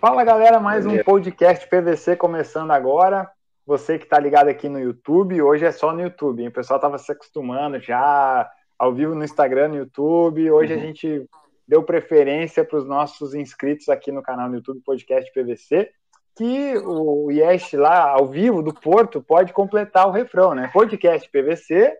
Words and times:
Fala 0.00 0.22
galera, 0.22 0.60
mais 0.60 0.86
um 0.86 1.02
podcast 1.02 1.68
PVC 1.68 2.14
começando 2.14 2.70
agora. 2.70 3.28
Você 3.66 3.98
que 3.98 4.04
está 4.04 4.16
ligado 4.16 4.46
aqui 4.46 4.68
no 4.68 4.78
YouTube, 4.78 5.42
hoje 5.42 5.64
é 5.64 5.72
só 5.72 5.92
no 5.92 6.00
YouTube, 6.00 6.40
hein? 6.40 6.48
o 6.48 6.52
pessoal 6.52 6.76
estava 6.76 6.96
se 6.98 7.10
acostumando 7.10 7.80
já 7.80 8.48
ao 8.78 8.94
vivo 8.94 9.16
no 9.16 9.24
Instagram, 9.24 9.68
no 9.68 9.76
YouTube. 9.76 10.48
Hoje 10.52 10.72
uhum. 10.72 10.78
a 10.78 10.82
gente 10.82 11.28
deu 11.66 11.82
preferência 11.82 12.64
para 12.64 12.78
os 12.78 12.86
nossos 12.86 13.34
inscritos 13.34 13.88
aqui 13.88 14.12
no 14.12 14.22
canal 14.22 14.48
no 14.48 14.54
YouTube 14.54 14.80
Podcast 14.86 15.32
PVC, 15.32 15.90
que 16.36 16.78
o 16.78 17.32
Yesh 17.32 17.72
lá 17.72 18.10
ao 18.10 18.28
vivo 18.28 18.62
do 18.62 18.72
Porto 18.72 19.20
pode 19.20 19.52
completar 19.52 20.06
o 20.06 20.12
refrão, 20.12 20.54
né? 20.54 20.70
Podcast 20.72 21.28
PVC. 21.28 21.92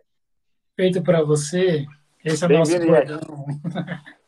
Feito 0.73 1.03
para 1.03 1.21
você. 1.21 1.85
Esse 2.23 2.45
é 2.45 2.47
o 2.47 2.49
nosso 2.49 2.79
bordão. 2.79 3.19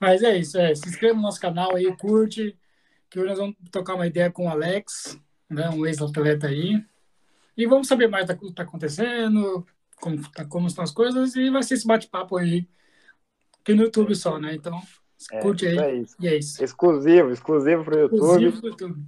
Mas 0.00 0.22
é 0.22 0.38
isso, 0.38 0.58
é. 0.58 0.74
Se 0.74 0.88
inscreva 0.88 1.14
no 1.14 1.22
nosso 1.22 1.40
canal 1.40 1.76
aí, 1.76 1.94
curte, 1.96 2.56
que 3.10 3.18
hoje 3.18 3.28
nós 3.28 3.38
vamos 3.38 3.56
tocar 3.70 3.94
uma 3.94 4.06
ideia 4.06 4.30
com 4.30 4.46
o 4.46 4.48
Alex, 4.48 5.20
né, 5.48 5.68
um 5.68 5.84
ex-atleta 5.84 6.46
aí. 6.46 6.82
E 7.56 7.66
vamos 7.66 7.86
saber 7.86 8.08
mais 8.08 8.26
do 8.26 8.36
que 8.36 8.46
está 8.46 8.62
acontecendo, 8.62 9.66
como, 9.96 10.30
tá, 10.30 10.44
como 10.46 10.66
estão 10.66 10.82
as 10.82 10.90
coisas, 10.90 11.36
e 11.36 11.50
vai 11.50 11.62
ser 11.62 11.74
esse 11.74 11.86
bate-papo 11.86 12.38
aí, 12.38 12.66
aqui 13.60 13.74
no 13.74 13.82
YouTube 13.82 14.14
só, 14.14 14.38
né? 14.38 14.54
Então, 14.54 14.80
é, 15.32 15.40
curte 15.40 15.66
aí. 15.66 15.78
É 15.78 16.04
e 16.18 16.28
é 16.28 16.38
isso. 16.38 16.64
Exclusivo, 16.64 17.30
exclusivo 17.30 17.84
para 17.84 17.96
o 17.96 18.00
YouTube. 18.00 18.20
Exclusivo 18.20 18.60
pro 18.60 18.68
YouTube. 18.70 19.04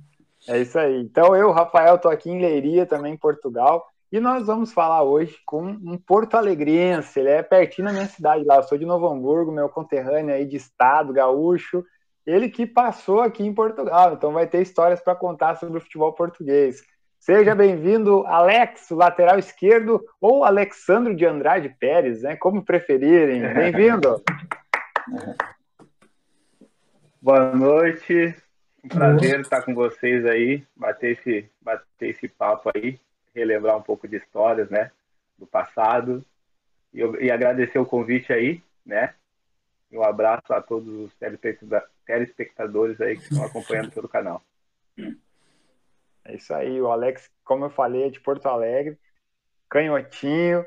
É 0.48 0.61
isso 0.61 0.78
aí. 0.78 1.00
Então, 1.00 1.34
eu, 1.34 1.50
Rafael, 1.52 1.95
estou 1.95 2.11
aqui 2.11 2.28
em 2.28 2.41
Leiria, 2.41 2.84
também 2.84 3.14
em 3.14 3.16
Portugal. 3.16 3.91
E 4.12 4.21
nós 4.21 4.47
vamos 4.47 4.75
falar 4.75 5.02
hoje 5.05 5.39
com 5.47 5.62
um 5.65 5.97
porto 5.97 6.34
alegrense, 6.34 7.19
ele 7.19 7.31
é 7.31 7.42
pertinho 7.42 7.89
da 7.89 7.95
minha 7.95 8.05
cidade 8.05 8.45
lá, 8.45 8.56
eu 8.56 8.62
sou 8.62 8.77
de 8.77 8.84
Novo 8.84 9.09
Hamburgo, 9.09 9.50
meu 9.50 9.70
conterrâneo 9.70 10.34
aí 10.34 10.45
de 10.45 10.55
estado, 10.55 11.14
gaúcho, 11.14 11.83
ele 12.27 12.51
que 12.51 12.67
passou 12.67 13.23
aqui 13.23 13.42
em 13.42 13.55
Portugal, 13.55 14.12
então 14.12 14.31
vai 14.31 14.47
ter 14.47 14.61
histórias 14.61 15.01
para 15.01 15.14
contar 15.14 15.55
sobre 15.55 15.78
o 15.78 15.81
futebol 15.81 16.12
português. 16.12 16.83
Seja 17.19 17.55
bem-vindo, 17.55 18.27
Alex, 18.27 18.91
lateral 18.91 19.39
esquerdo, 19.39 20.05
ou 20.20 20.45
Alexandro 20.45 21.17
de 21.17 21.25
Andrade 21.25 21.70
Pérez, 21.81 22.20
né? 22.20 22.36
Como 22.36 22.62
preferirem. 22.62 23.41
Bem-vindo. 23.55 24.23
Boa 27.19 27.55
noite. 27.55 28.36
Um 28.84 28.89
prazer 28.89 29.41
estar 29.41 29.62
com 29.62 29.75
vocês 29.75 30.27
aí, 30.27 30.62
bater 30.77 31.12
esse, 31.12 31.48
bater 31.62 32.11
esse 32.11 32.29
papo 32.29 32.70
aí 32.75 32.98
relembrar 33.34 33.77
um 33.77 33.83
pouco 33.83 34.06
de 34.06 34.16
histórias, 34.16 34.69
né, 34.70 34.91
do 35.38 35.47
passado. 35.47 36.25
E, 36.92 37.00
e 37.00 37.30
agradecer 37.30 37.78
o 37.78 37.86
convite 37.86 38.33
aí, 38.33 38.62
né? 38.84 39.14
E 39.91 39.97
um 39.97 40.02
abraço 40.02 40.52
a 40.52 40.61
todos 40.61 40.89
os 40.89 41.14
telespectadores 42.06 43.00
aí 43.00 43.16
que 43.16 43.22
estão 43.22 43.44
acompanhando 43.44 43.91
pelo 43.91 44.08
canal. 44.08 44.42
É 46.24 46.36
isso 46.36 46.55
aí, 46.55 46.80
o 46.80 46.91
Alex, 46.91 47.30
como 47.44 47.64
eu 47.64 47.70
falei, 47.70 48.05
é 48.05 48.11
de 48.11 48.20
Porto 48.20 48.47
Alegre, 48.47 48.98
canhotinho, 49.69 50.64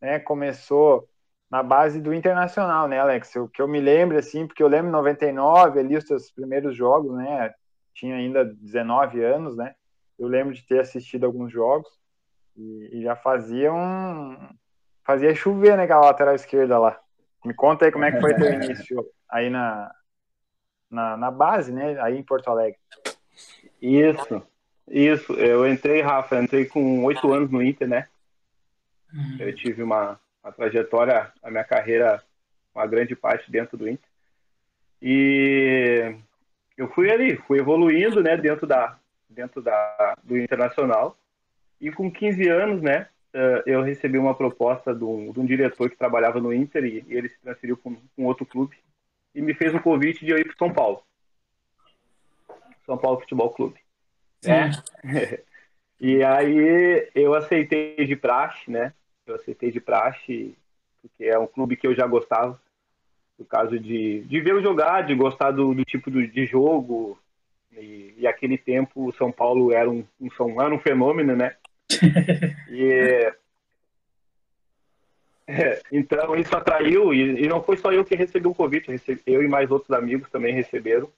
né? 0.00 0.18
Começou 0.18 1.08
na 1.50 1.62
base 1.62 2.00
do 2.00 2.14
Internacional, 2.14 2.88
né, 2.88 2.98
Alex? 2.98 3.36
O 3.36 3.48
que 3.48 3.60
eu 3.60 3.68
me 3.68 3.80
lembro, 3.80 4.16
assim, 4.16 4.46
porque 4.46 4.62
eu 4.62 4.68
lembro 4.68 4.88
em 4.88 4.92
99, 4.92 5.80
ali 5.80 5.96
os 5.96 6.06
seus 6.06 6.30
primeiros 6.30 6.74
jogos, 6.74 7.14
né? 7.14 7.52
Tinha 7.92 8.16
ainda 8.16 8.44
19 8.44 9.22
anos, 9.22 9.56
né? 9.56 9.74
Eu 10.18 10.28
lembro 10.28 10.54
de 10.54 10.62
ter 10.66 10.80
assistido 10.80 11.24
alguns 11.24 11.52
jogos. 11.52 12.01
E, 12.56 12.90
e 12.92 13.02
já 13.02 13.16
fazia 13.16 13.72
um. 13.72 14.36
Fazia 15.04 15.34
chover 15.34 15.76
naquela 15.76 16.06
lateral 16.06 16.34
esquerda 16.34 16.78
lá. 16.78 16.98
Me 17.44 17.52
conta 17.52 17.84
aí 17.84 17.92
como 17.92 18.04
é 18.04 18.12
que 18.12 18.20
foi 18.20 18.34
teu 18.34 18.52
início 18.54 19.04
aí 19.28 19.50
na, 19.50 19.92
na, 20.90 21.16
na 21.16 21.30
base, 21.30 21.72
né? 21.72 22.00
Aí 22.00 22.16
em 22.16 22.22
Porto 22.22 22.48
Alegre. 22.48 22.78
Isso, 23.80 24.42
isso. 24.88 25.32
Eu 25.32 25.66
entrei, 25.66 26.02
Rafa, 26.02 26.40
entrei 26.40 26.66
com 26.66 27.04
oito 27.04 27.32
anos 27.32 27.50
no 27.50 27.62
Inter, 27.62 27.88
né? 27.88 28.08
Uhum. 29.12 29.36
Eu 29.40 29.54
tive 29.54 29.82
uma, 29.82 30.20
uma 30.42 30.52
trajetória, 30.52 31.32
a 31.42 31.50
minha 31.50 31.64
carreira, 31.64 32.22
uma 32.74 32.86
grande 32.86 33.16
parte 33.16 33.50
dentro 33.50 33.76
do 33.76 33.88
Inter. 33.88 34.08
E 35.00 36.14
eu 36.76 36.88
fui 36.88 37.10
ali, 37.10 37.36
fui 37.36 37.58
evoluindo, 37.58 38.22
né, 38.22 38.36
dentro 38.36 38.66
da 38.66 38.96
dentro 39.28 39.62
da 39.62 40.16
do 40.22 40.38
Internacional. 40.38 41.16
E 41.82 41.90
com 41.90 42.08
15 42.08 42.48
anos, 42.48 42.80
né, 42.80 43.08
eh, 43.34 43.62
eu 43.66 43.82
recebi 43.82 44.16
uma 44.16 44.36
proposta 44.36 44.94
de 44.94 45.02
um, 45.02 45.32
de 45.32 45.40
um 45.40 45.44
diretor 45.44 45.90
que 45.90 45.96
trabalhava 45.96 46.40
no 46.40 46.54
Inter 46.54 46.84
e, 46.84 47.04
ele 47.08 47.28
se 47.28 47.40
transferiu 47.40 47.76
para 47.76 47.90
um, 48.16 48.24
outro 48.24 48.46
clube 48.46 48.76
e 49.34 49.42
me 49.42 49.52
fez 49.52 49.74
um 49.74 49.80
convite 49.80 50.24
de 50.24 50.30
eu 50.30 50.38
ir 50.38 50.44
para 50.44 50.56
São 50.56 50.72
Paulo. 50.72 51.02
São 52.86 52.96
Paulo 52.96 53.18
Futebol 53.18 53.50
Clube. 53.50 53.80
Né? 54.44 54.70
e 56.00 56.22
aí 56.22 57.10
eu 57.16 57.34
aceitei 57.34 58.06
de 58.06 58.14
praxe, 58.14 58.70
né? 58.70 58.92
Eu 59.26 59.34
aceitei 59.34 59.72
de 59.72 59.80
praxe 59.80 60.56
porque 61.00 61.24
é 61.24 61.36
um 61.36 61.48
clube 61.48 61.76
que 61.76 61.86
eu 61.86 61.96
já 61.96 62.06
gostava, 62.06 62.60
no 63.36 63.44
caso 63.44 63.76
de, 63.76 64.20
de 64.20 64.40
ver 64.40 64.52
eu 64.52 64.62
jogar, 64.62 65.02
de 65.02 65.16
gostar 65.16 65.50
do, 65.50 65.74
do 65.74 65.84
tipo 65.84 66.12
do, 66.12 66.24
de 66.28 66.46
jogo. 66.46 67.18
E, 67.72 68.14
e 68.18 68.26
aquele 68.26 68.56
tempo 68.56 69.08
o 69.08 69.12
São 69.12 69.32
Paulo 69.32 69.72
era 69.72 69.90
um, 69.90 70.04
um, 70.20 70.60
era 70.60 70.72
um 70.72 70.78
fenômeno, 70.78 71.34
né? 71.34 71.56
e, 72.70 73.32
é, 75.46 75.82
então 75.90 76.36
isso 76.36 76.56
atraiu, 76.56 77.12
e, 77.12 77.44
e, 77.44 77.48
não 77.48 77.62
foi 77.62 77.76
só 77.76 77.92
eu 77.92 78.04
que 78.04 78.14
recebi 78.14 78.46
o 78.46 78.54
convite, 78.54 78.88
eu, 78.88 78.92
recebi, 78.92 79.20
eu 79.26 79.42
e 79.42 79.48
mais 79.48 79.70
outros 79.70 79.90
amigos 79.90 80.30
também 80.30 80.54
receberam, 80.54 81.10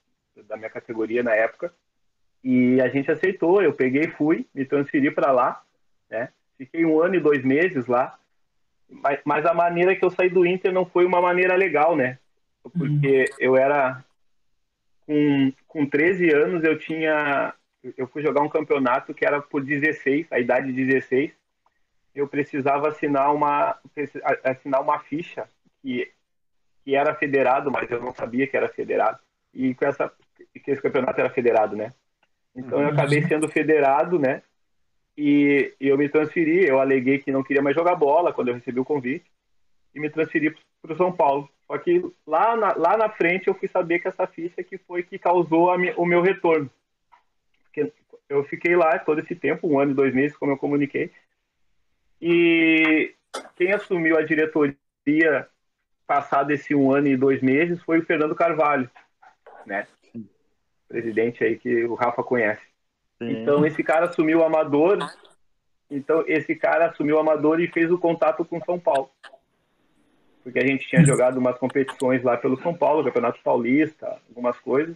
da 0.47 0.57
minha 0.57 0.69
categoria 0.69 1.23
na 1.23 1.33
época, 1.33 1.71
e 2.43 2.81
a 2.81 2.89
gente 2.89 3.11
aceitou, 3.11 3.61
eu 3.61 3.73
peguei 3.73 4.07
fui, 4.07 4.45
me 4.53 4.65
transferi 4.65 5.09
para 5.09 5.31
lá, 5.31 5.63
né? 6.09 6.29
Fiquei 6.57 6.85
um 6.85 7.01
ano 7.01 7.15
e 7.15 7.19
dois 7.19 7.43
meses 7.43 7.87
lá, 7.87 8.17
mas, 8.89 9.19
mas, 9.25 9.45
a 9.45 9.53
maneira 9.53 9.95
que 9.95 10.05
eu 10.05 10.09
saí 10.09 10.29
do 10.29 10.45
Inter 10.45 10.71
não 10.71 10.85
foi 10.85 11.05
uma 11.05 11.21
maneira 11.21 11.55
legal, 11.55 11.95
né? 11.95 12.19
Porque 12.63 13.19
uhum. 13.19 13.35
eu 13.39 13.57
era. 13.57 14.03
Com, 15.05 15.53
com 15.67 15.85
13 15.85 16.31
anos 16.31 16.63
eu 16.63 16.77
tinha 16.79 17.53
eu 17.97 18.07
fui 18.07 18.21
jogar 18.21 18.41
um 18.41 18.49
campeonato 18.49 19.13
que 19.13 19.25
era 19.25 19.41
por 19.41 19.63
16, 19.63 20.27
a 20.31 20.39
idade 20.39 20.71
de 20.71 20.85
16. 20.85 21.31
Eu 22.15 22.27
precisava 22.27 22.87
assinar 22.87 23.33
uma 23.33 23.77
assinar 24.43 24.81
uma 24.81 24.99
ficha 24.99 25.47
que 25.81 26.11
que 26.83 26.95
era 26.95 27.15
federado, 27.15 27.71
mas 27.71 27.89
eu 27.89 27.99
não 27.99 28.13
sabia 28.13 28.45
que 28.47 28.55
era 28.55 28.69
federado. 28.69 29.19
E 29.53 29.73
com 29.73 29.85
essa 29.85 30.11
que 30.63 30.71
esse 30.71 30.81
campeonato 30.81 31.19
era 31.19 31.29
federado, 31.29 31.75
né? 31.75 31.91
Então 32.55 32.81
eu 32.81 32.89
acabei 32.89 33.21
uhum. 33.21 33.27
sendo 33.27 33.49
federado, 33.49 34.17
né? 34.17 34.41
E, 35.17 35.73
e 35.79 35.87
eu 35.87 35.97
me 35.97 36.09
transferi, 36.09 36.65
eu 36.65 36.79
aleguei 36.79 37.19
que 37.19 37.31
não 37.31 37.43
queria 37.43 37.61
mais 37.61 37.75
jogar 37.75 37.95
bola 37.95 38.33
quando 38.33 38.49
eu 38.49 38.55
recebi 38.55 38.79
o 38.79 38.85
convite 38.85 39.25
e 39.93 39.99
me 39.99 40.09
transferi 40.09 40.55
para 40.81 40.93
o 40.93 40.97
São 40.97 41.11
Paulo. 41.11 41.49
Só 41.67 41.77
que 41.77 42.03
lá 42.27 42.55
na, 42.55 42.73
lá 42.75 42.97
na 42.97 43.09
frente 43.09 43.47
eu 43.47 43.53
fui 43.53 43.67
saber 43.67 43.99
que 43.99 44.07
essa 44.07 44.27
ficha 44.27 44.63
que 44.63 44.77
foi 44.77 45.03
que 45.03 45.17
causou 45.17 45.77
mi, 45.77 45.93
o 45.97 46.05
meu 46.05 46.21
retorno 46.21 46.69
eu 48.29 48.43
fiquei 48.45 48.75
lá 48.75 48.97
todo 48.99 49.19
esse 49.19 49.35
tempo, 49.35 49.67
um 49.67 49.79
ano 49.79 49.91
e 49.91 49.95
dois 49.95 50.13
meses, 50.13 50.37
como 50.37 50.51
eu 50.51 50.57
comuniquei. 50.57 51.11
E 52.21 53.13
quem 53.55 53.71
assumiu 53.71 54.17
a 54.17 54.23
diretoria 54.23 55.47
passado 56.07 56.51
esse 56.51 56.73
um 56.73 56.91
ano 56.91 57.07
e 57.07 57.17
dois 57.17 57.41
meses 57.41 57.81
foi 57.83 57.99
o 57.99 58.05
Fernando 58.05 58.35
Carvalho, 58.35 58.89
né? 59.65 59.87
Presidente 60.87 61.43
aí 61.43 61.57
que 61.57 61.83
o 61.85 61.95
Rafa 61.95 62.23
conhece. 62.23 62.61
Sim. 63.17 63.41
Então 63.41 63.65
esse 63.65 63.83
cara 63.83 64.05
assumiu 64.05 64.39
o 64.39 64.43
Amador. 64.43 64.99
Então 65.89 66.23
esse 66.27 66.55
cara 66.55 66.87
assumiu 66.87 67.17
o 67.17 67.19
Amador 67.19 67.59
e 67.59 67.67
fez 67.67 67.91
o 67.91 67.97
contato 67.97 68.45
com 68.45 68.63
São 68.63 68.79
Paulo. 68.79 69.09
Porque 70.43 70.59
a 70.59 70.65
gente 70.65 70.87
tinha 70.87 71.03
jogado 71.03 71.37
umas 71.37 71.57
competições 71.57 72.23
lá 72.23 72.37
pelo 72.37 72.61
São 72.61 72.73
Paulo, 72.73 73.03
Campeonato 73.03 73.39
Paulista, 73.43 74.19
algumas 74.29 74.59
coisas 74.59 74.95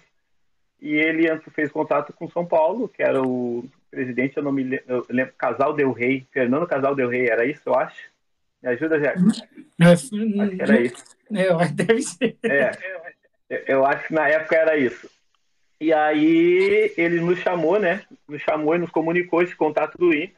e 0.82 0.94
ele 0.94 1.28
fez 1.52 1.72
contato 1.72 2.14
com 2.14 2.30
São 2.30 2.46
Paulo, 2.46 2.88
que 2.88 3.04
era 3.04 3.22
o 3.22 3.66
presidente, 3.92 4.38
eu 4.38 4.44
não 4.44 4.52
me 4.52 4.64
lembro, 4.64 5.06
lembro 5.10 5.34
Casal 5.38 5.74
Del 5.74 5.92
Rey, 5.92 6.26
Fernando 6.32 6.68
Casal 6.68 6.96
Del 6.96 7.10
Rey, 7.10 7.28
era 7.28 7.46
isso, 7.46 7.62
eu 7.66 7.76
acho? 7.76 8.10
Me 8.62 8.70
ajuda, 8.70 9.00
Jair? 9.00 9.18
Acho 9.82 10.10
que 10.10 10.62
era 10.62 10.82
isso. 10.82 11.06
É, 11.34 11.68
deve 11.68 12.02
ser. 12.02 12.38
É, 12.44 12.72
eu 13.68 13.86
acho 13.86 14.08
que 14.08 14.14
na 14.14 14.28
época 14.28 14.56
era 14.56 14.78
isso. 14.78 15.10
E 15.80 15.94
aí 15.94 16.94
ele 16.98 17.22
nos 17.22 17.40
chamou, 17.40 17.80
né? 17.80 18.04
Nos 18.28 18.42
chamou 18.42 18.76
e 18.76 18.80
nos 18.80 18.90
comunicou 18.90 19.42
esse 19.42 19.56
contato 19.56 19.98
do 19.98 20.14
Inter 20.14 20.36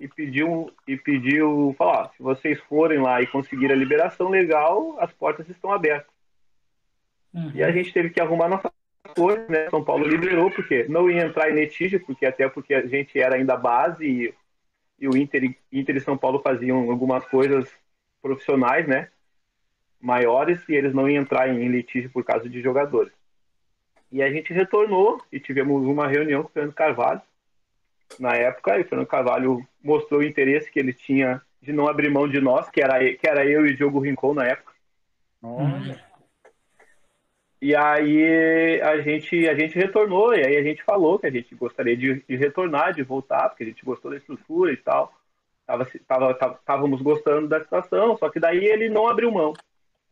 e 0.00 0.08
pediu 0.08 0.70
e 0.86 0.96
pediu, 0.96 1.74
falar, 1.78 2.10
se 2.16 2.22
vocês 2.22 2.60
forem 2.68 2.98
lá 2.98 3.22
e 3.22 3.26
conseguirem 3.26 3.76
a 3.76 3.78
liberação 3.78 4.28
legal, 4.28 4.96
as 4.98 5.12
portas 5.12 5.48
estão 5.48 5.72
abertas. 5.72 6.12
Uhum. 7.32 7.52
E 7.54 7.62
a 7.62 7.70
gente 7.70 7.92
teve 7.92 8.10
que 8.10 8.20
arrumar 8.20 8.48
nossa 8.48 8.70
foi, 9.16 9.38
né? 9.48 9.68
São 9.70 9.84
Paulo 9.84 10.06
liberou, 10.06 10.50
porque 10.50 10.84
não 10.88 11.10
ia 11.10 11.24
entrar 11.24 11.50
em 11.50 11.54
litígio, 11.54 12.00
porque 12.04 12.26
até 12.26 12.48
porque 12.48 12.74
a 12.74 12.86
gente 12.86 13.18
era 13.18 13.36
ainda 13.36 13.56
base 13.56 14.04
e, 14.04 14.34
e 14.98 15.08
o 15.08 15.16
Inter, 15.16 15.54
Inter 15.72 15.96
e 15.96 16.00
São 16.00 16.16
Paulo 16.16 16.40
faziam 16.40 16.90
algumas 16.90 17.24
coisas 17.26 17.68
profissionais, 18.20 18.86
né? 18.86 19.08
Maiores, 20.00 20.60
e 20.68 20.74
eles 20.74 20.92
não 20.92 21.08
iam 21.08 21.22
entrar 21.22 21.48
em 21.48 21.68
litígio 21.68 22.10
por 22.10 22.24
causa 22.24 22.48
de 22.48 22.60
jogadores. 22.60 23.12
E 24.10 24.22
a 24.22 24.30
gente 24.30 24.52
retornou 24.52 25.20
e 25.32 25.40
tivemos 25.40 25.86
uma 25.86 26.06
reunião 26.06 26.42
com 26.42 26.48
o 26.48 26.52
Fernando 26.52 26.74
Carvalho. 26.74 27.22
Na 28.18 28.34
época, 28.34 28.76
e 28.76 28.82
o 28.82 28.84
Fernando 28.84 29.06
Carvalho 29.06 29.66
mostrou 29.82 30.20
o 30.20 30.24
interesse 30.24 30.70
que 30.70 30.78
ele 30.78 30.92
tinha 30.92 31.40
de 31.62 31.72
não 31.72 31.88
abrir 31.88 32.10
mão 32.10 32.28
de 32.28 32.40
nós, 32.40 32.68
que 32.68 32.82
era, 32.82 32.98
que 33.14 33.26
era 33.26 33.46
eu 33.46 33.66
e 33.66 33.72
o 33.72 33.76
Diogo 33.76 34.00
Rincon 34.00 34.34
na 34.34 34.44
época. 34.44 34.72
Olha. 35.42 36.11
E 37.62 37.76
aí 37.76 38.80
a 38.82 39.00
gente, 39.00 39.48
a 39.48 39.54
gente 39.54 39.78
retornou, 39.78 40.34
e 40.34 40.44
aí 40.44 40.56
a 40.56 40.62
gente 40.64 40.82
falou 40.82 41.16
que 41.16 41.28
a 41.28 41.30
gente 41.30 41.54
gostaria 41.54 41.96
de, 41.96 42.20
de 42.28 42.34
retornar, 42.34 42.92
de 42.92 43.04
voltar, 43.04 43.48
porque 43.48 43.62
a 43.62 43.66
gente 43.66 43.84
gostou 43.84 44.10
da 44.10 44.16
estrutura 44.16 44.72
e 44.72 44.76
tal. 44.76 45.14
Tava, 45.64 45.86
tava, 46.08 46.34
tava, 46.34 46.54
estávamos 46.54 47.00
gostando 47.00 47.46
da 47.46 47.60
situação, 47.60 48.16
só 48.16 48.28
que 48.28 48.40
daí 48.40 48.64
ele 48.64 48.88
não 48.90 49.06
abriu 49.06 49.30
mão. 49.30 49.52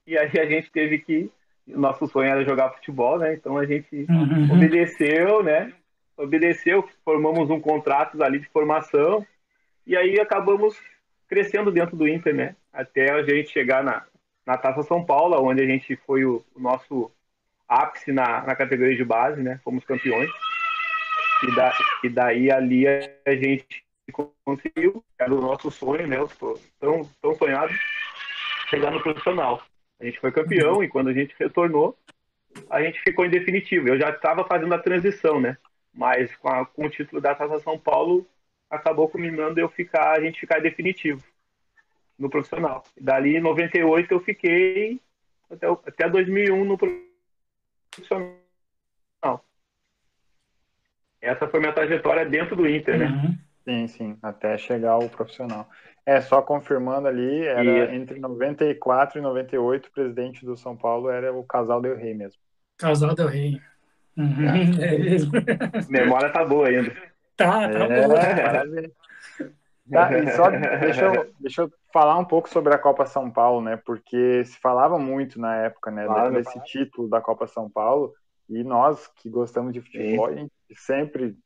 E 0.07 0.17
aí 0.17 0.31
a 0.39 0.47
gente 0.47 0.71
teve 0.71 0.99
que. 1.01 1.29
Nosso 1.67 2.07
sonho 2.07 2.31
era 2.31 2.45
jogar 2.45 2.71
futebol, 2.71 3.19
né? 3.19 3.35
Então 3.35 3.59
a 3.59 3.67
gente 3.67 4.07
Uhum. 4.09 4.55
obedeceu, 4.55 5.43
né? 5.43 5.73
Obedeceu, 6.17 6.89
formamos 7.05 7.51
um 7.51 7.61
contrato 7.61 8.23
ali 8.23 8.39
de 8.39 8.49
formação 8.51 9.27
e 9.85 9.97
aí 9.97 10.21
acabamos 10.21 10.77
crescendo 11.29 11.73
dentro 11.73 11.97
do 11.97 12.07
Inter, 12.07 12.33
né? 12.33 12.55
Até 12.73 13.11
a 13.11 13.23
gente 13.25 13.51
chegar 13.51 13.83
na, 13.83 14.05
na 14.47 14.57
Taça 14.57 14.85
São 14.85 15.05
Paulo, 15.05 15.37
onde 15.43 15.63
a 15.63 15.67
gente 15.67 15.97
foi 16.07 16.25
o, 16.25 16.45
o 16.55 16.61
nosso 16.61 17.11
ápice 17.71 18.11
na, 18.13 18.43
na 18.43 18.57
categoria 18.57 18.97
de 18.97 19.05
base, 19.05 19.41
né? 19.41 19.61
Fomos 19.63 19.85
campeões. 19.85 20.29
E, 21.45 21.55
da, 21.55 21.73
e 22.03 22.09
daí 22.09 22.51
ali 22.51 22.87
a 22.89 23.35
gente 23.35 23.85
conseguiu, 24.45 25.05
era 25.17 25.33
o 25.33 25.41
nosso 25.41 25.71
sonho, 25.71 26.07
né? 26.07 26.17
Tão, 26.81 27.09
tão 27.23 27.35
sonhado, 27.37 27.73
chegar 28.69 28.91
no 28.91 29.01
profissional. 29.01 29.63
A 30.01 30.05
gente 30.05 30.19
foi 30.19 30.33
campeão 30.33 30.83
e 30.83 30.89
quando 30.89 31.09
a 31.09 31.13
gente 31.13 31.35
retornou, 31.39 31.97
a 32.69 32.83
gente 32.83 33.01
ficou 33.03 33.25
em 33.25 33.31
definitivo. 33.31 33.89
Eu 33.89 33.99
já 33.99 34.11
estava 34.11 34.45
fazendo 34.45 34.75
a 34.75 34.79
transição, 34.79 35.41
né? 35.41 35.57
Mas 35.95 36.35
com, 36.37 36.49
a, 36.49 36.67
com 36.67 36.87
o 36.87 36.91
título 36.91 37.21
da 37.21 37.35
Taça 37.35 37.61
São 37.61 37.79
Paulo, 37.79 38.27
acabou 38.69 39.09
culminando 39.09 39.61
eu 39.61 39.69
ficar, 39.69 40.13
a 40.13 40.21
gente 40.21 40.41
ficar 40.41 40.61
definitivo 40.61 41.23
no 42.19 42.29
profissional. 42.29 42.83
Dali 43.01 43.37
em 43.37 43.41
98 43.41 44.13
eu 44.13 44.21
fiquei 44.21 45.01
até, 45.49 45.67
até 45.69 46.09
2001 46.09 46.65
no 46.65 46.77
profissional. 46.77 47.10
Essa 51.21 51.47
foi 51.49 51.61
minha 51.61 51.73
trajetória 51.73 52.25
dentro 52.25 52.57
do 52.57 52.67
Inter, 52.69 52.99
né? 52.99 53.07
Uhum. 53.07 53.39
Sim, 53.63 53.87
sim, 53.89 54.19
até 54.23 54.57
chegar 54.57 54.93
ao 54.93 55.09
profissional. 55.09 55.69
É, 56.07 56.21
só 56.21 56.41
confirmando 56.41 57.07
ali, 57.09 57.47
era 57.47 57.85
Isso. 57.85 57.95
entre 57.95 58.19
94 58.19 59.19
e 59.19 59.23
98, 59.23 59.87
o 59.89 59.93
presidente 59.93 60.45
do 60.47 60.57
São 60.57 60.75
Paulo 60.77 61.11
era 61.11 61.33
o 61.33 61.45
Casal 61.45 61.81
Del 61.81 61.95
Rey 61.97 62.15
mesmo. 62.15 62.41
Casal 62.79 63.15
Del 63.15 63.29
Rey. 63.29 63.61
Uhum. 64.17 64.49
É 64.83 64.99
mesmo. 64.99 65.33
Memória 65.91 66.33
tá 66.33 66.45
boa 66.45 66.69
ainda. 66.69 66.91
Tá, 67.37 67.69
tá 67.69 67.87
É, 67.87 68.09
bom. 68.09 68.15
parabéns. 68.43 68.91
Tá, 69.93 70.19
e 70.19 70.31
só 70.37 70.51
deixa 70.51 71.05
eu, 71.05 71.35
deixa 71.41 71.63
eu 71.63 71.73
falar 71.93 72.17
um 72.19 72.25
pouco 72.25 72.49
sobre 72.49 72.75
a 72.75 72.79
Copa 72.79 73.07
São 73.07 73.31
Paulo, 73.31 73.61
né? 73.61 73.77
Porque 73.85 74.45
se 74.45 74.59
falava 74.61 74.99
muito 74.99 75.41
na 75.41 75.57
época, 75.57 75.91
né, 75.91 76.05
Claro. 76.07 76.33
desse 76.35 76.59
título 76.65 77.09
da 77.09 77.21
Copa 77.21 77.47
São 77.47 77.69
Paulo, 77.71 78.13
e 78.49 78.63
nós 78.65 79.07
que 79.17 79.29
gostamos 79.31 79.73
de 79.73 79.81
futebol, 79.81 80.27
a 80.27 80.35
gente 80.35 80.53
sempre 80.75 81.37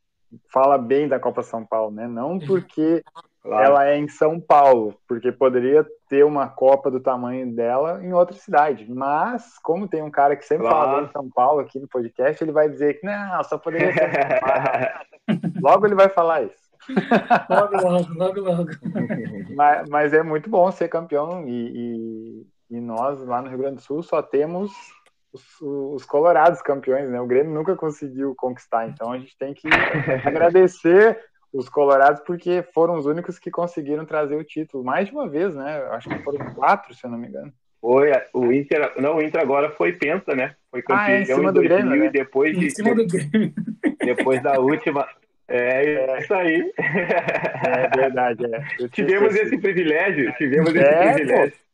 fala 0.53 0.77
bem 0.79 1.07
da 1.07 1.21
Copa 1.21 1.43
São 1.43 1.65
Paulo, 1.65 1.91
né? 1.93 2.07
Não 2.09 2.39
porque 2.39 3.03
Claro. 3.43 3.63
ela 3.63 3.87
é 3.87 3.99
em 3.99 4.09
São 4.09 4.41
Paulo, 4.41 4.97
porque 5.07 5.31
poderia 5.31 5.87
ter 6.09 6.25
uma 6.25 6.49
Copa 6.49 6.91
do 6.91 6.99
tamanho 6.99 7.55
dela 7.55 8.03
em 8.03 8.13
outra 8.15 8.35
cidade. 8.35 8.91
Mas, 8.91 9.59
como 9.59 9.87
tem 9.87 10.03
um 10.03 10.11
cara 10.11 10.35
que 10.35 10.47
sempre 10.47 10.67
fala 10.67 10.85
Claro. 10.85 10.97
bem 10.97 11.07
de 11.07 11.13
São 11.13 11.29
Paulo 11.31 11.61
aqui 11.61 11.79
no 11.79 11.87
podcast, 11.87 12.43
ele 12.43 12.53
vai 12.53 12.71
dizer 12.71 12.95
que 12.95 13.07
não, 13.07 13.45
só 13.45 13.59
poderia 13.59 13.93
ser 13.93 14.09
em 14.09 14.13
São 14.17 14.41
Paulo. 14.41 15.53
Logo 15.63 15.87
ele 15.87 15.95
vai 15.95 16.09
falar 16.09 16.43
isso. 16.45 16.64
Logo, 17.51 17.77
logo, 17.77 18.15
logo, 18.15 18.41
logo. 18.41 18.71
Mas, 19.55 19.89
mas 19.89 20.13
é 20.13 20.23
muito 20.23 20.49
bom 20.51 20.71
ser 20.73 20.89
campeão 20.89 21.47
e, 21.49 21.69
e- 22.41 22.47
e 22.71 22.81
nós 22.81 23.21
lá 23.25 23.41
no 23.43 23.49
Rio 23.49 23.59
Grande 23.59 23.77
do 23.77 23.83
Sul 23.83 24.03
só 24.03 24.21
temos 24.23 24.71
os, 25.33 25.43
os 25.61 26.05
colorados 26.05 26.61
campeões, 26.63 27.09
né? 27.09 27.21
O 27.21 27.27
Grêmio 27.27 27.53
nunca 27.55 27.77
conseguiu 27.77 28.35
conquistar, 28.37 28.89
então 28.89 29.13
a 29.13 29.19
gente 29.19 29.37
tem 29.39 29.53
que 29.55 29.69
agradecer 30.25 31.19
os 31.53 31.69
colorados 31.69 32.21
porque 32.27 32.63
foram 32.75 32.95
os 32.97 33.07
únicos 33.07 33.39
que 33.39 33.51
conseguiram 33.51 34.05
trazer 34.05 34.35
o 34.37 34.45
título 34.45 34.83
mais 34.83 35.07
de 35.07 35.13
uma 35.15 35.29
vez, 35.29 35.55
né? 35.55 35.77
Acho 35.93 36.09
que 36.09 36.23
foram 36.25 36.45
quatro, 36.55 36.95
se 36.95 37.07
eu 37.07 37.11
não 37.11 37.19
me 37.19 37.29
engano. 37.29 37.53
Foi, 37.81 38.11
o 38.33 38.51
Inter, 38.53 38.95
não, 39.01 39.17
o 39.17 39.23
Inter 39.23 39.41
agora 39.43 39.71
foi 39.71 39.93
penta, 39.93 40.35
né? 40.35 40.57
Foi 40.71 40.81
campeão 40.81 40.99
Ah, 41.05 41.11
é, 41.11 41.21
em 41.21 41.27
cima 41.27 41.51
em 41.51 41.53
do 41.53 41.53
2000 41.53 41.69
Grêmio, 41.69 42.01
né? 42.01 42.07
e 42.07 42.11
depois, 42.11 42.57
Em 42.57 42.61
de, 42.61 42.71
cima 42.71 42.95
do 42.95 43.07
Grêmio. 43.07 43.53
depois 44.03 44.43
da 44.43 44.59
última. 44.59 45.07
É 45.49 46.19
isso 46.21 46.35
aí. 46.35 46.73
É 46.79 47.97
verdade, 47.97 48.45
é. 48.47 48.89
Tivemos 48.89 49.35
esse 49.35 49.59
privilégio, 49.59 50.33
tivemos 50.35 50.75
É, 50.75 50.81
esse 50.81 51.11
pô. 51.11 51.15
privilégio. 51.15 51.65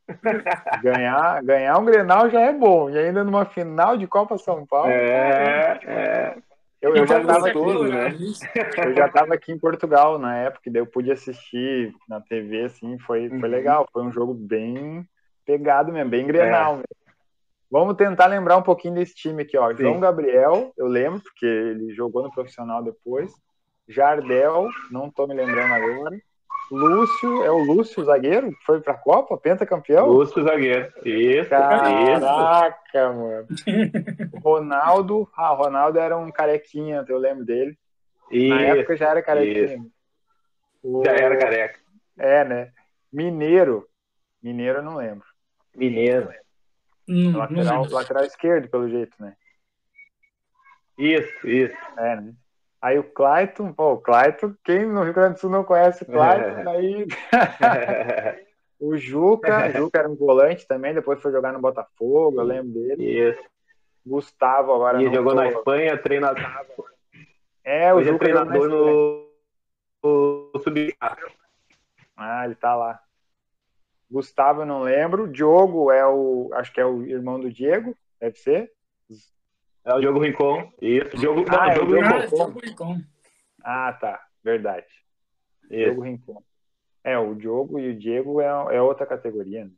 ganhar, 0.83 1.43
ganhar 1.43 1.79
um 1.79 1.85
Grenal 1.85 2.29
já 2.31 2.41
é 2.41 2.53
bom, 2.53 2.91
e 2.91 2.99
ainda 2.99 3.23
numa 3.23 3.45
final 3.45 3.97
de 3.97 4.07
Copa 4.09 4.37
São 4.39 4.67
Paulo. 4.67 4.91
É, 4.91 5.79
é. 5.87 6.35
Eu, 6.83 6.97
eu 6.97 7.07
já 7.07 7.21
tava 7.21 7.41
você 7.41 7.51
aqui, 7.51 7.91
né? 7.91 8.17
Eu 8.87 8.95
já 8.97 9.07
estava 9.07 9.35
aqui 9.35 9.53
em 9.53 9.59
Portugal 9.59 10.19
na 10.19 10.37
época, 10.39 10.63
e 10.67 10.71
daí 10.73 10.81
eu 10.83 10.87
pude 10.87 11.13
assistir 11.13 11.93
na 12.09 12.21
TV, 12.21 12.65
assim, 12.65 12.99
foi, 13.01 13.29
foi 13.29 13.37
Uhum. 13.39 13.47
legal, 13.47 13.89
foi 13.93 14.03
um 14.03 14.11
jogo 14.11 14.33
bem 14.35 15.07
pegado 15.47 15.93
mesmo, 15.93 16.11
bem 16.11 16.27
grenal 16.27 16.73
mesmo. 16.77 16.87
Vamos 17.71 17.95
tentar 17.97 18.27
lembrar 18.27 18.57
um 18.57 18.63
pouquinho 18.63 18.95
desse 18.95 19.15
time 19.15 19.43
aqui, 19.43 19.57
ó. 19.57 19.71
Sim. 19.71 19.83
João 19.83 20.01
Gabriel, 20.01 20.73
eu 20.77 20.87
lembro, 20.89 21.21
porque 21.21 21.47
ele 21.47 21.95
jogou 21.95 22.23
no 22.23 22.33
profissional 22.33 22.83
depois. 22.83 23.31
Jardel, 23.91 24.69
não 24.91 25.11
tô 25.11 25.27
me 25.27 25.35
lembrando 25.35 25.73
agora. 25.75 26.17
Lúcio, 26.71 27.43
é 27.43 27.51
o 27.51 27.59
Lúcio, 27.59 28.05
zagueiro, 28.05 28.51
que 28.53 28.65
foi 28.65 28.81
pra 28.81 28.95
Copa, 28.95 29.37
pentacampeão? 29.37 30.07
Lúcio 30.07 30.43
zagueiro. 30.45 30.87
Isso, 31.05 31.39
isso. 31.39 31.49
Caraca, 31.51 33.13
mano. 33.13 33.47
Ronaldo, 34.43 35.29
ah, 35.37 35.49
Ronaldo 35.49 35.99
era 35.99 36.17
um 36.17 36.31
carequinha, 36.31 37.05
eu 37.09 37.19
lembro 37.19 37.45
dele. 37.45 37.77
Na 38.31 38.37
Isso. 38.37 38.79
época 38.79 38.97
já 38.97 39.09
era 39.09 39.21
carequinha. 39.23 39.85
O- 40.83 41.03
Já 41.05 41.11
era 41.13 41.37
careca. 41.37 41.81
É, 42.17 42.45
né? 42.45 42.73
Mineiro. 43.13 43.89
Mineiro 44.41 44.79
eu 44.79 44.83
não 44.85 44.95
lembro. 44.97 45.27
Mineiro. 45.75 46.31
Hum, 47.09 47.33
não 47.33 47.41
Lateral, 47.41 47.87
lateral 47.91 48.25
esquerdo, 48.25 48.69
pelo 48.69 48.89
jeito, 48.89 49.13
né? 49.19 49.35
Isso, 50.97 51.49
isso. 51.49 51.77
É, 51.99 52.17
né? 52.17 52.33
Aí 52.83 52.99
o 52.99 53.05
Clayton, 53.05 53.73
pô, 53.75 53.93
o 53.93 53.99
Clayton, 54.01 54.55
quem 54.65 54.87
no 54.87 55.03
Rio 55.03 55.13
Grande 55.13 55.35
do 55.35 55.41
Sul 55.41 55.51
não 55.51 55.65
conhece 55.65 56.03
o 56.03 56.07
Clayton, 56.07 56.69
aí 56.71 57.07
o 58.81 58.97
Juca, 58.97 59.69
o 59.69 59.73
Juca 59.73 59.99
era 59.99 60.09
um 60.09 60.17
volante 60.17 60.67
também, 60.67 60.95
depois 60.95 61.21
foi 61.21 61.31
jogar 61.31 61.53
no 61.53 61.61
Botafogo, 61.61 62.41
eu 62.41 62.45
lembro 62.45 62.73
dele. 62.73 63.29
Isso. 63.31 63.43
Gustavo 64.05 64.73
agora 64.73 65.03
E 65.03 65.13
jogou 65.13 65.35
tô- 65.35 65.41
na 65.41 65.49
Espanha, 65.49 65.99
treinador. 65.99 66.43
É, 67.63 67.93
o 67.93 67.99
Hoje 67.99 68.09
é 68.09 68.13
Juca 68.13 68.29
na 68.29 68.47
treinador 68.47 68.69
no, 68.71 69.31
no 70.03 70.61
sub 70.61 70.97
Ah, 72.17 72.45
ele 72.47 72.55
tá 72.55 72.75
lá. 72.75 72.99
Gustavo 74.11 74.63
eu 74.63 74.67
não 74.67 74.83
lembro. 74.83 75.29
Diogo 75.29 75.93
é 75.93 76.05
o, 76.07 76.51
acho 76.55 76.73
que 76.73 76.81
é 76.81 76.85
o 76.87 77.03
irmão 77.03 77.39
do 77.39 77.53
Diego, 77.53 77.95
deve 78.19 78.39
ser. 78.39 78.73
É 79.85 79.95
o 79.95 80.01
Diogo 80.01 80.21
Rincon. 80.21 80.71
Isso. 80.81 81.17
Diogo, 81.17 81.45
não, 81.51 81.61
Ah, 81.61 81.69
é 81.69 81.71
o 81.71 81.75
Diogo 81.87 81.93
Diogo 81.93 82.05
Rincon. 82.09 82.17
Ah, 82.23 82.27
Diogo 82.29 82.61
Rincon. 82.65 83.01
Ah, 83.65 83.93
tá, 84.01 84.21
verdade. 84.45 84.87
Isso. 85.71 85.85
Diogo 85.85 86.03
Rincon. 86.03 86.43
É, 87.03 87.19
o 87.19 87.35
Diogo 87.35 87.79
e 87.79 87.91
o 87.91 87.99
Diego 87.99 88.41
é, 88.41 88.47
é 88.77 88.83
outra 88.83 89.07
categoria, 89.07 89.65
né? 89.65 89.71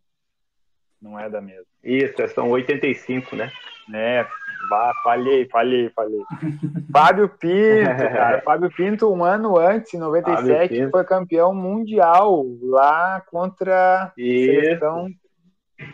Não 1.00 1.18
é 1.18 1.28
da 1.28 1.40
mesma. 1.40 1.64
Isso, 1.82 2.14
são 2.28 2.50
85, 2.50 3.34
né? 3.34 3.50
É, 3.92 4.24
vá, 4.70 4.92
falhei, 5.02 5.48
falhei, 5.48 5.90
falhei. 5.90 6.20
Fábio 6.92 7.28
Pinto, 7.28 7.84
cara. 8.12 8.40
Fábio 8.42 8.70
Pinto, 8.70 9.12
um 9.12 9.24
ano 9.24 9.56
antes, 9.58 9.94
em 9.94 9.98
Fábio 9.98 10.20
97, 10.22 10.74
Pinto. 10.74 10.90
foi 10.90 11.04
campeão 11.04 11.52
mundial 11.54 12.44
lá 12.62 13.20
contra 13.30 14.04
a 14.04 14.12
Isso. 14.16 14.52
seleção. 14.52 15.08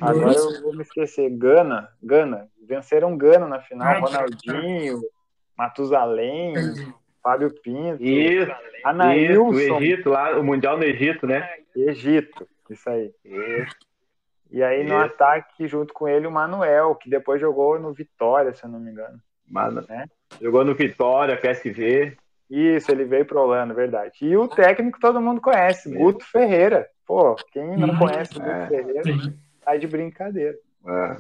Agora 0.01 0.33
eu 0.37 0.63
vou 0.63 0.75
me 0.75 0.83
esquecer. 0.83 1.31
Gana, 1.31 1.89
Gana. 2.03 2.49
Venceram 2.67 3.17
Gana 3.17 3.47
na 3.47 3.61
final. 3.61 4.01
Ronaldinho, 4.01 5.01
Matusalém, 5.57 6.53
Entendi. 6.53 6.95
Fábio 7.23 7.51
Pinto, 7.63 8.03
Isso. 8.03 8.53
Isso, 9.17 9.43
o 9.45 9.59
Egito 9.59 10.11
lá, 10.11 10.39
o 10.39 10.45
Mundial 10.45 10.77
no 10.79 10.85
Egito, 10.85 11.27
né? 11.27 11.49
Egito. 11.77 12.47
Isso 12.71 12.89
aí. 12.89 13.13
Isso. 13.25 13.77
E 14.51 14.63
aí 14.63 14.83
no 14.85 14.95
Isso. 14.97 15.05
ataque, 15.15 15.67
junto 15.67 15.93
com 15.93 16.09
ele, 16.09 16.27
o 16.27 16.31
Manuel, 16.31 16.95
que 16.95 17.11
depois 17.11 17.41
jogou 17.41 17.79
no 17.79 17.93
Vitória, 17.93 18.55
se 18.55 18.65
eu 18.65 18.71
não 18.71 18.79
me 18.81 18.91
engano. 18.91 19.19
Mano, 19.51 19.85
É. 19.89 20.05
Jogou 20.41 20.65
no 20.65 20.75
Vitória, 20.75 21.37
PSV. 21.37 22.17
Isso, 22.51 22.91
ele 22.91 23.05
veio 23.05 23.27
pro 23.27 23.41
Holanda, 23.41 23.75
verdade. 23.75 24.13
E 24.23 24.37
o 24.37 24.49
técnico 24.49 24.99
todo 25.01 25.21
mundo 25.21 25.41
conhece, 25.41 25.95
Guto 25.95 26.25
Ferreira. 26.25 26.89
Pô, 27.07 27.35
quem 27.53 27.77
não 27.77 27.89
Uhum. 27.91 27.99
conhece 27.99 28.37
o 28.39 28.41
Guto 28.41 28.51
É. 28.53 28.67
Ferreira 28.69 29.03
Sim. 29.03 29.39
Tá 29.73 29.77
de 29.77 29.87
brincadeira. 29.87 30.59
É. 30.87 31.17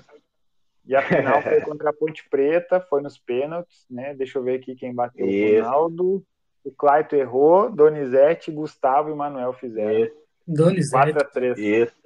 E 0.86 0.96
a 0.96 1.02
final 1.02 1.42
foi 1.42 1.60
contra 1.62 1.90
a 1.90 1.92
Ponte 1.92 2.28
Preta, 2.28 2.80
foi 2.80 3.02
nos 3.02 3.18
pênaltis, 3.18 3.86
né? 3.90 4.14
Deixa 4.14 4.38
eu 4.38 4.42
ver 4.42 4.58
aqui 4.58 4.74
quem 4.74 4.94
bateu. 4.94 5.26
Isso. 5.26 5.60
O 5.60 5.64
Ronaldo, 5.64 6.26
o 6.64 6.70
Claito 6.72 7.14
errou, 7.14 7.70
Donizete, 7.70 8.50
Gustavo 8.50 9.10
e 9.10 9.14
Manuel 9.14 9.52
fizeram. 9.52 10.04
Isso, 10.04 10.16
Donizete. 10.46 11.12
4x3. 11.12 11.58
isso. 11.58 11.98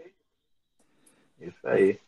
Isso 1.40 1.68
aí. 1.68 1.99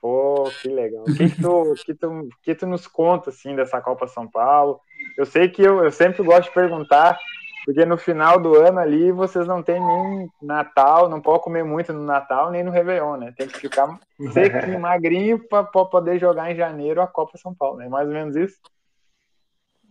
Pô, 0.00 0.50
que 0.62 0.68
legal. 0.68 1.02
O 1.02 1.14
que, 1.14 1.30
que, 1.30 1.42
tu, 1.42 1.74
que, 1.84 1.94
tu, 1.94 2.28
que 2.42 2.54
tu 2.54 2.66
nos 2.66 2.86
conta, 2.86 3.30
assim, 3.30 3.56
dessa 3.56 3.80
Copa 3.80 4.06
São 4.06 4.28
Paulo? 4.28 4.80
Eu 5.16 5.26
sei 5.26 5.48
que 5.48 5.62
eu, 5.62 5.82
eu 5.82 5.90
sempre 5.90 6.22
gosto 6.22 6.48
de 6.48 6.54
perguntar, 6.54 7.18
porque 7.66 7.84
no 7.84 7.98
final 7.98 8.38
do 8.38 8.54
ano 8.54 8.78
ali 8.78 9.10
vocês 9.10 9.44
não 9.44 9.60
tem 9.60 9.84
nem 9.84 10.30
Natal, 10.40 11.08
não 11.08 11.20
pode 11.20 11.42
comer 11.42 11.64
muito 11.64 11.92
no 11.92 12.04
Natal 12.04 12.52
nem 12.52 12.62
no 12.62 12.70
Réveillon, 12.70 13.16
né? 13.16 13.34
Tem 13.36 13.48
que 13.48 13.58
ficar 13.58 13.98
sequinho, 14.32 14.78
magrinho 14.78 15.36
para 15.40 15.64
poder 15.64 16.20
jogar 16.20 16.52
em 16.52 16.54
janeiro 16.54 17.02
a 17.02 17.08
Copa 17.08 17.36
São 17.36 17.52
Paulo, 17.52 17.78
né? 17.78 17.88
Mais 17.88 18.06
ou 18.06 18.14
menos 18.14 18.36
isso? 18.36 18.56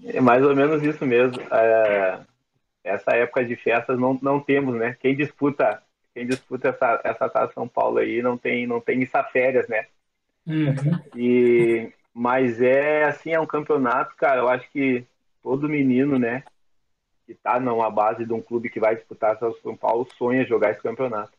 É 0.06 0.22
mais 0.22 0.42
ou 0.42 0.56
menos 0.56 0.82
isso 0.84 1.06
mesmo. 1.06 1.38
É, 1.52 2.22
essa 2.82 3.12
época 3.12 3.44
de 3.44 3.58
festas 3.58 4.00
não, 4.00 4.18
não 4.22 4.40
temos, 4.40 4.74
né? 4.76 4.96
Quem 4.98 5.14
disputa, 5.14 5.84
quem 6.14 6.26
disputa 6.26 6.70
essa, 6.70 7.02
essa 7.04 7.28
Taça 7.28 7.52
São 7.54 7.68
Paulo 7.68 7.98
aí 7.98 8.22
não 8.22 8.38
tem, 8.38 8.66
não 8.66 8.80
tem 8.80 9.04
essa 9.04 9.22
férias, 9.22 9.68
né? 9.68 9.86
Uhum. 10.48 10.98
E, 11.14 11.92
mas 12.14 12.62
é 12.62 13.04
assim, 13.04 13.34
é 13.34 13.40
um 13.40 13.46
campeonato, 13.46 14.16
cara. 14.16 14.40
Eu 14.40 14.48
acho 14.48 14.72
que 14.72 15.06
todo 15.44 15.68
menino, 15.68 16.18
né, 16.18 16.42
que 17.26 17.34
tá 17.34 17.60
numa 17.60 17.90
base 17.90 18.26
de 18.26 18.34
um 18.34 18.42
clube 18.42 18.70
que 18.70 18.80
vai 18.80 18.96
disputar 18.96 19.42
o 19.44 19.54
São 19.62 19.76
Paulo 19.76 20.08
sonha 20.18 20.46
jogar 20.46 20.72
esse 20.72 20.82
campeonato. 20.82 21.34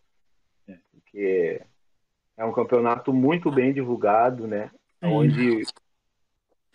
Porque 0.92 1.62
é 2.36 2.44
um 2.44 2.52
campeonato 2.52 3.12
muito 3.12 3.50
bem 3.50 3.72
divulgado, 3.72 4.46
né? 4.46 4.70
Onde 5.00 5.62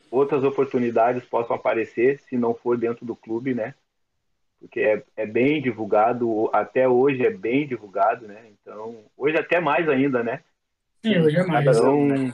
outras 0.09 0.43
oportunidades 0.43 1.23
possam 1.25 1.55
aparecer, 1.55 2.19
se 2.21 2.37
não 2.37 2.53
for 2.53 2.77
dentro 2.77 3.05
do 3.05 3.15
clube, 3.15 3.53
né? 3.53 3.75
Porque 4.59 4.79
é, 4.79 5.03
é 5.15 5.25
bem 5.25 5.61
divulgado, 5.61 6.49
até 6.53 6.87
hoje 6.87 7.25
é 7.25 7.29
bem 7.29 7.67
divulgado, 7.67 8.27
né? 8.27 8.45
Então, 8.51 9.03
hoje 9.17 9.37
até 9.37 9.59
mais 9.59 9.89
ainda, 9.89 10.23
né? 10.23 10.41
Sim, 11.03 11.19
hoje 11.19 11.37
é 11.37 11.43
mais. 11.43 11.65
Então, 11.65 12.31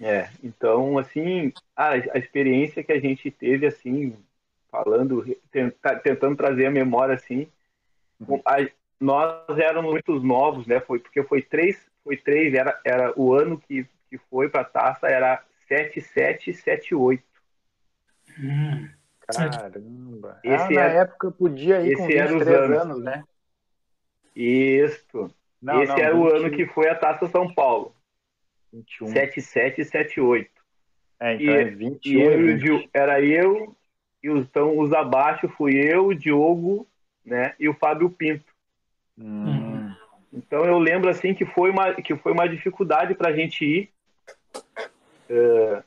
é, 0.00 0.30
então 0.42 0.98
assim, 0.98 1.52
a, 1.76 1.90
a 1.90 2.18
experiência 2.18 2.82
que 2.82 2.92
a 2.92 3.00
gente 3.00 3.30
teve, 3.30 3.66
assim, 3.66 4.16
falando, 4.72 5.22
tenta- 5.50 5.96
tentando 5.96 6.34
trazer 6.34 6.64
a 6.66 6.70
memória, 6.70 7.14
assim, 7.14 7.46
a- 8.46 8.66
nós 8.98 9.46
éramos 9.58 9.92
muitos 9.92 10.22
novos, 10.24 10.66
né? 10.66 10.80
Foi 10.80 10.98
porque 10.98 11.22
foi 11.22 11.42
três, 11.42 11.86
foi 12.02 12.16
três, 12.16 12.54
era, 12.54 12.80
era 12.84 13.12
o 13.20 13.34
ano 13.34 13.58
que, 13.58 13.86
que 14.08 14.16
foi 14.30 14.48
para 14.48 14.62
a 14.62 14.64
taça 14.64 15.06
era 15.08 15.44
7778. 15.68 17.22
Hum. 18.38 18.88
Caramba. 19.26 20.40
Esse 20.42 20.54
ah, 20.64 20.70
na 20.70 20.80
era- 20.80 20.92
época 21.02 21.30
podia 21.30 21.80
ir 21.82 21.96
com 21.96 22.04
esse 22.04 22.16
era 22.16 22.26
os 22.26 22.32
23 22.32 22.58
anos. 22.70 22.78
anos, 22.78 23.02
né? 23.04 23.24
Isso. 24.34 25.30
Não, 25.60 25.82
Esse 25.82 25.92
não, 25.92 25.98
era 25.98 26.16
o 26.16 26.24
20, 26.24 26.36
ano 26.36 26.50
que 26.50 26.66
foi 26.66 26.88
a 26.88 26.94
Taça 26.94 27.26
São 27.28 27.52
Paulo, 27.52 27.94
21. 28.72 29.08
7778. 29.08 30.50
É, 31.20 31.34
então 31.34 31.46
E- 31.46 31.50
é 31.58 31.62
E 31.62 31.70
21 31.74 32.20
eu, 32.20 32.30
e 32.32 32.34
e 32.34 32.54
o 32.54 32.58
20. 32.58 32.80
Di- 32.82 32.90
era 32.92 33.20
eu, 33.20 33.76
e 34.22 34.30
os, 34.30 34.44
então 34.44 34.78
os 34.78 34.92
abaixo 34.92 35.48
fui 35.48 35.74
eu, 35.74 36.06
o 36.06 36.14
Diogo, 36.14 36.86
né, 37.24 37.54
e 37.58 37.68
o 37.68 37.74
Fábio 37.74 38.08
Pinto. 38.10 38.52
Hum, 39.18 39.92
Então 40.32 40.64
eu 40.64 40.78
lembro 40.78 41.10
assim 41.10 41.34
que 41.34 41.44
foi 41.44 41.70
uma, 41.70 41.94
que 41.94 42.16
foi 42.16 42.32
uma 42.32 42.48
dificuldade 42.48 43.14
para 43.14 43.30
a 43.30 43.36
gente 43.36 43.64
ir, 43.64 43.90
eh, 45.28 45.82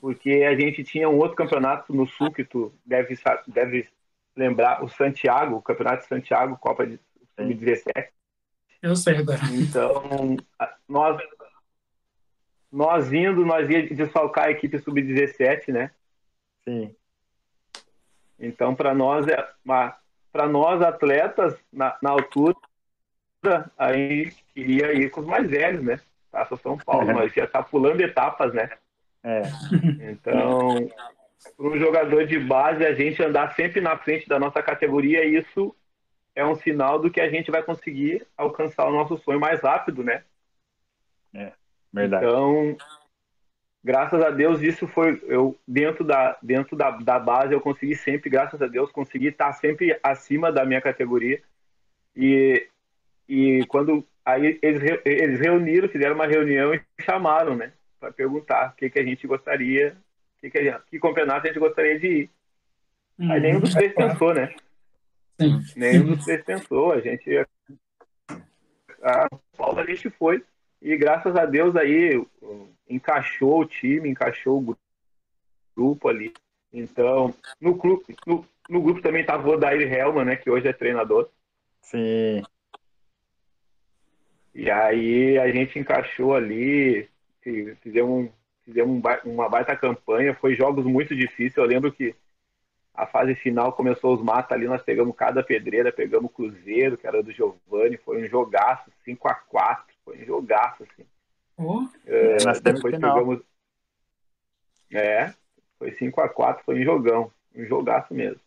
porque 0.00 0.30
a 0.48 0.58
gente 0.58 0.84
tinha 0.84 1.08
um 1.08 1.16
outro 1.18 1.36
campeonato 1.36 1.94
no 1.94 2.06
Sul 2.06 2.32
que 2.32 2.44
tu 2.44 2.72
deve, 2.86 3.18
deve 3.46 3.88
lembrar, 4.36 4.84
o 4.84 4.88
Santiago, 4.88 5.56
o 5.56 5.62
Campeonato 5.62 6.02
de 6.02 6.08
Santiago, 6.08 6.56
Copa 6.58 6.86
de 6.86 7.00
2017. 7.36 8.12
Eu 8.80 8.94
sei 8.94 9.16
agora. 9.16 9.40
Então, 9.52 10.36
nós, 10.88 11.20
nós 12.70 13.12
indo, 13.12 13.44
nós 13.44 13.68
ia 13.68 13.92
desfalcar 13.92 14.46
a 14.46 14.50
equipe 14.52 14.78
sub-17, 14.78 15.72
né? 15.72 15.90
sim. 16.64 16.94
Então, 18.38 18.74
para 18.74 18.94
nós, 18.94 19.26
é 19.26 19.48
para 20.32 20.46
nós 20.46 20.80
atletas, 20.82 21.58
na, 21.72 21.96
na 22.00 22.10
altura, 22.10 22.56
aí 23.76 24.32
queria 24.54 24.92
ir 24.92 25.10
com 25.10 25.20
os 25.20 25.26
mais 25.26 25.48
velhos, 25.48 25.82
né? 25.82 26.00
Taça 26.30 26.56
São 26.56 26.76
Paulo, 26.76 27.12
nós 27.12 27.34
ia 27.36 27.44
estar 27.44 27.62
pulando 27.64 28.00
etapas, 28.00 28.52
né? 28.52 28.70
É, 29.24 29.42
Então, 30.10 30.88
para 31.56 31.66
um 31.66 31.78
jogador 31.78 32.26
de 32.26 32.38
base, 32.38 32.84
a 32.84 32.94
gente 32.94 33.22
andar 33.22 33.54
sempre 33.54 33.80
na 33.80 33.96
frente 33.96 34.28
da 34.28 34.38
nossa 34.38 34.62
categoria, 34.62 35.24
isso 35.24 35.74
é 36.34 36.44
um 36.44 36.54
sinal 36.54 37.00
do 37.00 37.10
que 37.10 37.20
a 37.20 37.28
gente 37.28 37.50
vai 37.50 37.62
conseguir 37.62 38.26
alcançar 38.36 38.86
o 38.86 38.92
nosso 38.92 39.18
sonho 39.18 39.40
mais 39.40 39.60
rápido, 39.60 40.04
né? 40.04 40.22
verdade. 41.92 42.24
Então, 42.24 42.76
graças 43.88 44.20
a 44.20 44.28
Deus, 44.28 44.60
isso 44.60 44.86
foi 44.86 45.18
eu 45.26 45.56
dentro 45.66 46.04
da 46.04 46.36
dentro 46.42 46.76
da, 46.76 46.90
da 46.90 47.18
base 47.18 47.54
eu 47.54 47.60
consegui 47.60 47.96
sempre, 47.96 48.28
graças 48.28 48.60
a 48.60 48.66
Deus, 48.66 48.92
consegui 48.92 49.28
estar 49.28 49.50
sempre 49.54 49.98
acima 50.02 50.52
da 50.52 50.66
minha 50.66 50.82
categoria. 50.82 51.40
E 52.14 52.68
e 53.26 53.64
quando 53.66 54.06
aí 54.22 54.58
eles 54.60 55.00
eles 55.06 55.40
reuniram, 55.40 55.88
fizeram 55.88 56.14
uma 56.14 56.26
reunião 56.26 56.74
e 56.74 56.82
chamaram, 57.00 57.56
né, 57.56 57.72
para 57.98 58.12
perguntar 58.12 58.72
o 58.72 58.76
que 58.76 58.90
que 58.90 58.98
a 58.98 59.04
gente 59.04 59.26
gostaria, 59.26 59.96
o 60.36 60.40
que 60.42 60.50
que, 60.50 60.58
a 60.58 60.62
gente, 60.64 60.82
que 60.90 61.00
campeonato 61.00 61.46
a 61.46 61.48
gente 61.48 61.58
gostaria 61.58 61.98
de 61.98 62.06
ir. 62.06 62.30
Aí 63.30 63.40
nenhum 63.40 63.60
dos 63.60 63.72
três 63.72 63.94
pensou, 63.94 64.34
né? 64.34 64.54
Sim. 65.40 65.64
Nenhum 65.74 66.14
dos 66.14 66.26
três 66.26 66.44
pensou. 66.44 66.92
A 66.92 67.00
gente. 67.00 67.46
A 69.02 69.28
Paulo 69.56 69.80
a 69.80 69.86
gente 69.86 70.10
foi. 70.10 70.44
E 70.80 70.96
graças 70.96 71.34
a 71.36 71.44
Deus 71.44 71.74
aí 71.76 72.24
encaixou 72.88 73.60
o 73.60 73.66
time, 73.66 74.08
encaixou 74.08 74.58
o 74.58 74.60
gru- 74.60 74.78
grupo 75.76 76.08
ali. 76.08 76.32
Então, 76.72 77.34
no, 77.60 77.76
clube, 77.76 78.04
no, 78.26 78.44
no 78.68 78.80
grupo 78.82 79.02
também 79.02 79.22
estava 79.22 79.48
o 79.48 79.52
Odair 79.52 79.92
Helman, 79.92 80.24
né? 80.24 80.36
Que 80.36 80.50
hoje 80.50 80.68
é 80.68 80.72
treinador. 80.72 81.28
Sim. 81.82 82.42
E 84.54 84.70
aí 84.70 85.38
a 85.38 85.50
gente 85.50 85.78
encaixou 85.78 86.34
ali, 86.34 87.08
fi- 87.40 87.74
fizemos, 87.76 88.30
fizemos 88.64 89.02
um 89.24 89.32
uma 89.32 89.48
baita 89.48 89.76
campanha, 89.76 90.34
foi 90.34 90.54
jogos 90.54 90.84
muito 90.84 91.14
difíceis. 91.14 91.56
Eu 91.56 91.64
lembro 91.64 91.92
que 91.92 92.14
a 92.94 93.06
fase 93.06 93.34
final 93.36 93.72
começou 93.72 94.14
os 94.14 94.22
mata 94.22 94.54
ali, 94.54 94.66
nós 94.66 94.82
pegamos 94.82 95.14
cada 95.16 95.42
pedreira, 95.42 95.92
pegamos 95.92 96.30
o 96.30 96.34
Cruzeiro, 96.34 96.98
que 96.98 97.06
era 97.06 97.22
do 97.22 97.30
Giovani, 97.32 97.96
foi 97.96 98.22
um 98.22 98.26
jogaço, 98.26 98.90
5 99.04 99.28
a 99.28 99.34
4 99.34 99.94
foi 100.08 100.22
um 100.22 100.24
jogaço, 100.24 100.82
assim. 100.84 101.06
Oh, 101.58 101.86
É, 102.06 102.38
depois 102.60 102.94
semifinal. 102.94 103.18
pegamos. 103.18 103.42
É, 104.90 105.34
foi 105.78 105.92
5 105.92 106.20
a 106.20 106.28
4 106.28 106.64
foi 106.64 106.80
um 106.80 106.84
jogão, 106.84 107.30
um 107.54 107.64
jogaço 107.66 108.14
mesmo. 108.14 108.40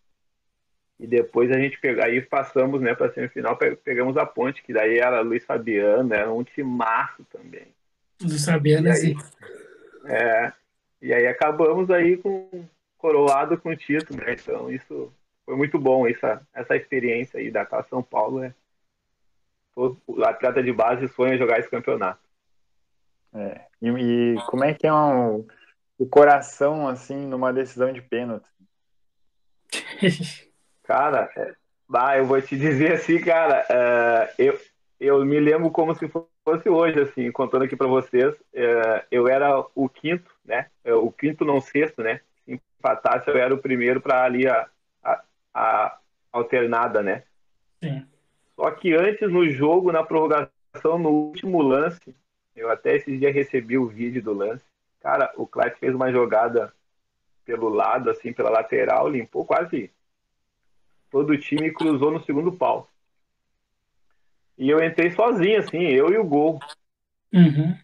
E 0.99 1.07
depois 1.07 1.51
a 1.51 1.59
gente 1.59 1.79
pegou, 1.79 2.03
aí 2.03 2.21
passamos, 2.21 2.81
né, 2.81 2.93
para 2.93 3.11
semifinal, 3.11 3.57
pe- 3.57 3.75
pegamos 3.75 4.17
a 4.17 4.25
ponte, 4.25 4.61
que 4.63 4.73
daí 4.73 4.99
era 4.99 5.21
Luiz 5.21 5.43
Fabiano, 5.45 6.13
era 6.13 6.31
um 6.31 6.43
timaço 6.43 7.23
também. 7.31 7.67
sabia, 8.37 8.81
né? 8.81 8.89
E 8.89 8.93
aí? 8.93 9.15
Sim. 9.15 9.17
É, 10.05 10.53
e 11.01 11.13
aí 11.13 11.27
acabamos 11.27 11.89
aí 11.89 12.17
com 12.17 12.65
coroado 12.97 13.57
com 13.59 13.69
o 13.69 13.75
título, 13.75 14.19
né? 14.19 14.33
Então 14.33 14.71
isso 14.71 15.11
foi 15.45 15.55
muito 15.55 15.79
bom, 15.79 16.07
essa, 16.07 16.45
essa 16.53 16.75
experiência 16.75 17.39
aí 17.39 17.49
da 17.51 17.65
Taça 17.65 17.89
São 17.89 18.03
Paulo 18.03 18.43
é 18.43 18.53
o 19.75 20.23
atleta 20.23 20.61
de 20.61 20.71
base 20.71 21.07
sonha 21.09 21.37
jogar 21.37 21.59
esse 21.59 21.69
campeonato. 21.69 22.19
É. 23.33 23.61
E, 23.81 23.87
e 23.89 24.35
como 24.47 24.63
é 24.63 24.73
que 24.73 24.85
é 24.85 24.93
um- 24.93 25.45
o 25.97 26.05
coração, 26.05 26.87
assim, 26.87 27.25
numa 27.25 27.53
decisão 27.53 27.91
de 27.93 28.01
pênalti? 28.01 28.49
Cara, 30.83 31.29
é, 31.37 31.53
bah, 31.87 32.17
eu 32.17 32.25
vou 32.25 32.41
te 32.41 32.57
dizer 32.57 32.93
assim, 32.93 33.21
cara, 33.21 33.65
é, 33.69 34.33
eu, 34.37 34.59
eu 34.99 35.23
me 35.25 35.39
lembro 35.39 35.71
como 35.71 35.95
se 35.95 36.07
fosse 36.43 36.67
hoje, 36.69 36.99
assim, 36.99 37.31
contando 37.31 37.63
aqui 37.63 37.75
para 37.77 37.87
vocês, 37.87 38.35
é, 38.53 39.05
eu 39.09 39.27
era 39.27 39.63
o 39.73 39.87
quinto, 39.87 40.29
né? 40.43 40.67
É, 40.83 40.93
O 40.93 41.11
quinto 41.11 41.45
não 41.45 41.61
sexto, 41.61 42.01
né? 42.01 42.19
Se 42.43 42.59
empatasse, 42.79 43.29
eu 43.29 43.37
era 43.37 43.53
o 43.53 43.57
primeiro 43.59 44.01
para 44.01 44.23
ali 44.23 44.47
a, 44.47 44.67
a, 45.03 45.23
a 45.53 45.97
alternada, 46.33 47.01
né? 47.01 47.23
Sim. 47.81 48.05
Só 48.55 48.69
que 48.71 48.93
antes, 48.93 49.29
no 49.31 49.49
jogo, 49.49 49.91
na 49.91 50.03
prorrogação, 50.03 50.97
no 50.99 51.09
último 51.09 51.61
lance, 51.61 52.15
eu 52.55 52.69
até 52.69 52.95
esses 52.95 53.19
dias 53.19 53.33
recebi 53.33 53.77
o 53.77 53.87
vídeo 53.87 54.21
do 54.21 54.33
lance. 54.33 54.63
Cara, 55.01 55.31
o 55.35 55.47
Clyde 55.47 55.79
fez 55.79 55.95
uma 55.95 56.11
jogada 56.11 56.73
pelo 57.45 57.69
lado, 57.69 58.09
assim, 58.09 58.31
pela 58.31 58.49
lateral, 58.49 59.09
limpou 59.09 59.45
quase 59.45 59.91
todo 61.09 61.31
o 61.31 61.37
time 61.37 61.67
e 61.67 61.73
cruzou 61.73 62.11
no 62.11 62.23
segundo 62.23 62.51
pau. 62.51 62.87
E 64.57 64.69
eu 64.69 64.83
entrei 64.83 65.11
sozinho, 65.11 65.59
assim, 65.59 65.81
eu 65.87 66.11
e 66.11 66.17
o 66.17 66.23
gol. 66.23 66.59
Uhum. 67.33 67.75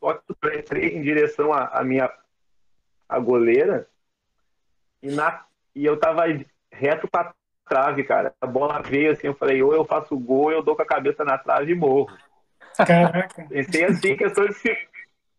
Só 0.00 0.14
que 0.14 0.34
eu 0.42 0.58
entrei 0.58 0.96
em 0.96 1.02
direção 1.02 1.52
à, 1.52 1.66
à 1.66 1.84
minha 1.84 2.10
a 3.08 3.18
goleira 3.18 3.86
e, 5.02 5.10
na, 5.10 5.44
e 5.74 5.84
eu 5.84 5.98
tava 5.98 6.22
reto 6.70 7.06
pra 7.06 7.34
trave, 7.68 8.04
cara. 8.04 8.34
A 8.40 8.46
bola 8.46 8.80
veio 8.82 9.12
assim, 9.12 9.26
eu 9.26 9.34
falei, 9.34 9.62
ou 9.62 9.74
eu 9.74 9.84
faço 9.84 10.16
gol, 10.18 10.52
eu 10.52 10.62
dou 10.62 10.76
com 10.76 10.82
a 10.82 10.86
cabeça 10.86 11.24
na 11.24 11.38
trave 11.38 11.72
e 11.72 11.74
morro. 11.74 12.10
Caraca. 12.76 13.46
Pensei 13.48 13.84
assim 13.84 14.08
em 14.10 14.16
questão 14.16 14.46
de 14.46 14.54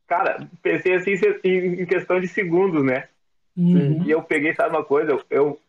Cara, 0.07 0.47
pensei 0.61 0.95
assim 0.95 1.13
em 1.43 1.85
questão 1.85 2.19
de 2.19 2.27
segundos, 2.27 2.83
né? 2.83 3.07
Uhum. 3.57 4.03
E 4.05 4.11
eu 4.11 4.21
peguei, 4.21 4.53
sabe 4.53 4.75
uma 4.75 4.83
coisa? 4.83 5.19
Eu, 5.29 5.59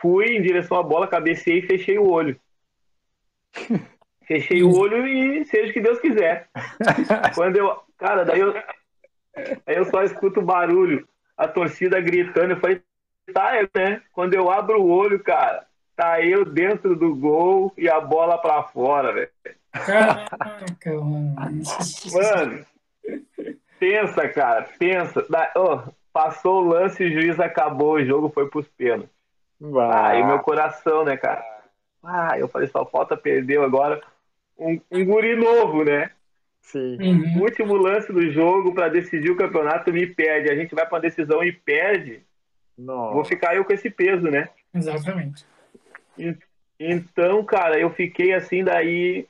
fui 0.00 0.36
em 0.36 0.42
direção 0.42 0.76
à 0.78 0.82
bola, 0.82 1.08
cabecei 1.08 1.58
e 1.58 1.66
fechei 1.66 1.98
o 1.98 2.08
olho. 2.08 2.38
Fechei 4.26 4.62
o 4.62 4.74
olho 4.76 5.06
e 5.06 5.44
seja 5.44 5.70
o 5.70 5.72
que 5.72 5.80
Deus 5.80 6.00
quiser. 6.00 6.48
Quando 7.34 7.56
eu. 7.56 7.80
Cara, 7.96 8.24
daí 8.24 8.40
eu. 8.40 8.54
Aí 9.66 9.76
eu 9.76 9.84
só 9.84 10.02
escuto 10.02 10.42
barulho, 10.42 11.06
a 11.36 11.46
torcida 11.46 12.00
gritando. 12.00 12.52
Eu 12.52 12.60
falei, 12.60 12.82
tá, 13.32 13.56
é, 13.56 13.68
né? 13.74 14.02
Quando 14.12 14.34
eu 14.34 14.50
abro 14.50 14.80
o 14.80 14.88
olho, 14.88 15.22
cara, 15.22 15.66
tá 15.96 16.20
eu 16.20 16.44
dentro 16.44 16.94
do 16.94 17.16
gol 17.16 17.72
e 17.76 17.88
a 17.88 18.00
bola 18.00 18.38
pra 18.38 18.62
fora, 18.62 19.12
velho. 19.12 19.30
Caraca, 19.72 20.92
mano. 20.92 21.34
Mano, 22.12 22.66
pensa, 23.80 24.28
cara, 24.28 24.68
pensa. 24.78 25.26
Da, 25.28 25.50
oh, 25.56 25.90
passou 26.12 26.62
o 26.62 26.68
lance, 26.68 27.02
o 27.02 27.10
juiz 27.10 27.40
acabou, 27.40 27.94
o 27.94 28.04
jogo 28.04 28.28
foi 28.28 28.48
pros 28.48 28.68
pênaltis. 28.68 29.10
Ah, 29.90 30.14
e 30.14 30.22
meu 30.22 30.38
coração, 30.40 31.04
né, 31.04 31.16
cara? 31.16 31.42
Ah, 32.04 32.38
eu 32.38 32.46
falei, 32.46 32.68
só 32.68 32.84
falta 32.84 33.16
perdeu 33.16 33.64
agora 33.64 34.00
um, 34.58 34.78
um 34.90 35.04
guri 35.04 35.34
novo, 35.34 35.82
né? 35.82 36.10
Sim. 36.60 36.98
Uhum. 37.00 37.42
Último 37.42 37.74
lance 37.74 38.12
do 38.12 38.30
jogo 38.30 38.74
para 38.74 38.88
decidir 38.88 39.30
o 39.30 39.36
campeonato 39.36 39.92
me 39.92 40.06
perde. 40.06 40.50
A 40.50 40.56
gente 40.56 40.74
vai 40.74 40.86
para 40.86 40.98
decisão 40.98 41.42
e 41.42 41.52
perde. 41.52 42.22
Nossa. 42.76 43.14
Vou 43.14 43.24
ficar 43.24 43.54
eu 43.54 43.64
com 43.64 43.72
esse 43.72 43.88
peso, 43.88 44.24
né? 44.24 44.48
Exatamente. 44.74 45.44
Então, 46.78 47.42
cara, 47.44 47.78
eu 47.78 47.90
fiquei 47.90 48.32
assim, 48.34 48.62
daí 48.62 49.26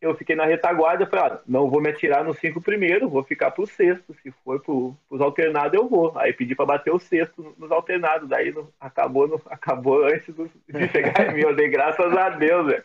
eu 0.00 0.14
fiquei 0.14 0.36
na 0.36 0.44
retaguarda, 0.44 1.02
eu 1.02 1.08
falei, 1.08 1.24
ah, 1.24 1.40
não 1.46 1.68
vou 1.68 1.80
me 1.80 1.90
atirar 1.90 2.22
nos 2.22 2.38
cinco 2.38 2.60
primeiros, 2.60 3.10
vou 3.10 3.24
ficar 3.24 3.50
pro 3.50 3.66
sexto. 3.66 4.14
Se 4.22 4.30
for 4.44 4.60
pro, 4.60 4.96
pros 5.08 5.20
alternados, 5.20 5.74
eu 5.74 5.88
vou. 5.88 6.16
Aí 6.16 6.32
pedi 6.32 6.54
para 6.54 6.66
bater 6.66 6.92
o 6.92 7.00
sexto 7.00 7.54
nos 7.58 7.72
alternados, 7.72 8.28
daí 8.28 8.52
não- 8.52 8.68
acabou, 8.78 9.26
não- 9.26 9.40
acabou 9.50 10.04
antes 10.04 10.32
do- 10.32 10.48
de 10.68 10.88
chegar 10.88 11.30
em 11.30 11.34
mim. 11.34 11.40
Eu 11.40 11.54
dei 11.56 11.68
graças 11.68 12.16
a 12.16 12.28
Deus, 12.30 12.66
velho. 12.66 12.84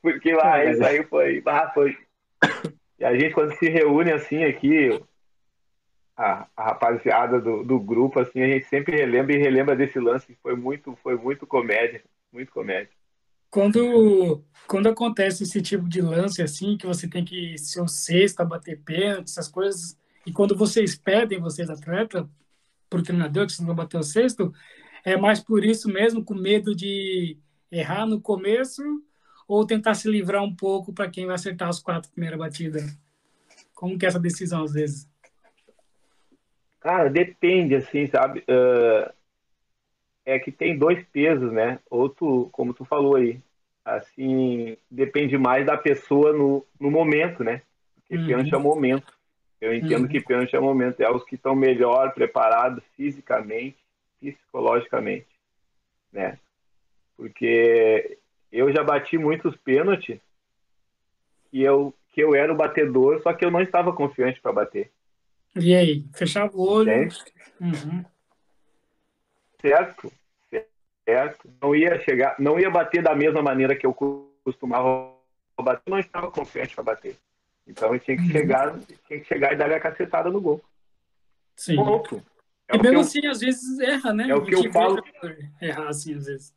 Porque 0.00 0.32
lá, 0.32 0.64
isso 0.64 0.84
aí 0.84 1.02
foi, 1.04 1.42
ah, 1.46 1.70
foi. 1.74 1.96
E 2.98 3.04
a 3.04 3.14
gente, 3.18 3.34
quando 3.34 3.52
se 3.56 3.68
reúne 3.68 4.12
assim 4.12 4.44
aqui, 4.44 5.00
a, 6.20 6.46
a 6.54 6.64
rapaziada 6.64 7.40
do, 7.40 7.64
do 7.64 7.80
grupo, 7.80 8.20
assim, 8.20 8.42
a 8.42 8.46
gente 8.46 8.66
sempre 8.66 8.94
relembra 8.94 9.34
e 9.34 9.38
relembra 9.38 9.74
desse 9.74 9.98
lance 9.98 10.26
que 10.26 10.38
foi 10.42 10.54
muito, 10.54 10.94
foi 11.02 11.16
muito 11.16 11.46
comédia. 11.46 12.02
Muito 12.30 12.52
comédia. 12.52 12.90
Quando, 13.50 14.44
quando 14.68 14.88
acontece 14.88 15.44
esse 15.44 15.62
tipo 15.62 15.88
de 15.88 16.02
lance 16.02 16.42
assim, 16.42 16.76
que 16.76 16.86
você 16.86 17.08
tem 17.08 17.24
que 17.24 17.56
ser 17.56 17.80
o 17.80 17.88
sexto 17.88 18.40
a 18.40 18.44
bater 18.44 18.78
pênalti, 18.82 19.28
essas 19.28 19.48
coisas, 19.48 19.98
e 20.26 20.30
quando 20.30 20.54
vocês 20.54 20.94
pedem, 20.94 21.40
vocês 21.40 21.70
atletas, 21.70 22.26
pro 22.90 23.02
treinador 23.02 23.46
que 23.46 23.52
vocês 23.52 23.66
vão 23.66 23.74
bater 23.74 23.98
o 23.98 24.02
sexto, 24.02 24.52
é 25.02 25.16
mais 25.16 25.40
por 25.40 25.64
isso 25.64 25.88
mesmo, 25.88 26.22
com 26.22 26.34
medo 26.34 26.76
de 26.76 27.38
errar 27.72 28.04
no 28.04 28.20
começo, 28.20 28.82
ou 29.48 29.66
tentar 29.66 29.94
se 29.94 30.08
livrar 30.08 30.44
um 30.44 30.54
pouco 30.54 30.92
para 30.92 31.10
quem 31.10 31.24
vai 31.24 31.34
acertar 31.34 31.68
as 31.68 31.80
quatro 31.80 32.10
primeiras 32.10 32.38
batidas? 32.38 32.96
Como 33.74 33.98
que 33.98 34.04
é 34.04 34.08
essa 34.08 34.20
decisão 34.20 34.62
às 34.62 34.74
vezes? 34.74 35.08
Cara, 36.80 37.10
depende, 37.10 37.74
assim, 37.76 38.06
sabe? 38.06 38.42
Ah, 38.48 39.12
é 40.24 40.38
que 40.38 40.52
tem 40.52 40.78
dois 40.78 41.04
pesos, 41.08 41.52
né? 41.52 41.78
Outro, 41.90 42.48
como 42.52 42.72
tu 42.74 42.84
falou 42.84 43.16
aí, 43.16 43.40
assim, 43.84 44.76
depende 44.90 45.36
mais 45.36 45.66
da 45.66 45.76
pessoa 45.76 46.32
no, 46.32 46.64
no 46.78 46.90
momento, 46.90 47.42
né? 47.42 47.62
Porque 47.96 48.16
Uhum. 48.16 48.26
pênalti 48.26 48.54
é 48.54 48.58
momento. 48.58 49.12
Eu 49.60 49.74
entendo 49.74 50.02
Uhum. 50.02 50.08
que 50.08 50.20
pênalti 50.20 50.56
é 50.56 50.60
momento. 50.60 51.00
É 51.00 51.10
os 51.10 51.24
que 51.24 51.34
estão 51.34 51.54
melhor 51.54 52.12
preparados 52.14 52.82
fisicamente, 52.96 53.76
psicologicamente, 54.20 55.28
né? 56.12 56.38
Porque 57.16 58.18
eu 58.50 58.72
já 58.72 58.82
bati 58.82 59.18
muitos 59.18 59.56
pênaltis 59.56 60.18
e 61.52 61.62
eu 61.62 61.94
que 62.12 62.20
eu 62.20 62.34
era 62.34 62.52
o 62.52 62.56
batedor, 62.56 63.20
só 63.22 63.32
que 63.32 63.44
eu 63.44 63.50
não 63.50 63.60
estava 63.60 63.92
confiante 63.92 64.40
para 64.40 64.52
bater. 64.52 64.90
E 65.56 65.74
aí, 65.74 66.04
fechava 66.14 66.56
o 66.56 66.60
olho. 66.68 67.08
Uhum. 67.60 68.04
certo, 69.60 70.12
certo. 71.04 71.50
Não 71.60 71.74
ia 71.74 72.00
chegar, 72.00 72.36
não 72.38 72.58
ia 72.58 72.70
bater 72.70 73.02
da 73.02 73.14
mesma 73.14 73.42
maneira 73.42 73.76
que 73.76 73.86
eu 73.86 73.92
costumava 74.44 75.12
bater, 75.60 75.90
não 75.90 75.98
estava 75.98 76.30
confiante 76.30 76.74
para 76.74 76.84
bater. 76.84 77.16
Então 77.66 77.92
eu 77.92 78.00
tinha 78.00 78.16
que 78.16 78.22
Uhum. 78.24 78.30
chegar, 78.30 78.78
tinha 79.06 79.20
que 79.20 79.24
chegar 79.26 79.52
e 79.52 79.56
dar 79.56 79.70
a 79.70 79.80
cacetada 79.80 80.30
no 80.30 80.40
gol. 80.40 80.62
Sim. 81.56 81.76
Ponto. 81.76 82.22
É 82.68 82.76
e 82.76 82.78
mesmo 82.82 82.96
eu- 82.96 83.00
assim, 83.00 83.26
às 83.26 83.40
vezes 83.40 83.78
erra, 83.80 84.14
né? 84.14 84.30
é 84.30 84.34
o 84.34 84.42
que 84.44 84.54
eu 84.54 84.62
vê 84.62 84.72
falo. 84.72 85.02
Errar 85.60 85.88
assim, 85.88 86.14
às 86.14 86.26
vezes. 86.26 86.54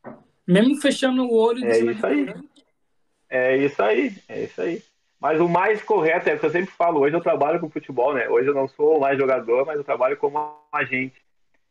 Mesmo 0.48 0.76
fechando 0.78 1.24
o 1.24 1.34
olho. 1.34 1.66
É 1.66 1.80
isso 1.80 2.06
aí. 2.06 2.34
É 3.30 3.58
isso 3.58 3.82
aí, 3.84 4.16
é 4.30 4.44
isso 4.44 4.62
aí. 4.62 4.84
Mas 5.24 5.40
o 5.40 5.48
mais 5.48 5.82
correto 5.82 6.28
é 6.30 6.34
o 6.36 6.40
que 6.40 6.46
eu 6.46 6.50
sempre 6.50 6.72
falo. 6.76 7.00
Hoje 7.00 7.16
eu 7.16 7.22
trabalho 7.22 7.58
com 7.58 7.70
futebol, 7.70 8.14
né? 8.14 8.28
Hoje 8.28 8.50
eu 8.50 8.54
não 8.54 8.68
sou 8.68 9.00
mais 9.00 9.18
jogador, 9.18 9.66
mas 9.66 9.78
eu 9.78 9.84
trabalho 9.86 10.18
como 10.18 10.60
agente. 10.70 11.16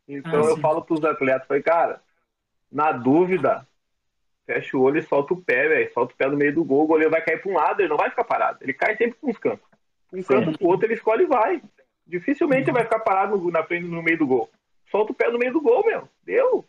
Então 0.08 0.40
Ah, 0.40 0.48
eu 0.48 0.56
falo 0.56 0.80
para 0.80 0.94
os 0.94 1.04
atletas, 1.04 1.46
falei, 1.46 1.62
cara, 1.62 2.00
na 2.72 2.92
dúvida, 2.92 3.66
fecha 4.46 4.74
o 4.74 4.80
olho 4.80 4.98
e 5.00 5.02
solta 5.02 5.34
o 5.34 5.42
pé, 5.42 5.68
velho. 5.68 5.92
Solta 5.92 6.14
o 6.14 6.16
pé 6.16 6.28
no 6.30 6.36
meio 6.38 6.54
do 6.54 6.64
gol, 6.64 6.84
o 6.84 6.86
goleiro 6.86 7.10
vai 7.10 7.20
cair 7.22 7.42
para 7.42 7.52
um 7.52 7.54
lado, 7.54 7.80
ele 7.80 7.90
não 7.90 7.98
vai 7.98 8.08
ficar 8.08 8.24
parado. 8.24 8.56
Ele 8.62 8.72
cai 8.72 8.96
sempre 8.96 9.18
para 9.20 9.28
uns 9.28 9.36
cantos. 9.36 9.66
Um 10.10 10.22
canto 10.22 10.58
pro 10.58 10.68
outro, 10.68 10.86
ele 10.86 10.94
escolhe 10.94 11.24
e 11.24 11.26
vai. 11.26 11.62
Dificilmente 12.06 12.64
ele 12.70 12.72
vai 12.72 12.84
ficar 12.84 13.00
parado 13.00 13.36
no- 13.36 13.50
na 13.50 13.62
frente, 13.64 13.84
no 13.86 14.02
meio 14.02 14.16
do 14.16 14.26
gol. 14.26 14.48
Solta 14.90 15.12
o 15.12 15.14
pé 15.14 15.30
no 15.30 15.38
meio 15.38 15.52
do 15.52 15.60
gol, 15.60 15.84
meu. 15.84 16.08
Deu. 16.24 16.64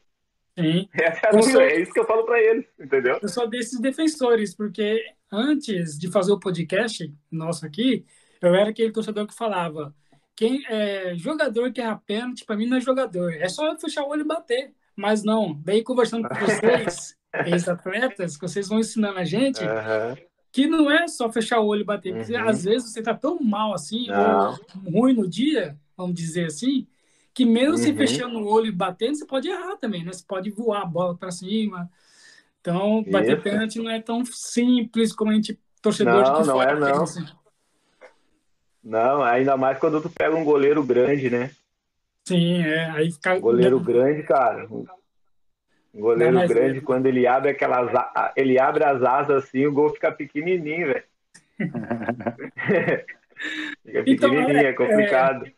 Sim. 0.59 0.87
É, 1.01 1.41
sou- 1.41 1.61
é 1.61 1.79
isso 1.79 1.93
que 1.93 1.99
eu 1.99 2.05
falo 2.05 2.25
para 2.25 2.41
eles, 2.41 2.65
entendeu? 2.77 3.17
Eu 3.21 3.29
sou 3.29 3.47
desses 3.49 3.79
defensores, 3.79 4.53
porque 4.53 5.01
antes 5.33 5.97
de 5.97 6.09
fazer 6.11 6.31
o 6.31 6.39
podcast 6.39 7.11
nosso 7.31 7.65
aqui, 7.65 8.05
eu 8.41 8.53
era 8.53 8.69
aquele 8.69 8.91
torcedor 8.91 9.25
que 9.27 9.33
falava: 9.33 9.93
quem 10.35 10.63
é 10.67 11.15
jogador 11.15 11.71
que 11.73 11.81
erra 11.81 12.01
pênalti, 12.05 12.45
para 12.45 12.55
mim 12.55 12.67
não 12.67 12.77
é 12.77 12.81
jogador. 12.81 13.33
É 13.33 13.49
só 13.49 13.67
eu 13.67 13.79
fechar 13.79 14.03
o 14.03 14.09
olho 14.09 14.21
e 14.21 14.27
bater. 14.27 14.73
Mas 14.95 15.23
não. 15.23 15.59
Daí, 15.65 15.81
conversando 15.83 16.27
com 16.29 16.35
vocês, 16.35 17.15
ex-atletas, 17.47 18.35
que 18.37 18.41
vocês 18.47 18.67
vão 18.67 18.79
ensinando 18.79 19.17
a 19.17 19.23
gente, 19.25 19.63
Aham. 19.63 20.15
que 20.51 20.67
não 20.67 20.91
é 20.91 21.07
só 21.07 21.31
fechar 21.31 21.59
o 21.61 21.65
olho 21.65 21.81
e 21.81 21.85
bater. 21.85 22.13
Porque 22.15 22.35
Uhum. 22.35 22.47
às 22.49 22.63
vezes 22.63 22.91
você 22.91 23.01
tá 23.01 23.13
tão 23.15 23.39
mal 23.41 23.73
assim, 23.73 24.07
Não. 24.07 24.51
ou 24.85 24.91
ruim 24.91 25.13
no 25.13 25.27
dia, 25.27 25.75
vamos 25.97 26.13
dizer 26.15 26.45
assim, 26.45 26.85
que 27.33 27.43
mesmo 27.43 27.77
se 27.77 27.89
Uhum. 27.89 27.97
fechando 27.97 28.37
o 28.37 28.45
olho 28.47 28.67
e 28.67 28.71
batendo, 28.71 29.15
você 29.15 29.25
pode 29.25 29.47
errar 29.49 29.77
também, 29.77 30.03
né? 30.03 30.13
Você 30.13 30.23
pode 30.27 30.51
voar 30.51 30.83
a 30.83 30.85
bola 30.85 31.17
para 31.17 31.31
cima. 31.31 31.89
Então, 32.63 33.03
bater 33.03 33.41
pênalti 33.41 33.77
não 33.77 33.91
é 33.91 34.01
tão 34.01 34.23
simples 34.23 35.13
como 35.13 35.31
a 35.31 35.33
gente, 35.33 35.59
torcedor 35.81 36.23
Não, 36.23 36.41
de 36.41 36.47
não 36.47 36.55
fora, 36.55 36.71
é, 36.71 36.79
não. 36.79 36.99
pensa. 36.99 37.37
Não, 38.81 39.21
ainda 39.21 39.57
mais 39.57 39.77
quando 39.77 40.01
tu 40.01 40.09
pega 40.09 40.33
um 40.33 40.45
goleiro 40.45 40.81
grande, 40.81 41.29
né? 41.29 41.51
Sim, 42.25 42.63
é. 42.63 42.89
Aí 42.91 43.11
fica. 43.11 43.37
Goleiro 43.37 43.81
grande, 43.81 44.23
cara. 44.23 44.65
Um 44.69 44.85
goleiro 45.93 46.33
mais 46.35 46.49
grande, 46.49 46.75
medo. 46.75 46.85
quando 46.85 47.05
ele 47.05 47.27
abre 47.27 47.49
aquelas, 47.49 47.91
ele 48.33 48.57
abre 48.57 48.85
as 48.85 49.03
asas 49.03 49.43
assim, 49.43 49.65
o 49.65 49.73
gol 49.73 49.89
fica 49.93 50.09
pequenininho, 50.09 50.87
velho. 50.87 51.03
fica 53.83 54.03
Então, 54.07 54.29
pequenininho, 54.29 54.57
é- 54.57 54.69
é 54.69 54.73
complicado. 54.73 55.51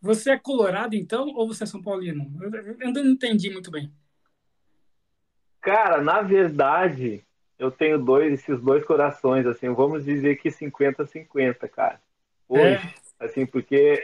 Você 0.00 0.30
é 0.30 0.38
colorado, 0.38 0.94
então, 0.94 1.28
ou 1.34 1.46
você 1.46 1.64
é 1.64 1.66
São 1.66 1.82
Paulino? 1.82 2.32
Eu 2.40 2.50
eu 2.50 2.76
ainda 2.80 3.02
não 3.04 3.10
entendi 3.10 3.50
muito 3.50 3.70
bem. 3.70 3.92
Cara, 5.66 6.00
na 6.00 6.22
verdade, 6.22 7.24
eu 7.58 7.72
tenho 7.72 7.98
dois, 7.98 8.34
esses 8.34 8.60
dois 8.62 8.84
corações, 8.84 9.44
assim, 9.46 9.68
vamos 9.74 10.04
dizer 10.04 10.36
que 10.36 10.48
50-50, 10.48 11.68
cara. 11.68 12.00
Hoje, 12.48 12.94
assim, 13.18 13.44
porque 13.44 14.00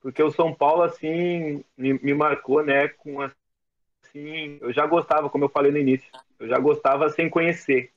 porque 0.00 0.20
o 0.20 0.32
São 0.32 0.52
Paulo, 0.52 0.82
assim, 0.82 1.64
me, 1.78 1.92
me 2.00 2.12
marcou, 2.12 2.64
né, 2.64 2.88
com, 2.88 3.20
assim, 3.22 4.58
eu 4.60 4.72
já 4.72 4.84
gostava, 4.84 5.30
como 5.30 5.44
eu 5.44 5.48
falei 5.48 5.70
no 5.70 5.78
início, 5.78 6.10
eu 6.40 6.48
já 6.48 6.58
gostava 6.58 7.08
sem 7.10 7.30
conhecer. 7.30 7.92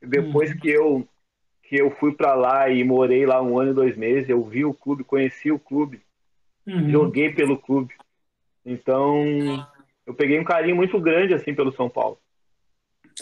Depois 0.00 0.52
Uhum. 0.52 0.58
que 0.60 0.70
eu 0.70 1.08
que 1.64 1.80
eu 1.80 1.90
fui 1.90 2.12
pra 2.14 2.34
lá 2.34 2.68
e 2.68 2.84
morei 2.84 3.26
lá 3.26 3.42
um 3.42 3.58
ano 3.58 3.72
e 3.72 3.74
dois 3.74 3.96
meses, 3.96 4.28
eu 4.28 4.40
vi 4.44 4.64
o 4.64 4.72
clube, 4.72 5.02
conheci 5.02 5.50
o 5.50 5.58
clube, 5.58 6.00
Uhum. 6.64 6.90
joguei 6.90 7.32
pelo 7.32 7.58
clube. 7.58 7.92
Então, 8.64 9.66
eu 10.10 10.14
peguei 10.14 10.38
um 10.38 10.44
carinho 10.44 10.76
muito 10.76 11.00
grande 11.00 11.32
assim 11.32 11.54
pelo 11.54 11.72
São 11.72 11.88
Paulo. 11.88 12.18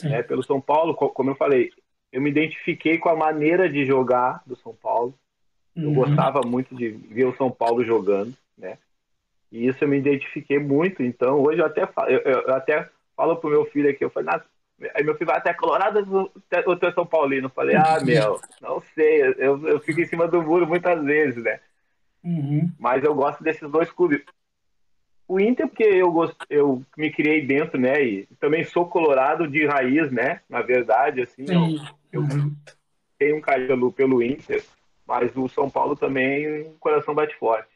Né? 0.02 0.22
Pelo 0.22 0.42
São 0.42 0.60
Paulo, 0.60 0.94
co- 0.94 1.10
como 1.10 1.30
eu 1.30 1.34
falei, 1.34 1.70
eu 2.12 2.20
me 2.20 2.30
identifiquei 2.30 2.98
com 2.98 3.08
a 3.08 3.16
maneira 3.16 3.68
de 3.68 3.84
jogar 3.84 4.42
do 4.46 4.56
São 4.56 4.74
Paulo, 4.74 5.14
Eu 5.76 5.88
uhum. 5.88 5.94
gostava 5.94 6.40
muito 6.42 6.74
de 6.74 6.88
ver 6.88 7.26
o 7.26 7.36
São 7.36 7.50
Paulo 7.50 7.84
jogando, 7.84 8.34
né? 8.56 8.78
E 9.52 9.66
isso 9.66 9.84
eu 9.84 9.88
me 9.88 9.98
identifiquei 9.98 10.58
muito. 10.58 11.02
Então, 11.02 11.40
hoje 11.40 11.60
eu 11.60 11.66
até 11.66 11.86
falo, 11.86 12.08
eu, 12.10 12.20
eu 12.20 12.54
até 12.54 12.88
falo 13.16 13.36
pro 13.36 13.50
meu 13.50 13.64
filho 13.66 13.88
aqui, 13.90 14.04
eu 14.04 14.10
falei, 14.10 14.40
aí 14.94 15.04
meu 15.04 15.14
filho 15.14 15.26
vai 15.26 15.36
até 15.36 15.54
Colorado 15.54 16.30
ou 16.66 16.76
tu 16.76 16.86
é 16.86 16.92
São 16.92 17.06
Paulino? 17.06 17.46
Eu 17.46 17.50
falei, 17.50 17.76
ah, 17.76 18.00
meu, 18.00 18.40
não 18.60 18.80
sei, 18.94 19.22
eu, 19.38 19.66
eu 19.66 19.80
fico 19.80 20.00
em 20.00 20.06
cima 20.06 20.26
do 20.26 20.42
muro 20.42 20.66
muitas 20.66 21.02
vezes, 21.04 21.42
né? 21.42 21.60
Uhum. 22.24 22.70
Mas 22.78 23.04
eu 23.04 23.14
gosto 23.14 23.42
desses 23.42 23.68
dois 23.70 23.90
clubes. 23.90 24.22
O 25.28 25.38
Inter, 25.38 25.68
porque 25.68 25.84
eu, 25.84 26.10
gost... 26.10 26.34
eu 26.48 26.82
me 26.96 27.12
criei 27.12 27.46
dentro, 27.46 27.78
né? 27.78 28.02
E 28.02 28.26
também 28.40 28.64
sou 28.64 28.86
colorado 28.86 29.46
de 29.46 29.66
raiz, 29.66 30.10
né? 30.10 30.40
Na 30.48 30.62
verdade, 30.62 31.20
assim, 31.20 31.44
eu, 31.46 31.78
eu 32.10 32.22
uhum. 32.22 32.56
tenho 33.18 33.36
um 33.36 33.40
carinho 33.40 33.68
pelo, 33.68 33.92
pelo 33.92 34.22
Inter, 34.22 34.64
mas 35.06 35.36
o 35.36 35.46
São 35.46 35.68
Paulo 35.68 35.94
também, 35.94 36.62
o 36.62 36.76
coração 36.80 37.14
bate 37.14 37.36
forte. 37.38 37.68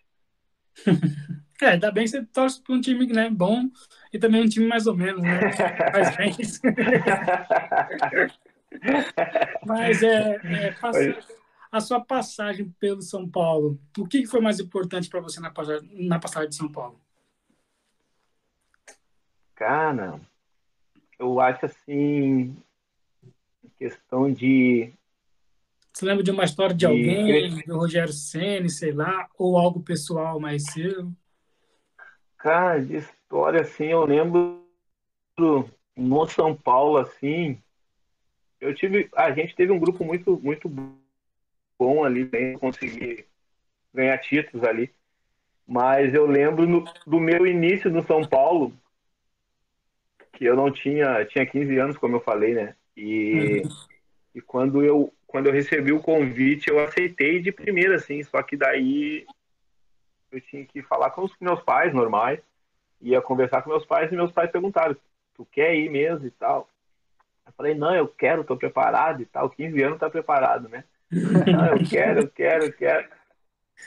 É, 1.60 1.68
ainda 1.68 1.92
bem 1.92 2.02
que 2.02 2.10
você 2.10 2.24
torce 2.24 2.60
para 2.60 2.74
um 2.74 2.80
time 2.80 3.06
né, 3.06 3.30
bom 3.30 3.70
e 4.12 4.18
também 4.18 4.42
um 4.42 4.48
time 4.48 4.66
mais 4.66 4.88
ou 4.88 4.96
menos, 4.96 5.22
né? 5.22 5.52
Faz 5.92 6.16
bem. 6.16 6.34
Mas 9.64 10.02
é, 10.02 10.40
é 10.42 10.74
a 11.70 11.80
sua 11.80 12.00
passagem 12.00 12.68
pelo 12.80 13.00
São 13.00 13.28
Paulo, 13.28 13.78
o 13.96 14.06
que 14.08 14.26
foi 14.26 14.40
mais 14.40 14.58
importante 14.58 15.08
para 15.08 15.20
você 15.20 15.40
na, 15.40 15.52
na 15.92 16.18
passagem 16.18 16.48
de 16.48 16.56
São 16.56 16.68
Paulo? 16.68 17.00
Cara, 19.62 20.20
eu 21.20 21.38
acho 21.38 21.66
assim, 21.66 22.56
questão 23.78 24.28
de. 24.28 24.92
Você 25.92 26.04
lembra 26.04 26.24
de 26.24 26.32
uma 26.32 26.42
história 26.42 26.74
de, 26.74 26.80
de 26.80 26.86
alguém, 26.86 27.62
do 27.64 27.76
Rogério 27.78 28.12
Senna, 28.12 28.68
sei 28.68 28.90
lá, 28.90 29.28
ou 29.38 29.56
algo 29.56 29.80
pessoal 29.80 30.40
mais 30.40 30.64
seu? 30.72 31.12
Cara, 32.38 32.84
de 32.84 32.96
história, 32.96 33.60
assim, 33.60 33.84
eu 33.84 34.04
lembro 34.04 34.66
no 35.96 36.26
São 36.26 36.56
Paulo, 36.56 36.96
assim, 36.96 37.56
eu 38.60 38.74
tive, 38.74 39.08
a 39.14 39.30
gente 39.30 39.54
teve 39.54 39.70
um 39.70 39.78
grupo 39.78 40.04
muito, 40.04 40.40
muito 40.42 40.68
bom 41.78 42.02
ali, 42.02 42.24
bem, 42.24 42.58
conseguir 42.58 43.26
ganhar 43.94 44.18
títulos 44.18 44.66
ali. 44.66 44.92
Mas 45.64 46.12
eu 46.12 46.26
lembro 46.26 46.66
no, 46.66 46.82
do 47.06 47.20
meu 47.20 47.46
início 47.46 47.88
no 47.92 48.04
São 48.04 48.26
Paulo, 48.26 48.72
que 50.42 50.46
eu 50.46 50.56
não 50.56 50.72
tinha, 50.72 51.24
tinha 51.26 51.46
15 51.46 51.78
anos, 51.78 51.96
como 51.96 52.16
eu 52.16 52.20
falei, 52.20 52.52
né? 52.52 52.74
E, 52.96 53.62
uhum. 53.62 53.76
e 54.34 54.40
quando 54.40 54.82
eu 54.82 55.14
quando 55.24 55.46
eu 55.46 55.52
recebi 55.52 55.92
o 55.92 56.02
convite, 56.02 56.68
eu 56.68 56.78
aceitei 56.80 57.40
de 57.40 57.50
primeira, 57.50 57.94
assim, 57.94 58.22
só 58.24 58.42
que 58.42 58.54
daí 58.54 59.24
eu 60.30 60.40
tinha 60.42 60.62
que 60.66 60.82
falar 60.82 61.10
com 61.10 61.22
os 61.22 61.32
meus 61.40 61.62
pais 61.62 61.94
normais, 61.94 62.40
ia 63.00 63.22
conversar 63.22 63.62
com 63.62 63.70
meus 63.70 63.86
pais 63.86 64.10
e 64.10 64.16
meus 64.16 64.32
pais 64.32 64.50
perguntaram: 64.50 64.96
"Tu 65.34 65.46
quer 65.46 65.76
ir 65.76 65.88
mesmo 65.88 66.26
e 66.26 66.30
tal?" 66.32 66.68
Eu 67.46 67.52
falei: 67.52 67.74
"Não, 67.76 67.94
eu 67.94 68.08
quero, 68.08 68.42
tô 68.42 68.56
preparado 68.56 69.22
e 69.22 69.26
tal, 69.26 69.48
15 69.48 69.80
anos 69.80 70.00
tá 70.00 70.10
preparado, 70.10 70.68
né?" 70.68 70.82
"Não, 71.46 71.66
eu 71.66 71.88
quero, 71.88 72.22
eu 72.22 72.28
quero, 72.28 72.64
eu 72.64 72.72
quero." 72.72 73.08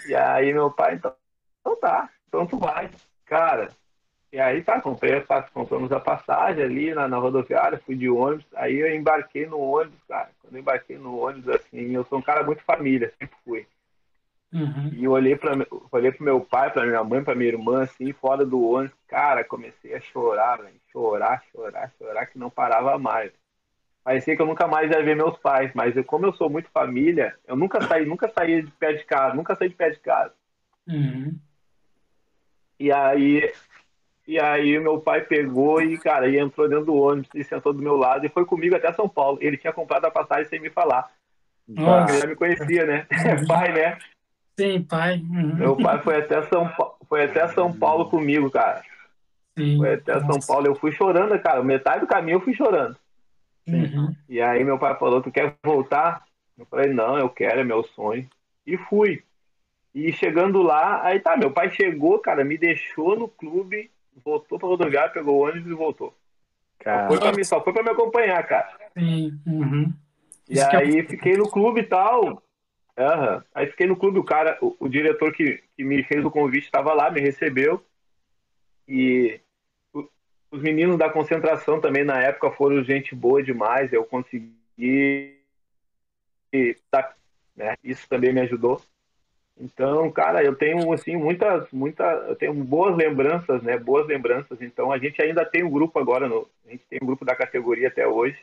E 0.07 0.15
aí 0.15 0.53
meu 0.53 0.71
pai 0.71 0.95
então, 0.95 1.13
então 1.59 1.75
tá, 1.75 2.09
então 2.29 2.47
tu 2.47 2.57
vai. 2.57 2.89
Cara, 3.25 3.69
e 4.35 4.39
aí 4.41 4.61
tá, 4.61 4.81
comprei, 4.81 5.23
compramos 5.53 5.93
a 5.93 5.99
passagem 6.01 6.61
ali 6.61 6.93
na, 6.93 7.07
na 7.07 7.15
rodoviária, 7.15 7.81
fui 7.85 7.95
de 7.95 8.09
ônibus, 8.09 8.45
aí 8.53 8.75
eu 8.75 8.93
embarquei 8.93 9.45
no 9.45 9.57
ônibus, 9.57 9.97
cara. 10.09 10.29
Quando 10.41 10.55
eu 10.55 10.59
embarquei 10.59 10.97
no 10.97 11.17
ônibus, 11.17 11.47
assim, 11.47 11.95
eu 11.95 12.03
sou 12.03 12.19
um 12.19 12.21
cara 12.21 12.43
muito 12.43 12.61
família, 12.63 13.13
sempre 13.17 13.37
fui. 13.45 13.65
Uhum. 14.51 14.89
E 14.91 15.05
eu 15.05 15.11
olhei 15.11 15.37
para 15.37 15.53
olhei 15.89 16.11
pro 16.11 16.25
meu 16.25 16.41
pai, 16.41 16.69
para 16.69 16.85
minha 16.85 17.01
mãe, 17.01 17.23
para 17.23 17.33
minha 17.33 17.47
irmã, 17.47 17.83
assim, 17.83 18.11
fora 18.11 18.45
do 18.45 18.61
ônibus. 18.61 18.97
Cara, 19.07 19.41
comecei 19.45 19.95
a 19.95 20.01
chorar, 20.01 20.61
véio. 20.61 20.75
chorar, 20.91 21.41
chorar, 21.53 21.93
chorar, 21.97 22.25
que 22.25 22.37
não 22.37 22.49
parava 22.49 22.99
mais. 22.99 23.31
Parecia 24.03 24.35
que 24.35 24.41
eu 24.41 24.45
nunca 24.45 24.67
mais 24.67 24.91
ia 24.91 25.01
ver 25.01 25.15
meus 25.15 25.37
pais, 25.37 25.71
mas 25.73 25.95
eu, 25.95 26.03
como 26.03 26.25
eu 26.25 26.33
sou 26.33 26.49
muito 26.49 26.69
família, 26.71 27.37
eu 27.47 27.55
nunca 27.55 27.81
saí, 27.87 28.05
nunca 28.05 28.27
saí 28.27 28.63
de 28.63 28.71
pé 28.71 28.91
de 28.91 29.05
casa, 29.05 29.33
nunca 29.33 29.55
saí 29.55 29.69
de 29.69 29.75
pé 29.75 29.91
de 29.91 29.99
casa. 29.99 30.33
Uhum. 30.89 31.39
E 32.77 32.91
aí, 32.91 33.49
e 34.27 34.39
aí 34.39 34.79
meu 34.79 34.99
pai 34.99 35.21
pegou 35.21 35.81
e, 35.81 35.97
cara, 35.97 36.27
e 36.27 36.37
entrou 36.37 36.67
dentro 36.67 36.85
do 36.85 36.95
ônibus 36.95 37.29
e 37.35 37.43
sentou 37.43 37.73
do 37.73 37.81
meu 37.81 37.95
lado 37.95 38.25
e 38.25 38.29
foi 38.29 38.45
comigo 38.45 38.75
até 38.75 38.91
São 38.93 39.07
Paulo. 39.07 39.37
Ele 39.39 39.57
tinha 39.57 39.73
comprado 39.73 40.05
a 40.05 40.11
passagem 40.11 40.45
sem 40.45 40.59
me 40.59 40.69
falar. 40.69 41.11
Nossa. 41.67 42.11
Ele 42.11 42.21
já 42.21 42.27
me 42.27 42.35
conhecia, 42.35 42.85
né? 42.85 43.07
pai, 43.47 43.71
né? 43.71 43.97
Sim, 44.59 44.81
pai. 44.83 45.17
Uhum. 45.17 45.55
Meu 45.55 45.77
pai 45.77 46.01
foi 46.01 46.17
até 46.17 46.41
São 46.43 46.67
Paulo, 46.69 46.95
foi 47.07 47.23
até 47.25 47.47
São 47.49 47.71
Paulo 47.71 48.09
comigo, 48.09 48.49
cara. 48.49 48.81
Sim. 49.57 49.77
Foi 49.77 49.93
até 49.93 50.15
Nossa. 50.15 50.25
São 50.25 50.39
Paulo. 50.47 50.67
Eu 50.67 50.75
fui 50.75 50.91
chorando, 50.91 51.37
cara. 51.39 51.63
Metade 51.63 52.01
do 52.01 52.07
caminho 52.07 52.37
eu 52.37 52.41
fui 52.41 52.53
chorando. 52.53 52.97
Uhum. 53.67 54.15
E 54.29 54.41
aí 54.41 54.63
meu 54.63 54.79
pai 54.79 54.97
falou: 54.97 55.21
Tu 55.21 55.31
quer 55.31 55.55
voltar? 55.63 56.23
Eu 56.57 56.65
falei: 56.65 56.91
Não, 56.91 57.17
eu 57.17 57.29
quero, 57.29 57.59
é 57.59 57.63
meu 57.63 57.83
sonho. 57.83 58.27
E 58.65 58.77
fui. 58.77 59.23
E 59.93 60.11
chegando 60.11 60.61
lá, 60.61 61.01
aí 61.03 61.19
tá, 61.19 61.37
meu 61.37 61.51
pai 61.51 61.69
chegou, 61.69 62.19
cara, 62.19 62.43
me 62.43 62.57
deixou 62.57 63.17
no 63.17 63.29
clube, 63.29 63.89
voltou 64.23 64.57
pra 64.57 64.67
rodoviária, 64.67 65.11
pegou 65.11 65.37
o 65.37 65.47
ônibus 65.47 65.71
e 65.71 65.75
voltou. 65.75 66.13
Cara... 66.79 67.09
Só, 67.09 67.17
foi 67.19 67.31
me, 67.31 67.45
só 67.45 67.63
foi 67.63 67.73
pra 67.73 67.83
me 67.83 67.89
acompanhar, 67.89 68.45
cara. 68.47 68.77
Sim. 68.97 69.39
Uhum. 69.45 69.93
E 70.47 70.53
Isso 70.53 70.75
aí 70.75 70.99
é... 70.99 71.03
fiquei 71.03 71.35
no 71.35 71.49
clube 71.49 71.81
e 71.81 71.85
tal. 71.85 72.43
Uhum. 72.97 73.41
Aí 73.53 73.67
fiquei 73.67 73.87
no 73.87 73.95
clube, 73.95 74.19
o 74.19 74.23
cara, 74.23 74.57
o, 74.61 74.75
o 74.79 74.87
diretor 74.87 75.33
que, 75.33 75.61
que, 75.75 75.83
me 75.83 76.01
fez 76.03 76.23
o 76.23 76.31
convite 76.31 76.65
estava 76.65 76.93
lá, 76.93 77.11
me 77.11 77.19
recebeu. 77.19 77.83
E 78.87 79.39
o, 79.93 80.07
os 80.51 80.61
meninos 80.61 80.97
da 80.97 81.09
concentração 81.09 81.81
também 81.81 82.05
na 82.05 82.21
época 82.21 82.51
foram 82.51 82.83
gente 82.83 83.13
boa 83.13 83.43
demais. 83.43 83.91
Eu 83.91 84.05
consegui. 84.05 85.35
Tá, 86.89 87.13
né? 87.55 87.75
Isso 87.83 88.07
também 88.07 88.33
me 88.33 88.41
ajudou. 88.41 88.81
Então, 89.57 90.11
cara, 90.11 90.43
eu 90.43 90.53
tenho 90.55 90.91
assim 90.91 91.15
muitas, 91.15 91.69
muitas, 91.71 92.27
eu 92.27 92.35
tenho 92.35 92.53
boas 92.53 92.95
lembranças, 92.95 93.61
né? 93.63 93.77
Boas 93.77 94.05
lembranças. 94.05 94.61
Então, 94.61 94.91
a 94.91 94.97
gente 94.97 95.21
ainda 95.21 95.45
tem 95.45 95.63
um 95.63 95.69
grupo 95.69 95.97
agora, 95.97 96.27
no, 96.27 96.47
a 96.67 96.71
gente 96.71 96.83
tem 96.89 96.99
um 97.01 97.05
grupo 97.05 97.23
da 97.23 97.35
categoria 97.35 97.87
até 97.87 98.05
hoje. 98.05 98.37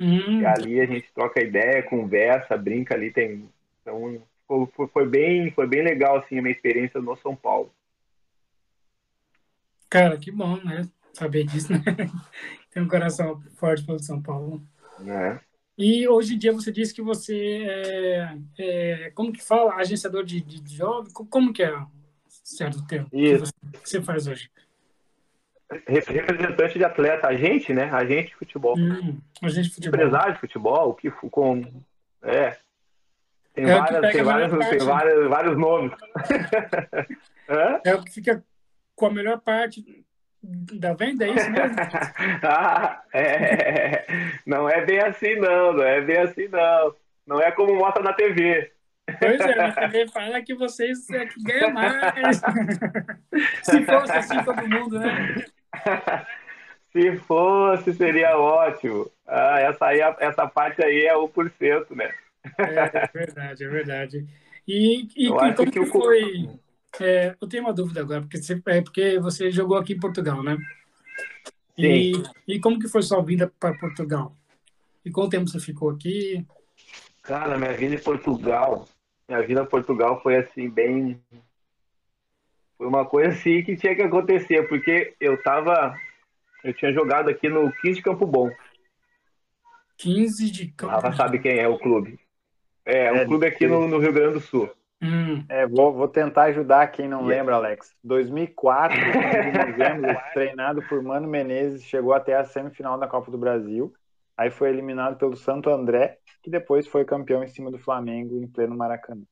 Hum. 0.00 0.46
Ali 0.46 0.80
a 0.80 0.86
gente 0.86 1.12
troca 1.12 1.42
ideia, 1.42 1.82
conversa, 1.82 2.56
brinca 2.56 2.94
ali, 2.94 3.10
tem 3.10 3.48
então 3.82 4.22
foi, 4.46 4.86
foi, 4.88 5.06
bem, 5.06 5.50
foi 5.52 5.66
bem 5.66 5.82
legal 5.82 6.18
assim 6.18 6.38
a 6.38 6.42
minha 6.42 6.54
experiência 6.54 7.00
no 7.00 7.16
São 7.16 7.34
Paulo. 7.34 7.72
Cara, 9.90 10.18
que 10.18 10.30
bom, 10.30 10.56
né? 10.62 10.88
Saber 11.12 11.44
disso, 11.44 11.72
né? 11.72 11.80
Tem 12.70 12.82
um 12.82 12.88
coração 12.88 13.40
forte 13.56 13.84
pelo 13.84 13.98
São 13.98 14.20
Paulo. 14.22 14.62
É. 15.06 15.40
E 15.78 16.08
hoje 16.08 16.34
em 16.34 16.38
dia 16.38 16.52
você 16.52 16.72
disse 16.72 16.92
que 16.92 17.00
você 17.00 17.64
é, 17.68 18.36
é 18.58 19.10
como 19.14 19.32
que 19.32 19.40
fala, 19.40 19.74
agenciador 19.74 20.24
de, 20.24 20.40
de 20.40 20.76
jovens, 20.76 21.12
como 21.12 21.52
que 21.52 21.62
é 21.62 21.72
certo 22.26 22.84
termo 22.84 23.08
Isso. 23.12 23.52
que 23.80 23.88
você, 23.88 24.02
faz 24.02 24.26
hoje? 24.26 24.50
Representante 25.86 26.78
de 26.78 26.84
atleta, 26.84 27.28
agente, 27.28 27.72
né? 27.72 27.84
Agente 27.92 28.30
de 28.30 28.36
futebol. 28.36 28.76
Hum, 28.76 29.20
agente 29.40 29.68
de 29.68 29.74
futebol. 29.76 30.00
Empresário 30.00 30.34
de 30.34 30.40
futebol, 30.40 30.94
que 30.94 31.10
com 31.10 31.62
é, 32.22 32.56
tem, 33.54 33.64
é 33.64 33.78
várias, 33.78 34.12
tem, 34.12 34.22
várias, 34.22 34.68
tem 34.68 34.78
várias, 34.78 35.28
vários 35.28 35.56
nomes. 35.56 35.92
é 37.84 37.94
o 37.94 38.02
que 38.02 38.10
fica 38.10 38.44
com 38.96 39.06
a 39.06 39.10
melhor 39.12 39.40
parte 39.40 40.04
da 40.42 40.94
venda, 40.94 41.26
é 41.26 41.30
isso 41.30 41.50
mesmo? 41.50 41.76
ah, 42.42 43.02
é. 43.12 44.06
Não 44.46 44.68
é 44.68 44.84
bem 44.84 45.00
assim, 45.00 45.34
não. 45.36 45.72
Não 45.72 45.84
é 45.84 46.00
bem 46.00 46.18
assim, 46.18 46.48
não. 46.48 46.94
Não 47.26 47.40
é 47.40 47.50
como 47.50 47.74
mostra 47.74 48.02
na 48.02 48.12
TV. 48.12 48.72
Pois 49.18 49.40
é, 49.40 49.60
a 49.60 49.72
TV 49.72 50.08
fala 50.08 50.42
que 50.42 50.54
vocês 50.54 51.08
é 51.10 51.26
que 51.26 51.42
ganham 51.42 51.72
mais. 51.72 52.40
Se 53.62 53.84
fosse 53.84 54.12
assim 54.12 54.44
todo 54.44 54.68
mundo, 54.68 54.98
né? 54.98 55.44
Se 56.92 57.16
fosse, 57.18 57.94
seria 57.94 58.38
ótimo. 58.38 59.10
Ah, 59.26 59.60
essa, 59.60 59.86
aí, 59.86 60.00
essa 60.20 60.46
parte 60.46 60.82
aí 60.82 61.04
é 61.04 61.14
o 61.14 61.28
porcento, 61.28 61.94
né? 61.94 62.12
É, 62.58 62.98
é 62.98 63.10
verdade, 63.12 63.64
é 63.64 63.68
verdade. 63.68 64.26
E, 64.66 65.08
e, 65.16 65.26
e 65.26 65.28
como 65.28 65.70
que, 65.70 65.86
foi? 65.86 66.48
É, 67.00 67.36
eu 67.40 67.48
tenho 67.48 67.64
uma 67.64 67.72
dúvida 67.72 68.00
agora, 68.00 68.20
porque 68.20 68.38
você, 68.38 68.60
é 68.66 68.82
porque 68.82 69.18
você 69.18 69.50
jogou 69.50 69.76
aqui 69.76 69.92
em 69.92 70.00
Portugal, 70.00 70.42
né? 70.42 70.56
E, 71.76 72.14
Sim. 72.14 72.22
e 72.46 72.58
como 72.60 72.78
que 72.78 72.88
foi 72.88 73.02
sua 73.02 73.22
vida 73.22 73.52
para 73.60 73.78
Portugal? 73.78 74.34
E 75.04 75.10
quanto 75.10 75.30
tempo 75.30 75.48
você 75.48 75.60
ficou 75.60 75.90
aqui? 75.90 76.44
Cara, 77.22 77.56
minha 77.56 77.72
vida 77.72 77.94
em 77.94 78.02
Portugal, 78.02 78.88
minha 79.28 79.42
vida 79.42 79.62
em 79.62 79.66
Portugal 79.66 80.20
foi 80.22 80.36
assim 80.36 80.68
bem, 80.68 81.20
foi 82.76 82.86
uma 82.86 83.04
coisa 83.04 83.30
assim 83.30 83.62
que 83.62 83.76
tinha 83.76 83.94
que 83.94 84.02
acontecer, 84.02 84.68
porque 84.68 85.14
eu 85.20 85.40
tava, 85.42 85.96
eu 86.64 86.72
tinha 86.72 86.92
jogado 86.92 87.28
aqui 87.28 87.48
no 87.48 87.72
15 87.72 87.96
de 87.96 88.02
Campo 88.02 88.26
Bom. 88.26 88.50
15 89.98 90.50
de 90.50 90.68
Campo. 90.68 90.92
Rafa 90.92 91.12
sabe 91.12 91.38
quem 91.38 91.58
é 91.58 91.68
o 91.68 91.78
clube. 91.78 92.18
É, 92.84 93.12
um 93.12 93.16
é, 93.16 93.24
clube 93.26 93.46
aqui 93.46 93.66
no, 93.66 93.86
no, 93.86 93.98
Rio 93.98 94.12
Grande 94.12 94.34
do 94.34 94.40
Sul. 94.40 94.70
Hum. 95.00 95.44
É, 95.48 95.66
vou, 95.66 95.92
vou 95.92 96.08
tentar 96.08 96.44
ajudar 96.44 96.88
quem 96.88 97.08
não 97.08 97.24
lembra, 97.24 97.54
Alex. 97.54 97.94
2004, 98.02 98.96
de 98.98 99.58
novembro, 99.58 100.16
treinado 100.34 100.82
por 100.88 101.00
Mano 101.02 101.28
Menezes, 101.28 101.84
chegou 101.84 102.12
até 102.12 102.34
a 102.34 102.44
semifinal 102.44 102.98
da 102.98 103.06
Copa 103.06 103.30
do 103.30 103.38
Brasil. 103.38 103.92
Aí 104.36 104.50
foi 104.50 104.70
eliminado 104.70 105.16
pelo 105.16 105.36
Santo 105.36 105.70
André, 105.70 106.18
que 106.42 106.50
depois 106.50 106.86
foi 106.86 107.04
campeão 107.04 107.42
em 107.44 107.48
cima 107.48 107.70
do 107.70 107.78
Flamengo 107.78 108.36
em 108.40 108.46
pleno 108.46 108.76
Maracanã. 108.76 109.22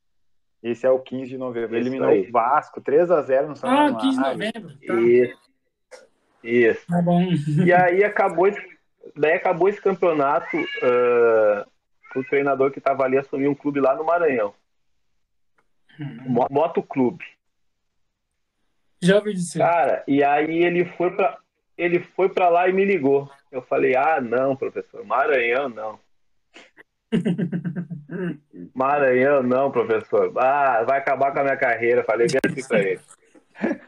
Esse 0.63 0.85
é 0.85 0.89
o 0.89 0.99
15 0.99 1.29
de 1.29 1.37
novembro. 1.37 1.77
Isso 1.77 1.83
Eliminou 1.87 2.09
aí. 2.09 2.27
o 2.27 2.31
Vasco, 2.31 2.81
3 2.81 3.11
a 3.11 3.21
0 3.21 3.47
no 3.49 3.55
São 3.55 3.69
Ah, 3.69 3.75
Januário. 3.89 3.99
15 3.99 4.15
de 4.15 4.29
novembro. 4.29 4.77
Tá, 4.87 4.93
Isso. 4.95 5.37
Isso. 6.43 6.87
tá 6.87 7.01
bom. 7.01 7.21
E 7.65 7.73
aí 7.73 8.03
acabou 8.03 8.47
esse, 8.47 8.61
daí 9.15 9.33
acabou 9.33 9.67
esse 9.69 9.81
campeonato, 9.81 10.57
ah, 10.83 11.65
o 12.15 12.23
treinador 12.23 12.71
que 12.71 12.79
estava 12.79 13.03
ali 13.03 13.17
assumiu 13.17 13.51
um 13.51 13.55
clube 13.55 13.79
lá 13.79 13.95
no 13.95 14.03
Maranhão. 14.05 14.53
Mo- 15.99 16.47
Moto 16.49 16.81
Clube. 16.83 17.23
Já 19.01 19.17
ouvi 19.17 19.33
dizer. 19.33 19.59
Cara, 19.59 20.03
e 20.07 20.23
aí 20.23 20.63
ele 20.63 20.85
foi 20.85 21.15
para 21.15 21.37
ele 21.77 21.99
foi 22.15 22.27
para 22.29 22.49
lá 22.49 22.67
e 22.67 22.73
me 22.73 22.83
ligou. 22.83 23.29
Eu 23.51 23.61
falei: 23.61 23.95
"Ah, 23.95 24.19
não, 24.19 24.55
professor, 24.55 25.05
Maranhão 25.05 25.69
não. 25.69 25.99
Maranhão 28.73 29.43
não, 29.43 29.71
professor. 29.71 30.33
Ah, 30.37 30.83
vai 30.83 30.97
acabar 30.97 31.31
com 31.31 31.39
a 31.39 31.43
minha 31.43 31.57
carreira". 31.57 32.03
Falei 32.03 32.27
bem 32.27 32.39
assim 32.43 32.67
para 32.67 32.79
ele. 32.79 33.01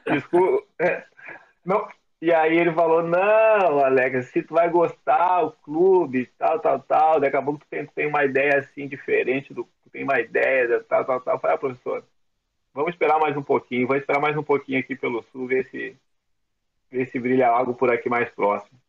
Desculpa. 0.06 0.66
Não. 1.66 1.88
E 2.22 2.34
aí 2.34 2.58
ele 2.58 2.74
falou: 2.74 3.04
"Não, 3.04 3.80
Alex, 3.80 4.28
se 4.28 4.42
tu 4.44 4.54
vai 4.54 4.70
gostar 4.70 5.44
o 5.44 5.52
clube, 5.52 6.30
tal, 6.38 6.60
tal, 6.60 6.80
tal, 6.80 7.20
daqui 7.20 7.36
a 7.38 7.42
pouco 7.42 7.60
tu 7.60 7.68
tem, 7.70 7.86
tu 7.86 7.92
tem 7.94 8.08
uma 8.08 8.26
ideia 8.26 8.60
assim 8.60 8.88
diferente 8.88 9.54
do 9.54 9.68
tem 9.92 10.04
uma 10.04 10.20
ideia, 10.20 10.84
tal, 10.88 11.06
tal, 11.06 11.22
tal". 11.22 11.36
Eu 11.36 11.40
falei: 11.40 11.56
ah, 11.56 11.60
professor, 11.60 12.04
vamos 12.74 12.92
esperar 12.92 13.20
mais 13.20 13.36
um 13.36 13.44
pouquinho, 13.44 13.88
vamos 13.88 14.02
esperar 14.02 14.20
mais 14.20 14.38
um 14.38 14.44
pouquinho 14.44 14.80
aqui 14.80 14.96
pelo 14.96 15.24
sul, 15.32 15.48
ver 15.48 15.66
se 15.66 15.96
ver 16.92 17.08
se 17.08 17.20
brilha 17.20 17.48
algo 17.48 17.74
por 17.74 17.92
aqui 17.92 18.10
mais 18.10 18.30
próximo. 18.30 18.80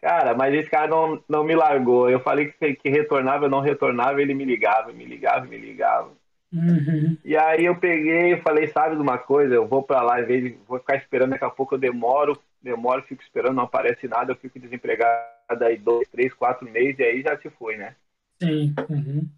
Cara, 0.00 0.32
mas 0.32 0.54
esse 0.54 0.70
cara 0.70 0.86
não, 0.86 1.22
não 1.28 1.42
me 1.42 1.56
largou. 1.56 2.08
Eu 2.08 2.20
falei 2.20 2.52
que, 2.52 2.74
que 2.74 2.88
retornava, 2.88 3.46
eu 3.46 3.50
não 3.50 3.60
retornava, 3.60 4.22
ele 4.22 4.32
me 4.32 4.44
ligava, 4.44 4.92
me 4.92 5.04
ligava, 5.04 5.44
me 5.44 5.58
ligava. 5.58 6.12
Uhum. 6.52 7.16
E 7.24 7.36
aí 7.36 7.64
eu 7.64 7.76
peguei 7.76 8.32
e 8.32 8.40
falei, 8.40 8.68
sabe 8.68 8.94
de 8.94 9.02
uma 9.02 9.18
coisa, 9.18 9.54
eu 9.54 9.66
vou 9.66 9.82
pra 9.82 10.00
lá, 10.00 10.20
em 10.20 10.24
vez 10.24 10.44
de 10.44 10.58
vou 10.66 10.78
ficar 10.78 10.96
esperando, 10.96 11.30
daqui 11.30 11.44
a 11.44 11.50
pouco 11.50 11.74
eu 11.74 11.78
demoro, 11.78 12.38
demoro, 12.62 13.02
fico 13.02 13.22
esperando, 13.22 13.56
não 13.56 13.64
aparece 13.64 14.08
nada, 14.08 14.32
eu 14.32 14.36
fico 14.36 14.58
desempregado 14.58 15.28
aí 15.62 15.76
dois, 15.76 16.08
três, 16.08 16.32
quatro 16.32 16.68
meses, 16.70 16.98
e 16.98 17.02
aí 17.02 17.22
já 17.22 17.36
se 17.36 17.50
foi, 17.50 17.76
né? 17.76 17.94
Sim. 18.40 18.74
Uhum. 18.88 19.28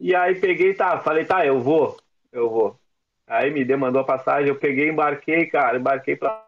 E 0.00 0.14
aí 0.14 0.34
peguei, 0.34 0.72
tá, 0.72 0.98
falei, 0.98 1.26
tá, 1.26 1.44
eu 1.44 1.60
vou, 1.60 1.94
eu 2.32 2.48
vou. 2.48 2.80
Aí 3.26 3.50
me 3.50 3.62
demandou 3.64 4.00
a 4.00 4.04
passagem, 4.04 4.48
eu 4.48 4.56
peguei, 4.56 4.88
embarquei, 4.88 5.44
cara, 5.46 5.76
embarquei 5.78 6.16
pra 6.16 6.42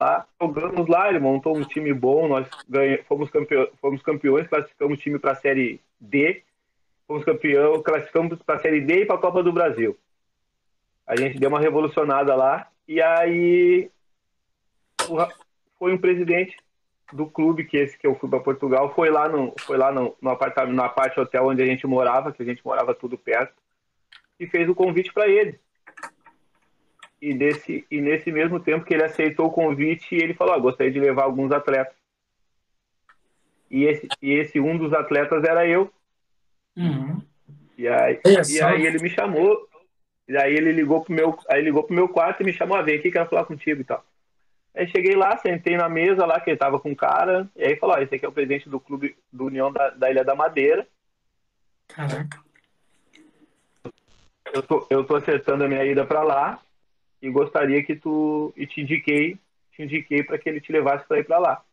lá, 0.00 0.26
jogamos 0.40 0.88
lá, 0.88 1.08
ele 1.08 1.20
montou 1.20 1.56
um 1.56 1.62
time 1.62 1.94
bom, 1.94 2.26
nós 2.26 2.48
ganhamos, 2.68 3.06
fomos, 3.06 3.30
campeões, 3.30 3.68
fomos 3.80 4.02
campeões, 4.02 4.48
classificamos 4.48 4.98
o 4.98 5.00
time 5.00 5.20
pra 5.20 5.36
Série 5.36 5.80
D, 6.00 6.42
fomos 7.06 7.24
campeão, 7.24 7.80
classificamos 7.80 8.36
pra 8.42 8.58
Série 8.58 8.80
D 8.80 9.02
e 9.02 9.06
pra 9.06 9.18
Copa 9.18 9.40
do 9.40 9.52
Brasil. 9.52 9.96
A 11.06 11.14
gente 11.14 11.38
deu 11.38 11.48
uma 11.48 11.60
revolucionada 11.60 12.34
lá, 12.34 12.68
e 12.88 13.00
aí 13.00 13.88
foi 15.78 15.92
um 15.92 15.98
presidente 15.98 16.56
do 17.12 17.26
clube 17.26 17.64
que 17.64 17.76
esse 17.76 17.98
que 17.98 18.06
eu 18.06 18.14
fui 18.14 18.28
para 18.28 18.40
Portugal 18.40 18.94
foi 18.94 19.10
lá 19.10 19.28
no 19.28 19.54
foi 19.60 19.76
lá 19.76 19.92
no, 19.92 20.16
no 20.20 20.30
apartamento 20.30 20.74
na 20.74 20.88
parte 20.88 21.20
hotel 21.20 21.46
onde 21.46 21.62
a 21.62 21.66
gente 21.66 21.86
morava 21.86 22.32
que 22.32 22.42
a 22.42 22.44
gente 22.44 22.64
morava 22.64 22.94
tudo 22.94 23.18
perto 23.18 23.54
e 24.40 24.46
fez 24.46 24.68
o 24.68 24.74
convite 24.74 25.12
para 25.12 25.28
ele. 25.28 25.58
E 27.20 27.34
desse 27.34 27.86
e 27.90 28.00
nesse 28.00 28.32
mesmo 28.32 28.58
tempo 28.58 28.84
que 28.84 28.94
ele 28.94 29.04
aceitou 29.04 29.46
o 29.46 29.52
convite 29.52 30.14
ele 30.14 30.34
falou 30.34 30.54
ah, 30.54 30.58
gostaria 30.58 30.92
de 30.92 30.98
levar 30.98 31.24
alguns 31.24 31.52
atletas. 31.52 31.94
E 33.70 33.84
esse 33.84 34.08
e 34.20 34.32
esse 34.32 34.58
um 34.58 34.76
dos 34.76 34.92
atletas 34.92 35.44
era 35.44 35.66
eu. 35.66 35.92
Uhum. 36.74 37.20
e 37.76 37.86
aí, 37.86 38.18
Olha 38.24 38.42
e 38.48 38.62
aí 38.62 38.86
ele 38.86 38.98
me 38.98 39.10
chamou 39.10 39.68
e 40.26 40.36
aí 40.36 40.54
ele 40.54 40.72
ligou 40.72 41.02
pro 41.02 41.12
meu 41.12 41.38
aí 41.50 41.58
ele 41.58 41.66
ligou 41.66 41.84
pro 41.84 41.94
meu 41.94 42.08
quarto 42.08 42.42
e 42.42 42.46
me 42.46 42.52
chamou 42.52 42.76
a 42.76 42.82
vem 42.82 42.96
aqui 42.98 43.10
quero 43.10 43.28
falar 43.28 43.44
contigo 43.44 43.82
e 43.82 43.84
tal 43.84 44.02
Aí 44.74 44.86
cheguei 44.88 45.14
lá, 45.14 45.36
sentei 45.36 45.76
na 45.76 45.88
mesa 45.88 46.24
lá, 46.24 46.40
que 46.40 46.50
ele 46.50 46.56
tava 46.56 46.80
com 46.80 46.92
o 46.92 46.96
cara, 46.96 47.48
e 47.54 47.64
aí 47.64 47.76
falou, 47.76 47.96
ó, 47.96 47.98
esse 47.98 48.14
aqui 48.14 48.24
é 48.24 48.28
o 48.28 48.32
presidente 48.32 48.68
do 48.68 48.80
clube 48.80 49.16
do 49.30 49.46
União 49.46 49.70
da, 49.70 49.90
da 49.90 50.10
Ilha 50.10 50.24
da 50.24 50.34
Madeira. 50.34 50.86
Caraca. 51.88 52.40
Eu 54.52 54.62
tô, 54.62 54.86
eu 54.90 55.04
tô 55.04 55.16
acertando 55.16 55.64
a 55.64 55.68
minha 55.68 55.84
ida 55.84 56.04
para 56.04 56.22
lá 56.22 56.60
e 57.20 57.30
gostaria 57.30 57.82
que 57.82 57.94
tu 57.94 58.52
e 58.56 58.66
te 58.66 58.80
indiquei, 58.80 59.38
te 59.72 59.82
indiquei 59.82 60.22
para 60.22 60.38
que 60.38 60.48
ele 60.48 60.60
te 60.60 60.72
levasse 60.72 61.06
para 61.06 61.18
ir 61.18 61.24
para 61.24 61.38
lá. 61.38 61.64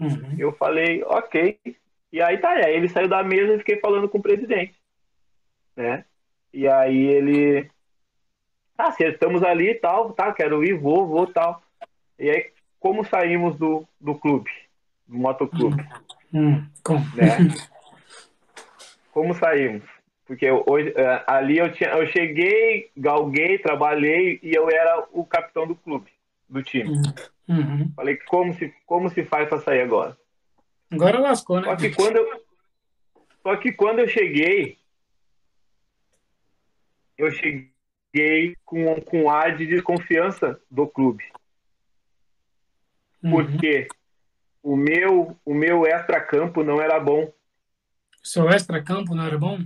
Uhum. 0.00 0.34
Eu 0.38 0.52
falei, 0.52 1.02
ok. 1.04 1.58
E 2.12 2.20
aí 2.20 2.38
tá, 2.38 2.50
aí 2.50 2.74
ele 2.74 2.88
saiu 2.88 3.08
da 3.08 3.22
mesa 3.22 3.54
e 3.54 3.58
fiquei 3.58 3.78
falando 3.78 4.08
com 4.08 4.18
o 4.18 4.22
presidente, 4.22 4.74
né? 5.74 6.04
E 6.52 6.68
aí 6.68 7.06
ele, 7.06 7.70
ah, 8.76 8.88
acertamos 8.88 9.42
ali 9.42 9.70
e 9.70 9.74
tal, 9.74 10.12
tá, 10.12 10.30
quero 10.32 10.62
ir, 10.62 10.74
vou, 10.74 11.06
vou 11.06 11.26
tal. 11.26 11.61
E 12.22 12.30
aí, 12.30 12.52
como 12.78 13.04
saímos 13.04 13.58
do, 13.58 13.84
do 14.00 14.14
clube, 14.14 14.48
do 15.08 15.18
motoclube? 15.18 15.84
Hum. 16.32 16.64
Com. 16.84 16.94
né? 16.94 17.52
Como 19.10 19.34
saímos? 19.34 19.82
Porque 20.24 20.48
hoje, 20.48 20.94
eh, 20.96 21.24
ali 21.26 21.58
eu, 21.58 21.72
tinha, 21.72 21.90
eu 21.90 22.06
cheguei, 22.06 22.92
galguei, 22.96 23.58
trabalhei 23.58 24.38
e 24.40 24.54
eu 24.54 24.70
era 24.70 25.04
o 25.10 25.24
capitão 25.24 25.66
do 25.66 25.74
clube, 25.74 26.12
do 26.48 26.62
time. 26.62 26.90
Uhum. 27.48 27.92
Falei, 27.96 28.16
como 28.28 28.54
se, 28.54 28.72
como 28.86 29.10
se 29.10 29.24
faz 29.24 29.48
para 29.48 29.60
sair 29.60 29.80
agora? 29.80 30.16
Agora 30.92 31.18
lascou, 31.18 31.60
né? 31.60 31.64
Só 31.66 31.76
que 31.76 31.90
quando 31.90 32.16
eu, 32.16 32.44
só 33.42 33.56
que 33.56 33.72
quando 33.72 33.98
eu 33.98 34.08
cheguei, 34.08 34.78
eu 37.18 37.32
cheguei 37.32 38.56
com, 38.64 39.00
com 39.00 39.28
ar 39.28 39.56
de 39.56 39.66
desconfiança 39.66 40.60
do 40.70 40.86
clube. 40.86 41.24
Uhum. 43.22 43.30
Porque 43.30 43.88
o 44.62 44.76
meu, 44.76 45.36
o 45.44 45.54
meu 45.54 45.86
extra-campo 45.86 46.62
não 46.62 46.80
era 46.80 46.98
bom. 47.00 47.32
Seu 48.22 48.48
extra-campo 48.48 49.14
não 49.14 49.24
era 49.24 49.38
bom? 49.38 49.58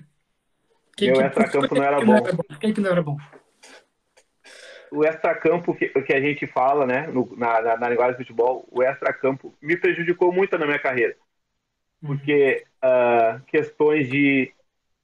Que, 0.96 1.06
Meu 1.10 1.20
extra-campo 1.20 1.74
não 1.74 1.82
era 1.82 1.98
que 1.98 2.04
bom. 2.04 2.22
Por 2.22 2.58
que, 2.58 2.72
que 2.72 2.80
não 2.80 2.90
era 2.90 3.02
bom? 3.02 3.16
o 4.90 5.04
extracampo 5.04 5.74
que, 5.74 5.88
que 5.88 6.14
a 6.14 6.20
gente 6.20 6.46
fala, 6.46 6.86
né, 6.86 7.06
no- 7.08 7.34
na, 7.36 7.60
na, 7.60 7.76
na 7.76 7.88
linguagem 7.88 8.14
do 8.14 8.18
futebol, 8.18 8.66
o 8.70 8.82
extracampo 8.82 9.52
me 9.60 9.76
prejudicou 9.76 10.32
muito 10.32 10.56
na 10.56 10.64
minha 10.64 10.78
carreira. 10.78 11.16
Porque 12.00 12.64
ah, 12.80 13.40
questões 13.46 14.08
de 14.08 14.52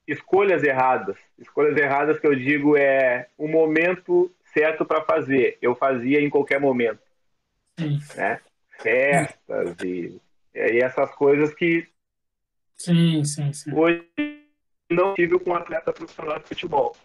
escolhas 0.06 0.62
erradas, 0.62 1.16
escolhas 1.38 1.76
erradas 1.76 2.18
que 2.18 2.26
eu 2.26 2.34
digo 2.34 2.76
é 2.76 3.28
o 3.36 3.48
momento 3.48 4.30
certo 4.54 4.84
para 4.84 5.02
fazer, 5.02 5.58
eu 5.60 5.74
fazia 5.74 6.20
em 6.20 6.30
qualquer 6.30 6.60
momento, 6.60 7.00
Sim, 7.78 7.98
né? 8.16 8.40
Festas 8.78 9.76
e, 9.84 10.20
e 10.54 10.82
essas 10.82 11.10
coisas 11.14 11.54
que 11.54 11.86
sim, 12.74 13.24
sim. 13.24 13.52
sim. 13.52 13.72
hoje 13.72 14.04
não 14.90 15.14
tive 15.14 15.38
com 15.38 15.50
um 15.50 15.54
atleta 15.54 15.92
profissional 15.92 16.38
de 16.38 16.48
futebol, 16.48 16.96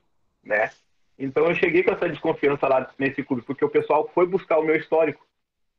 né? 0.44 0.72
Então 1.18 1.46
eu 1.46 1.56
cheguei 1.56 1.84
com 1.84 1.92
essa 1.92 2.10
desconfiança 2.10 2.68
lá 2.68 2.92
nesse 2.98 3.24
clube, 3.24 3.44
porque 3.44 3.66
o 3.66 3.70
pessoal 3.70 4.10
foi 4.14 4.28
buscar 4.28 4.60
o 4.60 4.64
meu 4.64 4.76
histórico, 4.76 5.26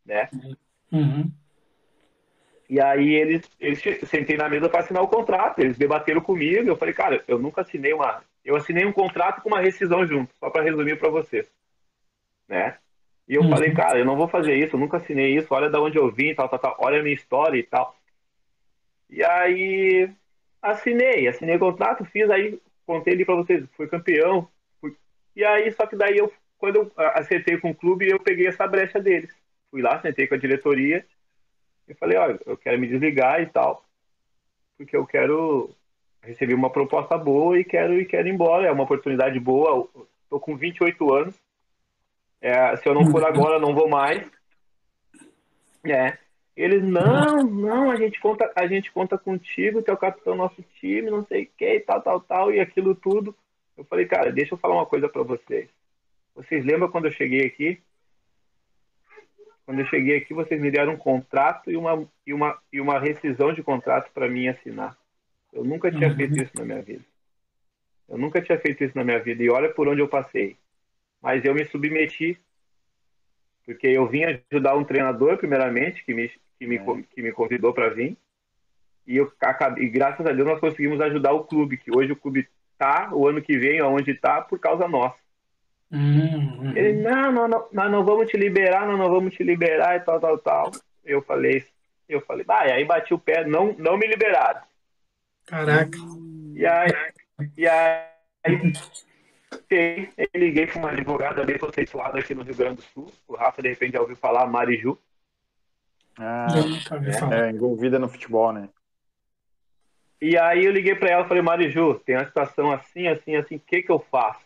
né? 0.05 0.29
Uhum. 0.90 1.31
E 2.68 2.81
aí 2.81 3.14
eles, 3.14 3.48
eles 3.59 3.81
sentei 4.09 4.37
na 4.37 4.48
mesa 4.48 4.68
para 4.68 4.81
assinar 4.81 5.03
o 5.03 5.09
contrato, 5.09 5.61
eles 5.61 5.79
debateram 5.79 6.20
comigo, 6.20 6.68
eu 6.68 6.77
falei, 6.77 6.92
cara, 6.92 7.24
eu 7.27 7.38
nunca 7.38 7.62
assinei 7.62 7.92
uma, 7.94 8.22
eu 8.44 8.57
assinei 8.57 8.85
um 8.85 8.92
contrato 8.92 9.42
com 9.42 9.48
uma 9.48 9.61
rescisão 9.61 10.07
junto, 10.07 10.35
só 10.37 10.51
para 10.51 10.62
resumir 10.62 10.98
para 10.98 11.09
vocês, 11.09 11.51
né? 12.46 12.77
E 13.29 13.35
eu 13.35 13.43
Uhum. 13.43 13.51
falei, 13.51 13.73
cara, 13.75 13.99
eu 13.99 14.05
não 14.07 14.17
vou 14.17 14.27
fazer 14.27 14.55
isso, 14.55 14.75
eu 14.75 14.81
nunca 14.81 14.97
assinei 14.97 15.37
isso, 15.37 15.53
olha 15.53 15.69
da 15.69 15.81
onde 15.81 15.99
eu 15.99 16.11
vim, 16.11 16.35
tal, 16.35 16.49
tal, 16.49 16.59
tal, 16.59 16.77
olha 16.81 16.99
a 16.99 17.03
minha 17.03 17.14
história 17.14 17.59
e 17.59 17.62
tal. 17.62 17.95
E 19.11 19.23
aí 19.23 20.11
assinei, 20.62 21.29
assinei 21.29 21.57
o 21.57 21.59
contrato, 21.61 22.05
fiz 22.07 22.29
aí, 22.31 22.59
contei 22.87 23.14
ali 23.14 23.25
para 23.25 23.35
vocês, 23.37 23.64
fui 23.77 23.87
campeão. 23.87 24.49
fui- 24.81 24.97
E 25.37 25.45
aí, 25.45 25.71
só 25.73 25.87
que 25.87 25.95
daí 25.95 26.17
eu, 26.17 26.33
quando 26.59 26.77
eu 26.77 26.93
acertei 27.14 27.59
com 27.59 27.71
o 27.71 27.75
clube, 27.75 28.09
eu 28.09 28.19
peguei 28.19 28.47
essa 28.47 28.67
brecha 28.67 28.99
deles. 28.99 29.31
Fui 29.71 29.83
lá, 29.83 30.01
sentei 30.01 30.27
com 30.27 30.35
a 30.35 30.38
diretoria 30.38 31.05
e 31.87 31.95
falei, 31.95 32.17
olha, 32.17 32.41
eu 32.47 32.57
quero 32.57 32.79
me 32.79 32.87
desligar 32.87 33.43
e 33.43 33.47
tal, 33.47 33.85
porque 34.79 34.97
eu 34.97 35.07
quero 35.07 35.71
receber 36.23 36.55
uma 36.55 36.71
proposta 36.71 37.17
boa 37.19 37.59
e 37.59 37.64
quero 37.64 38.01
e 38.01 38.05
quero 38.07 38.27
ir 38.27 38.33
embora, 38.33 38.67
é 38.67 38.73
uma 38.73 38.85
oportunidade 38.85 39.38
boa, 39.38 39.87
tô 40.31 40.41
com 40.41 40.57
28 40.57 41.12
anos, 41.14 41.38
é, 42.40 42.77
se 42.77 42.88
eu 42.88 42.94
não 42.94 43.11
for 43.11 43.24
agora, 43.24 43.57
eu 43.57 43.61
não 43.61 43.74
vou 43.74 43.88
mais. 43.88 44.24
É. 45.85 46.18
Eles, 46.57 46.83
não, 46.83 47.44
não, 47.44 47.90
a 47.90 47.96
gente 47.96 48.18
conta, 48.20 48.51
a 48.57 48.66
gente 48.66 48.90
conta 48.90 49.16
contigo, 49.16 49.83
é 49.87 49.92
o 49.92 49.96
capitão 49.96 50.35
nosso 50.35 50.61
time, 50.81 51.09
não 51.09 51.24
sei 51.24 51.44
o 51.44 51.48
que, 51.57 51.81
tal, 51.81 52.03
tal, 52.03 52.20
tal, 52.20 52.53
e 52.53 52.59
aquilo 52.59 52.96
tudo. 52.96 53.35
Eu 53.77 53.85
falei, 53.85 54.07
cara, 54.07 54.33
deixa 54.33 54.55
eu 54.55 54.59
falar 54.59 54.74
uma 54.74 54.87
coisa 54.87 55.09
para 55.09 55.22
vocês. 55.22 55.68
Vocês 56.35 56.64
lembram 56.64 56.90
quando 56.90 57.05
eu 57.05 57.12
cheguei 57.12 57.46
aqui? 57.46 57.81
Quando 59.64 59.81
eu 59.81 59.87
cheguei 59.87 60.16
aqui, 60.16 60.35
vocês 60.35 60.61
me 60.61 60.70
deram 60.70 60.94
um 60.94 60.96
contrato 60.96 61.70
e 61.70 61.77
uma, 61.77 62.09
e 62.27 62.35
uma, 62.35 62.59
e 62.72 62.81
uma 62.81 62.98
rescisão 62.98 63.53
de 63.53 63.62
contrato 63.62 64.11
para 64.12 64.29
mim 64.29 64.48
assinar. 64.48 64.96
Eu 65.53 65.62
nunca 65.62 65.92
tinha 65.92 66.09
uhum. 66.09 66.16
feito 66.16 66.42
isso 66.42 66.53
na 66.57 66.64
minha 66.64 66.83
vida. 66.83 67.05
Eu 68.09 68.18
nunca 68.18 68.42
tinha 68.42 68.59
feito 68.59 68.83
isso 68.83 68.96
na 68.96 69.05
minha 69.05 69.20
vida. 69.20 69.42
E 69.42 69.51
olha 69.51 69.68
por 69.68 69.87
onde 69.87 70.01
eu 70.01 70.09
passei. 70.09 70.57
Mas 71.22 71.44
eu 71.44 71.54
me 71.54 71.64
submeti. 71.64 72.38
Porque 73.64 73.87
eu 73.87 74.07
vim 74.09 74.24
ajudar 74.24 74.76
um 74.76 74.85
treinador, 74.85 75.37
primeiramente, 75.37 76.04
que 76.04 76.14
me, 76.14 76.31
que 76.59 76.66
me, 76.66 76.76
é. 76.76 77.02
que 77.14 77.22
me 77.22 77.33
convidou 77.33 77.72
para 77.72 77.90
vir. 77.90 78.16
E, 79.07 79.16
eu, 79.16 79.33
e 79.78 79.88
graças 79.88 80.26
a 80.26 80.33
Deus 80.33 80.46
nós 80.46 80.61
conseguimos 80.61 81.00
ajudar 81.00 81.33
o 81.33 81.44
clube, 81.44 81.78
que 81.78 81.90
hoje 81.94 82.12
o 82.12 82.16
clube 82.16 82.48
está, 82.72 83.11
o 83.12 83.26
ano 83.26 83.42
que 83.42 83.59
vem, 83.59 83.81
aonde 83.81 84.11
está, 84.11 84.40
por 84.42 84.59
causa 84.59 84.87
nossa. 84.87 85.16
Uhum. 85.90 86.76
Ele, 86.76 87.00
não, 87.00 87.33
não, 87.33 87.48
não, 87.48 87.68
nós 87.72 87.90
não 87.90 88.04
vamos 88.04 88.31
te 88.31 88.37
liberar, 88.37 88.87
nós 88.87 88.98
não 88.98 89.11
vamos 89.11 89.35
te 89.35 89.42
liberar 89.42 89.96
e 89.96 90.00
tal, 90.00 90.20
tal, 90.20 90.38
tal. 90.38 90.70
Eu 91.04 91.22
falei, 91.22 91.64
eu 92.09 92.20
falei, 92.20 92.44
ah, 92.48 92.68
e 92.68 92.72
aí 92.72 92.85
bati 92.85 93.14
o 93.14 93.18
pé, 93.18 93.46
não, 93.46 93.74
não 93.78 93.96
me 93.96 94.07
liberaram. 94.07 94.61
Caraca. 95.46 95.98
E 96.54 96.66
aí, 96.66 96.92
e 97.57 97.66
aí 97.66 98.72
eu 99.70 100.08
liguei 100.34 100.66
para 100.66 100.78
uma 100.78 100.90
advogada 100.90 101.44
bem 101.44 101.58
conceituada 101.58 102.18
aqui 102.18 102.34
no 102.34 102.42
Rio 102.42 102.56
Grande 102.56 102.76
do 102.76 102.82
Sul. 102.82 103.12
O 103.26 103.34
Rafa, 103.34 103.62
de 103.62 103.68
repente, 103.68 103.92
já 103.92 104.00
ouviu 104.00 104.16
falar, 104.16 104.46
Mariju. 104.46 104.98
Ah, 106.18 106.48
é, 107.30 107.48
é, 107.48 107.50
envolvida 107.50 107.98
no 107.98 108.08
futebol, 108.08 108.52
né? 108.52 108.68
E 110.20 110.37
aí 110.37 110.64
eu 110.64 110.72
liguei 110.72 110.96
para 110.96 111.11
ela 111.11 111.24
e 111.24 111.28
falei, 111.28 111.42
Mariju, 111.42 112.00
tem 112.00 112.16
uma 112.16 112.24
situação 112.24 112.72
assim, 112.72 113.06
assim, 113.06 113.37
assim, 113.37 113.56
o 113.56 113.61
que 113.61 113.82
que 113.82 113.90
eu 113.90 114.00
faço? 114.00 114.44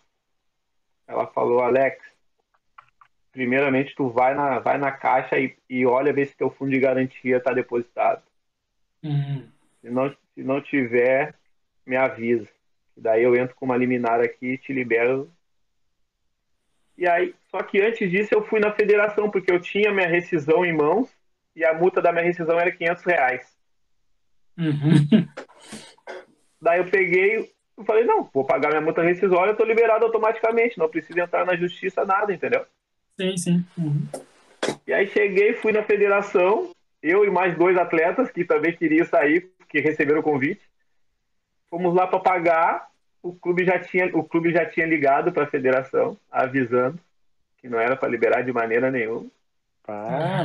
Ela 1.07 1.27
falou, 1.27 1.61
Alex, 1.61 2.05
primeiramente 3.33 3.95
tu 3.95 4.11
vai 4.11 4.35
na, 4.35 4.59
vai 4.59 4.77
na 4.77 4.93
caixa 4.93 5.39
e, 5.39 5.57
e 5.69 5.87
olha 5.87 6.13
ver 6.13 6.27
se 6.27 6.37
teu 6.37 6.51
fundo 6.51 6.71
de 6.71 6.79
garantia 6.79 7.39
está 7.39 7.53
depositado. 7.53 8.23
Uhum. 9.03 9.49
Se, 9.81 9.91
não, 9.91 10.11
se 10.35 10.43
não 10.43 10.61
tiver, 10.61 11.35
me 11.87 11.97
avisa. 11.97 12.49
Daí 12.97 13.23
eu 13.23 13.35
entro 13.35 13.55
com 13.55 13.65
uma 13.65 13.77
liminar 13.77 14.21
aqui 14.21 14.53
e 14.53 14.59
te 14.59 14.73
libero. 14.73 15.31
E 16.97 17.07
aí, 17.07 17.35
só 17.51 17.63
que 17.63 17.81
antes 17.81 18.11
disso 18.11 18.35
eu 18.35 18.45
fui 18.45 18.61
na 18.61 18.73
federação, 18.73 19.31
porque 19.31 19.51
eu 19.51 19.61
tinha 19.61 19.93
minha 19.93 20.09
rescisão 20.09 20.65
em 20.65 20.73
mãos 20.73 21.09
e 21.57 21.65
a 21.65 21.75
multa 21.75 22.01
da 22.01 22.13
minha 22.13 22.25
rescisão 22.25 22.59
era 22.59 22.71
500 22.71 23.05
reais. 23.05 23.57
Uhum. 24.57 25.27
Daí 26.61 26.79
eu 26.79 26.85
peguei, 26.85 27.53
eu 27.77 27.85
falei, 27.85 28.05
não, 28.05 28.29
vou 28.33 28.45
pagar 28.45 28.69
minha 28.69 28.81
multa 28.81 29.03
rescisória, 29.03 29.51
eu 29.51 29.57
tô 29.57 29.65
liberado 29.65 30.05
automaticamente, 30.05 30.79
não 30.79 30.89
preciso 30.89 31.19
entrar 31.19 31.45
na 31.45 31.57
justiça, 31.57 32.05
nada, 32.05 32.33
entendeu? 32.33 32.65
Sim, 33.19 33.37
sim. 33.37 33.65
Uhum. 33.77 34.07
E 34.87 34.93
aí 34.93 35.09
cheguei, 35.09 35.55
fui 35.55 35.73
na 35.73 35.83
federação, 35.83 36.71
eu 37.03 37.25
e 37.25 37.31
mais 37.31 37.57
dois 37.57 37.77
atletas 37.77 38.31
que 38.31 38.45
também 38.45 38.77
queriam 38.77 39.05
sair, 39.07 39.51
que 39.69 39.81
receberam 39.81 40.21
o 40.21 40.23
convite. 40.23 40.63
Fomos 41.73 41.95
lá 41.95 42.07
para 42.07 42.21
pagar, 42.21 42.91
o 43.23 43.33
clube 43.33 43.65
já 43.65 43.79
tinha, 43.79 44.15
o 44.15 44.23
clube 44.23 44.53
já 44.53 44.67
tinha 44.67 44.85
ligado 44.85 45.33
para 45.33 45.45
a 45.45 45.51
federação, 45.51 46.19
avisando 46.31 47.01
que 47.57 47.67
não 47.67 47.81
era 47.81 47.97
para 47.97 48.11
liberar 48.11 48.43
de 48.43 48.53
maneira 48.53 48.91
nenhuma. 48.91 49.25
Ah, 49.89 50.45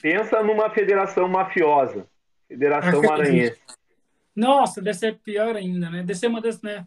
Pensa 0.00 0.42
numa 0.42 0.70
federação 0.70 1.28
mafiosa, 1.28 2.06
Federação 2.48 3.02
Maranhense. 3.04 3.60
Nossa, 4.34 4.80
deve 4.80 4.96
ser 4.96 5.18
pior 5.18 5.54
ainda, 5.54 5.90
né? 5.90 5.98
Deve 5.98 6.14
ser 6.14 6.28
uma 6.28 6.40
das, 6.40 6.62
né? 6.62 6.86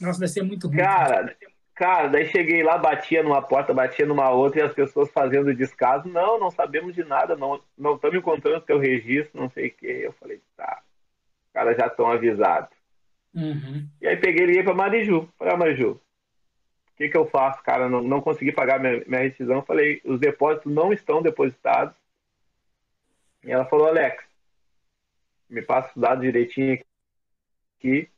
Nossa, 0.00 0.18
deve 0.18 0.32
ser 0.32 0.42
muito 0.42 0.66
ruim. 0.66 0.78
Cara, 0.78 1.36
cara, 1.76 2.08
daí 2.08 2.26
cheguei 2.26 2.64
lá, 2.64 2.76
batia 2.76 3.22
numa 3.22 3.40
porta, 3.40 3.72
batia 3.72 4.04
numa 4.04 4.30
outra 4.30 4.62
e 4.62 4.64
as 4.64 4.74
pessoas 4.74 5.12
fazendo 5.12 5.54
descaso. 5.54 6.08
Não, 6.08 6.40
não 6.40 6.50
sabemos 6.50 6.92
de 6.92 7.04
nada, 7.04 7.36
não 7.36 7.62
não 7.78 7.94
estamos 7.94 8.16
encontrando 8.16 8.60
teu 8.62 8.80
registro, 8.80 9.40
não 9.40 9.48
sei 9.48 9.68
o 9.68 9.74
quê. 9.74 10.00
Eu 10.02 10.12
falei, 10.14 10.40
tá, 10.56 10.82
caras 11.54 11.76
já 11.76 11.86
estão 11.86 12.10
avisados. 12.10 12.76
Uhum. 13.32 13.88
E 14.02 14.06
aí 14.06 14.16
peguei 14.16 14.42
e 14.42 14.46
liguei 14.46 14.62
para 14.62 14.74
Mariju. 14.74 15.28
Falei, 15.38 15.54
ah, 15.54 15.56
Mariju, 15.56 15.92
o 15.92 16.96
que, 16.96 17.08
que 17.08 17.16
eu 17.16 17.26
faço, 17.26 17.62
cara? 17.62 17.88
Não, 17.88 18.02
não 18.02 18.20
consegui 18.20 18.52
pagar 18.52 18.78
minha, 18.78 19.02
minha 19.06 19.22
rescisão. 19.22 19.62
Falei, 19.62 20.02
os 20.04 20.20
depósitos 20.20 20.72
não 20.72 20.92
estão 20.92 21.22
depositados. 21.22 21.96
E 23.44 23.50
ela 23.50 23.64
falou, 23.64 23.86
Alex, 23.86 24.22
me 25.48 25.62
passa 25.62 25.90
os 25.94 26.00
dados 26.00 26.22
direitinho 26.22 26.78
aqui, 27.78 28.08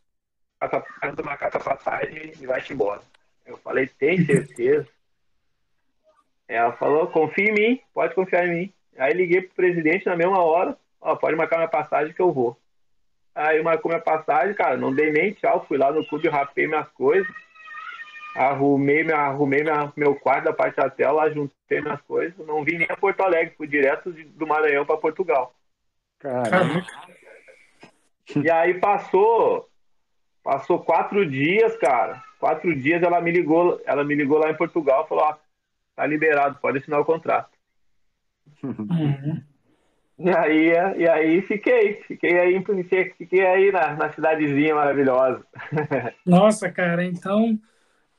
passa 0.58 0.84
uma 1.20 1.36
carta 1.36 1.60
passagem 1.60 2.32
e 2.40 2.46
vai-te 2.46 2.72
embora. 2.72 3.02
Eu 3.44 3.56
falei, 3.58 3.86
tem 3.86 4.24
certeza? 4.24 4.88
Ela 6.48 6.72
falou, 6.74 7.08
confia 7.08 7.50
em 7.50 7.52
mim, 7.52 7.80
pode 7.92 8.14
confiar 8.14 8.46
em 8.46 8.50
mim. 8.50 8.72
Aí 8.96 9.12
liguei 9.12 9.42
pro 9.42 9.56
presidente 9.56 10.06
na 10.06 10.14
mesma 10.14 10.38
hora, 10.38 10.76
ó, 11.00 11.16
pode 11.16 11.36
marcar 11.36 11.56
minha 11.56 11.68
passagem 11.68 12.14
que 12.14 12.22
eu 12.22 12.32
vou. 12.32 12.56
Aí 13.36 13.62
marcou 13.62 13.90
minha 13.90 14.00
passagem, 14.00 14.54
cara, 14.54 14.78
não 14.78 14.94
dei 14.94 15.12
nem 15.12 15.34
tchau, 15.34 15.66
fui 15.68 15.76
lá 15.76 15.92
no 15.92 16.06
clube, 16.06 16.26
rapei 16.26 16.66
minhas 16.66 16.88
coisas, 16.92 17.30
arrumei, 18.34 19.04
minha, 19.04 19.18
arrumei 19.18 19.62
minha, 19.62 19.92
meu 19.94 20.14
quarto 20.14 20.44
da 20.44 20.54
parte 20.54 20.76
da 20.76 20.88
tela, 20.88 21.30
juntei 21.30 21.82
minhas 21.82 22.00
coisas, 22.00 22.34
não 22.46 22.64
vim 22.64 22.78
nem 22.78 22.86
a 22.90 22.96
Porto 22.96 23.20
Alegre, 23.20 23.54
fui 23.54 23.66
direto 23.66 24.10
de, 24.10 24.24
do 24.24 24.46
Maranhão 24.46 24.86
para 24.86 24.96
Portugal. 24.96 25.54
Caramba. 26.18 26.82
E 28.34 28.50
aí 28.50 28.80
passou, 28.80 29.68
passou 30.42 30.80
quatro 30.80 31.28
dias, 31.28 31.76
cara. 31.76 32.24
Quatro 32.40 32.74
dias 32.74 33.02
ela 33.02 33.20
me 33.20 33.30
ligou, 33.30 33.80
ela 33.84 34.02
me 34.02 34.14
ligou 34.14 34.38
lá 34.38 34.50
em 34.50 34.56
Portugal 34.56 35.04
e 35.04 35.08
falou: 35.08 35.24
ó, 35.24 35.36
tá 35.94 36.06
liberado, 36.06 36.58
pode 36.60 36.78
assinar 36.78 37.00
o 37.00 37.04
contrato. 37.04 37.50
Uhum. 38.62 39.42
E 40.18 40.30
aí, 40.30 40.68
e 40.98 41.08
aí 41.08 41.42
fiquei, 41.42 42.02
fiquei 42.06 42.38
aí, 42.38 42.64
fiquei 43.18 43.46
aí 43.46 43.70
na, 43.70 43.94
na 43.94 44.12
cidadezinha 44.12 44.74
maravilhosa. 44.74 45.44
Nossa, 46.24 46.70
cara, 46.70 47.04
então 47.04 47.58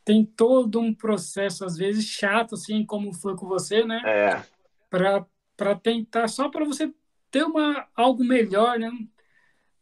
tem 0.06 0.24
todo 0.24 0.80
um 0.80 0.94
processo, 0.94 1.66
às 1.66 1.76
vezes, 1.76 2.06
chato, 2.06 2.56
assim, 2.56 2.86
como 2.86 3.12
foi 3.14 3.36
com 3.36 3.48
você, 3.48 3.84
né? 3.84 4.02
É. 4.06 4.42
Para 4.90 5.76
tentar, 5.76 6.28
só 6.28 6.50
para 6.50 6.64
você 6.64 6.94
ter 7.32 7.44
uma, 7.44 7.86
algo 7.96 8.24
melhor, 8.24 8.78
né? 8.78 8.92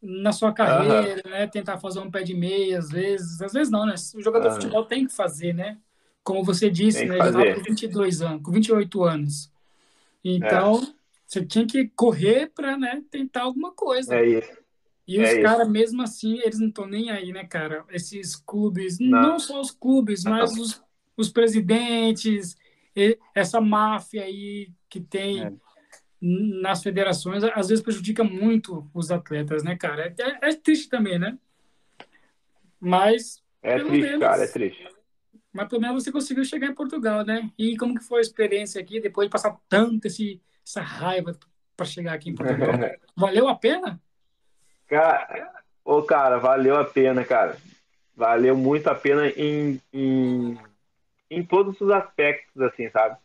na 0.06 0.32
sua 0.32 0.52
carreira, 0.52 1.22
uhum. 1.24 1.30
né? 1.30 1.46
Tentar 1.46 1.78
fazer 1.78 2.00
um 2.00 2.10
pé 2.10 2.22
de 2.22 2.34
meia, 2.34 2.78
às 2.78 2.90
vezes. 2.90 3.40
Às 3.40 3.52
vezes 3.52 3.70
não, 3.70 3.84
né? 3.84 3.94
O 4.14 4.22
jogador 4.22 4.48
uhum. 4.48 4.54
de 4.54 4.64
futebol 4.64 4.84
tem 4.84 5.06
que 5.06 5.12
fazer, 5.12 5.52
né? 5.52 5.78
Como 6.22 6.44
você 6.44 6.70
disse, 6.70 7.04
né? 7.04 7.16
Já 7.18 7.26
estava 7.26 7.54
com 7.54 7.62
22 7.62 8.22
anos, 8.22 8.42
com 8.42 8.52
28 8.52 9.04
anos. 9.04 9.52
Então, 10.24 10.82
é. 10.82 10.95
Você 11.26 11.44
tinha 11.44 11.66
que 11.66 11.88
correr 11.88 12.50
para 12.54 12.76
né, 12.76 13.02
tentar 13.10 13.42
alguma 13.42 13.72
coisa. 13.72 14.14
É 14.14 14.26
isso. 14.26 14.66
E 15.06 15.18
é 15.18 15.22
os 15.22 15.42
caras, 15.42 15.68
mesmo 15.68 16.02
assim, 16.02 16.38
eles 16.40 16.58
não 16.58 16.68
estão 16.68 16.86
nem 16.86 17.10
aí, 17.10 17.32
né, 17.32 17.44
cara? 17.44 17.84
Esses 17.90 18.34
clubes, 18.34 18.98
não, 18.98 19.22
não 19.22 19.38
só 19.38 19.60
os 19.60 19.70
clubes, 19.70 20.24
mas 20.24 20.56
os, 20.56 20.82
os 21.16 21.28
presidentes, 21.28 22.56
essa 23.34 23.60
máfia 23.60 24.24
aí 24.24 24.70
que 24.88 25.00
tem 25.00 25.44
é 25.44 25.52
nas 26.20 26.82
federações, 26.82 27.44
às 27.44 27.68
vezes 27.68 27.84
prejudica 27.84 28.24
muito 28.24 28.88
os 28.94 29.10
atletas, 29.10 29.62
né, 29.62 29.76
cara? 29.76 30.14
É, 30.18 30.48
é 30.48 30.54
triste 30.54 30.88
também, 30.88 31.18
né? 31.18 31.38
Mas. 32.80 33.42
É 33.62 33.78
triste, 33.78 34.00
menos, 34.00 34.20
cara, 34.20 34.44
é 34.44 34.46
triste. 34.46 34.88
Mas 35.52 35.68
pelo 35.68 35.80
menos 35.80 36.02
você 36.02 36.12
conseguiu 36.12 36.44
chegar 36.44 36.68
em 36.68 36.74
Portugal, 36.74 37.24
né? 37.24 37.50
E 37.58 37.76
como 37.76 37.94
que 37.94 38.04
foi 38.04 38.18
a 38.18 38.22
experiência 38.22 38.80
aqui, 38.80 39.00
depois 39.00 39.26
de 39.26 39.32
passar 39.32 39.56
tanto 39.68 40.06
esse, 40.06 40.40
essa 40.66 40.80
raiva 40.80 41.38
para 41.76 41.86
chegar 41.86 42.14
aqui 42.14 42.30
em 42.30 42.34
Portugal? 42.34 42.70
valeu 43.16 43.48
a 43.48 43.54
pena? 43.54 44.00
Cara, 44.88 45.52
ô, 45.84 46.02
cara, 46.02 46.38
valeu 46.38 46.76
a 46.76 46.84
pena, 46.84 47.24
cara. 47.24 47.56
Valeu 48.16 48.56
muito 48.56 48.88
a 48.88 48.94
pena 48.94 49.28
em, 49.28 49.80
em, 49.92 50.58
em 51.30 51.44
todos 51.44 51.80
os 51.80 51.90
aspectos, 51.90 52.60
assim, 52.62 52.90
sabe? 52.90 53.16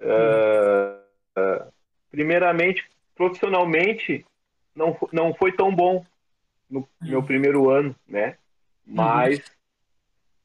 Hum. 0.00 0.06
Uh, 0.06 1.40
uh, 1.40 1.72
primeiramente, 2.10 2.84
profissionalmente, 3.14 4.26
não, 4.74 4.96
não 5.12 5.34
foi 5.34 5.52
tão 5.52 5.74
bom 5.74 6.04
no 6.68 6.88
meu 7.00 7.22
primeiro 7.22 7.70
ano, 7.70 7.94
né? 8.08 8.36
Mas 8.84 9.38
uhum. 9.38 9.44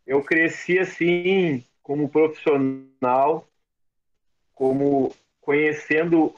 eu 0.06 0.24
cresci 0.24 0.78
assim, 0.78 1.64
como 1.82 2.10
profissional, 2.10 3.48
como 4.54 5.16
conhecendo 5.48 6.36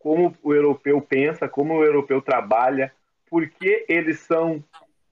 como 0.00 0.36
o 0.42 0.52
europeu 0.52 1.00
pensa, 1.00 1.48
como 1.48 1.74
o 1.74 1.84
europeu 1.84 2.20
trabalha, 2.20 2.92
por 3.30 3.48
que 3.48 3.86
eles 3.88 4.18
são 4.18 4.64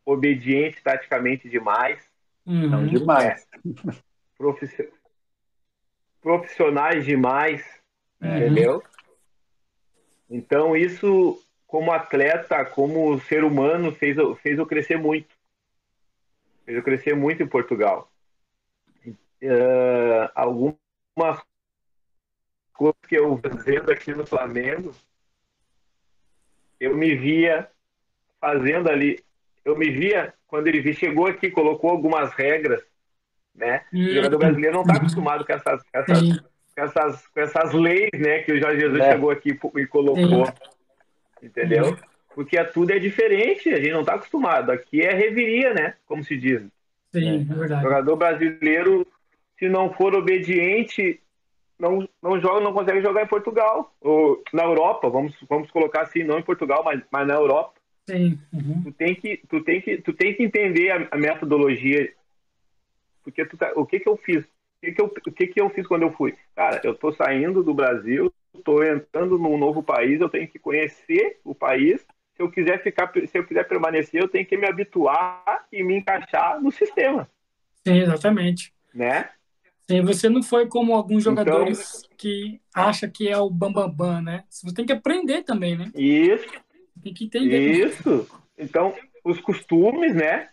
obedientes 0.04 0.82
taticamente 0.82 1.48
demais. 1.48 2.04
Uhum. 2.44 2.86
demais. 2.88 3.46
É, 4.42 4.88
profissionais 6.22 7.04
demais, 7.04 7.62
uhum. 8.22 8.36
entendeu? 8.36 8.82
Então, 10.30 10.74
isso, 10.74 11.38
como 11.66 11.92
atleta, 11.92 12.64
como 12.64 13.20
ser 13.20 13.44
humano, 13.44 13.92
fez, 13.92 14.16
fez 14.40 14.58
eu 14.58 14.64
crescer 14.64 14.96
muito. 14.96 15.28
fez 16.64 16.78
eu 16.78 16.82
crescer 16.82 17.14
muito 17.14 17.42
em 17.42 17.46
Portugal. 17.46 18.10
Uh, 19.06 20.30
algumas 20.34 21.44
coisas 22.80 23.00
que 23.06 23.16
eu 23.16 23.38
fazendo 23.38 23.92
aqui 23.92 24.14
no 24.14 24.26
Flamengo, 24.26 24.94
eu 26.80 26.96
me 26.96 27.14
via 27.14 27.68
fazendo 28.40 28.88
ali, 28.88 29.22
eu 29.62 29.76
me 29.76 29.90
via 29.90 30.32
quando 30.46 30.66
ele 30.68 30.94
chegou 30.94 31.26
aqui, 31.26 31.50
colocou 31.50 31.90
algumas 31.90 32.32
regras, 32.32 32.82
né? 33.54 33.84
O 33.92 34.14
jogador 34.14 34.38
brasileiro 34.38 34.76
não 34.76 34.82
está 34.82 34.94
acostumado 34.94 35.44
com 35.44 35.52
essas, 35.52 35.82
essas, 35.92 36.38
com 36.40 36.82
essas, 36.82 37.26
com 37.26 37.40
essas 37.40 37.72
leis, 37.74 38.10
né? 38.18 38.38
Que 38.44 38.52
o 38.52 38.58
Jorge 38.58 38.80
Jesus 38.80 39.00
é. 39.00 39.12
chegou 39.12 39.30
aqui 39.30 39.50
e 39.76 39.86
colocou, 39.86 40.46
Sim. 40.46 40.52
entendeu? 41.42 41.98
Porque 42.34 42.56
é, 42.56 42.64
tudo 42.64 42.92
é 42.92 42.98
diferente, 42.98 43.68
a 43.68 43.76
gente 43.76 43.92
não 43.92 44.00
está 44.00 44.14
acostumado. 44.14 44.72
Aqui 44.72 45.02
é 45.02 45.12
reviria, 45.12 45.74
né? 45.74 45.96
Como 46.06 46.24
se 46.24 46.34
diz. 46.34 46.62
Sim, 47.12 47.46
é 47.50 47.54
verdade. 47.54 47.84
O 47.84 47.88
jogador 47.88 48.16
brasileiro, 48.16 49.06
se 49.58 49.68
não 49.68 49.92
for 49.92 50.14
obediente, 50.14 51.20
não, 51.80 52.08
não 52.22 52.40
joga, 52.40 52.60
não 52.60 52.72
consegue 52.72 53.00
jogar 53.00 53.22
em 53.22 53.28
Portugal 53.28 53.92
ou 54.00 54.42
na 54.52 54.64
Europa. 54.64 55.08
Vamos, 55.08 55.34
vamos 55.48 55.70
colocar 55.70 56.02
assim, 56.02 56.22
não 56.22 56.38
em 56.38 56.42
Portugal, 56.42 56.82
mas, 56.84 57.02
mas 57.10 57.26
na 57.26 57.34
Europa. 57.34 57.74
Sim. 58.08 58.38
Uhum. 58.52 58.82
Tu 58.84 58.92
tem 58.92 59.14
que, 59.14 59.36
tu 59.48 59.62
tem 59.62 59.80
que, 59.80 59.98
tu 59.98 60.12
tem 60.12 60.34
que 60.34 60.42
entender 60.42 60.90
a, 60.90 61.08
a 61.10 61.16
metodologia, 61.16 62.12
porque 63.24 63.44
tu 63.44 63.56
tá, 63.56 63.72
o 63.74 63.86
que 63.86 63.98
que 63.98 64.08
eu 64.08 64.16
fiz? 64.16 64.44
O 64.44 64.86
que 64.86 64.92
que 64.92 65.02
eu, 65.02 65.06
o 65.06 65.32
que 65.32 65.46
que 65.46 65.60
eu 65.60 65.70
fiz 65.70 65.86
quando 65.86 66.02
eu 66.02 66.12
fui? 66.12 66.34
Cara, 66.54 66.80
eu 66.84 66.94
tô 66.94 67.12
saindo 67.12 67.62
do 67.62 67.74
Brasil, 67.74 68.32
tô 68.64 68.82
entrando 68.82 69.38
num 69.38 69.58
novo 69.58 69.82
país, 69.82 70.20
eu 70.20 70.28
tenho 70.28 70.48
que 70.48 70.58
conhecer 70.58 71.40
o 71.44 71.54
país 71.54 72.06
se 72.40 72.42
eu 72.42 72.50
quiser 72.50 72.82
ficar, 72.82 73.12
se 73.12 73.38
eu 73.38 73.46
quiser 73.46 73.68
permanecer, 73.68 74.20
eu 74.22 74.28
tenho 74.28 74.46
que 74.46 74.56
me 74.56 74.66
habituar 74.66 75.66
e 75.70 75.82
me 75.82 75.96
encaixar 75.96 76.58
no 76.60 76.70
sistema. 76.70 77.28
Sim, 77.86 77.98
exatamente. 77.98 78.72
Né? 78.94 79.28
Sim, 79.90 80.02
você 80.02 80.28
não 80.28 80.40
foi 80.40 80.68
como 80.68 80.94
alguns 80.94 81.26
então 81.26 81.34
jogadores 81.34 82.04
então, 82.04 82.16
que 82.16 82.60
acha 82.72 83.08
que 83.08 83.28
é 83.28 83.36
o 83.36 83.50
bambambam, 83.50 83.90
bam, 83.90 84.06
bam, 84.14 84.22
né? 84.22 84.44
Você 84.48 84.72
tem 84.72 84.86
que 84.86 84.92
aprender 84.92 85.42
também, 85.42 85.76
né? 85.76 85.90
Isso. 85.96 86.46
Tem 87.02 87.12
que 87.12 87.24
entender. 87.24 87.88
Isso. 87.88 88.28
Então, 88.56 88.94
os 89.24 89.40
costumes, 89.40 90.14
né? 90.14 90.48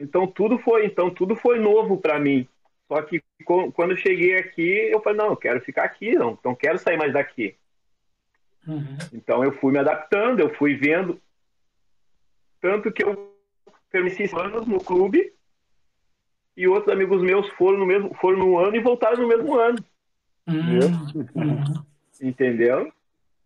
Então 0.00 0.26
tudo 0.26 0.58
foi, 0.58 0.84
então 0.84 1.14
tudo 1.14 1.36
foi 1.36 1.60
novo 1.60 1.98
para 1.98 2.18
mim. 2.18 2.48
Só 2.88 3.00
que 3.02 3.22
quando 3.44 3.92
eu 3.92 3.96
cheguei 3.96 4.34
aqui, 4.34 4.68
eu 4.90 5.00
falei, 5.00 5.18
não, 5.18 5.28
eu 5.28 5.36
quero 5.36 5.60
ficar 5.60 5.84
aqui, 5.84 6.16
não, 6.16 6.36
não 6.44 6.56
quero 6.56 6.76
sair 6.76 6.96
mais 6.96 7.12
daqui. 7.12 7.54
Uhum. 8.66 8.98
Então 9.12 9.44
eu 9.44 9.52
fui 9.52 9.70
me 9.70 9.78
adaptando, 9.78 10.40
eu 10.40 10.52
fui 10.56 10.74
vendo. 10.74 11.22
Tanto 12.60 12.90
que 12.90 13.04
eu 13.04 13.32
permaneci 13.92 14.28
anos 14.34 14.66
no 14.66 14.82
clube 14.82 15.32
e 16.60 16.68
outros 16.68 16.92
amigos 16.92 17.22
meus 17.22 17.48
foram 17.50 17.78
no 17.78 17.86
mesmo 17.86 18.14
foram 18.14 18.38
no 18.38 18.58
ano 18.58 18.76
e 18.76 18.80
voltaram 18.80 19.18
no 19.18 19.28
mesmo 19.28 19.58
ano. 19.58 19.78
Uhum. 20.46 20.80
Uhum. 21.34 21.84
Entendeu? 22.20 22.92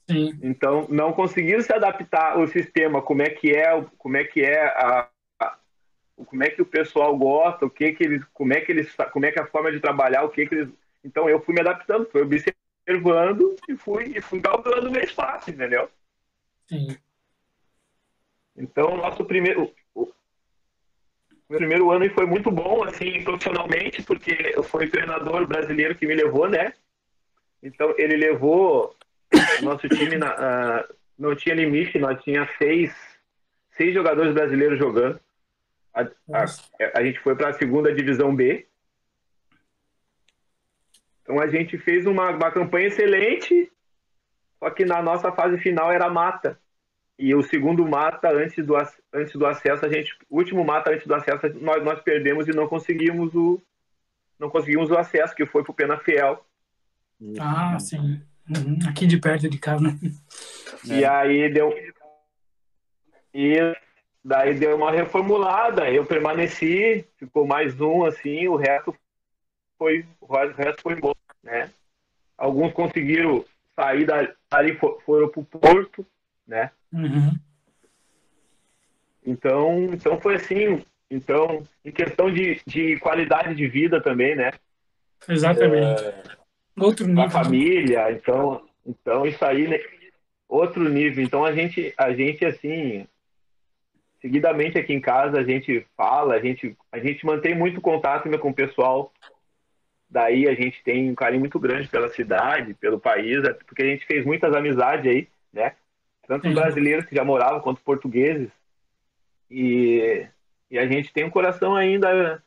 Sim. 0.09 0.39
Então 0.43 0.87
não 0.89 1.13
conseguiram 1.13 1.61
se 1.61 1.73
adaptar 1.73 2.37
ao 2.37 2.47
sistema, 2.47 3.01
como 3.01 3.23
é 3.23 3.31
que 3.31 3.53
é, 3.53 3.85
como 3.99 4.17
é 4.17 4.25
que 4.25 4.43
é 4.43 4.65
a, 4.65 5.09
a, 5.41 5.57
como 6.27 6.43
é 6.43 6.51
que 6.51 6.63
o 6.63 6.67
pessoal 6.67 7.17
gosta, 7.17 7.67
o 7.67 7.71
que 7.71 7.93
que 7.93 8.05
eles, 8.05 8.25
como 8.33 8.53
é 8.53 8.61
que 8.61 8.73
eles, 8.73 8.95
como 9.13 9.27
é 9.27 9.33
que 9.33 9.39
é 9.39 9.43
a 9.43 9.47
forma 9.47 9.71
de 9.71 9.81
trabalhar, 9.81 10.25
o 10.25 10.31
que 10.31 10.47
que 10.47 10.55
eles. 10.55 10.69
Então 11.03 11.29
eu 11.29 11.41
fui 11.41 11.55
me 11.55 11.61
adaptando, 11.61 12.09
fui 12.11 12.23
observando 12.23 12.55
observando 12.87 13.57
e 13.69 13.77
fui, 13.77 14.13
e 14.17 14.21
fui 14.21 14.41
galgando 14.41 14.91
meu 14.91 15.03
espaço, 15.03 15.51
entendeu? 15.51 15.89
Sim. 16.69 16.97
Então, 18.57 18.97
nosso 18.97 19.25
primeiro. 19.25 19.73
Meu 21.49 21.59
primeiro 21.59 21.91
ano 21.91 22.09
foi 22.11 22.27
muito 22.27 22.51
bom, 22.51 22.85
assim, 22.85 23.23
profissionalmente, 23.23 24.03
porque 24.03 24.55
foi 24.65 24.87
o 24.87 24.91
treinador 24.91 25.47
brasileiro 25.47 25.95
que 25.95 26.07
me 26.07 26.15
levou, 26.15 26.49
né? 26.49 26.73
Então, 27.63 27.95
ele 27.99 28.17
levou 28.17 28.97
nosso 29.63 29.89
time, 29.89 30.17
na, 30.17 30.35
uh, 30.35 30.95
não 31.19 31.35
tinha 31.35 31.55
limite, 31.55 31.99
nós 31.99 32.23
tinha 32.23 32.49
seis, 32.59 32.95
seis 33.77 33.93
jogadores 33.93 34.33
brasileiros 34.33 34.79
jogando. 34.79 35.21
A, 35.93 36.03
a, 36.03 36.45
a 36.95 37.05
gente 37.05 37.21
foi 37.21 37.37
para 37.37 37.51
a 37.51 37.53
segunda 37.53 37.95
divisão 37.95 38.35
B, 38.35 38.67
então 41.25 41.41
a 41.41 41.49
gente 41.49 41.79
fez 41.79 42.07
uma, 42.07 42.31
uma 42.31 42.51
campanha 42.51 42.89
excelente, 42.89 43.73
só 44.59 44.69
que 44.71 44.85
na 44.85 45.03
nossa 45.03 45.33
fase 45.33 45.59
final 45.59 45.91
era 45.91 46.09
mata. 46.11 46.61
E 47.19 47.35
o 47.35 47.43
segundo 47.43 47.87
mata 47.87 48.29
antes 48.29 48.65
do, 48.67 48.75
antes 49.13 49.33
do 49.35 49.47
acesso, 49.47 49.87
a 49.87 49.89
gente, 49.89 50.17
o 50.29 50.39
último 50.39 50.65
mata 50.65 50.91
antes 50.91 51.07
do 51.07 51.15
acesso, 51.15 51.49
nós, 51.61 51.83
nós 51.85 52.01
perdemos 52.01 52.49
e 52.49 52.51
não 52.51 52.67
conseguimos 52.67 53.35
o 53.35 53.61
não 54.39 54.51
conseguimos 54.51 54.91
o 54.91 54.99
acesso, 54.99 55.35
que 55.35 55.47
foi 55.47 55.63
pro 55.63 55.73
Pena 55.73 55.97
Fiel. 55.97 56.45
Ah, 57.41 57.79
sim. 57.79 58.21
Uhum. 58.49 58.79
Aqui 58.89 59.07
de 59.07 59.17
perto 59.17 59.49
de 59.49 59.59
casa, 59.59 59.85
né? 59.85 59.99
E 60.85 61.05
é. 61.05 61.09
aí 61.09 61.49
deu 61.49 61.73
e 63.33 63.57
daí 64.23 64.55
deu 64.55 64.77
uma 64.77 64.93
reformulada, 64.93 65.91
eu 65.91 66.05
permaneci, 66.05 67.07
ficou 67.17 67.47
mais 67.47 67.81
um 67.81 68.05
assim, 68.05 68.47
o 68.49 68.57
resto 68.57 68.95
foi, 69.79 70.07
o 70.21 70.27
resto 70.53 70.83
foi 70.83 70.95
embora, 70.95 71.17
né? 71.43 71.71
Alguns 72.37 72.73
conseguiram 72.73 73.45
sair 73.75 74.05
dali, 74.05 74.79
foram 75.05 75.29
para 75.29 75.41
o 75.41 75.45
Porto, 75.45 76.07
né? 76.47 76.71
Uhum. 76.95 77.33
Então, 79.27 79.91
então 79.93 80.21
foi 80.21 80.37
assim. 80.37 80.83
Então, 81.11 81.63
em 81.85 81.91
questão 81.91 82.33
de, 82.33 82.61
de 82.67 82.99
qualidade 82.99 83.55
de 83.55 83.67
vida 83.69 84.01
também, 84.01 84.35
né? 84.35 84.51
Exatamente. 85.29 86.03
É, 86.03 86.23
outro 86.79 87.07
nível. 87.07 87.23
A 87.23 87.27
né? 87.27 87.33
família, 87.33 88.13
então, 88.13 88.67
então 88.87 89.27
isso 89.27 89.45
aí, 89.45 89.69
né? 89.69 89.79
outro 90.49 90.89
nível. 90.89 91.23
Então 91.23 91.45
a 91.45 91.53
gente, 91.53 91.93
a 91.97 92.13
gente 92.13 92.45
assim, 92.45 93.07
seguidamente 94.21 94.79
aqui 94.79 94.93
em 94.93 95.01
casa 95.01 95.39
a 95.39 95.45
gente 95.45 95.87
fala, 95.97 96.35
a 96.35 96.41
gente, 96.41 96.77
a 96.91 96.99
gente 96.99 97.25
mantém 97.27 97.55
muito 97.55 97.81
contato 97.81 98.29
com 98.39 98.51
o 98.51 98.55
pessoal 98.55 99.13
Daí 100.15 100.49
a 100.49 100.55
gente 100.55 100.81
tem 100.85 101.11
um 101.11 101.15
carinho 101.15 101.41
muito 101.41 101.59
grande 101.59 101.89
pela 101.89 102.09
cidade, 102.09 102.73
pelo 102.75 103.01
país, 103.01 103.43
é 103.43 103.53
porque 103.53 103.83
a 103.83 103.87
gente 103.87 104.07
fez 104.07 104.25
muitas 104.25 104.55
amizades 104.55 105.11
aí, 105.11 105.29
né? 105.53 105.75
Tanto 106.27 106.49
os 106.49 106.55
brasileiros 106.55 107.05
que 107.05 107.15
já 107.15 107.25
moravam 107.25 107.61
quanto 107.61 107.79
os 107.79 107.85
portugueses. 107.85 108.49
E, 109.51 110.27
e 110.71 110.79
a 110.79 110.87
gente 110.87 111.13
tem 111.13 111.25
um 111.25 111.31
coração 111.31 111.75
ainda 111.75 112.43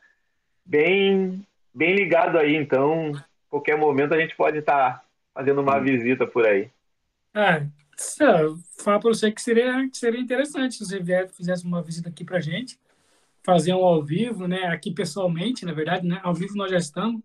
bem, 0.64 1.46
bem 1.74 1.94
ligado 1.94 2.38
aí, 2.38 2.54
então 2.56 3.12
qualquer 3.48 3.76
momento 3.76 4.14
a 4.14 4.20
gente 4.20 4.36
pode 4.36 4.58
estar 4.58 4.98
tá 4.98 5.04
fazendo 5.32 5.60
uma 5.60 5.78
visita 5.78 6.26
por 6.26 6.46
aí. 6.46 6.70
Ah, 7.32 7.62
falar 8.76 8.98
para 8.98 9.10
você 9.10 9.30
que 9.32 9.40
seria, 9.40 9.88
que 9.88 9.96
seria 9.96 10.20
interessante 10.20 10.74
se 10.74 10.84
você 10.84 11.00
vier, 11.00 11.28
fizesse 11.30 11.64
uma 11.64 11.82
visita 11.82 12.08
aqui 12.08 12.24
para 12.24 12.40
gente, 12.40 12.78
fazer 13.42 13.72
um 13.74 13.84
ao 13.84 14.02
vivo, 14.02 14.46
né? 14.46 14.66
Aqui 14.66 14.90
pessoalmente, 14.90 15.64
na 15.64 15.72
verdade, 15.72 16.06
né? 16.06 16.20
Ao 16.22 16.34
vivo 16.34 16.56
nós 16.56 16.70
já 16.70 16.78
estamos, 16.78 17.22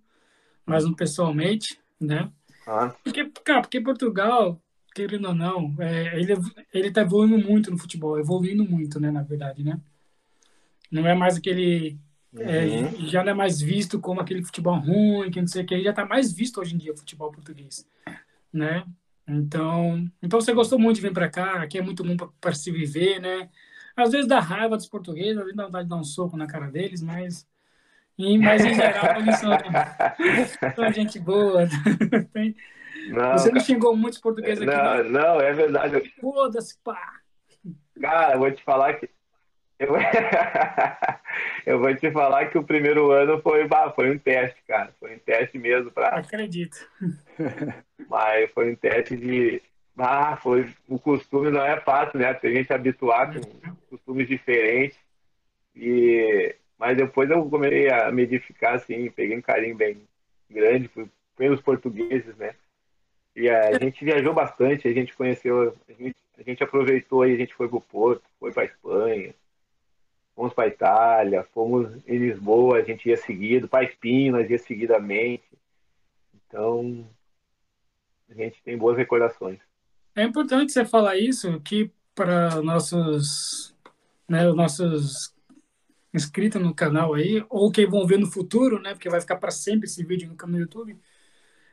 mas 0.66 0.86
não 0.86 0.94
pessoalmente, 0.94 1.80
né? 2.00 2.32
Ah. 2.66 2.94
Porque, 3.04 3.30
cara, 3.44 3.62
porque 3.62 3.82
Portugal, 3.82 4.60
querendo 4.94 5.28
ou 5.28 5.36
não, 5.36 5.76
é, 5.80 6.20
ele, 6.20 6.34
ele 6.74 6.92
tá 6.92 7.02
evoluindo 7.02 7.38
muito 7.38 7.72
no 7.72 7.78
futebol, 7.78 8.20
evoluindo 8.20 8.64
muito, 8.64 9.00
né, 9.00 9.12
na 9.12 9.24
verdade, 9.24 9.64
né? 9.64 9.80
Não 10.92 11.08
é 11.08 11.14
mais 11.14 11.38
aquele... 11.38 11.98
É, 12.36 12.66
uhum. 12.66 12.86
É, 12.86 12.92
já 13.08 13.24
não 13.24 13.32
é 13.32 13.34
mais 13.36 13.62
visto 13.62 14.00
como 14.00 14.20
aquele 14.20 14.44
futebol 14.44 14.76
ruim, 14.76 15.30
que 15.30 15.40
não 15.40 15.48
sei 15.48 15.64
o 15.64 15.66
que, 15.66 15.84
já 15.84 15.92
está 15.92 16.06
mais 16.06 16.32
visto 16.34 16.60
hoje 16.60 16.74
em 16.74 16.78
dia 16.78 16.92
o 16.92 16.98
futebol 16.98 17.32
português, 17.32 17.88
né? 18.52 18.84
Então, 19.28 20.10
então 20.22 20.42
você 20.42 20.52
gostou 20.54 20.80
muito 20.80 20.96
de 20.98 21.04
vir 21.04 21.14
para 21.14 21.30
cá, 21.30 21.62
aqui 21.62 21.78
é 21.78 21.82
muito 21.82 22.04
bom 22.04 22.18
para 22.42 22.54
se 22.54 22.72
viver, 22.72 23.20
né? 23.20 23.50
Às 23.96 24.12
vezes 24.12 24.28
dá 24.28 24.40
raiva 24.40 24.76
dos 24.76 24.88
portugueses, 24.88 25.38
às 25.38 25.44
vezes 25.44 25.56
dá 25.56 25.66
vontade 25.66 25.84
de 25.86 25.90
dar 25.90 25.98
um 25.98 26.04
soco 26.04 26.36
na 26.36 26.48
cara 26.48 26.72
deles, 26.72 27.02
mas 27.02 27.48
e, 28.18 28.38
mas 28.38 28.64
em 28.64 28.74
geral 28.74 29.20
eles 29.20 29.38
são, 29.38 29.52
são 30.76 30.92
gente 30.92 31.20
boa. 31.20 31.68
Não, 33.10 33.32
Você 33.34 33.52
não 33.52 33.60
xingou 33.60 33.96
muitos 33.96 34.20
portugueses 34.20 34.62
aqui? 34.62 34.76
Não, 34.76 35.04
não, 35.04 35.10
não 35.10 35.42
é 35.42 35.54
verdade. 35.54 36.14
Foda-se, 36.20 36.78
pá! 36.84 37.20
Cara, 38.00 38.34
eu 38.34 38.40
vou 38.40 38.52
te 38.52 38.64
falar 38.64 38.94
que. 38.94 39.10
Eu... 39.80 39.90
eu 41.66 41.80
vou 41.80 41.96
te 41.96 42.12
falar 42.12 42.48
que 42.48 42.58
o 42.58 42.64
primeiro 42.64 43.12
ano 43.12 43.42
foi, 43.42 43.68
bah, 43.68 43.92
foi 43.92 44.12
um 44.12 44.18
teste, 44.18 44.62
cara. 44.68 44.94
Foi 45.00 45.16
um 45.16 45.20
teste 45.20 45.58
mesmo 45.58 45.92
para. 45.92 46.10
Acredito. 46.10 46.78
Mas 48.10 48.52
foi 48.52 48.72
um 48.72 48.76
teste 48.76 49.16
de. 49.16 49.62
Ah, 49.98 50.38
foi. 50.38 50.70
O 50.88 50.98
costume 50.98 51.52
não 51.52 51.62
é 51.62 51.80
fácil, 51.80 52.20
né? 52.20 52.34
Tem 52.34 52.56
gente 52.56 52.74
habituada 52.74 53.40
com 53.40 53.76
costumes 53.90 54.28
diferentes. 54.28 54.98
E 55.76 56.56
mas 56.84 56.98
depois 56.98 57.30
eu 57.30 57.50
comecei 57.50 57.90
a 57.90 58.12
me 58.12 58.24
edificar, 58.24 58.74
assim, 58.76 59.10
peguei 59.10 59.38
um 59.38 59.42
carinho 59.42 59.74
bem 59.74 60.02
grande 60.50 60.92
pelos 61.38 61.62
portugueses, 61.62 62.36
né? 62.36 62.56
E 63.36 63.50
a 63.50 63.80
gente 63.80 64.06
viajou 64.06 64.34
bastante, 64.34 64.88
a 64.88 64.94
gente 64.94 65.16
conheceu, 65.16 65.76
a 65.88 65.92
gente, 65.92 66.16
a 66.38 66.44
gente 66.44 66.64
aproveitou 66.64 67.26
e 67.26 67.34
a 67.34 67.38
gente 67.38 67.54
foi 67.56 67.68
pro 67.68 67.82
Porto, 67.82 68.24
foi 68.40 68.52
pra 68.52 68.66
Espanha, 68.66 69.34
fomos 70.36 70.54
para 70.54 70.68
Itália, 70.68 71.48
fomos 71.54 71.92
em 72.08 72.18
Lisboa, 72.18 72.78
a 72.78 72.84
gente 72.84 73.10
ia 73.10 73.18
seguido, 73.18 73.68
para 73.68 73.86
Espinho, 73.86 74.34
nós 74.34 74.50
ia 74.50 74.60
seguidamente. 74.60 75.44
Então, 76.48 77.08
a 78.30 78.34
gente 78.36 78.62
tem 78.64 78.78
boas 78.78 78.98
recordações. 78.98 79.60
É 80.16 80.24
importante 80.24 80.72
você 80.72 80.86
falar 80.86 81.18
isso, 81.18 81.60
que 81.62 81.90
para 82.14 82.62
nossos, 82.62 83.76
né, 84.30 84.48
os 84.48 84.56
nossos 84.56 85.34
inscritos 86.14 86.62
no 86.62 86.74
canal 86.76 87.16
aí, 87.16 87.44
ou 87.50 87.72
que 87.72 87.88
vão 87.88 88.06
ver 88.06 88.20
no 88.20 88.28
futuro, 88.28 88.80
né, 88.80 88.94
porque 88.94 89.10
vai 89.10 89.20
ficar 89.20 89.38
para 89.38 89.50
sempre 89.50 89.88
esse 89.88 90.04
vídeo 90.04 90.30
no 90.30 90.36
canal 90.36 90.58
do 90.58 90.62
YouTube, 90.62 90.96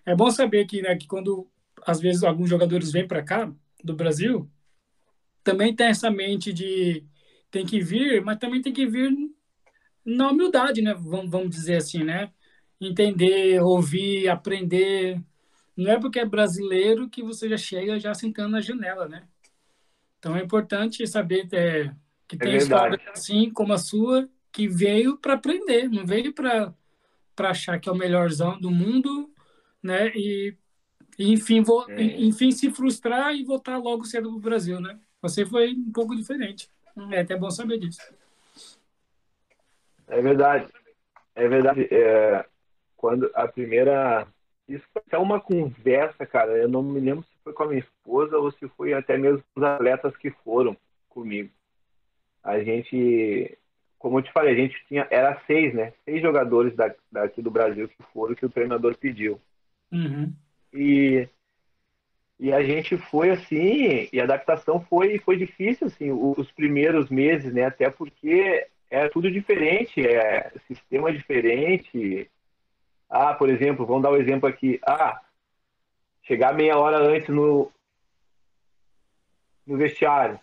é 0.05 0.14
bom 0.14 0.30
saber 0.30 0.66
que, 0.66 0.82
né, 0.82 0.96
que 0.96 1.07
quando 1.07 1.48
às 1.86 2.01
vezes 2.01 2.22
alguns 2.22 2.48
jogadores 2.48 2.92
vêm 2.92 3.07
para 3.07 3.22
cá, 3.22 3.51
do 3.82 3.94
Brasil, 3.94 4.51
também 5.42 5.74
tem 5.74 5.86
essa 5.86 6.11
mente 6.11 6.53
de 6.53 7.05
tem 7.51 7.66
que 7.66 7.80
vir, 7.80 8.22
mas 8.22 8.38
também 8.38 8.62
tem 8.62 8.72
que 8.72 8.86
vir 8.86 9.11
na 10.05 10.30
humildade, 10.30 10.82
né? 10.82 10.94
Vamos, 10.94 11.30
vamos 11.30 11.51
dizer 11.51 11.76
assim, 11.76 12.05
né? 12.05 12.30
Entender, 12.80 13.61
ouvir, 13.61 14.28
aprender. 14.28 15.20
Não 15.76 15.90
é 15.90 15.98
porque 15.98 16.20
é 16.20 16.24
brasileiro 16.24 17.09
que 17.09 17.22
você 17.22 17.48
já 17.48 17.57
chega 17.57 17.98
já 17.98 18.14
sentando 18.14 18.51
na 18.51 18.61
janela, 18.61 19.09
né? 19.09 19.26
Então 20.18 20.36
é 20.36 20.42
importante 20.42 21.07
saber 21.07 21.48
é, 21.53 21.92
que 22.28 22.36
tem 22.36 22.53
é 22.53 22.57
história 22.59 23.01
assim 23.11 23.51
como 23.51 23.72
a 23.72 23.78
sua 23.78 24.28
que 24.53 24.68
veio 24.68 25.16
para 25.16 25.34
aprender, 25.34 25.88
não 25.88 26.07
veio 26.07 26.32
para 26.32 26.74
para 27.34 27.51
achar 27.51 27.80
que 27.80 27.88
é 27.88 27.92
o 27.92 27.96
melhorzão 27.96 28.61
do 28.61 28.70
mundo, 28.70 29.32
né? 29.83 30.09
E, 30.14 30.57
e 31.18 31.33
enfim, 31.33 31.62
vou, 31.62 31.91
é. 31.91 32.03
enfim 32.03 32.51
se 32.51 32.70
frustrar 32.70 33.35
e 33.35 33.45
voltar 33.45 33.78
logo 33.78 34.05
cedo 34.05 34.28
para 34.31 34.37
o 34.37 34.41
Brasil, 34.41 34.81
né? 34.81 34.99
Você 35.22 35.45
foi 35.45 35.72
um 35.72 35.93
pouco 35.93 36.16
diferente. 36.16 36.70
É 37.12 37.20
até 37.20 37.37
bom 37.37 37.51
saber 37.51 37.78
disso. 37.78 38.01
É 40.09 40.20
verdade. 40.20 40.72
É 41.35 41.49
verdade. 41.49 41.89
É, 41.91 42.45
quando 42.97 43.31
a 43.35 43.47
primeira. 43.47 44.26
Isso 44.68 44.85
foi 44.93 45.03
até 45.07 45.18
uma 45.18 45.41
conversa, 45.41 46.24
cara. 46.26 46.57
Eu 46.57 46.68
não 46.68 46.83
me 46.83 47.01
lembro 47.01 47.24
se 47.24 47.43
foi 47.43 47.53
com 47.53 47.64
a 47.64 47.66
minha 47.66 47.81
esposa 47.81 48.39
ou 48.39 48.53
se 48.53 48.68
foi 48.76 48.93
até 48.93 49.16
mesmo 49.16 49.43
os 49.57 49.62
atletas 49.62 50.16
que 50.16 50.31
foram 50.45 50.76
comigo. 51.09 51.51
A 52.43 52.62
gente, 52.62 53.59
como 53.99 54.18
eu 54.18 54.22
te 54.22 54.33
falei, 54.33 54.53
a 54.53 54.57
gente 54.57 54.76
tinha. 54.87 55.07
Era 55.11 55.41
seis, 55.47 55.74
né? 55.74 55.93
Seis 56.05 56.22
jogadores 56.22 56.74
da, 56.76 56.95
daqui 57.11 57.43
do 57.43 57.51
Brasil 57.51 57.89
que 57.89 58.03
foram 58.12 58.35
que 58.35 58.47
o 58.47 58.51
treinador 58.51 58.97
pediu. 58.97 59.41
Uhum. 59.93 60.32
E 60.72 61.28
e 62.43 62.51
a 62.55 62.62
gente 62.62 62.97
foi 62.97 63.28
assim, 63.28 64.09
e 64.11 64.18
a 64.18 64.24
adaptação 64.24 64.80
foi, 64.80 65.18
foi 65.18 65.36
difícil, 65.36 65.88
assim, 65.88 66.11
os 66.11 66.51
primeiros 66.53 67.11
meses, 67.11 67.53
né? 67.53 67.64
Até 67.64 67.91
porque 67.91 68.66
é 68.91 69.11
tudo 69.11 69.30
diferente, 69.30 70.01
é 70.01 70.51
sistema 70.66 71.12
diferente. 71.12 72.30
Ah, 73.11 73.34
por 73.34 73.51
exemplo, 73.51 73.84
vamos 73.84 74.03
dar 74.03 74.12
um 74.12 74.16
exemplo 74.16 74.49
aqui. 74.49 74.80
Ah, 74.86 75.20
chegar 76.22 76.55
meia 76.55 76.78
hora 76.78 76.97
antes 76.97 77.28
no, 77.28 77.70
no 79.66 79.76
vestiário. 79.76 80.41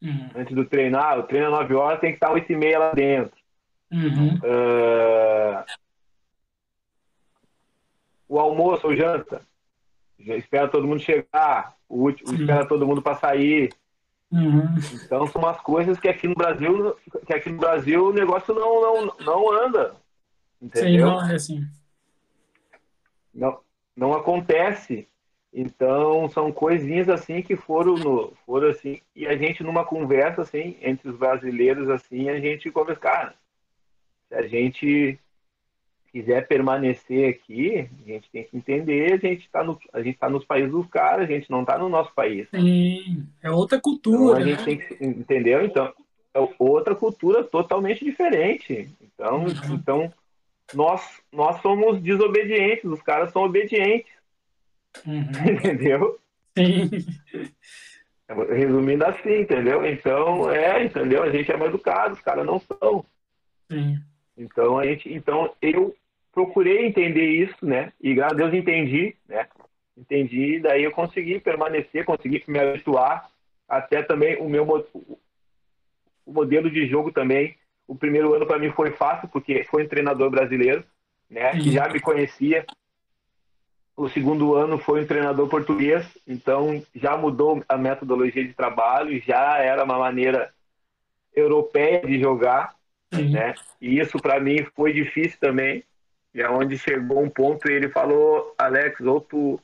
Uhum. 0.00 0.30
Antes 0.36 0.54
do 0.54 0.64
treinar, 0.64 1.18
o 1.18 1.24
treino 1.24 1.48
é 1.48 1.50
9 1.50 1.74
horas, 1.74 2.00
tem 2.00 2.10
que 2.10 2.16
estar 2.16 2.30
8 2.30 2.52
e 2.52 2.56
meia 2.56 2.78
lá 2.78 2.92
dentro. 2.92 3.36
Uhum. 3.90 4.36
Uh, 4.36 5.64
o 8.28 8.38
almoço 8.38 8.86
ou 8.86 8.96
janta 8.96 9.40
espera 10.18 10.68
todo 10.68 10.86
mundo 10.86 11.00
chegar, 11.00 11.74
o 11.88 12.02
último, 12.02 12.34
espera 12.34 12.66
todo 12.66 12.86
mundo 12.86 13.02
para 13.02 13.16
sair. 13.16 13.72
Uhum. 14.30 14.74
Então 14.94 15.26
são 15.26 15.42
umas 15.42 15.60
coisas 15.60 15.98
que 15.98 16.08
aqui 16.08 16.26
no 16.26 16.34
Brasil, 16.34 16.96
que 17.26 17.32
aqui 17.32 17.50
no 17.50 17.58
Brasil 17.58 18.06
o 18.06 18.12
negócio 18.12 18.54
não, 18.54 18.80
não, 18.80 19.16
não 19.20 19.52
anda. 19.52 19.94
Entendeu? 20.60 21.08
Sim, 21.08 21.14
não 21.14 21.30
é 21.30 21.34
assim. 21.34 21.66
Não, 23.32 23.60
não 23.96 24.12
acontece. 24.14 25.08
Então 25.52 26.28
são 26.28 26.50
coisinhas 26.50 27.08
assim 27.08 27.40
que 27.42 27.54
foram 27.54 27.94
no, 27.94 28.32
foram 28.44 28.70
assim 28.70 29.00
e 29.14 29.24
a 29.24 29.36
gente 29.36 29.62
numa 29.62 29.84
conversa 29.84 30.42
assim 30.42 30.76
entre 30.82 31.08
os 31.08 31.16
brasileiros 31.16 31.88
assim 31.88 32.28
a 32.28 32.40
gente 32.40 32.72
conversa, 32.72 33.00
cara, 33.00 33.34
se 34.28 34.34
a 34.34 34.48
gente 34.48 35.16
quiser 36.14 36.46
permanecer 36.46 37.28
aqui, 37.28 37.88
a 38.06 38.08
gente 38.08 38.30
tem 38.30 38.44
que 38.44 38.56
entender, 38.56 39.14
a 39.14 39.16
gente 39.16 39.46
está 39.46 39.64
no, 39.64 39.76
a 39.92 40.00
gente 40.00 40.16
tá 40.16 40.30
nos 40.30 40.44
países 40.44 40.70
dos 40.70 40.86
caras, 40.86 41.28
a 41.28 41.32
gente 41.32 41.50
não 41.50 41.62
está 41.62 41.76
no 41.76 41.88
nosso 41.88 42.14
país. 42.14 42.46
Sim, 42.54 43.26
é 43.42 43.50
outra 43.50 43.80
cultura. 43.80 44.40
Então, 44.40 44.42
a 44.42 44.42
gente 44.44 44.58
né? 44.58 44.64
tem 44.64 44.78
que, 44.78 45.04
entendeu? 45.04 45.64
Então, 45.64 45.92
é 46.32 46.48
outra 46.56 46.94
cultura 46.94 47.42
totalmente 47.42 48.04
diferente. 48.04 48.88
Então, 49.02 49.40
uhum. 49.40 49.74
então 49.74 50.12
nós, 50.72 51.20
nós 51.32 51.60
somos 51.60 52.00
desobedientes, 52.00 52.84
os 52.84 53.02
caras 53.02 53.32
são 53.32 53.42
obedientes. 53.42 54.12
Uhum. 55.04 55.24
Entendeu? 55.50 56.20
Sim. 56.56 56.90
Resumindo 58.50 59.04
assim, 59.04 59.40
entendeu? 59.40 59.84
Então, 59.84 60.48
é, 60.48 60.84
entendeu? 60.84 61.24
A 61.24 61.30
gente 61.30 61.50
é 61.50 61.56
mal 61.56 61.66
educado, 61.66 62.14
os 62.14 62.20
caras 62.20 62.46
não 62.46 62.60
são. 62.60 63.04
Sim. 63.68 63.98
Então, 64.38 64.78
a 64.78 64.86
gente, 64.86 65.12
então 65.12 65.52
eu 65.60 65.94
procurei 66.34 66.84
entender 66.84 67.26
isso, 67.26 67.64
né? 67.64 67.92
E 68.00 68.12
graças 68.12 68.36
a 68.36 68.42
Deus 68.42 68.52
entendi, 68.52 69.14
né? 69.28 69.46
Entendi, 69.96 70.58
daí 70.58 70.82
eu 70.82 70.90
consegui 70.90 71.38
permanecer, 71.38 72.04
consegui 72.04 72.42
me 72.48 72.58
habituar 72.58 73.30
até 73.68 74.02
também 74.02 74.36
o 74.38 74.48
meu 74.48 74.66
o 76.26 76.32
modelo 76.32 76.68
de 76.68 76.86
jogo 76.88 77.12
também. 77.12 77.56
O 77.86 77.94
primeiro 77.94 78.34
ano 78.34 78.46
para 78.46 78.58
mim 78.58 78.70
foi 78.70 78.90
fácil 78.90 79.28
porque 79.28 79.62
foi 79.64 79.84
um 79.84 79.88
treinador 79.88 80.30
brasileiro, 80.30 80.82
né? 81.30 81.52
Que 81.52 81.70
já 81.70 81.88
me 81.88 82.00
conhecia. 82.00 82.66
O 83.96 84.08
segundo 84.08 84.56
ano 84.56 84.76
foi 84.78 85.02
um 85.02 85.06
treinador 85.06 85.48
português, 85.48 86.04
então 86.26 86.82
já 86.92 87.16
mudou 87.16 87.62
a 87.68 87.76
metodologia 87.76 88.44
de 88.44 88.52
trabalho, 88.52 89.22
já 89.22 89.58
era 89.58 89.84
uma 89.84 89.98
maneira 89.98 90.52
europeia 91.32 92.00
de 92.00 92.18
jogar, 92.18 92.74
né? 93.12 93.54
E 93.80 94.00
isso 94.00 94.18
para 94.18 94.40
mim 94.40 94.66
foi 94.74 94.92
difícil 94.92 95.38
também, 95.38 95.84
e 96.34 96.42
aonde 96.42 96.76
chegou 96.76 97.22
um 97.22 97.30
ponto 97.30 97.70
e 97.70 97.72
ele 97.72 97.88
falou, 97.88 98.54
Alex, 98.58 99.00
ou 99.00 99.20
tu, 99.20 99.60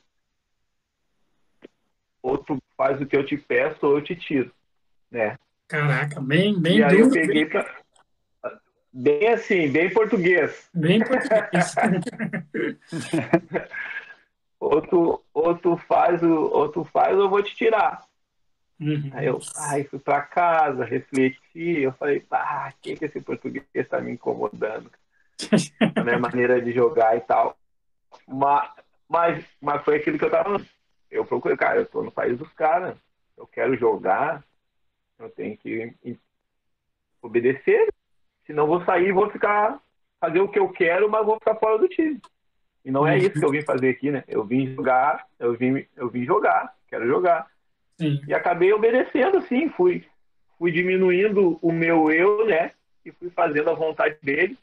ou 2.23 2.39
tu 2.39 2.63
faz 2.77 3.01
o 3.01 3.07
que 3.07 3.17
eu 3.17 3.27
te 3.27 3.37
peço 3.37 3.85
ou 3.85 3.99
eu 3.99 4.05
te 4.05 4.15
tiro, 4.15 4.53
né? 5.11 5.37
Caraca, 5.67 6.21
bem, 6.21 6.59
bem 6.61 6.79
E 6.79 6.85
aí 6.85 7.01
eu 7.01 7.11
peguei 7.11 7.47
pra... 7.47 7.69
Bem 8.93 9.29
assim, 9.29 9.71
bem 9.71 9.93
português. 9.93 10.69
Bem 10.75 11.01
português. 11.01 11.75
ou, 14.59 14.83
tu, 14.83 15.25
ou 15.33 15.57
tu 15.57 15.77
faz 15.77 16.23
o, 16.23 16.33
ou 16.33 16.69
tu 16.69 16.85
faz 16.85 17.17
ou 17.17 17.25
eu 17.25 17.31
vou 17.31 17.43
te 17.43 17.55
tirar. 17.55 18.05
Uhum. 18.81 19.11
Aí 19.13 19.27
eu 19.27 19.39
ai, 19.57 19.85
fui 19.85 19.99
para 19.99 20.23
casa, 20.23 20.85
refleti, 20.85 21.81
eu 21.81 21.93
falei, 21.93 22.25
ah, 22.31 22.73
que 22.81 22.97
que 22.97 23.05
esse 23.05 23.21
português 23.21 23.65
está 23.75 24.01
me 24.01 24.13
incomodando? 24.13 24.91
a 25.97 26.05
minha 26.05 26.19
maneira 26.19 26.61
de 26.61 26.73
jogar 26.73 27.17
e 27.17 27.21
tal. 27.21 27.57
Mas, 28.27 28.71
mas, 29.09 29.45
mas 29.61 29.83
foi 29.85 29.97
aquilo 29.97 30.19
que 30.19 30.25
eu 30.25 30.31
tava. 30.31 30.61
Eu 31.11 31.25
procurei, 31.25 31.57
cara, 31.57 31.81
eu 31.81 31.87
tô 31.87 32.03
no 32.03 32.13
país 32.13 32.39
dos 32.39 32.53
caras, 32.53 32.97
eu 33.37 33.47
quero 33.47 33.77
jogar, 33.77 34.45
eu 35.19 35.29
tenho 35.31 35.57
que 35.57 35.95
obedecer, 37.23 37.93
senão 38.47 38.67
vou 38.67 38.85
sair 38.85 39.13
vou 39.13 39.29
ficar, 39.31 39.81
fazer 40.21 40.41
o 40.41 40.49
que 40.49 40.59
eu 40.59 40.69
quero, 40.69 41.11
mas 41.11 41.27
vou 41.27 41.37
ficar 41.37 41.57
fora 41.57 41.79
do 41.79 41.89
time. 41.89 42.21
E 42.85 42.91
não 42.91 43.07
é 43.07 43.19
isso 43.19 43.33
que 43.33 43.45
eu 43.45 43.51
vim 43.51 43.63
fazer 43.63 43.91
aqui, 43.91 44.11
né? 44.11 44.25
Eu 44.27 44.45
vim 44.45 44.75
jogar, 44.75 45.27
eu 45.39 45.55
vim, 45.55 45.85
eu 45.97 46.09
vim 46.09 46.25
jogar, 46.25 46.75
quero 46.89 47.07
jogar. 47.07 47.47
Sim. 47.99 48.21
E 48.27 48.33
acabei 48.33 48.73
obedecendo, 48.73 49.37
assim, 49.37 49.69
fui, 49.69 50.05
fui 50.59 50.73
diminuindo 50.73 51.59
o 51.61 51.71
meu 51.71 52.11
eu, 52.11 52.47
né? 52.47 52.73
E 53.05 53.13
fui 53.13 53.29
fazendo 53.31 53.69
a 53.71 53.75
vontade 53.75 54.17
dele. 54.23 54.57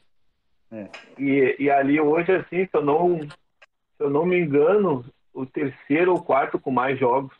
É. 0.70 0.88
E, 1.18 1.56
e 1.58 1.70
ali 1.70 2.00
hoje, 2.00 2.32
assim, 2.32 2.66
se 2.66 2.70
eu, 2.72 2.84
não, 2.84 3.20
se 3.20 4.00
eu 4.00 4.10
não 4.10 4.26
me 4.26 4.38
engano, 4.38 5.04
o 5.32 5.46
terceiro 5.46 6.12
ou 6.12 6.22
quarto 6.22 6.58
com 6.58 6.70
mais 6.70 6.98
jogos 6.98 7.34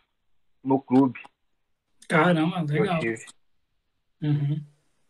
no 0.62 0.81
clube. 0.81 1.20
Caramba, 2.09 2.62
legal. 2.62 3.01
Uhum. 4.22 4.62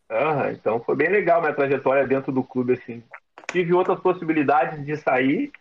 Ah, 0.09 0.51
então 0.51 0.81
foi 0.81 0.95
bem 0.95 1.09
legal 1.09 1.39
minha 1.41 1.53
trajetória 1.53 2.07
dentro 2.07 2.31
do 2.31 2.43
clube, 2.43 2.73
assim. 2.73 3.03
Tive 3.51 3.73
outras 3.73 3.99
possibilidades 3.99 4.85
de 4.85 4.97
sair, 4.97 5.51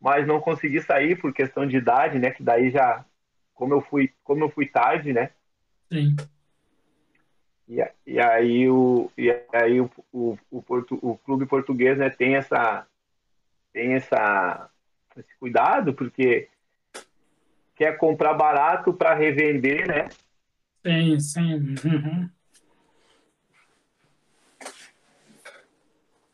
mas 0.00 0.26
não 0.26 0.40
consegui 0.40 0.80
sair 0.80 1.16
por 1.16 1.32
questão 1.32 1.66
de 1.66 1.76
idade, 1.76 2.18
né? 2.18 2.30
Que 2.30 2.42
daí 2.42 2.70
já, 2.70 3.04
como 3.54 3.74
eu 3.74 3.80
fui, 3.82 4.12
como 4.24 4.44
eu 4.44 4.50
fui 4.50 4.66
tarde, 4.66 5.12
né? 5.12 5.30
Sim. 5.92 6.16
E, 7.70 7.88
e 8.06 8.20
aí 8.20 8.68
o, 8.68 9.10
e 9.16 9.30
aí 9.52 9.80
o, 9.80 9.88
o, 10.12 10.36
o, 10.50 10.62
o 11.02 11.18
clube 11.18 11.46
português 11.46 11.96
né, 11.96 12.10
tem 12.10 12.34
essa 12.34 12.84
tem 13.72 13.94
essa 13.94 14.68
esse 15.16 15.34
cuidado 15.38 15.94
porque 15.94 16.48
quer 17.76 17.96
comprar 17.96 18.34
barato 18.34 18.92
para 18.92 19.14
revender, 19.14 19.86
né? 19.86 20.08
Sim, 20.84 21.20
sim. 21.20 21.54
Uhum. 21.84 22.28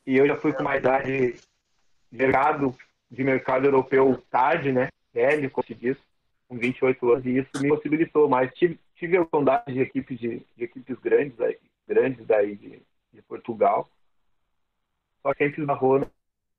e 0.07 0.17
eu 0.17 0.27
já 0.27 0.37
fui 0.37 0.53
com 0.53 0.63
uma 0.63 0.77
idade 0.77 1.35
de 2.13 2.19
mercado, 2.19 2.75
de 3.11 3.25
mercado 3.25 3.67
europeu 3.67 4.23
tarde, 4.31 4.71
né? 4.71 4.89
Velho, 5.13 5.51
como 5.51 5.67
se 5.67 5.75
diz, 5.75 5.97
com 6.49 6.57
28 6.57 7.13
anos, 7.13 7.27
e 7.27 7.39
isso 7.39 7.51
me 7.61 7.69
possibilitou. 7.69 8.29
Mas 8.29 8.53
tive, 8.55 8.79
tive 8.97 9.17
a 9.17 9.23
oportunidade 9.23 9.73
de 9.73 9.81
equipes, 9.81 10.19
de, 10.19 10.43
de 10.57 10.65
equipes 10.65 10.99
grandes, 10.99 11.39
aí, 11.41 11.59
grandes 11.87 12.27
daí 12.27 12.57
de, 12.57 12.83
de 13.13 13.23
Portugal, 13.23 13.89
só 15.23 15.33
que 15.33 15.45
sempre 15.45 15.61
esbarrou 15.61 16.07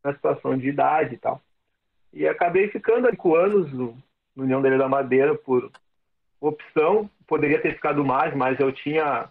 na 0.04 0.14
situação 0.14 0.58
de 0.58 0.70
idade 0.70 1.16
e 1.16 1.18
tal. 1.18 1.42
E 2.14 2.28
acabei 2.28 2.70
ficando 2.70 3.10
cinco 3.10 3.36
anos 3.36 3.72
no, 3.74 3.98
no 4.36 4.44
União 4.44 4.62
da 4.62 4.70
Ilha 4.70 4.78
da 4.78 4.90
Madeira 4.90 5.36
por 5.36 5.72
opção. 6.40 7.10
Poderia 7.28 7.62
ter 7.62 7.74
ficado 7.74 8.04
mais, 8.06 8.36
mas 8.36 8.60
eu 8.60 8.72
tinha 8.72 9.30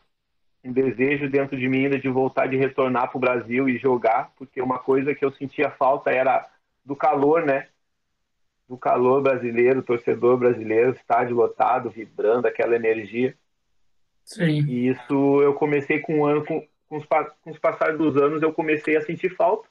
um 0.63 0.73
desejo 0.73 1.31
dentro 1.31 1.57
de 1.57 1.69
mim 1.69 1.85
ainda 1.85 1.99
de 1.99 2.09
voltar, 2.09 2.47
de 2.49 2.57
retornar 2.57 3.09
para 3.09 3.17
o 3.17 3.21
Brasil 3.21 3.69
e 3.69 3.79
jogar, 3.79 4.33
porque 4.37 4.61
uma 4.61 4.79
coisa 4.79 5.15
que 5.15 5.25
eu 5.25 5.33
sentia 5.33 5.71
falta 5.71 6.11
era 6.11 6.45
do 6.85 6.97
calor, 6.97 7.45
né? 7.45 7.69
Do 8.69 8.77
calor 8.77 9.23
brasileiro, 9.23 9.83
torcedor 9.83 10.37
brasileiro, 10.37 10.93
estádio 10.93 11.37
lotado, 11.37 11.91
vibrando, 11.91 12.47
aquela 12.47 12.75
energia. 12.75 13.37
Sim. 14.25 14.65
E 14.67 14.89
isso 14.89 15.43
eu 15.43 15.55
comecei 15.55 16.01
com 16.01 16.21
um 16.21 16.27
ano, 16.27 16.45
com, 16.45 16.67
com, 16.89 16.97
os, 16.97 17.07
com 17.43 17.51
os 17.51 17.59
passados 17.59 17.97
dos 17.97 18.17
anos, 18.17 18.43
eu 18.43 18.53
comecei 18.53 18.97
a 18.97 19.03
sentir 19.03 19.31
falta. 19.31 19.69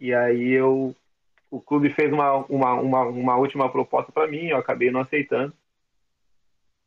E 0.00 0.14
aí 0.14 0.52
eu 0.52 0.94
o 1.50 1.60
clube 1.60 1.90
fez 1.90 2.12
uma, 2.12 2.36
uma, 2.46 2.74
uma, 2.74 3.02
uma 3.04 3.36
última 3.36 3.70
proposta 3.70 4.12
para 4.12 4.26
mim, 4.26 4.46
eu 4.46 4.58
acabei 4.58 4.90
não 4.90 5.00
aceitando. 5.00 5.52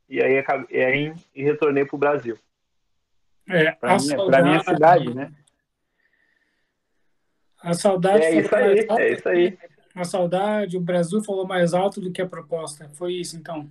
E 0.07 0.21
aí, 0.21 0.37
acabei, 0.37 0.83
aí 0.83 1.13
e 1.33 1.43
retornei 1.43 1.85
para 1.85 1.95
o 1.95 1.99
Brasil. 1.99 2.37
É, 3.47 3.71
para 3.71 3.97
minha, 3.97 4.41
minha 4.43 4.63
cidade, 4.63 5.13
né? 5.13 5.31
A 7.61 7.73
saudade 7.73 8.23
é 8.25 8.39
isso 8.39 8.55
aí, 8.55 8.79
alto, 8.89 9.01
é 9.01 9.11
isso 9.11 9.29
aí. 9.29 9.57
A 9.93 10.03
saudade, 10.03 10.77
o 10.77 10.81
Brasil 10.81 11.23
falou 11.23 11.45
mais 11.45 11.73
alto 11.73 12.01
do 12.01 12.11
que 12.11 12.21
a 12.21 12.27
proposta. 12.27 12.89
Foi 12.93 13.13
isso, 13.13 13.35
então? 13.37 13.69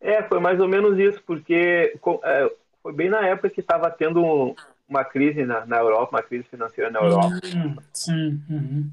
É, 0.00 0.22
foi 0.24 0.38
mais 0.40 0.60
ou 0.60 0.68
menos 0.68 0.98
isso, 0.98 1.22
porque 1.24 1.98
é, 2.24 2.52
foi 2.82 2.92
bem 2.92 3.08
na 3.08 3.26
época 3.26 3.50
que 3.50 3.60
estava 3.60 3.90
tendo 3.90 4.54
uma 4.88 5.04
crise 5.04 5.44
na, 5.44 5.64
na 5.64 5.78
Europa, 5.78 6.16
uma 6.16 6.22
crise 6.22 6.44
financeira 6.44 6.90
na 6.90 7.00
Europa. 7.00 7.40
Hum, 7.44 7.76
sim. 7.92 8.42
Uhum. 8.50 8.90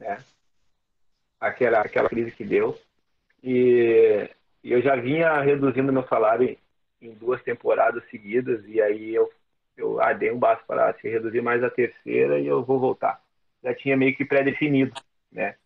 É. 0.00 0.16
Aquela, 1.38 1.80
aquela 1.80 2.08
crise 2.08 2.30
que 2.30 2.44
deu. 2.44 2.78
E, 3.44 4.30
e 4.64 4.72
eu 4.72 4.80
já 4.80 4.96
vinha 4.96 5.40
reduzindo 5.40 5.92
meu 5.92 6.06
salário 6.06 6.56
em, 7.00 7.14
duas 7.14 7.42
temporadas 7.42 8.02
seguidas, 8.10 8.64
e 8.66 8.80
aí 8.80 9.14
eu, 9.14 9.30
eu 9.80 10.00
ah, 10.00 10.12
dei 10.12 10.30
um 10.30 10.38
basta 10.38 10.64
para 10.66 10.92
se 10.94 11.08
reduzir 11.08 11.40
mais 11.40 11.62
a 11.62 11.70
terceira 11.70 12.38
e 12.38 12.46
eu 12.46 12.64
vou 12.64 12.78
voltar. 12.78 13.20
Já 13.62 13.74
tinha 13.74 13.96
meio 13.96 14.14
que 14.16 14.24
pré-definido, 14.24 14.92
né? 15.30 15.56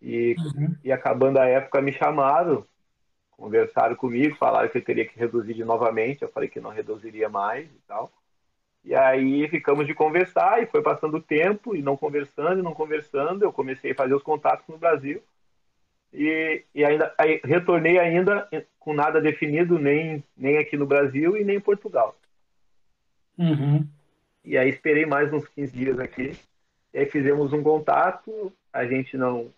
E, 0.00 0.36
uhum. 0.38 0.76
e 0.84 0.92
acabando 0.92 1.38
a 1.38 1.46
época 1.46 1.80
me 1.80 1.92
chamaram 1.92 2.64
conversaram 3.36 3.96
comigo, 3.96 4.36
falaram 4.36 4.68
que 4.68 4.78
eu 4.78 4.84
teria 4.84 5.04
que 5.04 5.18
reduzir 5.18 5.54
de 5.54 5.64
novamente, 5.64 6.22
eu 6.22 6.28
falei 6.28 6.48
que 6.48 6.60
não 6.60 6.70
reduziria 6.70 7.28
mais 7.28 7.66
e 7.66 7.80
tal. 7.86 8.10
E 8.84 8.94
aí 8.94 9.48
ficamos 9.48 9.86
de 9.86 9.94
conversar 9.94 10.62
e 10.62 10.66
foi 10.66 10.82
passando 10.82 11.16
o 11.16 11.22
tempo 11.22 11.74
e 11.74 11.82
não 11.82 11.96
conversando, 11.96 12.60
e 12.60 12.62
não 12.62 12.74
conversando, 12.74 13.42
eu 13.42 13.52
comecei 13.52 13.92
a 13.92 13.94
fazer 13.94 14.14
os 14.14 14.22
contatos 14.22 14.66
no 14.68 14.78
Brasil 14.78 15.22
e, 16.12 16.64
e 16.72 16.84
ainda 16.84 17.12
aí, 17.18 17.40
retornei 17.44 17.98
ainda 17.98 18.48
com 18.78 18.94
nada 18.94 19.20
definido 19.20 19.78
nem 19.78 20.22
nem 20.36 20.58
aqui 20.58 20.76
no 20.76 20.86
Brasil 20.86 21.36
e 21.36 21.44
nem 21.44 21.56
em 21.56 21.60
Portugal. 21.60 22.16
Uhum. 23.38 23.86
E 24.44 24.56
aí 24.56 24.68
esperei 24.68 25.06
mais 25.06 25.32
uns 25.32 25.46
15 25.48 25.72
dias 25.72 25.98
aqui. 25.98 26.38
E 26.92 26.98
aí 26.98 27.06
fizemos 27.06 27.52
um 27.52 27.62
contato, 27.62 28.52
a 28.72 28.84
gente 28.86 29.16
não 29.16 29.52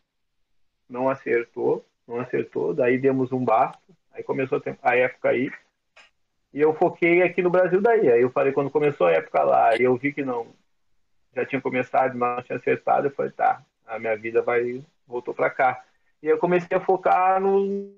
não 0.89 1.09
acertou 1.09 1.85
não 2.07 2.21
acertou, 2.21 2.73
daí 2.73 2.99
demos 2.99 3.33
um 3.33 3.45
basta, 3.45 3.83
aí 4.13 4.23
começou 4.23 4.63
a 4.83 4.97
época 4.97 5.31
aí, 5.31 5.51
e 6.55 6.61
eu 6.61 6.73
foquei 6.75 7.23
aqui 7.23 7.43
no 7.43 7.51
Brasil 7.51 7.81
daí. 7.81 8.09
Aí 8.11 8.23
eu 8.23 8.31
falei, 8.31 8.53
quando 8.53 8.71
começou 8.71 9.09
a 9.09 9.13
época 9.13 9.43
lá, 9.43 9.77
e 9.77 9.83
eu 9.83 9.97
vi 9.97 10.13
que 10.13 10.25
não, 10.25 10.47
já 11.35 11.45
tinha 11.45 11.61
começado, 11.61 12.17
mas 12.17 12.37
não 12.37 12.43
tinha 12.43 12.59
acertado, 12.59 13.09
eu 13.09 13.11
falei, 13.11 13.33
tá, 13.33 13.63
a 13.87 13.99
minha 13.99 14.17
vida 14.17 14.41
vai, 14.41 14.83
voltou 15.07 15.35
para 15.35 15.51
cá. 15.51 15.85
E 16.23 16.29
eu 16.29 16.39
comecei 16.39 16.77
a 16.77 16.81
focar 16.81 17.41
no 17.41 17.93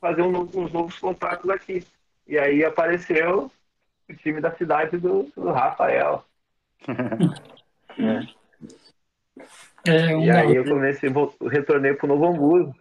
fazer 0.00 0.22
um, 0.22 0.42
uns 0.42 0.72
novos 0.72 0.98
contatos 0.98 1.48
aqui. 1.48 1.82
E 2.26 2.38
aí 2.38 2.64
apareceu 2.64 3.50
o 4.08 4.14
time 4.14 4.40
da 4.40 4.54
cidade 4.54 4.96
do, 4.96 5.24
do 5.36 5.52
Rafael. 5.52 6.24
é. 7.98 8.44
É, 9.86 10.16
um 10.16 10.22
e 10.22 10.30
aí 10.30 10.56
eu 10.56 10.64
comecei, 10.64 11.10
retornei 11.50 11.92
pro 11.92 12.06
Novo 12.06 12.26
Hamburgo. 12.26 12.74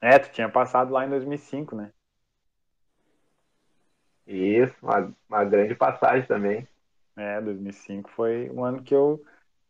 É, 0.00 0.18
tu 0.18 0.30
tinha 0.30 0.48
passado 0.48 0.92
lá 0.92 1.06
em 1.06 1.10
2005, 1.10 1.76
né? 1.76 1.90
Isso, 4.26 4.74
uma, 4.82 5.12
uma 5.28 5.44
grande 5.44 5.74
passagem 5.74 6.26
também. 6.26 6.66
É, 7.16 7.40
2005 7.40 8.10
foi 8.10 8.50
um 8.50 8.64
ano 8.64 8.82
que 8.82 8.94
eu, 8.94 9.24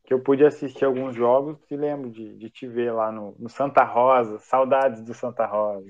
que 0.04 0.14
eu 0.14 0.20
pude 0.20 0.44
assistir 0.44 0.84
alguns 0.86 1.14
jogos 1.14 1.58
e 1.70 1.76
lembro 1.76 2.10
de, 2.10 2.34
de 2.36 2.48
te 2.48 2.66
ver 2.66 2.90
lá 2.90 3.12
no, 3.12 3.36
no 3.38 3.50
Santa 3.50 3.84
Rosa. 3.84 4.38
Saudades 4.38 5.02
do 5.02 5.12
Santa 5.12 5.44
Rosa. 5.44 5.86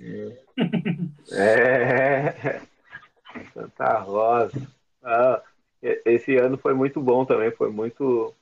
É, 1.33 2.61
Santa 3.53 3.99
Rosa. 3.99 4.67
Ah, 5.03 5.43
esse 5.83 6.37
ano 6.37 6.57
foi 6.59 6.75
muito 6.75 7.01
bom 7.01 7.25
também, 7.25 7.51
foi 7.51 7.71
muito 7.71 8.35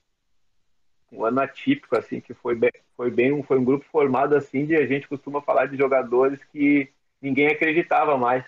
um 1.12 1.24
ano 1.24 1.40
atípico, 1.40 1.96
assim, 1.96 2.20
que 2.20 2.34
foi 2.34 2.54
bem, 2.54 2.72
foi 2.96 3.10
bem 3.10 3.32
um, 3.32 3.42
foi 3.42 3.58
um 3.58 3.64
grupo 3.64 3.84
formado 3.90 4.34
assim 4.34 4.66
de 4.66 4.74
a 4.76 4.86
gente 4.86 5.08
costuma 5.08 5.40
falar 5.40 5.66
de 5.66 5.76
jogadores 5.76 6.42
que 6.44 6.90
ninguém 7.20 7.46
acreditava 7.48 8.16
mais. 8.18 8.44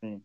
Sim. 0.00 0.22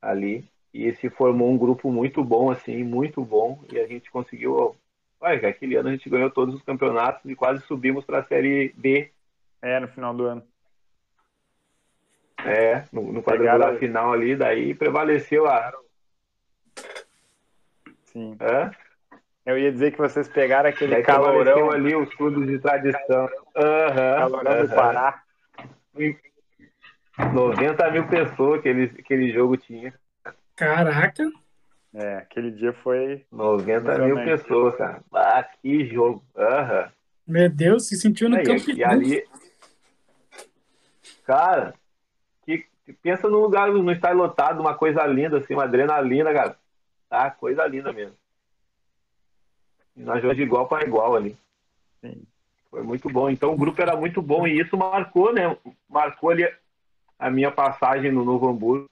Ali. 0.00 0.48
E 0.72 0.92
se 0.92 1.08
formou 1.08 1.50
um 1.50 1.56
grupo 1.56 1.90
muito 1.90 2.22
bom, 2.22 2.50
assim, 2.50 2.84
muito 2.84 3.24
bom. 3.24 3.58
E 3.72 3.78
a 3.78 3.86
gente 3.86 4.10
conseguiu. 4.10 4.76
Olha, 5.18 5.48
aquele 5.48 5.74
ano 5.76 5.88
a 5.88 5.92
gente 5.92 6.08
ganhou 6.10 6.30
todos 6.30 6.54
os 6.54 6.62
campeonatos 6.62 7.24
e 7.24 7.34
quase 7.34 7.62
subimos 7.66 8.04
para 8.04 8.18
a 8.18 8.24
Série 8.24 8.74
B. 8.76 9.10
É, 9.62 9.80
no 9.80 9.88
final 9.88 10.14
do 10.14 10.24
ano. 10.24 10.46
É, 12.48 12.84
no, 12.92 13.12
no 13.12 13.22
quadrangular 13.22 13.76
final 13.76 14.12
ali, 14.12 14.36
daí 14.36 14.74
prevaleceu 14.74 15.46
a. 15.46 15.72
Sim. 18.04 18.36
É? 18.40 18.70
Eu 19.44 19.56
ia 19.56 19.70
dizer 19.70 19.92
que 19.92 19.98
vocês 19.98 20.28
pegaram 20.28 20.68
aquele 20.68 21.02
calorão 21.02 21.70
ali, 21.70 21.94
os 21.94 22.12
clubes 22.14 22.46
de 22.48 22.58
tradição. 22.58 23.24
Uhum, 23.54 24.16
calorão 24.16 24.60
uhum. 24.60 24.66
do 24.66 24.74
Pará. 24.74 25.22
90 27.32 27.90
mil 27.92 28.08
pessoas 28.08 28.60
que 28.60 28.68
aquele, 28.68 28.84
aquele 28.98 29.32
jogo 29.32 29.56
tinha. 29.56 29.94
Caraca! 30.56 31.30
É, 31.94 32.16
aquele 32.16 32.50
dia 32.50 32.72
foi. 32.72 33.24
90 33.30 33.98
mil 33.98 34.16
pessoas, 34.16 34.74
cara. 34.76 35.00
Ah, 35.14 35.44
que 35.62 35.86
jogo. 35.86 36.22
Uhum. 36.34 36.88
Meu 37.26 37.48
Deus, 37.48 37.86
se 37.86 37.96
sentiu 37.96 38.28
no 38.28 38.42
campo. 38.42 38.70
E 38.70 38.84
ali. 38.84 39.24
Cara, 41.24 41.74
pensa 42.92 43.28
num 43.28 43.40
lugar, 43.40 43.70
no 43.70 43.92
estádio 43.92 44.18
lotado, 44.18 44.60
uma 44.60 44.74
coisa 44.74 45.04
linda, 45.06 45.38
assim, 45.38 45.54
uma 45.54 45.64
adrenalina, 45.64 46.32
cara. 46.32 46.56
Tá, 47.08 47.30
coisa 47.30 47.66
linda 47.66 47.92
mesmo. 47.92 48.16
E 49.96 50.02
nós 50.02 50.16
jogamos 50.16 50.36
de 50.36 50.42
igual 50.42 50.68
para 50.68 50.86
igual 50.86 51.16
ali. 51.16 51.36
Sim. 52.00 52.22
Foi 52.70 52.82
muito 52.82 53.08
bom. 53.08 53.30
Então 53.30 53.52
o 53.52 53.56
grupo 53.56 53.80
era 53.80 53.96
muito 53.96 54.20
bom 54.20 54.46
e 54.46 54.60
isso 54.60 54.76
marcou, 54.76 55.32
né? 55.32 55.56
Marcou 55.88 56.30
ali 56.30 56.46
a 57.18 57.30
minha 57.30 57.50
passagem 57.50 58.12
no 58.12 58.24
Novo 58.24 58.48
Hamburgo. 58.48 58.88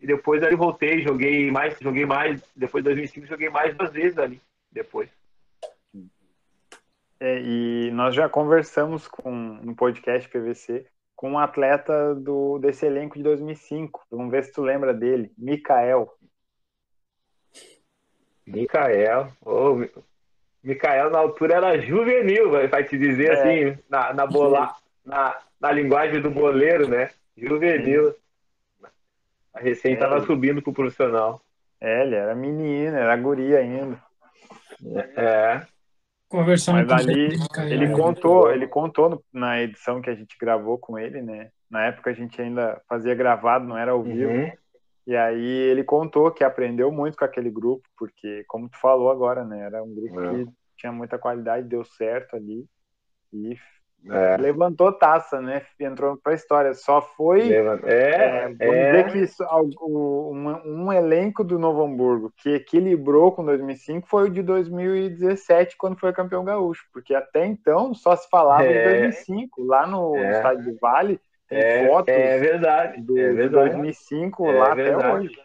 E 0.00 0.06
depois 0.06 0.42
ali 0.42 0.56
voltei, 0.56 1.02
joguei 1.02 1.50
mais, 1.50 1.78
joguei 1.78 2.06
mais. 2.06 2.42
Depois 2.54 2.82
de 2.82 2.90
2005 2.90 3.26
joguei 3.26 3.50
mais 3.50 3.76
duas 3.76 3.92
vezes 3.92 4.18
ali. 4.18 4.40
Depois. 4.70 5.10
É, 7.18 7.40
e 7.40 7.90
nós 7.92 8.14
já 8.14 8.28
conversamos 8.28 9.08
com 9.08 9.30
no 9.30 9.74
podcast 9.74 10.28
PVC 10.28 10.86
com 11.16 11.30
um 11.32 11.38
atleta 11.38 12.14
do 12.14 12.58
desse 12.58 12.84
elenco 12.84 13.16
de 13.16 13.22
2005. 13.24 14.06
Vamos 14.10 14.30
ver 14.30 14.44
se 14.44 14.52
tu 14.52 14.62
lembra 14.62 14.92
dele, 14.92 15.32
Mikael. 15.36 16.14
Mikael. 18.46 19.32
Oh, 19.44 19.80
Mikael 20.62 21.10
na 21.10 21.18
altura 21.18 21.54
era 21.54 21.80
juvenil, 21.80 22.50
vai 22.50 22.84
te 22.84 22.98
dizer 22.98 23.32
é. 23.32 23.32
assim, 23.32 23.78
na, 23.88 24.12
na, 24.12 24.26
bola, 24.26 24.74
na, 25.04 25.36
na 25.58 25.72
linguagem 25.72 26.20
do 26.20 26.30
boleiro, 26.30 26.86
né? 26.86 27.10
Juvenil. 27.36 28.14
A 29.54 29.60
recém 29.60 29.94
estava 29.94 30.18
é. 30.18 30.20
subindo 30.20 30.60
pro 30.60 30.72
profissional. 30.72 31.40
É, 31.80 32.02
ele 32.02 32.14
era 32.14 32.34
menino, 32.34 32.96
era 32.96 33.16
guria 33.16 33.58
ainda. 33.58 34.00
É. 35.16 35.66
Conversão 36.28 36.74
Mas 36.74 36.90
ali 36.90 37.28
técnica, 37.30 37.64
ele 37.64 37.92
contou, 37.92 38.50
ele 38.50 38.66
contou 38.66 39.08
no- 39.08 39.24
na 39.32 39.62
edição 39.62 40.00
que 40.00 40.10
a 40.10 40.14
gente 40.14 40.36
gravou 40.40 40.76
com 40.76 40.98
ele, 40.98 41.22
né? 41.22 41.50
Na 41.70 41.86
época 41.86 42.10
a 42.10 42.12
gente 42.12 42.40
ainda 42.42 42.80
fazia 42.88 43.14
gravado, 43.14 43.64
não 43.66 43.78
era 43.78 43.92
ao 43.92 44.02
vivo. 44.02 44.30
Uhum. 44.32 44.50
E 45.06 45.14
aí 45.16 45.44
ele 45.44 45.84
contou 45.84 46.32
que 46.32 46.42
aprendeu 46.42 46.90
muito 46.90 47.16
com 47.16 47.24
aquele 47.24 47.48
grupo, 47.48 47.88
porque, 47.96 48.44
como 48.48 48.68
tu 48.68 48.76
falou 48.80 49.08
agora, 49.08 49.44
né? 49.44 49.60
Era 49.60 49.82
um 49.82 49.94
grupo 49.94 50.20
É. 50.20 50.30
que 50.44 50.50
tinha 50.76 50.90
muita 50.92 51.16
qualidade, 51.16 51.68
deu 51.68 51.84
certo 51.84 52.34
ali. 52.34 52.66
E 53.32 53.56
É, 54.08 54.36
levantou 54.36 54.92
taça, 54.92 55.40
né? 55.40 55.62
Entrou 55.80 56.16
pra 56.16 56.34
história. 56.34 56.72
Só 56.74 57.02
foi. 57.02 57.52
É, 57.52 57.56
é, 57.56 58.42
vamos 58.42 58.60
é, 58.60 58.90
dizer 58.90 59.10
que 59.10 59.18
isso, 59.18 59.44
um, 59.82 60.60
um 60.64 60.92
elenco 60.92 61.42
do 61.42 61.58
Novo 61.58 61.82
Hamburgo 61.82 62.32
que 62.36 62.50
equilibrou 62.50 63.32
com 63.32 63.44
2005 63.44 64.06
foi 64.06 64.28
o 64.28 64.30
de 64.30 64.42
2017, 64.42 65.76
quando 65.76 65.98
foi 65.98 66.12
campeão 66.12 66.44
gaúcho, 66.44 66.86
porque 66.92 67.14
até 67.14 67.46
então 67.46 67.94
só 67.94 68.14
se 68.14 68.28
falava 68.28 68.64
É. 68.64 68.72
de 68.72 68.84
2005. 69.00 69.64
Lá 69.64 69.86
no, 69.86 70.10
no 70.14 70.22
É. 70.22 70.30
estádio 70.30 70.72
do 70.72 70.78
Vale 70.78 71.20
tem 71.48 71.58
é, 71.58 71.88
fotos 71.88 72.14
é 72.14 72.38
verdade. 72.38 73.00
do, 73.02 73.18
é 73.18 73.28
de 73.28 73.34
verdade. 73.34 73.70
2005 73.70 74.46
É 74.48 74.52
lá 74.52 74.74
verdade. 74.74 75.04
até 75.04 75.14
hoje. 75.14 75.40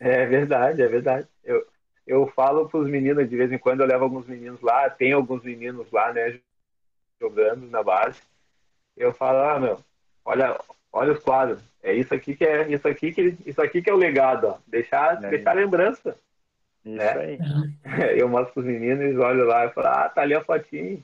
É 0.00 0.26
verdade, 0.26 0.82
é 0.82 0.86
verdade. 0.88 1.28
Eu, 1.44 1.64
eu 2.06 2.26
falo 2.28 2.68
para 2.68 2.80
os 2.80 2.88
meninos, 2.88 3.28
de 3.28 3.36
vez 3.36 3.50
em 3.52 3.58
quando 3.58 3.80
eu 3.80 3.86
levo 3.86 4.04
alguns 4.04 4.26
meninos 4.26 4.60
lá, 4.60 4.90
tem 4.90 5.12
alguns 5.12 5.42
meninos 5.42 5.90
lá, 5.92 6.12
né, 6.12 6.38
jogando 7.20 7.66
na 7.70 7.82
base. 7.82 8.20
Eu 8.96 9.12
falo, 9.12 9.38
ah, 9.38 9.58
meu, 9.58 9.78
olha, 10.24 10.58
olha 10.92 11.12
os 11.12 11.20
quadros. 11.22 11.60
É 11.82 11.92
isso 11.92 12.14
aqui 12.14 12.34
que 12.36 12.44
é, 12.44 12.68
isso 12.68 12.86
aqui 12.88 13.12
que, 13.12 13.36
isso 13.46 13.60
aqui 13.60 13.82
que 13.82 13.90
é 13.90 13.92
o 13.92 13.96
legado, 13.98 14.46
ó. 14.48 14.58
Deixar, 14.66 15.22
É. 15.22 15.30
deixar 15.30 15.54
lembrança. 15.54 16.16
Isso 16.84 17.00
É. 17.02 17.18
aí. 17.24 17.38
Eu 18.18 18.28
mostro 18.28 18.54
para 18.54 18.60
os 18.60 18.66
meninos, 18.66 19.00
eles 19.00 19.18
olham 19.18 19.46
lá 19.46 19.66
e 19.66 19.70
falam, 19.70 19.92
ah, 19.92 20.08
tá 20.08 20.22
ali 20.22 20.34
a 20.34 20.44
fotinho. 20.44 21.02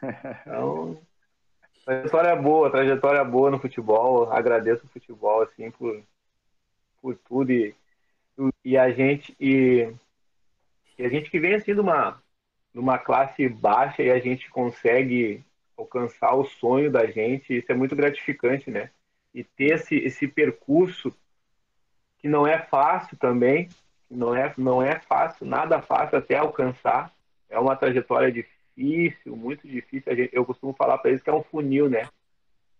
Então, 0.46 0.98
trajetória 1.84 2.34
boa, 2.36 2.70
trajetória 2.70 3.24
boa 3.24 3.50
no 3.50 3.58
futebol. 3.58 4.32
Agradeço 4.32 4.86
o 4.86 4.88
futebol, 4.88 5.42
assim, 5.42 5.70
por, 5.70 6.00
por 7.02 7.16
tudo. 7.16 7.50
E, 7.52 7.74
e 8.64 8.78
a 8.78 8.90
gente 8.90 9.36
e, 9.38 9.92
e 10.98 11.04
a 11.04 11.08
gente 11.08 11.30
que 11.30 11.38
vem 11.38 11.54
assim 11.54 11.74
de 11.74 11.80
uma, 11.80 12.18
de 12.72 12.78
uma 12.78 12.98
classe 12.98 13.48
baixa 13.48 14.02
e 14.02 14.10
a 14.10 14.18
gente 14.18 14.48
consegue 14.50 15.44
alcançar 15.76 16.34
o 16.34 16.44
sonho 16.44 16.90
da 16.90 17.06
gente, 17.06 17.56
isso 17.56 17.70
é 17.72 17.74
muito 17.74 17.96
gratificante, 17.96 18.70
né? 18.70 18.90
E 19.34 19.42
ter 19.42 19.74
esse, 19.74 19.96
esse 19.96 20.28
percurso 20.28 21.12
que 22.18 22.28
não 22.28 22.46
é 22.46 22.58
fácil 22.58 23.16
também, 23.16 23.68
não 24.10 24.34
é, 24.34 24.52
não 24.58 24.82
é 24.82 25.00
fácil, 25.00 25.46
nada 25.46 25.80
fácil 25.80 26.18
até 26.18 26.36
alcançar. 26.36 27.10
É 27.48 27.58
uma 27.58 27.76
trajetória 27.76 28.30
difícil, 28.30 29.34
muito 29.36 29.66
difícil. 29.66 30.12
A 30.12 30.14
gente- 30.14 30.34
eu 30.34 30.44
costumo 30.44 30.72
falar 30.74 30.98
para 30.98 31.10
eles 31.10 31.22
que 31.22 31.30
é 31.30 31.34
um 31.34 31.42
funil, 31.42 31.88
né? 31.88 32.08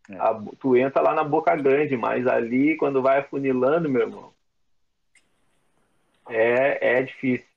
É. 0.09 0.16
A- 0.16 0.41
tu 0.59 0.76
entra 0.76 1.01
lá 1.01 1.14
na 1.14 1.24
boca 1.24 1.55
grande, 1.57 1.97
mas 1.97 2.26
ali, 2.26 2.76
quando 2.76 3.01
vai 3.03 3.18
afunilando, 3.18 3.88
meu 3.88 4.03
irmão, 4.03 4.32
é, 6.28 6.99
é 6.99 7.03
difícil. 7.03 7.49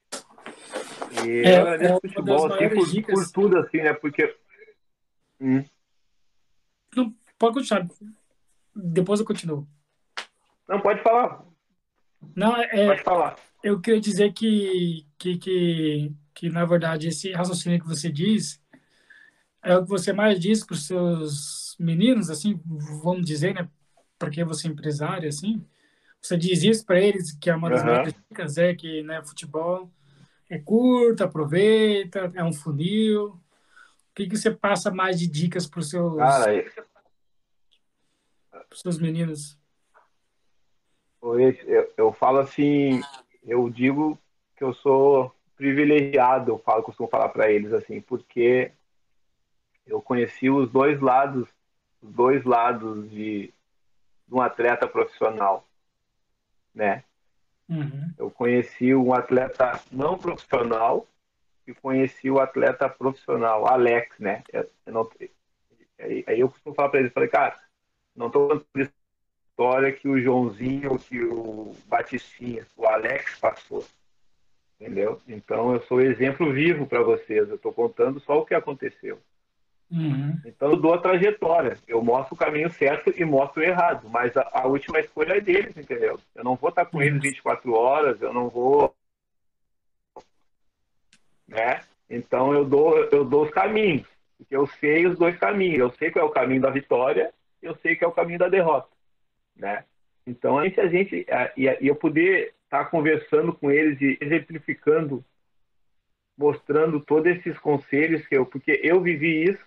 E 1.25 1.43
É, 1.45 1.57
eu 1.57 1.61
agradeço 1.61 1.93
é 1.93 1.99
futebol, 2.09 2.53
assim, 2.53 2.69
por, 2.69 2.87
dicas. 2.89 3.15
por 3.15 3.31
tudo, 3.31 3.57
assim, 3.59 3.77
né? 3.77 3.93
Porque. 3.93 4.35
Hum. 5.39 5.63
Pode 7.37 7.55
continuar. 7.55 7.87
Depois 8.75 9.19
eu 9.19 9.25
continuo. 9.25 9.67
Não, 10.67 10.79
pode 10.79 11.01
falar, 11.03 11.43
Não, 12.35 12.55
é, 12.55 12.87
pode 12.87 13.03
falar. 13.03 13.35
eu 13.61 13.81
queria 13.81 13.99
dizer 13.99 14.31
que, 14.31 15.05
que, 15.17 15.37
que, 15.37 16.11
que, 16.33 16.49
na 16.49 16.63
verdade, 16.65 17.09
esse 17.09 17.31
raciocínio 17.33 17.81
que 17.81 17.87
você 17.87 18.09
diz 18.09 18.61
é 19.61 19.75
o 19.75 19.83
que 19.83 19.89
você 19.89 20.13
mais 20.13 20.39
diz 20.39 20.65
para 20.65 20.73
os 20.73 20.87
seus 20.87 21.75
meninos, 21.79 22.29
assim, 22.29 22.59
vamos 23.03 23.25
dizer, 23.25 23.53
né? 23.53 23.69
Porque 24.17 24.43
você 24.43 24.67
é 24.67 24.71
empresário, 24.71 25.27
assim. 25.27 25.65
Você 26.21 26.37
diz 26.37 26.63
isso 26.63 26.85
para 26.85 27.01
eles, 27.01 27.33
que 27.37 27.49
é 27.49 27.55
uma 27.55 27.69
das 27.69 27.83
maiores 27.83 28.13
dicas, 28.29 28.57
é 28.57 28.73
que 28.73 29.03
né, 29.03 29.21
futebol 29.23 29.91
é 30.49 30.59
curto, 30.59 31.23
aproveita, 31.23 32.31
é 32.35 32.43
um 32.43 32.53
funil. 32.53 33.29
O 33.29 34.15
que, 34.15 34.27
que 34.27 34.37
você 34.37 34.51
passa 34.51 34.91
mais 34.91 35.19
de 35.19 35.27
dicas 35.27 35.65
para 35.65 35.79
os 35.79 35.89
seus, 35.89 36.17
Cara, 36.17 36.63
pros 38.69 38.81
seus 38.81 38.99
meninos? 38.99 39.57
eu, 41.21 41.39
eu, 41.39 41.93
eu 41.95 42.13
falo 42.13 42.39
assim, 42.39 43.01
eu 43.43 43.69
digo 43.69 44.19
que 44.57 44.63
eu 44.63 44.73
sou 44.73 45.33
privilegiado, 45.55 46.51
eu 46.51 46.59
falo, 46.59 46.83
costumo 46.83 47.07
falar 47.07 47.29
para 47.29 47.51
eles 47.51 47.71
assim, 47.71 48.01
porque 48.01 48.71
eu 49.85 50.01
conheci 50.01 50.49
os 50.49 50.69
dois 50.69 50.99
lados, 50.99 51.47
os 52.01 52.11
dois 52.11 52.43
lados 52.43 53.09
de, 53.09 53.53
de 54.27 54.33
um 54.33 54.41
atleta 54.41 54.87
profissional, 54.87 55.65
né? 56.73 57.03
Uhum. 57.69 58.11
Eu 58.17 58.29
conheci 58.29 58.93
um 58.93 59.13
atleta 59.13 59.79
não 59.91 60.17
profissional 60.17 61.07
e 61.65 61.73
conheci 61.73 62.29
o 62.29 62.39
atleta 62.39 62.89
profissional, 62.89 63.67
Alex, 63.67 64.19
né? 64.19 64.43
Eu, 64.51 64.69
eu 64.85 64.93
não, 64.93 65.09
aí, 65.99 66.23
aí 66.27 66.39
eu 66.39 66.49
costumo 66.49 66.75
falar 66.75 66.89
para 66.89 66.99
eles, 66.99 67.13
falei, 67.13 67.29
cara, 67.29 67.57
não 68.15 68.27
estou 68.27 68.49
contando 68.49 68.91
história 69.53 69.91
que 69.91 70.07
o 70.07 70.19
Joãozinho, 70.19 70.97
que 70.97 71.23
o 71.23 71.75
Batistinha, 71.85 72.65
o 72.75 72.85
Alex 72.87 73.39
passou, 73.39 73.85
entendeu? 74.79 75.21
Então 75.27 75.73
eu 75.73 75.81
sou 75.83 76.01
exemplo 76.01 76.51
vivo 76.51 76.85
para 76.85 77.03
vocês. 77.03 77.47
Eu 77.47 77.55
estou 77.55 77.71
contando 77.71 78.19
só 78.19 78.39
o 78.39 78.45
que 78.45 78.55
aconteceu. 78.55 79.19
Uhum. 79.93 80.41
Então 80.43 80.71
eu 80.71 80.77
dou 80.77 80.95
a 80.95 80.97
trajetória, 80.97 81.77
eu 81.87 82.03
mostro 82.03 82.33
o 82.33 82.37
caminho 82.37 82.67
certo 82.71 83.13
e 83.15 83.23
mostro 83.23 83.61
o 83.61 83.63
errado, 83.63 84.09
mas 84.09 84.35
a, 84.35 84.49
a 84.51 84.65
última 84.65 84.99
escolha 84.99 85.37
é 85.37 85.39
deles, 85.39 85.77
entendeu? 85.77 86.19
Eu 86.33 86.43
não 86.43 86.55
vou 86.55 86.71
estar 86.71 86.85
com 86.85 86.99
eles 86.99 87.21
24 87.21 87.71
horas, 87.73 88.19
eu 88.19 88.33
não 88.33 88.49
vou, 88.49 88.95
né? 91.47 91.81
Então 92.09 92.51
eu 92.51 92.65
dou 92.65 92.97
eu 93.11 93.23
dou 93.23 93.43
os 93.43 93.51
caminhos, 93.51 94.07
porque 94.35 94.55
eu 94.55 94.65
sei 94.65 95.05
os 95.05 95.15
dois 95.15 95.37
caminhos, 95.37 95.79
eu 95.79 95.91
sei 95.91 96.09
qual 96.09 96.25
é 96.25 96.27
o 96.27 96.33
caminho 96.33 96.61
da 96.61 96.71
vitória, 96.71 97.31
eu 97.61 97.75
sei 97.75 97.95
que 97.95 98.03
é 98.03 98.07
o 98.07 98.11
caminho 98.11 98.39
da 98.39 98.49
derrota, 98.49 98.89
né? 99.55 99.85
Então 100.25 100.57
a 100.57 100.63
gente 100.63 100.79
a 100.79 100.87
gente 100.87 101.25
e 101.55 101.67
e 101.81 101.87
eu 101.87 101.95
poder 101.95 102.55
estar 102.63 102.85
conversando 102.85 103.53
com 103.53 103.69
eles 103.69 104.01
e 104.01 104.17
exemplificando 104.19 105.23
mostrando 106.35 106.99
todos 106.99 107.31
esses 107.31 107.59
conselhos 107.59 108.25
que 108.25 108.35
eu, 108.35 108.43
porque 108.43 108.79
eu 108.83 108.99
vivi 108.99 109.43
isso, 109.43 109.63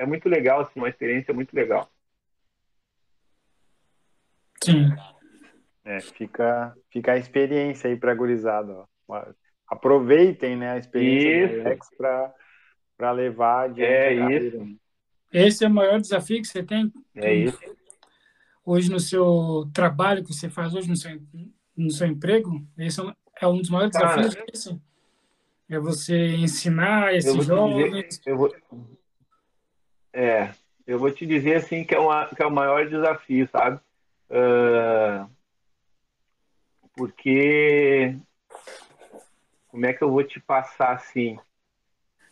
é 0.00 0.06
muito 0.06 0.28
legal, 0.28 0.60
assim, 0.60 0.80
uma 0.80 0.88
experiência 0.88 1.32
muito 1.34 1.52
legal. 1.54 1.90
Sim. 4.62 4.88
É, 5.84 6.00
fica, 6.00 6.74
fica 6.90 7.12
a 7.12 7.18
experiência 7.18 7.88
aí 7.88 7.96
para 7.96 8.14
gurizada. 8.14 8.86
ó. 9.08 9.24
Aproveitem 9.66 10.56
né, 10.56 10.72
a 10.72 10.78
experiência 10.78 11.46
Isso. 11.46 11.54
do 11.54 11.60
Alex 11.66 11.88
para 12.96 13.12
levar 13.12 13.64
adiante 13.66 13.90
É 13.92 14.12
a 14.12 14.18
carreira. 14.18 14.58
né? 14.64 14.74
Esse 15.32 15.64
é 15.64 15.68
o 15.68 15.70
maior 15.70 16.00
desafio 16.00 16.40
que 16.42 16.48
você 16.48 16.62
tem 16.62 16.92
É 17.14 17.32
isso. 17.32 17.58
hoje 18.64 18.90
no 18.90 18.98
seu 18.98 19.70
trabalho 19.72 20.24
que 20.24 20.32
você 20.34 20.50
faz 20.50 20.74
hoje 20.74 20.88
no 20.88 20.96
seu, 20.96 21.20
no 21.76 21.90
seu 21.90 22.06
emprego. 22.08 22.66
Esse 22.76 23.00
é 23.00 23.04
um- 23.04 23.14
é 23.40 23.46
dos 23.58 23.70
maiores 23.70 23.96
Cara, 23.96 24.16
desafios. 24.22 24.44
esse. 24.52 24.80
É 25.68 25.78
você 25.78 26.34
ensinar 26.34 27.12
Eu 27.12 27.18
esses 27.18 27.46
jovens. 27.46 28.18
dizer, 28.18 28.22
eu 28.26 28.36
vou, 28.36 28.52
é, 30.12 30.52
eu 30.86 30.98
vou 30.98 31.10
te 31.10 31.26
dizer 31.26 31.56
assim 31.56 31.84
que 31.84 31.94
é, 31.94 31.98
uma, 31.98 32.26
que 32.26 32.42
é 32.42 32.46
o 32.46 32.50
maior 32.50 32.88
desafio, 32.88 33.48
sabe? 33.50 33.80
Ah, 34.30 35.26
porque 36.94 38.16
como 39.68 39.86
é 39.86 39.92
que 39.92 40.02
eu 40.02 40.10
vou 40.10 40.24
te 40.24 40.40
passar 40.40 40.92
assim? 40.94 41.38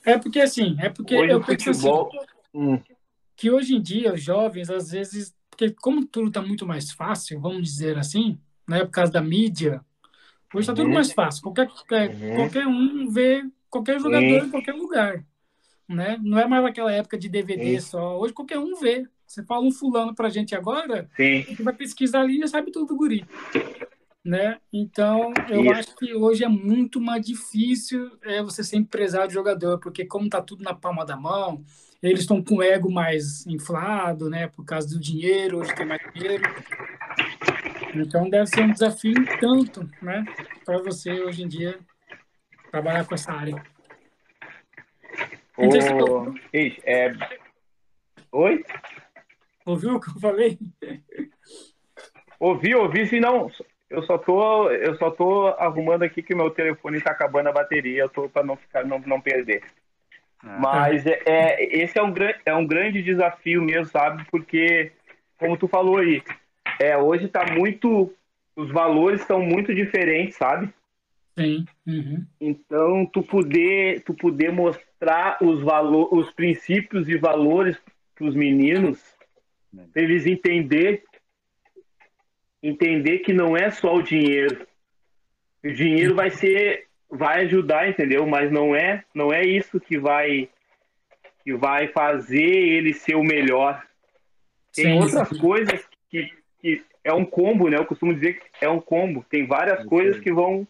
É 0.04 0.18
porque 0.18 0.40
assim, 0.40 0.76
é 0.80 0.88
porque 0.88 1.16
Hoje 1.16 1.32
eu 1.32 1.38
o 1.38 1.44
penso 1.44 1.70
assim, 1.70 1.80
futebol, 1.80 2.10
hum, 2.54 2.80
que 3.36 3.50
hoje 3.50 3.74
em 3.74 3.80
dia 3.80 4.12
os 4.12 4.22
jovens 4.22 4.70
às 4.70 4.90
vezes, 4.90 5.34
porque 5.50 5.70
como 5.70 6.06
tudo 6.06 6.28
está 6.28 6.42
muito 6.42 6.66
mais 6.66 6.90
fácil, 6.90 7.40
vamos 7.40 7.62
dizer 7.62 7.96
assim, 7.98 8.38
né, 8.68 8.84
por 8.84 8.90
causa 8.90 9.12
da 9.12 9.20
mídia, 9.22 9.84
hoje 10.52 10.62
está 10.64 10.74
tudo 10.74 10.88
Uhum. 10.88 10.94
mais 10.94 11.12
fácil. 11.12 11.42
Qualquer 11.42 11.68
Uhum. 12.08 12.34
qualquer 12.34 12.66
um 12.66 13.08
vê 13.10 13.44
qualquer 13.70 14.00
jogador 14.00 14.44
em 14.44 14.50
qualquer 14.50 14.74
lugar, 14.74 15.24
né? 15.88 16.18
Não 16.22 16.38
é 16.38 16.46
mais 16.46 16.64
aquela 16.64 16.92
época 16.92 17.16
de 17.16 17.28
DVD 17.28 17.80
Sim. 17.80 17.86
só. 17.88 18.18
Hoje 18.18 18.34
qualquer 18.34 18.58
um 18.58 18.74
vê. 18.74 19.06
Você 19.26 19.42
fala 19.42 19.64
um 19.64 19.72
fulano 19.72 20.14
pra 20.14 20.30
gente 20.30 20.54
agora, 20.54 21.08
sim, 21.14 21.40
a 21.40 21.42
gente 21.42 21.62
vai 21.62 21.74
pesquisar 21.74 22.20
ali 22.20 22.36
e 22.36 22.40
já 22.40 22.46
sabe 22.46 22.70
tudo 22.70 22.86
do 22.86 22.96
guri. 22.96 23.26
Né? 24.24 24.58
Então, 24.72 25.32
eu 25.50 25.62
Isso. 25.64 25.72
acho 25.72 25.96
que 25.96 26.14
hoje 26.14 26.44
é 26.44 26.48
muito 26.48 27.00
mais 27.00 27.24
difícil 27.24 28.10
é, 28.22 28.42
você 28.42 28.64
ser 28.64 28.76
empresário 28.76 29.28
de 29.28 29.34
jogador, 29.34 29.78
porque 29.80 30.04
como 30.04 30.28
tá 30.28 30.40
tudo 30.40 30.64
na 30.64 30.74
palma 30.74 31.04
da 31.04 31.16
mão, 31.16 31.62
eles 32.02 32.20
estão 32.20 32.42
com 32.42 32.56
o 32.56 32.62
ego 32.62 32.90
mais 32.90 33.46
inflado, 33.46 34.30
né? 34.30 34.48
Por 34.48 34.64
causa 34.64 34.88
do 34.88 34.98
dinheiro, 34.98 35.58
hoje 35.58 35.74
tem 35.74 35.86
mais 35.86 36.00
dinheiro. 36.14 36.42
Então, 37.94 38.28
deve 38.30 38.46
ser 38.46 38.62
um 38.62 38.72
desafio 38.72 39.14
tanto, 39.40 39.88
né? 40.00 40.24
Para 40.64 40.78
você, 40.78 41.12
hoje 41.22 41.42
em 41.42 41.48
dia, 41.48 41.78
trabalhar 42.70 43.06
com 43.06 43.14
essa 43.14 43.32
área. 43.32 43.62
O... 45.58 46.34
É... 46.84 47.12
Oi? 48.30 48.64
Ouviu 49.66 49.96
o 49.96 50.00
que 50.00 50.08
eu 50.08 50.20
falei? 50.20 50.58
Ouvi, 52.38 52.74
ouvi, 52.76 53.06
se 53.06 53.18
não. 53.18 53.50
Eu 53.90 54.02
só 54.04 54.16
tô, 54.16 54.70
eu 54.70 54.94
só 54.96 55.10
tô 55.10 55.48
arrumando 55.48 56.04
aqui 56.04 56.22
que 56.22 56.34
meu 56.34 56.50
telefone 56.50 56.98
está 56.98 57.10
acabando 57.10 57.48
a 57.48 57.52
bateria, 57.52 58.02
eu 58.02 58.08
tô 58.08 58.28
para 58.28 58.44
não 58.44 58.56
ficar, 58.56 58.84
não, 58.84 59.00
não 59.00 59.20
perder. 59.20 59.62
Ah, 60.40 60.58
Mas 60.60 61.04
é, 61.04 61.20
é, 61.26 61.82
esse 61.82 61.98
é 61.98 62.02
um, 62.02 62.14
é 62.46 62.54
um 62.54 62.66
grande 62.66 63.02
desafio 63.02 63.60
mesmo, 63.60 63.86
sabe? 63.86 64.24
Porque, 64.30 64.92
como 65.38 65.56
tu 65.56 65.66
falou 65.66 65.98
aí, 65.98 66.22
é, 66.78 66.96
hoje 66.96 67.24
está 67.24 67.44
muito. 67.52 68.14
Os 68.54 68.70
valores 68.70 69.20
estão 69.20 69.40
muito 69.40 69.74
diferentes, 69.74 70.36
sabe? 70.36 70.72
Sim. 71.36 71.64
Uhum. 71.86 72.24
Então, 72.40 73.06
tu 73.06 73.22
poder, 73.22 74.02
tu 74.04 74.14
poder 74.14 74.52
mostrar 74.52 74.87
os 75.40 75.62
valores, 75.62 76.08
os 76.12 76.30
princípios 76.32 77.08
e 77.08 77.16
valores 77.16 77.78
para 78.14 78.26
os 78.26 78.34
meninos, 78.34 79.00
para 79.92 80.02
eles 80.02 80.26
entender, 80.26 81.04
entender 82.62 83.20
que 83.20 83.32
não 83.32 83.56
é 83.56 83.70
só 83.70 83.94
o 83.94 84.02
dinheiro. 84.02 84.66
O 85.64 85.72
dinheiro 85.72 86.14
vai 86.14 86.30
ser, 86.30 86.86
vai 87.10 87.44
ajudar, 87.44 87.88
entendeu? 87.88 88.26
Mas 88.26 88.50
não 88.50 88.74
é, 88.74 89.04
não 89.14 89.32
é 89.32 89.44
isso 89.44 89.80
que 89.80 89.98
vai, 89.98 90.48
que 91.44 91.54
vai 91.54 91.88
fazer 91.88 92.42
ele 92.42 92.92
ser 92.92 93.14
o 93.14 93.22
melhor. 93.22 93.82
Tem 94.74 94.84
sim, 94.84 94.98
outras 94.98 95.38
coisas 95.38 95.88
que, 96.10 96.32
que 96.60 96.84
é 97.04 97.12
um 97.12 97.24
combo, 97.24 97.68
né? 97.68 97.76
Eu 97.76 97.86
costumo 97.86 98.14
dizer 98.14 98.40
que 98.40 98.64
é 98.64 98.68
um 98.68 98.80
combo. 98.80 99.24
Tem 99.30 99.46
várias 99.46 99.82
sim. 99.82 99.88
coisas 99.88 100.20
que 100.20 100.32
vão 100.32 100.66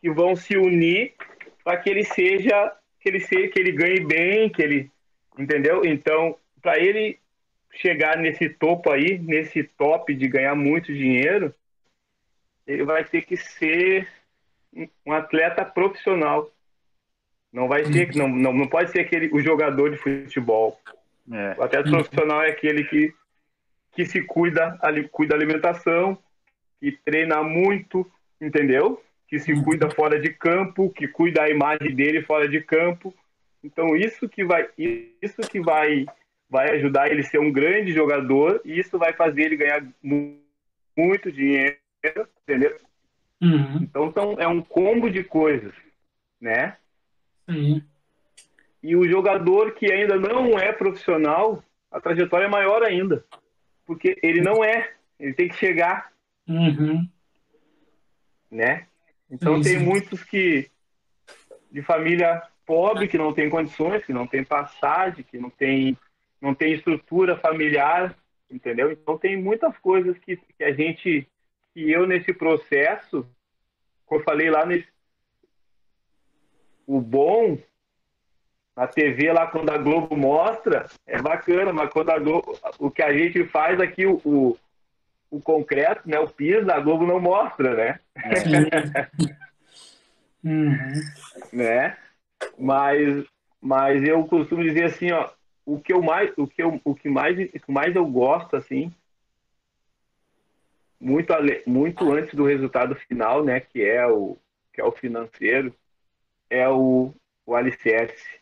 que 0.00 0.10
vão 0.10 0.34
se 0.34 0.56
unir 0.56 1.14
para 1.62 1.76
que 1.76 1.88
ele 1.88 2.02
seja 2.02 2.72
que 3.02 3.08
ele 3.08 3.20
seja 3.20 3.48
que 3.48 3.58
ele 3.58 3.72
ganhe 3.72 4.00
bem, 4.00 4.48
que 4.48 4.62
ele 4.62 4.90
entendeu? 5.36 5.84
Então, 5.84 6.36
para 6.60 6.78
ele 6.78 7.18
chegar 7.74 8.16
nesse 8.16 8.48
topo 8.48 8.90
aí, 8.90 9.18
nesse 9.18 9.64
top 9.64 10.14
de 10.14 10.28
ganhar 10.28 10.54
muito 10.54 10.92
dinheiro, 10.94 11.52
ele 12.66 12.84
vai 12.84 13.04
ter 13.04 13.22
que 13.22 13.36
ser 13.36 14.08
um 15.04 15.12
atleta 15.12 15.64
profissional. 15.64 16.50
Não 17.52 17.68
vai 17.68 17.84
ser, 17.84 18.14
não, 18.14 18.28
não, 18.28 18.52
não 18.52 18.66
pode 18.68 18.90
ser 18.90 19.00
aquele 19.00 19.28
o 19.34 19.40
jogador 19.40 19.90
de 19.90 19.96
futebol. 19.98 20.80
É. 21.30 21.54
O 21.58 21.62
atleta 21.62 21.90
profissional 21.90 22.42
é 22.42 22.50
aquele 22.50 22.84
que, 22.84 23.12
que 23.92 24.06
se 24.06 24.22
cuida, 24.22 24.78
ali, 24.80 25.08
cuida 25.08 25.36
da 25.36 25.42
alimentação, 25.42 26.16
que 26.80 26.92
treina 26.92 27.42
muito, 27.42 28.10
entendeu? 28.40 29.02
Que 29.32 29.38
se 29.38 29.64
cuida 29.64 29.88
fora 29.88 30.20
de 30.20 30.28
campo, 30.28 30.90
que 30.90 31.08
cuida 31.08 31.40
da 31.40 31.48
imagem 31.48 31.94
dele 31.94 32.20
fora 32.20 32.46
de 32.46 32.60
campo. 32.60 33.14
Então 33.64 33.96
isso 33.96 34.28
que 34.28 34.44
vai 34.44 34.68
isso 34.76 35.40
que 35.50 35.58
vai 35.58 36.04
vai 36.50 36.76
ajudar 36.76 37.10
ele 37.10 37.22
a 37.22 37.24
ser 37.24 37.40
um 37.40 37.50
grande 37.50 37.92
jogador 37.92 38.60
e 38.62 38.78
isso 38.78 38.98
vai 38.98 39.14
fazer 39.14 39.44
ele 39.44 39.56
ganhar 39.56 39.88
muito 40.02 41.32
dinheiro, 41.32 41.78
entendeu? 42.42 42.76
Uhum. 43.40 43.88
Então, 44.04 44.36
é 44.38 44.46
um 44.46 44.60
combo 44.60 45.08
de 45.08 45.24
coisas, 45.24 45.72
né? 46.38 46.76
Uhum. 47.48 47.80
E 48.82 48.94
o 48.94 49.08
jogador 49.08 49.72
que 49.72 49.90
ainda 49.90 50.16
não 50.16 50.58
é 50.58 50.72
profissional, 50.72 51.64
a 51.90 51.98
trajetória 51.98 52.44
é 52.44 52.50
maior 52.50 52.82
ainda, 52.82 53.24
porque 53.86 54.14
ele 54.22 54.42
não 54.42 54.62
é, 54.62 54.92
ele 55.18 55.32
tem 55.32 55.48
que 55.48 55.56
chegar, 55.56 56.12
uhum. 56.46 57.08
né? 58.50 58.86
Então 59.32 59.58
Isso. 59.58 59.70
tem 59.70 59.78
muitos 59.78 60.22
que 60.22 60.70
de 61.70 61.80
família 61.80 62.42
pobre 62.66 63.08
que 63.08 63.16
não 63.16 63.32
tem 63.32 63.48
condições, 63.48 64.04
que 64.04 64.12
não 64.12 64.26
tem 64.26 64.44
passagem, 64.44 65.24
que 65.24 65.38
não 65.38 65.48
tem 65.48 65.96
não 66.38 66.54
tem 66.54 66.74
estrutura 66.74 67.38
familiar, 67.38 68.14
entendeu? 68.50 68.92
Então 68.92 69.16
tem 69.16 69.40
muitas 69.40 69.76
coisas 69.78 70.18
que, 70.18 70.36
que 70.36 70.62
a 70.62 70.72
gente 70.72 71.26
que 71.72 71.90
eu 71.90 72.06
nesse 72.06 72.34
processo, 72.34 73.26
como 74.04 74.20
eu 74.20 74.24
falei 74.24 74.50
lá 74.50 74.66
nesse 74.66 74.86
o 76.86 77.00
bom 77.00 77.56
na 78.76 78.86
TV 78.86 79.32
lá 79.32 79.46
quando 79.46 79.70
a 79.70 79.78
Globo 79.78 80.14
mostra 80.14 80.86
é 81.06 81.20
bacana, 81.22 81.72
mas 81.72 81.90
quando 81.90 82.10
a 82.10 82.18
Globo, 82.18 82.58
o 82.78 82.90
que 82.90 83.02
a 83.02 83.16
gente 83.16 83.44
faz 83.44 83.80
aqui 83.80 84.04
o, 84.04 84.20
o 84.24 84.58
o 85.32 85.40
concreto, 85.40 86.06
né, 86.06 86.18
o 86.20 86.28
piso, 86.28 86.70
a 86.70 86.78
Globo 86.78 87.06
não 87.06 87.18
mostra, 87.18 87.74
né? 87.74 88.00
uhum. 90.44 90.76
né? 91.50 91.96
Mas, 92.58 93.24
mas 93.58 94.06
eu 94.06 94.22
costumo 94.26 94.62
dizer 94.62 94.84
assim, 94.84 95.10
ó, 95.10 95.30
o 95.64 95.80
que 95.80 95.90
eu 95.90 96.02
mais, 96.02 96.30
o 96.36 96.46
que 96.46 96.62
eu, 96.62 96.78
o 96.84 96.94
que 96.94 97.08
mais, 97.08 97.38
o 97.38 97.48
que 97.48 97.72
mais 97.72 97.96
eu 97.96 98.04
gosto 98.04 98.56
assim, 98.56 98.94
muito 101.00 101.32
muito 101.66 102.12
antes 102.12 102.34
do 102.34 102.44
resultado 102.44 102.94
final, 102.94 103.42
né, 103.42 103.58
que 103.58 103.82
é 103.82 104.06
o 104.06 104.36
que 104.70 104.82
é 104.82 104.84
o 104.84 104.92
financeiro, 104.92 105.74
é 106.50 106.68
o, 106.68 107.14
o 107.46 107.54
alicerce. 107.54 108.40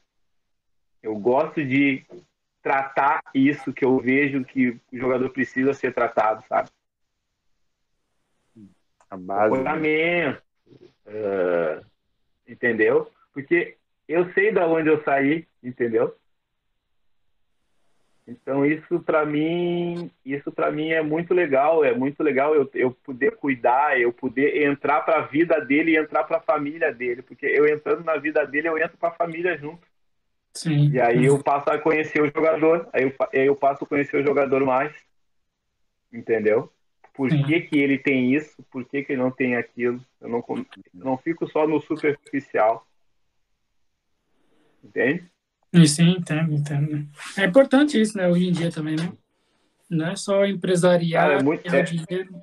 Eu 1.00 1.16
gosto 1.16 1.64
de 1.64 2.04
tratar 2.60 3.22
isso 3.32 3.72
que 3.72 3.84
eu 3.84 3.98
vejo 3.98 4.44
que 4.44 4.70
o 4.70 4.80
jogador 4.92 5.30
precisa 5.30 5.72
ser 5.72 5.94
tratado, 5.94 6.44
sabe? 6.48 6.68
A 9.10 9.16
base. 9.16 9.50
Comportamento. 9.50 10.42
Uh, 11.06 11.84
entendeu? 12.46 13.10
Porque 13.32 13.76
eu 14.08 14.32
sei 14.32 14.52
da 14.52 14.66
onde 14.66 14.88
eu 14.88 15.02
saí, 15.02 15.46
entendeu? 15.62 16.14
Então 18.30 18.64
isso 18.64 19.00
para 19.00 19.26
mim, 19.26 20.10
isso 20.24 20.52
para 20.52 20.70
mim 20.70 20.90
é 20.90 21.02
muito 21.02 21.34
legal, 21.34 21.84
é 21.84 21.92
muito 21.92 22.22
legal 22.22 22.54
eu, 22.54 22.70
eu 22.74 22.92
poder 22.92 23.36
cuidar, 23.36 24.00
eu 24.00 24.12
poder 24.12 24.62
entrar 24.62 25.00
para 25.00 25.18
a 25.18 25.26
vida 25.26 25.60
dele 25.60 25.92
e 25.92 25.96
entrar 25.96 26.22
para 26.24 26.38
a 26.38 26.42
família 26.42 26.92
dele, 26.92 27.22
porque 27.22 27.46
eu 27.46 27.66
entrando 27.66 28.04
na 28.04 28.16
vida 28.16 28.46
dele 28.46 28.68
eu 28.68 28.78
entro 28.78 28.96
para 28.96 29.08
a 29.08 29.14
família 29.14 29.58
junto. 29.58 29.84
Sim. 30.54 30.90
E 30.90 31.00
aí 31.00 31.26
eu 31.26 31.42
passo 31.42 31.70
a 31.70 31.78
conhecer 31.78 32.22
o 32.22 32.30
jogador, 32.30 32.88
aí 32.92 33.02
eu, 33.02 33.14
aí 33.32 33.46
eu 33.46 33.56
passo 33.56 33.84
a 33.84 33.86
conhecer 33.86 34.16
o 34.16 34.26
jogador 34.26 34.64
mais, 34.64 34.92
entendeu? 36.12 36.72
Por 37.14 37.28
que, 37.28 37.60
que 37.60 37.78
ele 37.78 37.98
tem 37.98 38.34
isso, 38.34 38.62
por 38.70 38.84
que, 38.84 39.02
que 39.02 39.12
ele 39.12 39.22
não 39.22 39.30
tem 39.30 39.56
aquilo. 39.56 40.04
Eu 40.20 40.28
não, 40.28 40.44
não 40.92 41.16
fico 41.18 41.48
só 41.48 41.66
no 41.66 41.80
superficial. 41.80 42.86
Entende? 44.82 45.24
Sim, 45.86 46.16
entendo, 46.18 46.52
entendo. 46.52 47.06
É 47.36 47.44
importante 47.44 48.00
isso, 48.00 48.16
né, 48.16 48.28
hoje 48.28 48.48
em 48.48 48.52
dia 48.52 48.70
também, 48.70 48.96
né? 48.96 49.12
Não 49.88 50.06
é 50.06 50.16
só 50.16 50.44
empresariar, 50.46 51.28
Cara, 51.28 51.40
é 51.40 51.42
muito, 51.42 51.74
é, 51.74 51.82
dinheiro. 51.82 52.42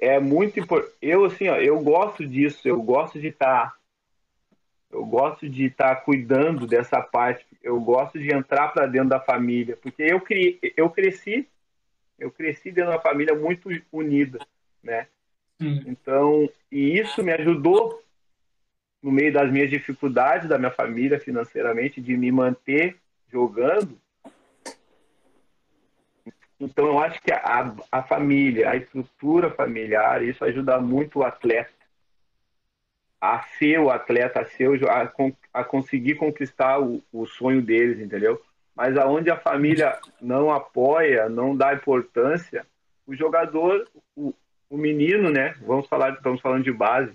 É 0.00 0.20
muito 0.20 0.60
importante. 0.60 0.94
Eu, 1.00 1.24
assim, 1.24 1.48
ó, 1.48 1.56
eu 1.56 1.80
gosto 1.80 2.26
disso, 2.26 2.60
eu 2.68 2.80
gosto 2.82 3.18
de 3.18 3.28
estar. 3.28 3.77
Eu 4.90 5.04
gosto 5.04 5.48
de 5.48 5.66
estar 5.66 5.96
tá 5.96 6.00
cuidando 6.00 6.66
dessa 6.66 7.00
parte 7.00 7.46
eu 7.62 7.78
gosto 7.80 8.18
de 8.18 8.32
entrar 8.32 8.68
para 8.68 8.86
dentro 8.86 9.10
da 9.10 9.20
família, 9.20 9.76
porque 9.76 10.02
eu, 10.02 10.20
cri, 10.20 10.58
eu 10.76 10.88
cresci, 10.88 11.46
eu 12.18 12.30
cresci 12.30 12.70
dentro 12.70 12.90
de 12.90 12.96
uma 12.96 13.02
família 13.02 13.34
muito 13.34 13.68
unida, 13.92 14.38
né? 14.82 15.06
Hum. 15.60 15.82
Então, 15.86 16.48
e 16.70 16.98
isso 16.98 17.22
me 17.22 17.32
ajudou 17.32 18.02
no 19.02 19.12
meio 19.12 19.32
das 19.32 19.50
minhas 19.50 19.68
dificuldades 19.68 20.48
da 20.48 20.58
minha 20.58 20.70
família 20.70 21.20
financeiramente 21.20 22.00
de 22.00 22.16
me 22.16 22.32
manter 22.32 22.96
jogando. 23.30 23.98
Então, 26.58 26.86
eu 26.86 26.98
acho 26.98 27.20
que 27.20 27.30
a, 27.30 27.74
a 27.92 28.02
família, 28.02 28.70
a 28.70 28.76
estrutura 28.76 29.50
familiar, 29.50 30.24
isso 30.24 30.44
ajuda 30.44 30.80
muito 30.80 31.20
o 31.20 31.24
atleta 31.24 31.77
a 33.20 33.42
ser 33.58 33.80
o 33.80 33.90
atleta, 33.90 34.40
a, 34.40 34.44
ser 34.44 34.68
o, 34.68 34.88
a, 34.88 35.12
a 35.52 35.64
conseguir 35.64 36.14
conquistar 36.14 36.80
o, 36.80 37.02
o 37.12 37.26
sonho 37.26 37.60
deles, 37.60 37.98
entendeu? 37.98 38.40
Mas 38.74 38.96
aonde 38.96 39.30
a 39.30 39.36
família 39.36 39.98
não 40.20 40.52
apoia, 40.52 41.28
não 41.28 41.56
dá 41.56 41.74
importância, 41.74 42.64
o 43.06 43.14
jogador, 43.14 43.88
o, 44.14 44.32
o 44.70 44.76
menino, 44.76 45.30
né? 45.30 45.56
Vamos 45.62 45.88
falar, 45.88 46.12
estamos 46.12 46.40
falando 46.40 46.62
de 46.62 46.72
base. 46.72 47.12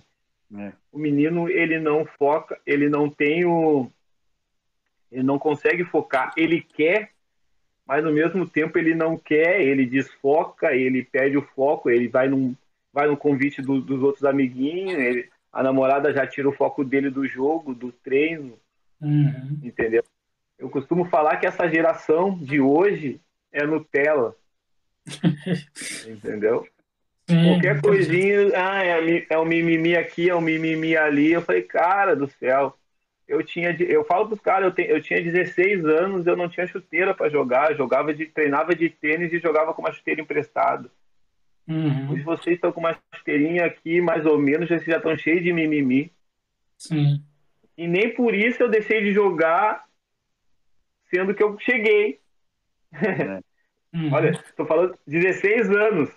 É. 0.58 0.74
O 0.91 0.99
menino 0.99 1.49
ele 1.49 1.80
não 1.80 2.06
foca, 2.06 2.60
ele 2.66 2.89
não 2.89 3.10
tem 3.10 3.45
o, 3.45 3.89
ele 5.14 5.24
não 5.24 5.38
consegue 5.38 5.86
focar. 5.86 6.34
Ele 6.36 6.60
quer, 6.60 7.12
mas 7.86 8.04
no 8.04 8.12
mesmo 8.12 8.49
tempo 8.49 8.78
ele 8.78 8.95
não 8.95 9.16
quer. 9.16 9.62
Ele 9.62 9.86
desfoca, 9.86 10.76
ele 10.76 11.04
perde 11.04 11.38
o 11.38 11.47
foco, 11.56 11.89
ele 11.89 12.08
vai 12.08 12.28
num, 12.28 12.56
vai 12.91 13.08
no 13.08 13.16
convite 13.16 13.62
do, 13.62 13.80
dos 13.80 14.01
outros 14.01 14.26
amiguinhos. 14.26 14.99
Ele, 14.99 15.30
a 15.54 15.62
namorada 15.62 16.12
já 16.12 16.26
tira 16.26 16.49
o 16.49 16.54
foco 16.54 16.84
dele 16.84 17.12
do 17.12 17.28
jogo, 17.28 17.76
do 17.76 17.91
treino, 17.91 18.58
uhum. 18.99 19.60
entendeu? 19.62 20.04
Eu 20.58 20.68
costumo 20.70 21.06
falar 21.06 21.38
que 21.38 21.45
essa 21.45 21.70
geração 21.70 22.36
de 22.36 22.60
hoje 22.60 23.22
é 23.51 23.64
Nutella, 23.64 24.36
entendeu? 26.10 26.68
Sim, 27.30 27.45
Qualquer 27.45 27.82
coisinha, 27.82 28.51
ah, 28.56 28.84
é, 28.84 29.26
é 29.30 29.39
um 29.39 29.45
mimimi 29.45 29.95
aqui, 29.95 30.30
é 30.30 30.36
um 30.36 30.41
mimimi 30.41 30.97
ali. 30.97 31.32
Eu 31.32 31.41
falei, 31.41 31.62
cara 31.62 32.16
do 32.16 32.28
céu, 32.28 32.78
eu 33.28 33.43
tinha, 33.43 33.76
eu 33.80 34.04
falo 34.04 34.28
pros 34.28 34.41
caras, 34.41 34.74
eu, 34.78 34.86
eu 34.86 35.01
tinha 35.01 35.22
16 35.22 35.86
anos, 35.86 36.28
eu 36.28 36.36
não 36.36 36.49
tinha 36.49 36.68
chuteira 36.68 37.14
para 37.14 37.30
jogar, 37.30 37.76
jogava 37.76 38.14
de, 38.14 38.26
treinava 38.26 38.76
de 38.76 38.89
tênis 38.89 39.32
e 39.32 39.39
jogava 39.39 39.74
com 39.74 39.82
uma 39.82 39.93
chuteira 39.93 40.22
emprestada. 40.22 40.89
Uhum. 41.68 42.11
Hoje 42.11 42.24
vocês 42.24 42.55
estão 42.55 42.72
com 42.72 42.80
uma 42.80 42.97
chuteirinha 43.16 43.66
aqui, 43.66 44.01
mais 44.01 44.26
ou 44.26 44.38
menos, 44.38 44.68
vocês 44.68 44.84
já 44.84 44.97
estão 44.97 45.16
cheios 45.18 45.43
de 45.43 45.53
mimimi. 45.53 46.11
Sim. 46.78 47.24
E 47.78 47.88
nem 47.88 48.14
por 48.14 48.34
isso 48.34 48.61
eu 48.61 48.70
deixei 48.70 49.03
de 49.03 49.14
jogar, 49.14 49.86
sendo 51.09 51.34
que 51.34 51.43
eu 51.43 51.57
cheguei. 51.59 52.20
Uhum. 53.93 54.11
Olha, 54.11 54.32
estou 54.32 54.66
falando 54.66 54.97
16 55.05 55.70
anos. 55.70 56.09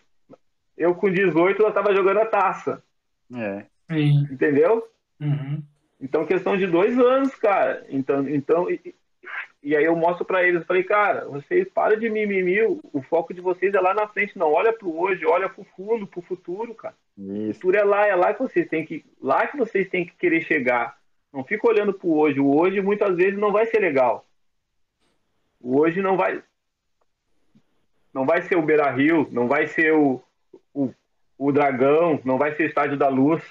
Eu 0.78 0.94
com 0.94 1.10
18 1.10 1.60
eu 1.60 1.68
estava 1.68 1.94
jogando 1.94 2.20
a 2.20 2.24
taça. 2.24 2.82
É. 3.34 3.66
Sim. 3.90 4.26
Entendeu? 4.30 4.88
Uhum. 5.20 5.62
Então, 6.00 6.24
questão 6.26 6.56
de 6.56 6.66
dois 6.66 6.98
anos, 6.98 7.34
cara. 7.34 7.84
Então, 7.90 8.26
então 8.28 8.70
e, 8.70 8.94
e 9.66 9.74
aí 9.74 9.84
eu 9.84 9.96
mostro 9.96 10.24
para 10.24 10.44
eles, 10.44 10.60
eu 10.60 10.64
falei, 10.64 10.84
cara, 10.84 11.24
vocês 11.24 11.68
param 11.68 11.98
de 11.98 12.08
mimimi, 12.08 12.62
o, 12.62 12.78
o 12.92 13.02
foco 13.02 13.34
de 13.34 13.40
vocês 13.40 13.74
é 13.74 13.80
lá 13.80 13.92
na 13.92 14.06
frente, 14.06 14.38
não 14.38 14.52
olha 14.52 14.72
pro 14.72 14.96
hoje, 14.96 15.26
olha 15.26 15.48
pro 15.48 15.66
fundo, 15.76 16.06
pro 16.06 16.22
futuro, 16.22 16.72
cara. 16.72 16.94
O 17.18 17.50
Isso. 17.50 17.54
futuro 17.54 17.76
é 17.76 17.82
lá, 17.82 18.06
é 18.06 18.14
lá 18.14 18.32
que 18.32 18.42
vocês 18.42 18.68
têm 18.68 18.86
que, 18.86 19.04
lá 19.20 19.44
que 19.48 19.56
vocês 19.56 19.88
têm 19.88 20.06
que 20.06 20.12
querer 20.12 20.42
chegar. 20.42 20.96
Não 21.32 21.42
fica 21.42 21.66
olhando 21.66 21.92
pro 21.92 22.14
hoje. 22.14 22.38
O 22.38 22.56
hoje 22.56 22.80
muitas 22.80 23.16
vezes 23.16 23.36
não 23.36 23.50
vai 23.50 23.66
ser 23.66 23.80
legal. 23.80 24.24
O 25.60 25.80
hoje 25.80 26.00
não 26.00 26.16
vai 26.16 26.40
não 28.14 28.24
vai 28.24 28.42
ser 28.42 28.56
o 28.56 28.62
Beira 28.62 28.88
Rio, 28.92 29.26
não 29.32 29.48
vai 29.48 29.66
ser 29.66 29.92
o, 29.92 30.22
o, 30.72 30.94
o 31.36 31.50
Dragão, 31.50 32.20
não 32.24 32.38
vai 32.38 32.54
ser 32.54 32.62
o 32.62 32.66
Estádio 32.66 32.96
da 32.96 33.08
Luz, 33.08 33.42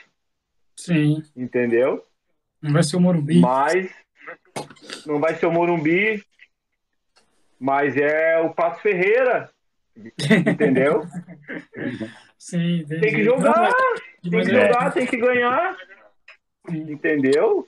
Sim. 0.77 1.21
entendeu? 1.35 2.05
Não 2.61 2.71
vai 2.71 2.83
ser 2.83 2.95
o 2.95 3.01
Morumbi. 3.01 3.41
Mas 3.41 3.93
não 5.05 5.19
vai 5.19 5.35
ser 5.35 5.45
o 5.45 5.51
Morumbi, 5.51 6.23
mas 7.59 7.95
é 7.97 8.39
o 8.39 8.53
Passo 8.53 8.81
Ferreira, 8.81 9.49
entendeu? 10.47 11.03
Sim, 12.37 12.79
entendi. 12.79 13.01
Tem 13.01 13.13
que 13.15 13.23
jogar, 13.23 13.71
Não, 14.23 14.31
tem 14.31 14.43
que 14.43 14.51
é- 14.51 14.67
jogar, 14.67 14.91
tem 14.91 15.07
que 15.07 15.17
ganhar, 15.17 15.75
Sim. 16.69 16.91
entendeu? 16.91 17.67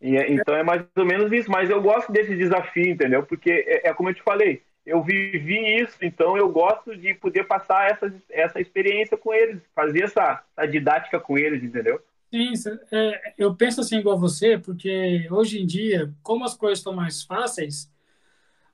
E 0.00 0.16
é- 0.16 0.30
então 0.30 0.54
é 0.54 0.62
mais 0.62 0.84
ou 0.96 1.04
menos 1.04 1.32
isso, 1.32 1.50
mas 1.50 1.68
eu 1.68 1.80
gosto 1.82 2.12
desse 2.12 2.36
desafio, 2.36 2.86
entendeu? 2.90 3.22
Porque 3.24 3.50
é, 3.50 3.88
é 3.88 3.94
como 3.94 4.08
eu 4.10 4.14
te 4.14 4.22
falei, 4.22 4.62
eu 4.84 5.02
vivi 5.02 5.80
isso, 5.80 5.98
então 6.02 6.36
eu 6.36 6.48
gosto 6.48 6.96
de 6.96 7.12
poder 7.14 7.44
passar 7.44 7.90
essa, 7.90 8.14
essa 8.30 8.60
experiência 8.60 9.16
com 9.16 9.34
eles, 9.34 9.60
fazer 9.74 10.04
essa, 10.04 10.44
essa 10.56 10.68
didática 10.68 11.18
com 11.18 11.36
eles, 11.36 11.62
entendeu? 11.62 12.00
Sim, 12.32 12.52
é, 12.92 13.34
eu 13.38 13.54
penso 13.54 13.80
assim 13.80 13.96
igual 13.98 14.18
você, 14.18 14.58
porque 14.58 15.28
hoje 15.30 15.60
em 15.60 15.66
dia, 15.66 16.12
como 16.22 16.44
as 16.44 16.54
coisas 16.56 16.78
estão 16.78 16.92
mais 16.92 17.22
fáceis, 17.22 17.90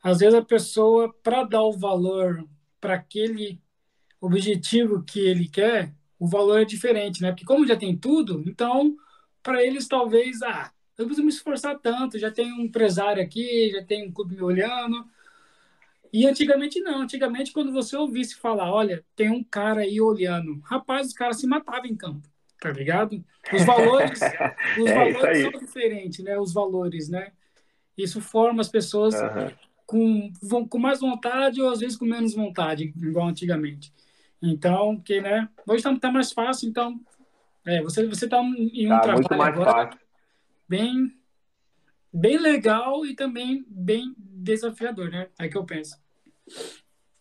às 0.03 0.20
vezes 0.20 0.34
a 0.34 0.42
pessoa, 0.44 1.12
para 1.22 1.44
dar 1.44 1.62
o 1.62 1.72
valor 1.72 2.48
para 2.80 2.94
aquele 2.96 3.61
objetivo 4.20 5.03
que 5.05 5.20
ele 5.20 5.48
quer, 5.48 5.94
o 6.18 6.28
valor 6.28 6.61
é 6.62 6.66
diferente, 6.66 7.22
né? 7.22 7.30
Porque 7.32 7.44
como 7.46 7.66
já 7.66 7.76
tem 7.76 7.96
tudo, 7.96 8.42
então, 8.46 8.96
para 9.42 9.62
eles 9.64 9.88
talvez, 9.88 10.42
ah, 10.42 10.72
eu 10.98 11.07
preciso 11.07 11.24
me 11.26 11.32
esforçar 11.32 11.78
tanto, 11.80 12.18
já 12.18 12.30
tem 12.30 12.53
um 12.53 12.62
empresário 12.62 13.22
aqui, 13.22 13.70
já 13.72 13.84
tem 13.84 14.09
um 14.09 14.12
clube 14.12 14.36
me 14.36 14.42
olhando. 14.42 15.07
E 16.12 16.26
antigamente 16.26 16.80
não, 16.80 17.00
antigamente 17.03 17.53
quando 17.53 17.72
você 17.72 17.96
ouvisse 17.96 18.34
falar, 18.36 18.70
olha, 18.72 19.05
tem 19.16 19.30
um 19.30 19.42
cara 19.42 19.80
aí 19.80 20.00
olhando, 20.00 20.61
rapaz, 20.61 21.09
os 21.09 21.12
caras 21.14 21.40
se 21.40 21.46
matavam 21.46 21.86
em 21.86 21.96
campo, 21.96 22.28
tá 22.62 22.70
ligado? 22.70 23.24
Os 23.52 23.64
valores, 23.64 24.20
os 24.78 24.90
É 24.90 24.94
valores 24.94 25.38
são 25.42 25.50
diferentes, 25.52 26.24
né? 26.24 26.38
Os 26.38 26.52
valores, 26.52 27.08
né? 27.08 27.32
Isso 27.96 28.20
forma 28.20 28.60
as 28.60 28.68
pessoas 28.68 29.14
Aham. 29.14 29.52
com, 29.86 30.32
com 30.68 30.78
mais 30.78 31.00
vontade 31.00 31.60
ou 31.60 31.70
às 31.70 31.80
vezes 31.80 31.96
com 31.96 32.04
menos 32.06 32.34
vontade, 32.34 32.92
igual 32.96 33.28
antigamente. 33.28 33.92
Então, 34.42 34.98
que, 35.00 35.20
né? 35.20 35.48
Hoje 35.66 35.82
tá, 35.82 35.96
tá 35.98 36.10
mais 36.10 36.32
fácil, 36.32 36.68
então, 36.68 37.00
é, 37.66 37.82
você 37.82 38.06
você 38.06 38.28
tá 38.28 38.38
em 38.40 38.86
um 38.86 38.90
Tá 38.90 39.00
trabalho 39.00 39.14
muito 39.14 39.34
mais 39.36 39.54
agora 39.54 39.72
fácil. 39.72 40.00
bem 40.68 41.12
bem 42.12 42.38
legal 42.38 43.06
e 43.06 43.14
também 43.14 43.64
bem 43.68 44.14
desafiador, 44.18 45.10
né? 45.10 45.28
É 45.38 45.48
que 45.48 45.56
eu 45.56 45.64
penso. 45.64 45.96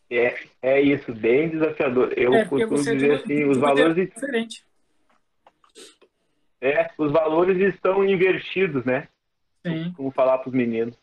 É, 0.09 0.35
é 0.61 0.81
isso, 0.81 1.13
bem 1.13 1.49
desafiador. 1.49 2.13
Eu 2.17 2.33
É, 2.33 2.45
costumo 2.45 2.83
dizer 2.83 3.13
assim, 3.23 3.45
os 3.45 3.57
valores, 3.57 3.95
diferente. 4.13 4.65
É, 6.61 6.89
os 6.97 7.11
valores 7.11 7.57
estão 7.73 8.05
invertidos, 8.05 8.85
né? 8.85 9.07
Sim. 9.65 9.91
Como 9.97 10.11
falar 10.11 10.37
para 10.37 10.49
os 10.49 10.55
meninos. 10.55 10.95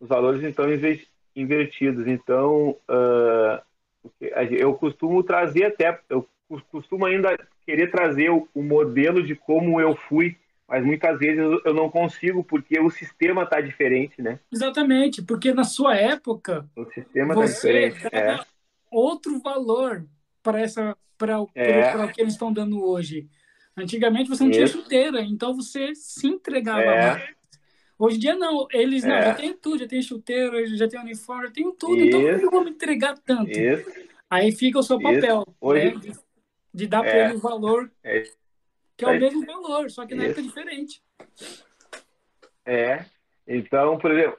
Os 0.00 0.08
valores 0.08 0.42
estão 0.42 0.72
inver- 0.72 1.06
invertidos. 1.34 2.06
Então, 2.06 2.76
a- 2.88 4.44
eu 4.50 4.74
costumo 4.74 5.22
trazer 5.22 5.66
até, 5.66 5.98
eu 6.10 6.28
cos- 6.48 6.62
costumo 6.70 7.06
ainda 7.06 7.36
querer 7.64 7.90
trazer 7.90 8.30
o, 8.30 8.48
o 8.54 8.62
modelo 8.62 9.22
de 9.22 9.34
como 9.36 9.80
eu 9.80 9.94
fui, 9.94 10.36
mas 10.66 10.84
muitas 10.84 11.18
vezes 11.18 11.38
eu, 11.64 11.74
não 11.74 11.88
consigo 11.90 12.42
porque 12.42 12.78
o 12.80 12.90
sistema 12.90 13.42
está 13.44 13.60
diferente, 13.60 14.20
né? 14.20 14.40
Exatamente, 14.50 15.22
porque 15.22 15.52
na 15.52 15.64
sua 15.64 15.94
época 15.96 16.66
O 16.76 16.84
sistema 16.86 17.34
está 17.34 17.46
diferente. 17.46 18.06
É, 18.12 18.38
outro 18.90 19.38
valor 19.40 20.04
para 20.42 20.60
essa 20.60 20.96
para 21.18 21.36
É. 21.54 21.92
para 21.92 22.06
o 22.06 22.12
que 22.12 22.20
eles 22.20 22.32
estão 22.32 22.52
dando 22.52 22.84
hoje. 22.84 23.28
Antigamente 23.76 24.28
você 24.28 24.44
não 24.44 24.50
tinha 24.50 24.64
Isso. 24.64 24.78
chuteira, 24.82 25.22
então 25.22 25.54
você 25.54 25.94
se 25.94 26.26
entregava 26.26 26.82
É. 26.82 27.10
mais. 27.10 27.30
Hoje 27.98 28.16
em 28.16 28.20
dia 28.20 28.34
não, 28.34 28.66
eles 28.72 29.04
não, 29.04 29.14
É. 29.14 29.22
já 29.26 29.34
tem 29.34 29.54
tudo, 29.54 29.78
já 29.78 29.86
tem 29.88 30.02
chuteira, 30.02 30.66
já 30.76 30.88
tem 30.88 31.00
uniforme, 31.00 31.46
já 31.46 31.52
tem 31.52 31.72
tudo, 31.74 32.00
então 32.02 32.20
Isso. 32.20 32.28
eu 32.30 32.42
não 32.42 32.50
vou 32.50 32.64
me 32.64 32.70
entregar 32.70 33.16
tanto. 33.18 33.50
isso. 33.50 33.90
Aí 34.28 34.50
fica 34.52 34.78
o 34.78 34.82
seu 34.82 34.96
Isso. 34.98 35.04
papel, 35.20 35.46
né, 35.74 35.90
de, 35.90 36.12
de 36.74 36.86
dar 36.86 37.00
para 37.02 37.10
É. 37.16 37.24
ele 37.26 37.34
o 37.34 37.38
valor 37.38 37.90
É. 38.02 38.24
que 38.96 39.04
é 39.04 39.08
o 39.08 39.18
mesmo 39.20 39.44
valor, 39.46 39.90
só 39.90 40.04
que 40.06 40.14
na 40.14 40.26
Isso. 40.26 40.32
época 40.32 40.40
é 40.40 40.48
diferente. 40.48 41.02
É. 42.64 43.04
Então, 43.46 43.98
por 43.98 44.10
exemplo, 44.12 44.38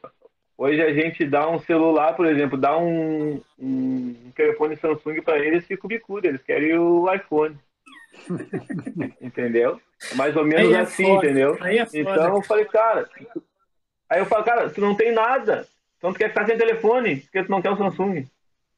hoje 0.58 0.82
a 0.82 0.94
gente 0.94 1.26
dá 1.26 1.50
um 1.50 1.60
celular, 1.60 2.16
por 2.16 2.26
exemplo, 2.26 2.58
dá 2.58 2.78
um, 2.78 3.42
um 3.60 4.32
telefone 4.36 4.78
Samsung 4.78 5.22
para 5.22 5.40
eles, 5.40 5.66
fica 5.66 5.86
o 5.86 5.90
bicudo, 5.90 6.28
eles 6.28 6.42
querem 6.44 6.78
o 6.78 7.12
iPhone. 7.14 7.58
entendeu? 9.21 9.80
É 10.11 10.15
Mais 10.15 10.36
ou 10.36 10.43
menos 10.45 10.67
Aí 10.69 10.74
é 10.74 10.80
assim, 10.80 11.03
foda. 11.05 11.26
entendeu? 11.26 11.57
Aí 11.61 11.78
é 11.78 11.86
foda. 11.86 11.99
Então 11.99 12.36
eu 12.36 12.41
falei, 12.41 12.65
cara, 12.65 13.09
aí 14.09 14.19
eu 14.19 14.26
falo, 14.26 14.43
cara, 14.43 14.69
tu 14.69 14.82
não 14.82 14.95
tem 14.95 15.11
nada, 15.11 15.67
então 15.97 16.11
tu 16.13 16.19
quer 16.19 16.30
ficar 16.30 16.45
sem 16.45 16.57
telefone, 16.57 17.17
porque 17.17 17.43
tu 17.43 17.51
não 17.51 17.61
quer 17.61 17.71
o 17.71 17.78
Samsung, 17.78 18.28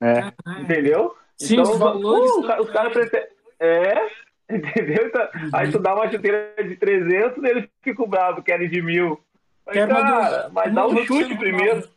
É. 0.02 0.20
Ah, 0.46 0.60
entendeu? 0.60 1.16
Sim, 1.38 1.56
então, 1.60 1.72
os 1.74 1.78
valores 1.80 2.32
pô, 2.32 2.38
são- 2.42 2.48
ca- 2.48 2.62
os 2.62 2.70
caras 2.72 2.94
preferem. 2.94 3.28
É, 3.60 4.08
entendeu? 4.50 5.08
Então, 5.08 5.28
Aí 5.54 5.72
tu 5.72 5.80
dá 5.80 5.94
uma 5.96 6.10
chuteira 6.10 6.54
de 6.64 6.76
300, 6.76 7.44
eles 7.44 7.70
ficam 7.82 8.08
bravos, 8.08 8.44
querem 8.44 8.70
de 8.70 8.82
mil. 8.82 9.20
Do- 9.66 9.74
cara, 9.74 10.50
mas 10.54 10.74
dá 10.74 10.86
uma 10.86 11.02
um 11.02 11.06
chute 11.06 11.36
primeiro. 11.38 11.74
Ronaldo. 11.76 11.90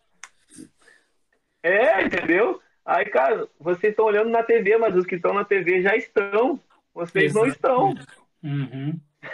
É, 1.63 2.03
entendeu? 2.05 2.61
Aí, 2.85 3.05
cara, 3.07 3.47
vocês 3.61 3.91
estão 3.93 4.07
olhando 4.07 4.31
na 4.31 4.43
TV, 4.43 4.77
mas 4.79 4.95
os 4.97 5.05
que 5.05 5.17
estão 5.17 5.35
na 5.35 5.45
TV 5.45 5.83
já 5.83 5.95
estão. 5.97 6.59
Vocês 7.07 7.33
não 7.35 7.47
estão. 7.47 7.95
Uhum. 8.43 8.99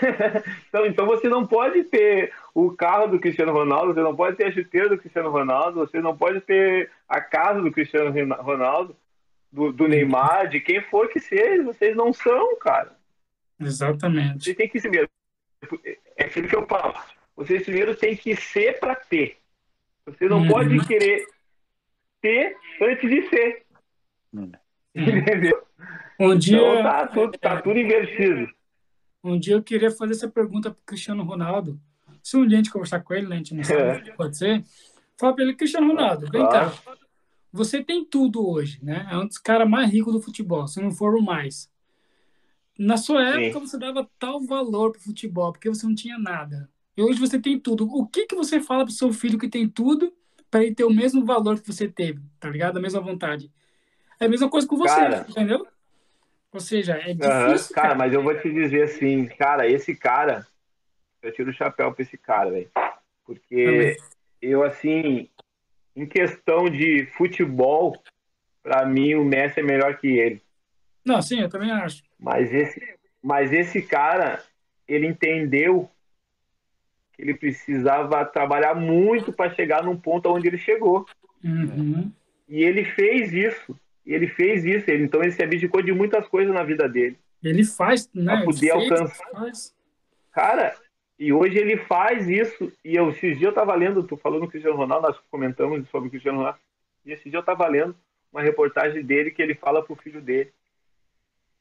Então, 0.68 0.86
então 0.86 1.06
você 1.06 1.28
não 1.28 1.46
pode 1.46 1.84
ter 1.84 2.32
o 2.54 2.70
carro 2.72 3.06
do 3.06 3.20
Cristiano 3.20 3.52
Ronaldo, 3.52 3.92
você 3.92 4.00
não 4.00 4.16
pode 4.16 4.34
ter 4.36 4.46
a 4.46 4.50
chuteira 4.52 4.88
do 4.88 4.96
Cristiano 4.98 5.30
Ronaldo, 5.30 5.80
você 5.80 6.00
não 6.00 6.16
pode 6.16 6.40
ter 6.40 6.90
a 7.06 7.20
casa 7.20 7.60
do 7.60 7.70
Cristiano 7.70 8.10
Ronaldo, 8.42 8.96
do, 9.52 9.70
do 9.72 9.86
Neymar, 9.86 10.48
de 10.48 10.58
quem 10.60 10.80
for 10.80 11.08
que 11.08 11.20
seja. 11.20 11.62
Vocês 11.62 11.94
não 11.94 12.12
são, 12.14 12.56
cara. 12.56 12.96
Exatamente. 13.60 14.42
Vocês 14.44 14.56
têm 14.56 14.68
que 14.68 14.80
se 14.80 14.88
mesmo. 14.88 15.08
É 16.16 16.24
aquilo 16.24 16.48
que 16.48 16.56
eu 16.56 16.66
falo. 16.66 16.94
Vocês 17.36 17.62
primeiro 17.62 17.94
têm 17.94 18.16
que 18.16 18.34
ser 18.34 18.80
para 18.80 18.94
ter. 18.96 19.36
Você 20.06 20.28
não 20.28 20.38
Uhum. 20.40 20.48
pode 20.48 20.86
querer 20.86 21.26
ter 22.22 22.56
antes 22.80 23.08
de 23.08 23.28
ser. 23.28 23.62
Hum. 24.32 24.50
Entendeu? 24.96 25.62
Um 26.18 26.36
dia, 26.36 26.56
Então 26.56 26.82
tá 26.82 27.06
tudo, 27.08 27.38
tá 27.38 27.62
tudo 27.62 27.78
invertido. 27.78 28.48
um 29.22 29.38
dia 29.38 29.54
eu 29.54 29.62
queria 29.62 29.90
fazer 29.90 30.12
essa 30.12 30.28
pergunta 30.28 30.70
para 30.70 30.80
Cristiano 30.86 31.22
Ronaldo. 31.24 31.80
Se 32.22 32.36
um 32.36 32.46
dia 32.46 32.56
a 32.58 32.62
gente 32.62 32.70
conversar 32.70 33.00
com 33.00 33.12
ele, 33.14 33.26
né, 33.26 33.34
a 33.34 33.38
gente 33.38 33.54
não 33.54 33.64
sabe, 33.64 34.12
pode 34.16 34.36
ser. 34.36 34.64
Fala 35.18 35.34
para 35.34 35.44
ele, 35.44 35.54
Cristiano 35.54 35.88
Ronaldo, 35.88 36.26
vem 36.30 36.46
cá. 36.48 36.72
Você 37.52 37.82
tem 37.84 38.04
tudo 38.04 38.48
hoje, 38.48 38.78
né? 38.82 39.06
É 39.10 39.16
um 39.16 39.26
dos 39.26 39.38
caras 39.38 39.68
mais 39.68 39.90
ricos 39.90 40.12
do 40.12 40.20
futebol, 40.20 40.66
se 40.66 40.80
não 40.80 40.90
for 40.90 41.14
o 41.14 41.22
mais. 41.22 41.70
Na 42.76 42.96
sua 42.96 43.32
Sim. 43.32 43.44
época, 43.44 43.60
você 43.60 43.78
dava 43.78 44.08
tal 44.18 44.40
valor 44.40 44.90
pro 44.90 45.00
futebol, 45.00 45.52
porque 45.52 45.68
você 45.68 45.86
não 45.86 45.94
tinha 45.94 46.18
nada. 46.18 46.68
E 46.96 47.02
hoje 47.02 47.20
você 47.20 47.38
tem 47.38 47.58
tudo. 47.58 47.86
O 47.86 48.06
que, 48.06 48.26
que 48.26 48.34
você 48.34 48.60
fala 48.60 48.84
pro 48.84 48.92
seu 48.92 49.12
filho 49.12 49.38
que 49.38 49.48
tem 49.48 49.68
tudo 49.68 50.12
para 50.50 50.64
ele 50.64 50.74
ter 50.74 50.84
o 50.84 50.90
mesmo 50.92 51.24
valor 51.24 51.60
que 51.60 51.66
você 51.72 51.86
teve, 51.88 52.20
tá 52.40 52.48
ligado? 52.50 52.76
A 52.76 52.80
mesma 52.80 53.00
vontade. 53.00 53.50
É 54.18 54.26
a 54.26 54.28
mesma 54.28 54.48
coisa 54.48 54.66
com 54.66 54.76
você, 54.76 54.94
Cara. 54.94 55.26
entendeu? 55.28 55.66
Ou 56.54 56.60
seja, 56.60 56.94
é 56.94 57.12
difícil, 57.12 57.74
Cara, 57.74 57.96
mas 57.96 58.12
eu 58.12 58.22
vou 58.22 58.32
te 58.40 58.48
dizer 58.48 58.84
assim, 58.84 59.26
cara, 59.26 59.68
esse 59.68 59.92
cara, 59.92 60.46
eu 61.20 61.32
tiro 61.32 61.50
o 61.50 61.52
chapéu 61.52 61.92
pra 61.92 62.02
esse 62.04 62.16
cara, 62.16 62.48
velho. 62.48 62.70
Porque 63.26 63.96
eu, 64.40 64.62
assim, 64.62 65.28
em 65.96 66.06
questão 66.06 66.70
de 66.70 67.06
futebol, 67.16 68.00
para 68.62 68.86
mim 68.86 69.16
o 69.16 69.24
Messi 69.24 69.58
é 69.58 69.62
melhor 69.64 69.96
que 69.98 70.06
ele. 70.06 70.40
Não, 71.04 71.20
sim, 71.20 71.40
eu 71.40 71.48
também 71.48 71.72
acho. 71.72 72.04
Mas 72.16 72.54
esse, 72.54 72.80
mas 73.20 73.52
esse 73.52 73.82
cara, 73.82 74.40
ele 74.86 75.08
entendeu 75.08 75.90
que 77.14 77.22
ele 77.22 77.34
precisava 77.34 78.24
trabalhar 78.24 78.76
muito 78.76 79.32
para 79.32 79.52
chegar 79.52 79.82
num 79.82 79.98
ponto 79.98 80.28
onde 80.30 80.46
ele 80.46 80.58
chegou. 80.58 81.04
Uhum. 81.42 82.12
E 82.48 82.62
ele 82.62 82.84
fez 82.84 83.32
isso. 83.32 83.76
Ele 84.06 84.28
fez 84.28 84.64
isso. 84.64 84.90
Ele, 84.90 85.04
então 85.04 85.22
ele 85.22 85.32
se 85.32 85.42
abdicou 85.42 85.82
de 85.82 85.92
muitas 85.92 86.26
coisas 86.28 86.52
na 86.52 86.62
vida 86.62 86.88
dele. 86.88 87.18
Ele 87.42 87.64
faz, 87.64 88.08
né? 88.14 88.36
Pra 88.36 88.44
poder 88.44 88.70
Ele 88.70 88.78
fez, 88.80 88.92
alcançar. 88.92 89.30
faz. 89.32 89.74
Cara, 90.32 90.74
e 91.18 91.32
hoje 91.32 91.58
ele 91.58 91.76
faz 91.76 92.28
isso. 92.28 92.72
E 92.84 92.96
eu, 92.96 93.10
esses 93.10 93.38
dias 93.38 93.42
eu 93.42 93.52
tava 93.52 93.74
lendo, 93.74 94.02
tu 94.02 94.16
falou 94.16 94.40
no 94.40 94.48
Cristiano 94.48 94.76
Ronaldo, 94.76 95.08
nós 95.08 95.18
comentamos 95.30 95.88
sobre 95.88 96.08
o 96.08 96.10
Cristiano 96.10 96.38
Ronaldo. 96.38 96.58
E 97.04 97.12
esses 97.12 97.24
dias 97.24 97.34
eu 97.34 97.42
tava 97.42 97.66
lendo 97.66 97.94
uma 98.32 98.42
reportagem 98.42 99.04
dele 99.04 99.30
que 99.30 99.40
ele 99.40 99.54
fala 99.54 99.82
pro 99.82 99.94
filho 99.94 100.20
dele. 100.20 100.52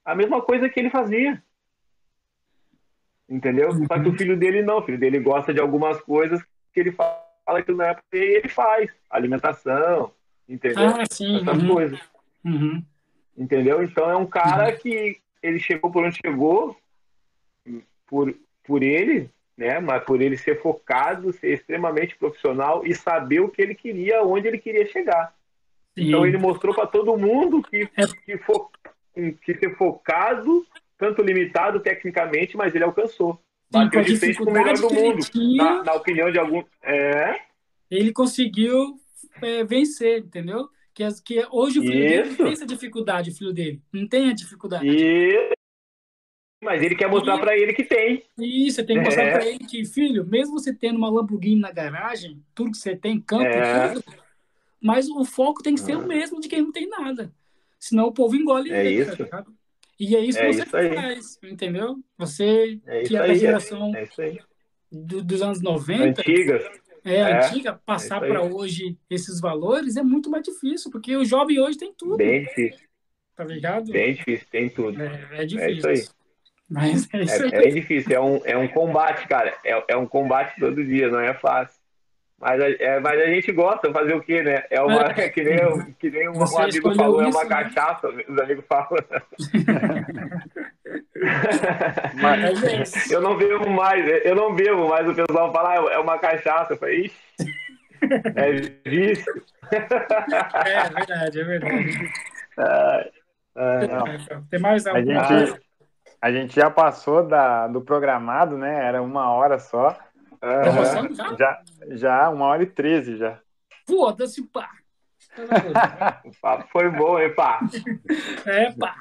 A 0.04 0.16
mesma 0.16 0.42
coisa 0.42 0.68
que 0.68 0.80
ele 0.80 0.90
fazia. 0.90 1.42
Entendeu? 3.30 3.72
Só 3.88 4.00
que 4.02 4.10
o 4.10 4.18
filho 4.18 4.38
dele 4.38 4.62
não. 4.62 4.80
O 4.80 4.82
filho 4.84 4.98
dele 4.98 5.20
gosta 5.20 5.54
de 5.54 5.60
algumas 5.60 6.02
coisas 6.02 6.42
que 6.74 6.80
ele 6.80 6.92
fala 6.92 7.62
que 7.64 7.72
não 7.72 7.86
é 7.86 7.94
porque 7.94 8.18
ele 8.18 8.50
faz. 8.50 8.90
Alimentação, 9.10 10.12
entendeu? 10.50 10.88
Ah, 10.88 11.04
sim. 11.10 11.38
Essas 11.38 11.62
uhum, 11.62 11.74
coisas. 11.74 12.00
Uhum. 12.46 12.84
Entendeu? 13.38 13.84
Então 13.84 14.10
é 14.10 14.16
um 14.16 14.26
cara 14.26 14.72
que 14.72 15.18
ele 15.42 15.60
chegou 15.60 15.92
por 15.92 16.04
onde 16.04 16.18
chegou 16.18 16.78
por, 18.08 18.34
por 18.64 18.84
ele, 18.84 19.30
né? 19.58 19.80
Mas 19.80 20.04
por 20.04 20.22
ele 20.22 20.38
ser 20.38 20.62
focado, 20.62 21.34
ser 21.34 21.54
extremamente 21.54 22.16
profissional 22.16 22.86
e 22.86 22.94
saber 22.94 23.40
o 23.40 23.50
que 23.50 23.62
ele 23.62 23.74
queria, 23.74 24.24
onde 24.24 24.48
ele 24.48 24.58
queria 24.58 24.86
chegar. 24.86 25.34
Sim. 25.96 26.08
Então 26.08 26.26
ele 26.26 26.38
mostrou 26.38 26.74
para 26.74 26.88
todo 26.88 27.18
mundo 27.18 27.62
que, 27.62 27.90
É. 27.98 28.06
que, 28.26 28.38
fo, 28.38 28.70
que 29.42 29.56
ser 29.56 29.76
focado, 29.76 30.66
tanto 30.98 31.22
limitado 31.22 31.80
tecnicamente, 31.80 32.56
mas 32.56 32.74
ele 32.76 32.84
alcançou. 32.84 33.40
Bateu 33.72 34.04
de 34.04 34.18
frente 34.18 34.38
com 34.38 34.52
o 34.52 34.54
melhor 34.54 34.76
do 34.76 34.94
mundo. 34.94 35.20
tinha, 35.26 35.64
Na, 35.64 35.84
na 35.84 35.94
opinião 35.94 36.32
de 36.32 36.38
algum. 36.38 36.64
É, 36.84 37.40
ele 37.90 38.12
conseguiu 38.12 39.00
é, 39.42 39.64
vencer, 39.64 40.20
entendeu? 40.20 40.70
Que, 40.94 41.04
que 41.26 41.48
hoje 41.52 41.80
o 41.80 41.82
filho 41.82 41.94
dele 42.08 42.22
Isso. 42.22 42.30
não 42.30 42.38
tem 42.46 42.52
essa 42.54 42.66
dificuldade, 42.66 43.32
o 43.32 43.36
filho 43.36 43.54
dele. 43.54 43.82
Não 43.92 44.08
tem 44.08 44.30
a 44.30 44.34
dificuldade. 44.34 44.88
e... 44.88 45.54
Mas 46.64 46.82
ele 46.82 46.96
quer 46.96 47.10
mostrar 47.10 47.38
para 47.40 47.58
ele 47.58 47.74
que 47.74 47.84
tem. 47.84 48.24
E 48.38 48.72
você 48.72 48.84
tem 48.86 48.98
que 48.98 49.04
mostrar 49.04 49.24
É. 49.24 49.32
pra 49.34 49.46
ele 49.46 49.60
que, 49.60 49.84
filho, 49.86 50.26
mesmo 50.26 50.58
você 50.58 50.74
tendo 50.74 50.98
uma 50.98 51.10
Lamborghini 51.10 51.60
na 51.60 51.72
garagem, 51.72 52.42
tudo 52.56 52.72
que 52.72 52.78
você 52.78 52.96
tem, 52.96 53.20
campo, 53.20 53.44
É. 53.44 53.90
tudo, 53.96 54.04
mas 54.80 55.10
o 55.10 55.26
foco 55.26 55.62
tem 55.62 55.76
que 55.76 55.82
ser 55.82 55.98
o 55.98 56.08
mesmo 56.08 56.40
de 56.40 56.48
quem 56.48 56.62
não 56.62 56.72
tem 56.72 56.88
nada. 56.88 57.34
Senão 57.78 58.06
o 58.08 58.14
povo 58.14 58.36
engole 58.36 58.72
É 58.72 58.86
ele, 58.86 59.02
isso. 59.02 59.22
ligado? 59.24 59.54
E 60.00 60.16
é 60.16 60.20
isso 60.22 60.40
É 60.40 60.48
que 60.48 60.54
você 60.54 60.64
isso 60.64 60.78
aí. 60.78 60.94
faz, 60.96 61.40
entendeu? 61.44 61.98
Você 62.18 62.80
É 62.86 63.00
que 63.00 63.04
isso 63.08 63.16
é 63.18 63.20
da 63.20 63.24
aí. 63.26 63.36
geração 63.36 63.96
É 63.96 64.04
isso 64.04 64.22
aí. 64.22 64.40
do- 64.90 65.24
dos 65.24 65.42
anos 65.42 65.62
90, 65.62 66.22
Antigas. 66.22 66.64
É, 67.06 67.16
É, 67.16 67.34
antiga, 67.48 67.80
passar 67.86 68.20
para 68.20 68.42
hoje 68.42 68.98
esses 69.10 69.40
valores 69.42 69.98
é 69.98 70.04
muito 70.04 70.30
mais 70.30 70.44
difícil, 70.44 70.92
porque 70.92 71.16
o 71.16 71.26
jovem 71.26 71.60
hoje 71.60 71.78
tem 71.78 71.94
tudo, 71.94 72.18
Bem 72.18 72.44
difícil. 72.44 72.88
tá 73.36 73.44
ligado? 73.44 73.92
Bem 73.92 74.14
difícil, 74.14 74.48
tem 74.52 74.70
tudo. 74.70 75.02
É, 75.02 75.28
é 75.32 75.42
É 75.42 75.46
difícil. 75.46 75.72
isso 75.78 75.88
aí. 75.88 76.04
Mas 76.70 77.08
é 77.14 77.24
isso 77.24 77.44
aí. 77.44 77.50
É, 77.54 77.68
é 77.68 77.70
difícil, 77.72 78.16
é 78.16 78.20
um, 78.20 78.42
é 78.46 78.58
um 78.58 78.68
combate, 78.68 79.28
cara. 79.28 79.54
É, 79.64 79.84
é 79.90 79.98
um 79.98 80.08
combate 80.08 80.60
todo 80.60 80.84
dia, 80.84 81.10
não 81.10 81.20
é 81.20 81.34
fácil. 81.34 81.82
Mas 82.40 82.60
a, 82.62 82.70
é, 82.70 83.00
mas 83.00 83.22
a 83.22 83.26
gente 83.28 83.52
gosta, 83.54 83.92
fazer 83.94 84.16
o 84.16 84.22
quê, 84.22 84.42
né? 84.44 84.64
É 84.70 84.82
uma, 84.82 85.04
é 85.18 85.30
que 85.30 85.44
nem, 85.44 85.66
um- 85.66 85.94
que 85.94 86.10
nem 86.10 86.28
um, 86.30 86.34
Você 86.34 86.62
amigo 86.62 86.94
falou, 86.94 87.22
é 87.22 87.30
isso, 87.30 87.38
uma 87.38 87.44
né? 87.44 87.50
cachaça, 87.50 88.10
os 88.10 88.38
amigos 88.40 88.66
falam. 88.68 88.90
Mas 92.22 92.64
é 93.10 93.16
eu 93.16 93.22
não 93.22 93.38
bebo 93.38 93.70
mais, 93.70 94.06
eu 94.26 94.36
não 94.36 94.54
bebo, 94.54 94.90
mas 94.90 95.08
o 95.08 95.16
pessoal 95.16 95.52
fala, 95.52 95.72
ah, 95.72 95.94
é 95.94 96.00
uma 96.00 96.18
cachaça. 96.18 96.74
Eu 96.74 96.78
falei, 96.78 97.06
ixi, 97.06 97.54
é 98.36 98.52
vício. 98.90 99.44
É 99.74 100.90
verdade, 100.90 101.40
é 101.40 101.44
verdade. 101.44 102.12
Ah, 102.58 103.06
ah, 103.56 104.42
Tem 104.52 104.60
mais 104.60 104.86
A 104.86 104.92
alguma 104.92 105.24
gente, 105.24 105.28
coisa? 105.28 105.62
a 106.22 106.32
gente 106.32 106.56
já 106.56 106.70
passou 106.70 107.28
da, 107.28 107.68
do 107.68 107.82
programado, 107.82 108.58
né? 108.58 108.86
Era 108.86 109.02
uma 109.02 109.32
hora 109.32 109.58
só. 109.58 109.98
Gostando 110.76 111.16
já? 111.16 111.36
Já, 111.38 111.62
já 111.92 112.30
uma 112.30 112.46
hora 112.48 112.62
e 112.64 112.68
treze 112.68 113.18
já. 113.18 113.40
Foda-se, 113.88 114.44
pá. 114.44 114.70
O 116.26 116.32
papo 116.42 116.68
foi 116.72 116.90
bom, 116.90 117.20
hein, 117.20 117.34
pá? 117.34 117.60
É, 118.46 118.72
pá. 118.72 118.96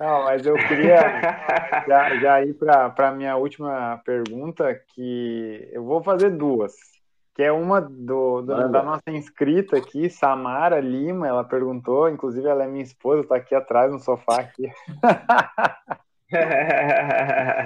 Não, 0.00 0.24
mas 0.24 0.44
eu 0.46 0.54
queria 0.54 1.00
já, 1.86 2.16
já 2.16 2.42
ir 2.44 2.54
para 2.54 2.92
a 2.96 3.12
minha 3.12 3.36
última 3.36 4.00
pergunta, 4.04 4.74
que 4.94 5.68
eu 5.72 5.84
vou 5.84 6.02
fazer 6.02 6.30
duas. 6.30 6.72
Que 7.34 7.42
é 7.44 7.52
uma 7.52 7.80
do, 7.80 8.42
do- 8.42 8.68
da 8.68 8.82
nossa 8.82 9.10
inscrita 9.10 9.76
aqui, 9.76 10.10
Samara 10.10 10.80
Lima, 10.80 11.28
ela 11.28 11.44
perguntou, 11.44 12.08
inclusive 12.08 12.48
ela 12.48 12.64
é 12.64 12.66
minha 12.66 12.82
esposa, 12.82 13.22
está 13.22 13.36
aqui 13.36 13.54
atrás 13.54 13.92
no 13.92 14.00
sofá 14.00 14.40
aqui. 14.40 14.68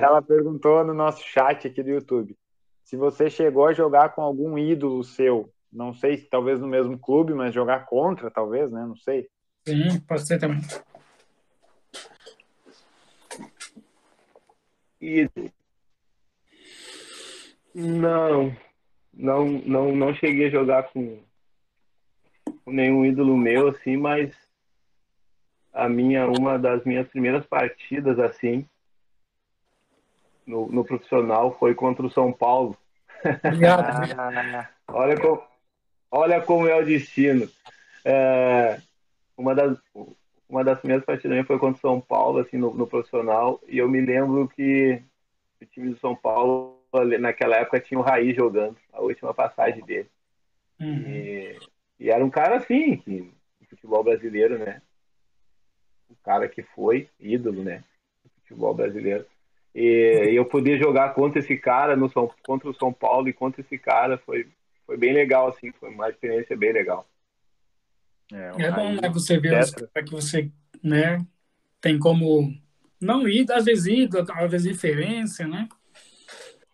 Ela 0.00 0.22
perguntou 0.22 0.84
no 0.84 0.94
nosso 0.94 1.24
chat 1.26 1.66
aqui 1.66 1.82
do 1.82 1.90
YouTube 1.90 2.36
se 2.84 2.96
você 2.96 3.30
chegou 3.30 3.66
a 3.66 3.72
jogar 3.72 4.10
com 4.10 4.20
algum 4.22 4.58
ídolo 4.58 5.02
seu. 5.02 5.48
Não 5.72 5.94
sei 5.94 6.18
se 6.18 6.28
talvez 6.28 6.60
no 6.60 6.66
mesmo 6.66 6.98
clube, 6.98 7.32
mas 7.32 7.54
jogar 7.54 7.86
contra, 7.86 8.30
talvez, 8.30 8.70
né? 8.70 8.84
Não 8.84 8.96
sei. 8.96 9.28
Sim, 9.66 10.00
pode 10.00 10.26
ser 10.26 10.38
também. 10.38 10.60
Ídolo. 15.00 15.50
Não, 17.74 18.55
não, 19.14 19.47
não, 19.47 19.97
não 19.97 20.14
cheguei 20.14 20.48
a 20.48 20.51
jogar 20.51 20.82
com, 20.92 21.18
nenhum 22.66 23.05
ídolo 23.05 23.36
meu, 23.36 23.68
assim, 23.68 23.97
mas 23.97 24.34
a 25.72 25.88
minha, 25.88 26.26
uma 26.26 26.59
das 26.59 26.84
minhas 26.84 27.09
primeiras 27.09 27.47
partidas, 27.47 28.18
assim, 28.18 28.68
no, 30.47 30.70
no 30.70 30.84
profissional 30.84 31.56
foi 31.59 31.74
contra 31.74 32.05
o 32.05 32.10
São 32.10 32.32
Paulo. 32.32 32.76
Obrigado. 33.44 34.68
Olha 34.88 35.18
como, 35.18 35.42
olha 36.12 36.40
como 36.43 36.68
é 36.68 36.76
o 36.76 36.84
destino. 36.84 37.48
É, 38.05 38.78
uma, 39.36 39.55
das, 39.55 39.78
uma 40.48 40.62
das 40.62 40.78
primeiras 40.78 41.05
partidas 41.05 41.47
foi 41.47 41.59
contra 41.59 41.78
o 41.78 41.80
São 41.80 42.01
Paulo, 42.01 42.39
assim, 42.39 42.59
no, 42.59 42.74
no 42.74 42.86
profissional, 42.86 43.60
e 43.66 43.78
eu 43.78 43.89
me 43.89 44.01
lembro 44.01 44.47
que 44.48 45.02
o 45.60 45.66
time 45.66 45.90
do 45.90 45.98
São 45.98 46.14
Paulo, 46.14 46.78
naquela 47.18 47.56
época, 47.56 47.80
tinha 47.80 47.98
o 47.98 48.02
Raí 48.02 48.34
jogando, 48.34 48.76
a 48.93 49.01
última 49.01 49.32
passagem 49.32 49.82
dele. 49.84 50.10
Uhum. 50.78 51.09
E, 51.09 51.59
e 51.98 52.10
era 52.10 52.24
um 52.24 52.30
cara 52.30 52.56
assim, 52.56 52.98
que, 52.98 53.32
no 53.60 53.66
futebol 53.68 54.05
brasileiro, 54.05 54.59
né? 54.59 54.82
O 56.10 56.16
cara 56.22 56.48
que 56.48 56.62
foi 56.62 57.09
ídolo, 57.18 57.64
né? 57.64 57.82
Do 58.22 58.30
futebol 58.40 58.74
brasileiro. 58.74 59.24
E, 59.74 60.28
e 60.30 60.36
eu 60.36 60.44
poder 60.44 60.78
jogar 60.78 61.14
contra 61.14 61.39
esse 61.39 61.56
cara 61.56 61.97
no 61.97 62.10
São, 62.10 62.30
contra 62.44 62.68
o 62.68 62.74
São 62.74 62.93
Paulo 62.93 63.28
e 63.28 63.32
contra 63.32 63.62
esse 63.62 63.78
cara 63.78 64.18
foi, 64.18 64.47
foi 64.93 64.98
bem 64.98 65.14
legal, 65.14 65.48
assim, 65.48 65.73
foi 65.81 65.89
uma 65.89 66.10
experiência 66.10 66.55
bem 66.55 66.70
legal. 66.70 67.09
é, 68.31 68.51
É 68.59 68.70
bom, 68.70 68.93
né, 68.93 69.09
você 69.09 69.39
ver 69.39 69.59
os 69.59 69.70
caras 69.70 69.90
que 70.05 70.10
você, 70.10 70.51
né, 70.82 71.24
tem 71.81 71.98
como 71.98 72.55
não 73.01 73.27
ir, 73.27 73.51
às 73.51 73.64
vezes 73.64 73.86
ir, 73.86 74.10
às 74.14 74.51
vezes 74.51 74.66
referência, 74.66 75.48
né? 75.48 75.66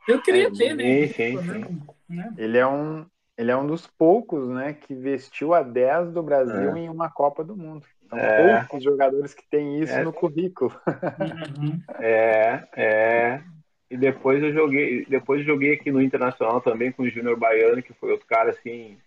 Eu 0.09 0.21
queria 0.21 0.49
É, 0.49 0.51
ter, 0.51 0.75
né? 0.75 1.07
sim, 1.07 1.13
sim, 1.15 1.47
né? 1.47 1.69
né? 2.09 2.35
Ele 2.37 2.59
é 2.59 2.67
um, 2.67 3.07
ele 3.37 3.53
é 3.53 3.57
um 3.57 3.67
dos 3.67 3.87
poucos, 3.87 4.49
né, 4.49 4.73
que 4.73 4.95
vestiu 4.97 5.55
a 5.55 5.63
10 5.63 6.11
do 6.13 6.23
Brasil 6.23 6.77
É. 6.77 6.81
em 6.81 6.89
uma 6.89 7.09
Copa 7.09 7.45
do 7.45 7.57
Mundo. 7.57 7.87
São 8.11 8.19
É. 8.19 8.59
poucos 8.65 8.83
jogadores 8.83 9.33
que 9.33 9.47
têm 9.49 9.81
isso 9.81 9.93
É. 9.93 10.03
no 10.03 10.13
currículo. 10.13 10.75
Uhum. 10.89 11.81
É, 12.01 12.67
é. 12.75 13.45
E 13.91 13.97
depois 13.97 14.43
eu 14.43 14.53
joguei, 14.53 15.07
depois 15.07 15.41
eu 15.41 15.47
joguei 15.47 15.73
aqui 15.73 15.91
no 15.91 16.03
Internacional 16.03 16.61
também 16.61 16.93
com 16.93 17.03
o 17.03 17.09
Júnior 17.09 17.37
Baiano, 17.39 17.83
que 17.83 17.95
foi 17.95 18.11
outro 18.11 18.27
cara 18.27 18.51
assim, 18.51 18.99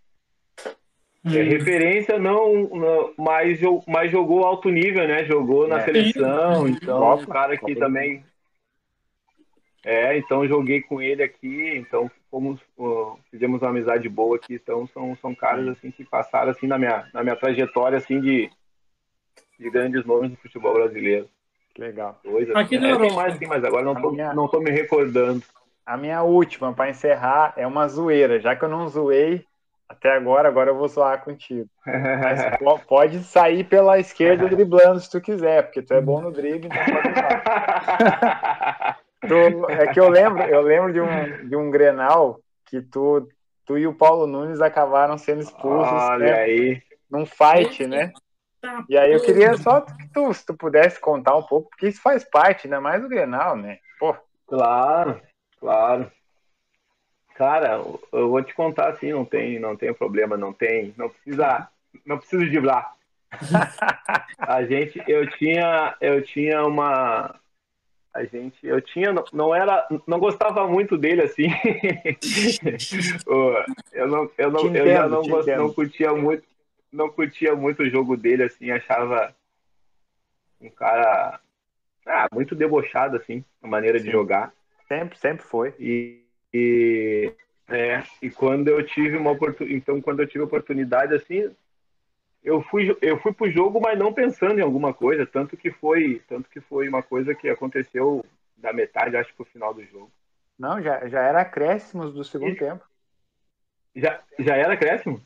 Uhum. 1.23 1.35
É, 1.35 1.43
referência 1.43 2.17
não, 2.17 2.63
não 2.69 3.13
mas, 3.15 3.59
mas 3.87 4.11
jogou 4.11 4.43
alto 4.43 4.69
nível, 4.69 5.07
né? 5.07 5.23
Jogou 5.23 5.67
na 5.67 5.77
É. 5.77 5.81
seleção, 5.81 6.67
então 6.67 7.13
um 7.13 7.25
cara 7.27 7.55
do 7.55 7.75
também. 7.75 8.25
É, 9.83 10.17
então 10.17 10.47
joguei 10.47 10.81
com 10.81 11.01
ele 11.01 11.23
aqui, 11.23 11.75
então 11.75 12.09
fomos, 12.29 12.59
fizemos 13.29 13.61
uma 13.61 13.69
amizade 13.69 14.07
boa 14.07 14.35
aqui, 14.35 14.55
então 14.55 14.85
são, 14.87 15.15
são 15.15 15.33
caras 15.33 15.67
assim 15.69 15.89
que 15.89 16.03
passaram 16.03 16.51
assim 16.51 16.67
na 16.67 16.77
minha, 16.77 17.07
na 17.13 17.23
minha 17.23 17.35
trajetória 17.35 17.97
assim 17.97 18.21
de, 18.21 18.49
de 19.59 19.69
grandes 19.71 20.05
nomes 20.05 20.31
do 20.31 20.37
futebol 20.37 20.73
brasileiro. 20.73 21.27
Que 21.73 21.81
legal. 21.81 22.19
Dois, 22.23 22.49
Aqui 22.55 22.75
assim. 22.75 22.85
na 22.87 22.89
É, 22.95 22.99
tem 22.99 23.15
mais, 23.15 23.37
sim, 23.37 23.47
mas 23.47 23.63
agora 23.63 23.83
não 23.83 23.95
tô, 23.95 24.09
A 24.09 24.11
minha- 24.11 24.33
não 24.33 24.47
tô 24.47 24.59
me 24.59 24.71
recordando. 24.71 25.41
a 25.85 25.97
minha 25.97 26.21
última 26.23 26.73
para 26.73 26.89
encerrar 26.89 27.53
é 27.57 27.65
uma 27.65 27.87
zoeira, 27.87 28.39
já 28.39 28.55
que 28.55 28.63
eu 28.63 28.69
não 28.69 28.87
zoei 28.87 29.45
até 29.87 30.11
agora, 30.13 30.47
agora 30.47 30.69
eu 30.69 30.77
vou 30.77 30.87
zoar 30.87 31.21
contigo. 31.23 31.67
Mas 31.85 32.41
pode 32.87 33.23
sair 33.23 33.63
pela 33.65 33.99
esquerda 33.99 34.47
driblando 34.49 34.99
se 34.99 35.09
tu 35.09 35.19
quiser, 35.19 35.63
porque 35.63 35.81
tu 35.81 35.93
é 35.93 36.01
bom 36.01 36.21
no 36.21 36.31
drible, 36.31 36.67
então 36.67 36.83
pode 36.85 37.13
tu, 39.27 39.69
é 39.71 39.87
que 39.87 39.99
eu 39.99 40.09
lembro, 40.09 40.41
eu 40.43 40.61
lembro 40.61 40.93
de 40.93 41.01
um, 41.01 41.47
de 41.47 41.55
um 41.55 41.69
Grenal 41.69 42.39
que 42.65 42.81
tu, 42.81 43.27
tu 43.65 43.77
e 43.77 43.85
o 43.87 43.93
Paulo 43.93 44.25
Nunes 44.27 44.61
acabaram 44.61 45.17
sendo 45.17 45.41
expulsos 45.41 45.91
Olha 45.91 46.25
né, 46.25 46.33
aí. 46.33 46.81
num 47.09 47.25
fight, 47.25 47.85
né? 47.85 48.13
E 48.87 48.97
aí 48.97 49.11
eu 49.11 49.21
queria 49.21 49.57
só 49.57 49.81
que 49.81 50.07
tu, 50.13 50.33
se 50.33 50.45
tu 50.45 50.53
pudesse 50.53 50.99
contar 50.99 51.35
um 51.35 51.43
pouco, 51.43 51.69
porque 51.69 51.87
isso 51.87 52.01
faz 52.01 52.23
parte, 52.23 52.67
ainda 52.67 52.79
mais 52.79 53.01
do 53.01 53.09
Grenal, 53.09 53.55
né? 53.55 53.79
Pô. 53.99 54.15
Claro, 54.47 55.19
claro. 55.59 56.11
Cara, 57.35 57.81
eu 58.11 58.29
vou 58.29 58.43
te 58.43 58.53
contar 58.53 58.89
assim, 58.89 59.11
não 59.11 59.25
tem, 59.25 59.59
não 59.59 59.75
tem 59.75 59.93
problema, 59.93 60.37
não 60.37 60.53
tem, 60.53 60.93
não 60.97 61.09
precisa, 61.09 61.67
não 62.05 62.17
precisa 62.17 62.45
driblar. 62.45 62.95
a 64.37 64.63
gente, 64.63 65.01
eu 65.07 65.27
tinha, 65.31 65.95
eu 66.01 66.21
tinha 66.21 66.63
uma, 66.63 67.33
a 68.13 68.25
gente, 68.25 68.57
eu 68.61 68.81
tinha, 68.81 69.13
não 69.31 69.55
era, 69.55 69.87
não 70.05 70.19
gostava 70.19 70.67
muito 70.67 70.97
dele 70.97 71.21
assim. 71.21 71.47
eu 73.93 74.07
não, 74.07 74.29
eu 74.37 74.51
não, 74.51 74.65
entendo, 74.67 74.77
eu 74.77 74.93
já 74.93 75.07
não, 75.07 75.21
gost, 75.23 75.49
não 75.49 75.73
curtia 75.73 76.13
muito, 76.13 76.43
não 76.91 77.09
curtia 77.09 77.55
muito 77.55 77.83
o 77.83 77.89
jogo 77.89 78.17
dele 78.17 78.43
assim, 78.43 78.71
achava 78.71 79.35
um 80.59 80.69
cara, 80.69 81.39
ah, 82.05 82.27
muito 82.33 82.55
debochado 82.55 83.17
assim, 83.17 83.43
a 83.61 83.67
maneira 83.67 83.99
Sim. 83.99 84.05
de 84.05 84.11
jogar. 84.11 84.53
Sempre, 84.87 85.17
sempre 85.17 85.43
foi. 85.43 85.73
E 85.79 86.21
e, 86.53 87.33
é, 87.69 88.03
e 88.21 88.29
quando 88.29 88.67
eu 88.67 88.85
tive 88.85 89.15
uma 89.15 89.31
oportunidade, 89.31 89.77
então 89.77 90.01
quando 90.01 90.21
eu 90.21 90.27
tive 90.27 90.43
oportunidade 90.43 91.13
assim, 91.13 91.49
eu 92.43 92.61
fui 92.63 92.95
eu 93.01 93.17
fui 93.19 93.33
pro 93.33 93.49
jogo, 93.49 93.79
mas 93.79 93.97
não 93.97 94.13
pensando 94.13 94.59
em 94.59 94.63
alguma 94.63 94.93
coisa, 94.93 95.25
tanto 95.25 95.55
que 95.55 95.71
foi, 95.71 96.21
tanto 96.27 96.49
que 96.49 96.59
foi 96.59 96.89
uma 96.89 97.01
coisa 97.01 97.33
que 97.33 97.49
aconteceu 97.49 98.25
da 98.57 98.73
metade, 98.73 99.15
acho 99.15 99.33
pro 99.33 99.45
final 99.45 99.73
do 99.73 99.83
jogo. 99.85 100.11
Não, 100.59 100.81
já, 100.81 101.07
já 101.07 101.21
era 101.21 101.41
acréscimos 101.41 102.13
do 102.13 102.23
segundo 102.23 102.51
e, 102.51 102.55
tempo. 102.55 102.83
Já, 103.95 104.21
já 104.37 104.55
era 104.55 104.73
acréscimo? 104.73 105.21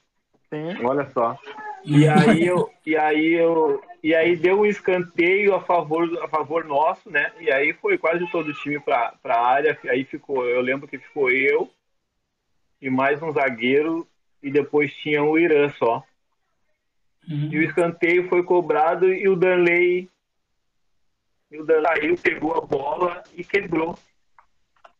Sim. 0.56 0.86
Olha 0.86 1.10
só. 1.12 1.38
E 1.84 2.08
aí 2.08 2.48
eu, 2.48 2.72
e 2.86 2.96
aí 2.96 3.34
eu, 3.34 3.82
e 4.02 4.16
aí 4.16 4.36
deu 4.36 4.62
um 4.62 4.66
escanteio 4.66 5.54
a 5.54 5.62
favor, 5.62 6.08
a 6.24 6.28
favor 6.28 6.64
nosso, 6.66 7.12
né? 7.12 7.32
E 7.40 7.52
aí 7.52 7.74
foi 7.74 7.98
quase 7.98 8.26
todo 8.32 8.48
o 8.50 8.54
time 8.54 8.80
para 8.80 9.14
a 9.24 9.46
área. 9.46 9.78
Aí 9.90 10.04
ficou, 10.04 10.46
eu 10.48 10.62
lembro 10.62 10.88
que 10.88 10.98
ficou 10.98 11.30
eu 11.30 11.70
e 12.82 12.90
mais 12.90 13.22
um 13.22 13.32
zagueiro 13.32 14.08
e 14.42 14.50
depois 14.50 14.96
tinha 14.96 15.24
o 15.24 15.38
Irã 15.38 15.70
só. 15.70 16.04
Uhum. 17.28 17.50
E 17.52 17.58
o 17.60 17.64
escanteio 17.64 18.30
foi 18.30 18.44
cobrado 18.44 19.12
e 19.12 19.28
o 19.28 19.36
Danley, 19.36 20.10
e 21.52 21.60
o 21.60 21.66
Danley 21.66 22.16
pegou 22.18 22.56
a 22.56 22.62
bola 22.62 23.24
e 23.36 23.44
quebrou. 23.44 23.98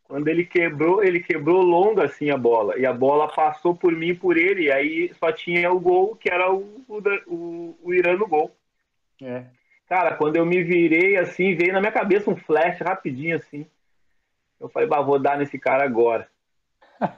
Quando 0.08 0.28
ele 0.28 0.44
quebrou, 0.44 1.02
ele 1.02 1.20
quebrou 1.20 1.62
longa 1.62 2.04
assim 2.04 2.30
a 2.30 2.38
bola. 2.38 2.78
E 2.78 2.86
a 2.86 2.92
bola 2.92 3.28
passou 3.28 3.74
por 3.74 3.92
mim 3.92 4.14
por 4.14 4.36
ele. 4.36 4.64
E 4.64 4.72
aí 4.72 5.12
só 5.18 5.32
tinha 5.32 5.70
o 5.72 5.80
gol, 5.80 6.14
que 6.14 6.30
era 6.30 6.52
o, 6.52 6.84
o, 7.26 7.78
o 7.82 7.94
Irã 7.94 8.16
no 8.16 8.26
gol. 8.26 8.54
É. 9.20 9.44
Cara, 9.88 10.14
quando 10.16 10.36
eu 10.36 10.46
me 10.46 10.62
virei 10.62 11.16
assim, 11.16 11.54
veio 11.54 11.72
na 11.72 11.80
minha 11.80 11.92
cabeça 11.92 12.30
um 12.30 12.36
flash 12.36 12.80
rapidinho 12.80 13.36
assim. 13.36 13.66
Eu 14.60 14.68
falei, 14.68 14.88
bah, 14.88 15.00
vou 15.00 15.18
dar 15.18 15.36
nesse 15.36 15.58
cara 15.58 15.84
agora. 15.84 16.28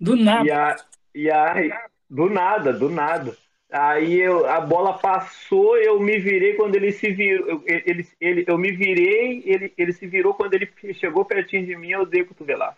Do 0.00 0.16
nada. 0.16 0.46
E, 0.46 0.50
a, 0.50 0.76
e 1.14 1.30
aí, 1.30 1.72
do 2.10 2.28
nada, 2.28 2.72
do 2.72 2.90
nada. 2.90 3.36
Aí 3.72 4.20
eu, 4.20 4.44
a 4.46 4.60
bola 4.60 4.98
passou, 4.98 5.78
eu 5.78 5.98
me 5.98 6.18
virei 6.18 6.52
quando 6.56 6.74
ele 6.74 6.92
se 6.92 7.10
virou. 7.10 7.48
Eu, 7.48 7.64
ele, 7.66 8.06
ele, 8.20 8.44
eu 8.46 8.58
me 8.58 8.70
virei, 8.70 9.42
ele, 9.46 9.72
ele 9.78 9.92
se 9.94 10.06
virou 10.06 10.34
quando 10.34 10.52
ele 10.52 10.70
chegou 10.92 11.24
pertinho 11.24 11.64
de 11.64 11.74
mim, 11.74 11.90
eu 11.90 12.04
dei 12.04 12.20
o 12.20 12.26
cotovelaço. 12.26 12.76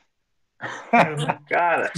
Cara, 1.50 1.90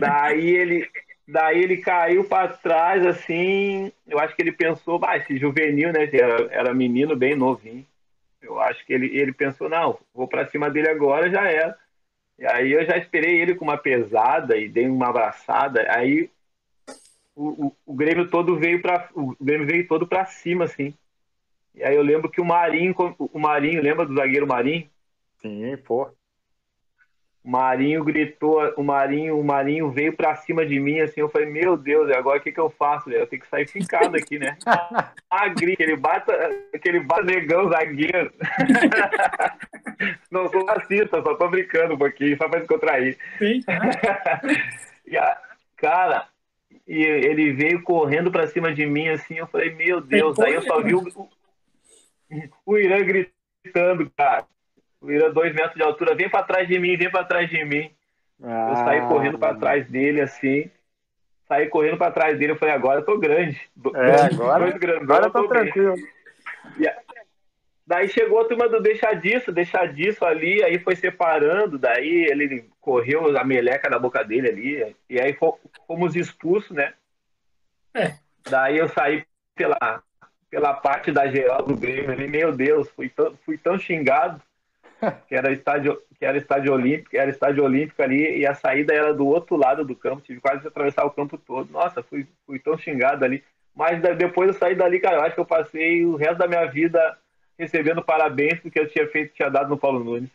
daí 0.00 0.48
ele, 0.48 0.88
daí 1.28 1.62
ele 1.62 1.76
caiu 1.76 2.24
para 2.24 2.48
trás, 2.48 3.06
assim. 3.06 3.92
Eu 4.06 4.18
acho 4.18 4.34
que 4.34 4.40
ele 4.40 4.52
pensou, 4.52 4.98
ah, 5.04 5.18
esse 5.18 5.36
juvenil, 5.36 5.92
né? 5.92 6.08
Era, 6.10 6.48
era 6.50 6.74
menino 6.74 7.14
bem 7.14 7.36
novinho. 7.36 7.84
Eu 8.40 8.58
acho 8.58 8.86
que 8.86 8.92
ele, 8.94 9.18
ele 9.18 9.34
pensou, 9.34 9.68
não, 9.68 9.98
vou 10.14 10.26
para 10.26 10.48
cima 10.48 10.70
dele 10.70 10.88
agora, 10.88 11.30
já 11.30 11.46
era. 11.46 11.76
E 12.38 12.46
aí 12.46 12.72
eu 12.72 12.86
já 12.86 12.96
esperei 12.96 13.38
ele 13.38 13.54
com 13.54 13.66
uma 13.66 13.76
pesada 13.76 14.56
e 14.56 14.66
dei 14.66 14.88
uma 14.88 15.10
abraçada. 15.10 15.84
Aí 15.90 16.30
o, 17.38 17.72
o, 17.86 17.94
Grêmio 17.94 18.28
todo 18.28 18.58
veio 18.58 18.82
para 18.82 19.08
o 19.14 19.36
Grêmio 19.40 19.66
veio 19.66 19.86
todo 19.86 20.06
para 20.06 20.26
cima 20.26 20.64
assim. 20.64 20.92
E 21.72 21.84
aí 21.84 21.94
eu 21.94 22.02
lembro 22.02 22.28
que 22.28 22.40
o 22.40 22.44
Marinho, 22.44 22.92
o 23.16 23.38
Marinho, 23.38 23.80
lembra 23.80 24.04
do 24.04 24.14
zagueiro 24.14 24.46
Marinho? 24.46 24.88
Sim, 25.40 25.76
pô. 25.76 26.10
O 27.44 27.50
Marinho 27.50 28.02
gritou, 28.02 28.60
o 28.76 28.82
Marinho, 28.82 29.38
o 29.38 29.44
Marinho 29.44 29.88
veio 29.88 30.12
para 30.12 30.34
cima 30.34 30.66
de 30.66 30.80
mim 30.80 30.98
assim, 30.98 31.20
eu 31.20 31.28
falei: 31.28 31.48
"Meu 31.48 31.76
Deus, 31.76 32.10
agora 32.10 32.40
o 32.40 32.42
que 32.42 32.50
que 32.50 32.58
eu 32.58 32.68
faço? 32.68 33.08
Eu 33.08 33.26
tenho 33.28 33.40
que 33.40 33.48
sair 33.48 33.68
fincado 33.68 34.16
aqui, 34.16 34.38
né?" 34.38 34.58
ah, 35.30 35.48
grita, 35.48 35.84
ele 35.84 35.96
bata, 35.96 36.32
aquele 36.74 37.06
negão 37.24 37.70
zagueiro. 37.70 38.32
Não 40.30 40.48
sou 40.48 40.66
racista, 40.66 41.22
só 41.22 41.34
tô 41.34 41.48
brincando 41.48 41.94
um 41.94 41.98
pouquinho, 41.98 42.36
só 42.36 42.48
para 42.48 42.58
descontrair. 42.58 43.16
Sim. 43.38 43.60
cara, 45.76 46.28
e 46.32 46.37
ele 46.94 47.52
veio 47.52 47.82
correndo 47.82 48.30
para 48.30 48.46
cima 48.46 48.72
de 48.72 48.86
mim, 48.86 49.08
assim, 49.08 49.34
eu 49.34 49.46
falei, 49.46 49.74
meu 49.74 50.00
Deus, 50.00 50.38
aí 50.38 50.54
eu 50.54 50.62
só 50.62 50.80
vi 50.80 50.94
o, 50.94 51.04
o 52.64 52.78
Irã 52.78 53.04
gritando, 53.04 54.10
cara. 54.16 54.46
O 55.00 55.10
Irã, 55.10 55.30
dois 55.30 55.54
metros 55.54 55.74
de 55.74 55.82
altura, 55.82 56.14
vem 56.14 56.28
para 56.28 56.44
trás 56.44 56.66
de 56.66 56.78
mim, 56.78 56.96
vem 56.96 57.10
para 57.10 57.24
trás 57.24 57.48
de 57.48 57.64
mim. 57.64 57.90
Ah, 58.42 58.68
eu 58.70 58.76
saí 58.76 59.00
correndo 59.02 59.38
para 59.38 59.54
trás 59.56 59.86
dele, 59.88 60.20
assim. 60.20 60.70
Saí 61.46 61.68
correndo 61.68 61.98
para 61.98 62.12
trás 62.12 62.38
dele, 62.38 62.52
eu 62.52 62.56
falei, 62.56 62.74
agora 62.74 63.00
eu 63.00 63.04
tô 63.04 63.18
grande. 63.18 63.60
É, 63.94 64.20
agora, 64.22 64.74
agora 65.00 65.26
eu 65.26 65.30
tô, 65.30 65.42
tô 65.42 65.48
tranquilo. 65.48 65.94
E, 66.78 66.86
Daí 67.88 68.06
chegou 68.06 68.38
a 68.38 68.44
turma 68.44 68.68
do 68.68 68.82
deixar 68.82 69.14
disso, 69.14 69.50
deixar 69.50 69.90
disso 69.94 70.22
ali, 70.22 70.62
aí 70.62 70.78
foi 70.78 70.94
separando, 70.94 71.78
daí 71.78 72.26
ele 72.30 72.68
correu 72.82 73.34
a 73.34 73.42
meleca 73.42 73.88
da 73.88 73.98
boca 73.98 74.22
dele 74.22 74.46
ali, 74.50 74.96
e 75.08 75.18
aí 75.18 75.34
fomos 75.86 76.14
expulsos, 76.14 76.76
né? 76.76 76.92
É. 77.94 78.12
Daí 78.50 78.76
eu 78.76 78.90
saí 78.90 79.24
pela, 79.54 80.02
pela 80.50 80.74
parte 80.74 81.10
da 81.10 81.28
geral 81.28 81.62
do 81.62 81.74
Grêmio 81.74 82.10
ali, 82.10 82.28
meu 82.28 82.52
Deus, 82.52 82.90
fui 82.90 83.08
tão, 83.08 83.34
fui 83.46 83.56
tão 83.56 83.78
xingado 83.78 84.42
que 85.26 85.34
era 85.34 85.50
estádio, 85.50 85.98
que 86.18 86.26
era 86.26 86.36
estádio 86.36 86.74
olímpico, 86.74 87.16
era 87.16 87.30
estádio 87.30 87.64
olímpico 87.64 88.02
ali, 88.02 88.40
e 88.40 88.46
a 88.46 88.52
saída 88.52 88.92
era 88.92 89.14
do 89.14 89.26
outro 89.26 89.56
lado 89.56 89.82
do 89.82 89.96
campo, 89.96 90.20
tive 90.20 90.42
quase 90.42 90.60
que 90.60 90.68
atravessar 90.68 91.06
o 91.06 91.10
campo 91.10 91.38
todo. 91.38 91.72
Nossa, 91.72 92.02
fui, 92.02 92.26
fui 92.44 92.58
tão 92.58 92.76
xingado 92.76 93.24
ali. 93.24 93.42
Mas 93.74 93.98
depois 94.18 94.48
eu 94.48 94.54
saí 94.54 94.74
dali, 94.74 95.00
cara, 95.00 95.16
eu 95.16 95.22
acho 95.22 95.34
que 95.34 95.40
eu 95.40 95.46
passei 95.46 96.04
o 96.04 96.16
resto 96.16 96.36
da 96.36 96.46
minha 96.46 96.66
vida 96.66 97.16
recebendo 97.58 98.02
parabéns 98.02 98.60
porque 98.60 98.78
eu 98.78 98.88
tinha 98.88 99.06
feito, 99.08 99.34
tinha 99.34 99.50
dado 99.50 99.68
no 99.70 99.78
Paulo 99.78 100.02
Nunes. 100.02 100.30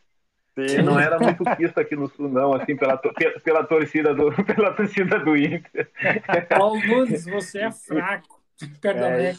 Sim. 0.56 0.84
Não 0.84 1.00
era 1.00 1.18
muito 1.18 1.44
quisto 1.56 1.80
aqui 1.80 1.96
no 1.96 2.08
Sul, 2.10 2.30
não, 2.30 2.54
assim, 2.54 2.76
pela, 2.76 2.96
pela, 3.44 3.64
torcida, 3.64 4.14
do, 4.14 4.32
pela 4.46 4.72
torcida 4.74 5.18
do 5.20 5.36
Inter. 5.36 5.90
Paulo 6.48 6.80
Nunes, 6.86 7.26
você 7.26 7.62
é 7.62 7.72
fraco. 7.72 8.42
Perdão, 8.80 9.10
é, 9.10 9.32
é 9.32 9.34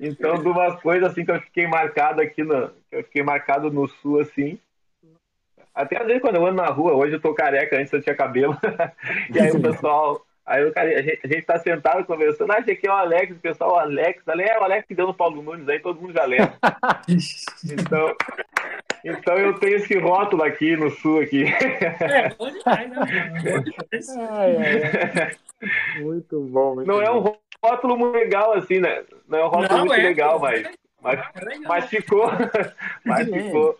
Então, 0.00 0.42
de 0.42 0.48
umas 0.48 0.80
coisas 0.80 1.10
assim 1.10 1.24
que 1.24 1.30
eu 1.30 1.40
fiquei 1.42 1.66
marcado 1.66 2.22
aqui 2.22 2.42
no. 2.42 2.70
Que 2.88 2.96
eu 2.96 3.04
fiquei 3.04 3.22
marcado 3.22 3.70
no 3.70 3.86
sul, 3.86 4.20
assim. 4.20 4.58
Até 5.74 6.00
às 6.00 6.06
vezes 6.06 6.22
quando 6.22 6.36
eu 6.36 6.46
ando 6.46 6.56
na 6.56 6.66
rua, 6.66 6.94
hoje 6.94 7.14
eu 7.14 7.20
tô 7.20 7.34
careca, 7.34 7.78
antes 7.78 7.92
eu 7.92 8.02
tinha 8.02 8.14
cabelo. 8.14 8.56
e 9.32 9.38
aí 9.38 9.50
o 9.50 9.60
pessoal 9.62 10.26
Aí 10.50 10.66
o 10.66 10.72
cara, 10.72 10.88
a 10.88 11.00
gente, 11.00 11.20
a 11.22 11.28
gente 11.28 11.42
tá 11.42 11.60
sentado 11.60 12.04
conversando, 12.04 12.50
ah, 12.50 12.58
esse 12.58 12.72
aqui 12.72 12.88
é 12.88 12.90
o 12.90 12.96
Alex, 12.96 13.36
o 13.36 13.40
pessoal, 13.40 13.74
o 13.74 13.78
Alex, 13.78 14.28
ali 14.28 14.42
é 14.42 14.58
o 14.58 14.64
Alex 14.64 14.84
que 14.84 14.96
deu 14.96 15.06
no 15.06 15.14
Paulo 15.14 15.40
Nunes, 15.40 15.68
aí 15.68 15.78
todo 15.78 16.00
mundo 16.00 16.12
já 16.12 16.24
lembra. 16.24 16.52
então, 17.70 18.16
então 19.04 19.38
eu 19.38 19.54
tenho 19.60 19.76
esse 19.76 19.96
rótulo 19.96 20.42
aqui 20.42 20.76
no 20.76 20.90
sul 20.90 21.20
aqui. 21.20 21.44
É, 21.44 22.34
bom 22.34 22.50
demais, 22.50 22.90
né? 22.90 22.96
Ai, 24.28 24.56
ai, 24.56 26.02
Muito 26.02 26.40
bom. 26.40 26.74
Muito 26.74 26.88
Não 26.88 26.96
bom. 26.96 27.02
é 27.02 27.10
um 27.12 27.36
rótulo 27.64 27.96
muito 27.96 28.16
legal, 28.16 28.52
assim, 28.54 28.80
né? 28.80 29.04
Não 29.28 29.38
é 29.38 29.44
um 29.44 29.48
rótulo 29.48 29.78
Não, 29.78 29.86
muito 29.86 30.00
é, 30.00 30.02
legal, 30.02 30.40
mas, 30.40 30.68
mas, 31.00 31.20
é 31.36 31.44
legal. 31.44 31.62
mas 31.68 31.84
ficou. 31.90 32.28
mas 33.04 33.28
ficou. 33.30 33.78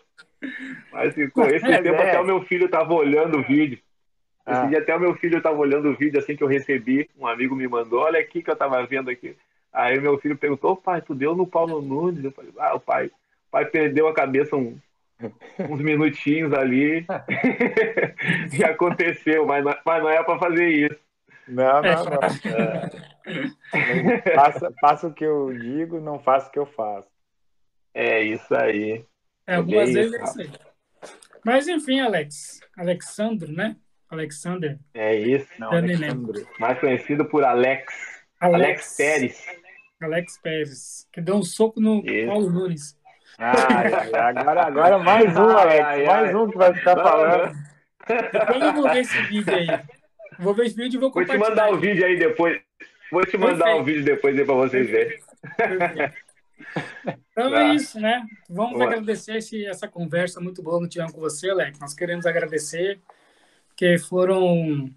Mas 0.93 1.13
ficou. 1.15 1.47
Esse 1.47 1.69
é, 1.69 1.81
tempo 1.81 2.01
até 2.01 2.17
o 2.17 2.25
meu 2.25 2.41
filho 2.43 2.69
tava 2.69 2.93
olhando 2.93 3.39
o 3.39 3.43
vídeo. 3.43 3.77
Esse 4.47 4.59
ah. 4.59 4.65
dia 4.65 4.79
até 4.79 4.95
o 4.95 4.99
meu 4.99 5.15
filho 5.15 5.37
estava 5.37 5.57
olhando 5.57 5.89
o 5.89 5.95
vídeo 5.95 6.19
assim 6.19 6.35
que 6.35 6.43
eu 6.43 6.47
recebi, 6.47 7.09
um 7.17 7.27
amigo 7.27 7.55
me 7.55 7.67
mandou, 7.67 7.99
olha 7.99 8.19
aqui 8.19 8.41
que 8.41 8.49
eu 8.49 8.53
estava 8.53 8.83
vendo 8.85 9.09
aqui. 9.09 9.35
Aí 9.71 9.99
meu 9.99 10.17
filho 10.17 10.37
perguntou, 10.37 10.75
pai, 10.75 11.01
tu 11.01 11.15
deu 11.15 11.35
no 11.35 11.47
Paulo 11.47 11.81
Nunes? 11.81 12.23
Eu 12.23 12.31
falei, 12.31 12.51
ah, 12.57 12.75
o 12.75 12.79
pai, 12.79 13.07
o 13.07 13.51
pai 13.51 13.65
perdeu 13.65 14.07
a 14.07 14.13
cabeça 14.13 14.55
um, 14.55 14.77
uns 15.69 15.81
minutinhos 15.81 16.53
ali 16.53 17.05
e 18.51 18.63
aconteceu, 18.63 19.45
mas 19.45 19.63
não, 19.63 19.75
mas 19.85 20.03
não 20.03 20.09
é 20.09 20.23
para 20.23 20.39
fazer 20.39 20.67
isso. 20.67 20.99
Não, 21.47 21.81
não, 21.81 22.05
não. 22.05 22.19
É. 23.73 24.35
Faça, 24.35 24.73
faça 24.79 25.07
o 25.07 25.13
que 25.13 25.25
eu 25.25 25.53
digo, 25.53 25.99
não 25.99 26.19
faça 26.19 26.49
o 26.49 26.51
que 26.51 26.59
eu 26.59 26.65
faço. 26.65 27.09
É 27.93 28.21
isso 28.21 28.53
aí. 28.55 29.05
É, 29.45 29.55
algumas 29.55 29.89
é 29.89 29.93
vezes 29.93 30.13
é 30.13 30.23
isso 30.23 30.41
aí. 30.41 30.51
Mas 31.43 31.67
enfim, 31.67 31.99
Alex. 31.99 32.61
Alexandro, 32.77 33.51
né? 33.51 33.75
Alexander. 34.11 34.77
É 34.93 35.15
isso. 35.15 35.47
Não, 35.57 35.71
Alexandre. 35.71 36.45
Mais 36.59 36.79
conhecido 36.79 37.25
por 37.25 37.43
Alex. 37.43 37.93
Alex, 38.39 38.63
Alex 38.63 38.97
Pérez. 38.97 39.45
Alex 40.01 40.37
Pérez. 40.37 41.07
Que 41.11 41.21
deu 41.21 41.35
um 41.35 41.43
soco 41.43 41.79
no 41.79 42.03
isso. 42.05 42.27
Paulo 42.27 42.49
Nunes. 42.49 42.97
Ah, 43.39 44.27
agora, 44.27 44.65
agora 44.65 44.99
mais 44.99 45.35
um, 45.37 45.49
Alex. 45.49 45.81
Ai, 45.85 46.05
mais 46.05 46.29
ai. 46.29 46.35
um 46.35 46.49
que 46.49 46.57
vai 46.57 46.73
ficar 46.73 46.95
falando. 46.95 47.55
Depois 48.07 48.61
eu 48.61 48.73
vou 48.73 48.83
ver 48.83 48.97
esse 48.97 49.21
vídeo 49.23 49.55
aí. 49.55 49.67
Vou 50.39 50.53
ver 50.53 50.65
esse 50.65 50.75
vídeo 50.75 50.97
e 50.97 50.99
vou 50.99 51.11
compartilhar. 51.11 51.37
Vou 51.37 51.47
te 51.47 51.49
mandar 51.49 51.71
o 51.71 51.79
vídeo 51.79 52.05
aí 52.05 52.17
depois. 52.17 52.61
Vou 53.11 53.25
te 53.25 53.37
mandar 53.37 53.75
o 53.75 53.83
vídeo 53.83 54.03
depois 54.03 54.37
aí 54.37 54.45
para 54.45 54.55
vocês 54.55 54.89
verem. 54.89 55.19
Então 57.31 57.55
é 57.55 57.73
isso, 57.73 57.99
né? 57.99 58.23
Vamos 58.49 58.73
Boa. 58.73 58.85
agradecer 58.85 59.37
esse, 59.37 59.65
essa 59.65 59.87
conversa 59.87 60.39
muito 60.39 60.61
boa 60.61 60.81
que 60.81 60.89
tivemos 60.89 61.13
com 61.13 61.19
você, 61.19 61.49
Alex. 61.49 61.79
Nós 61.79 61.93
queremos 61.93 62.25
agradecer, 62.25 62.99
porque 63.81 63.97
foram, 63.97 64.93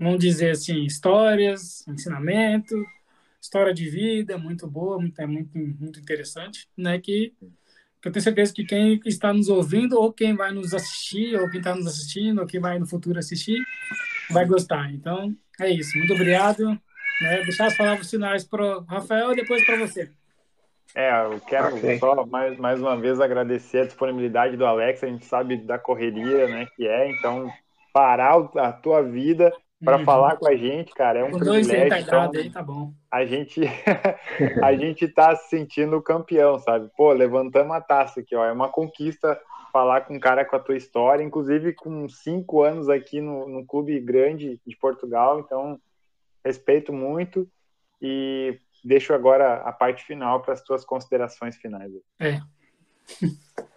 vamos 0.00 0.18
dizer 0.18 0.52
assim, 0.52 0.86
histórias, 0.86 1.86
ensinamento, 1.86 2.74
história 3.38 3.74
de 3.74 3.86
vida 3.90 4.38
muito 4.38 4.66
boa, 4.66 4.98
muito, 4.98 5.20
é 5.20 5.26
muito, 5.26 5.50
muito 5.54 6.00
interessante, 6.00 6.66
né? 6.74 6.98
Que, 6.98 7.34
que 8.00 8.08
eu 8.08 8.10
tenho 8.12 8.22
certeza 8.22 8.54
que 8.54 8.64
quem 8.64 8.98
está 9.04 9.30
nos 9.30 9.50
ouvindo, 9.50 10.00
ou 10.00 10.10
quem 10.10 10.34
vai 10.34 10.52
nos 10.52 10.72
assistir, 10.72 11.38
ou 11.38 11.50
quem 11.50 11.58
está 11.58 11.74
nos 11.74 11.86
assistindo, 11.86 12.40
ou 12.40 12.46
quem 12.46 12.58
vai 12.58 12.78
no 12.78 12.86
futuro 12.86 13.18
assistir, 13.18 13.62
vai 14.30 14.46
gostar. 14.46 14.90
Então, 14.94 15.36
é 15.60 15.68
isso. 15.68 15.98
Muito 15.98 16.14
obrigado. 16.14 16.64
Né? 17.20 17.42
Deixar 17.42 17.66
as 17.66 17.76
palavras 17.76 18.08
finais 18.08 18.42
para 18.42 18.78
o 18.78 18.84
Rafael 18.84 19.32
e 19.32 19.36
depois 19.36 19.66
para 19.66 19.76
você. 19.76 20.10
É, 20.94 21.10
eu 21.26 21.40
quero 21.40 21.76
okay. 21.76 21.98
só 21.98 22.24
mais, 22.24 22.56
mais 22.56 22.80
uma 22.80 22.96
vez 22.96 23.20
agradecer 23.20 23.80
a 23.80 23.86
disponibilidade 23.86 24.56
do 24.56 24.64
Alex. 24.64 25.04
A 25.04 25.08
gente 25.08 25.26
sabe 25.26 25.58
da 25.58 25.78
correria 25.78 26.48
né, 26.48 26.66
que 26.74 26.86
é, 26.86 27.10
então 27.10 27.52
parar 27.94 28.50
a 28.56 28.72
tua 28.72 29.02
vida 29.02 29.52
para 29.82 29.98
uhum. 29.98 30.04
falar 30.04 30.36
com 30.36 30.48
a 30.48 30.56
gente, 30.56 30.92
cara, 30.92 31.20
é 31.20 31.24
um 31.24 31.30
com 31.30 31.38
privilégio. 31.38 31.88
Dois 31.88 32.02
então, 32.02 32.30
aí, 32.34 32.50
tá 32.50 32.62
bom. 32.62 32.92
A 33.08 33.24
gente, 33.24 33.60
a 34.62 34.74
gente 34.74 35.06
tá 35.06 35.36
se 35.36 35.50
sentindo 35.50 36.02
campeão, 36.02 36.58
sabe? 36.58 36.90
Pô, 36.96 37.12
levantamos 37.12 37.76
a 37.76 37.80
taça 37.80 38.20
aqui, 38.20 38.34
ó. 38.34 38.44
É 38.44 38.50
uma 38.50 38.68
conquista 38.68 39.40
falar 39.72 40.00
com 40.02 40.14
um 40.14 40.20
cara 40.20 40.44
com 40.44 40.56
a 40.56 40.58
tua 40.60 40.76
história, 40.76 41.22
inclusive 41.22 41.72
com 41.72 42.08
cinco 42.08 42.62
anos 42.62 42.88
aqui 42.88 43.20
no, 43.20 43.48
no 43.48 43.64
clube 43.64 44.00
grande 44.00 44.60
de 44.66 44.76
Portugal. 44.76 45.38
Então, 45.38 45.78
respeito 46.44 46.92
muito 46.92 47.48
e 48.02 48.58
deixo 48.84 49.14
agora 49.14 49.56
a 49.56 49.72
parte 49.72 50.04
final 50.04 50.40
para 50.42 50.54
as 50.54 50.62
tuas 50.62 50.84
considerações 50.84 51.56
finais. 51.56 51.92
É. 52.18 52.40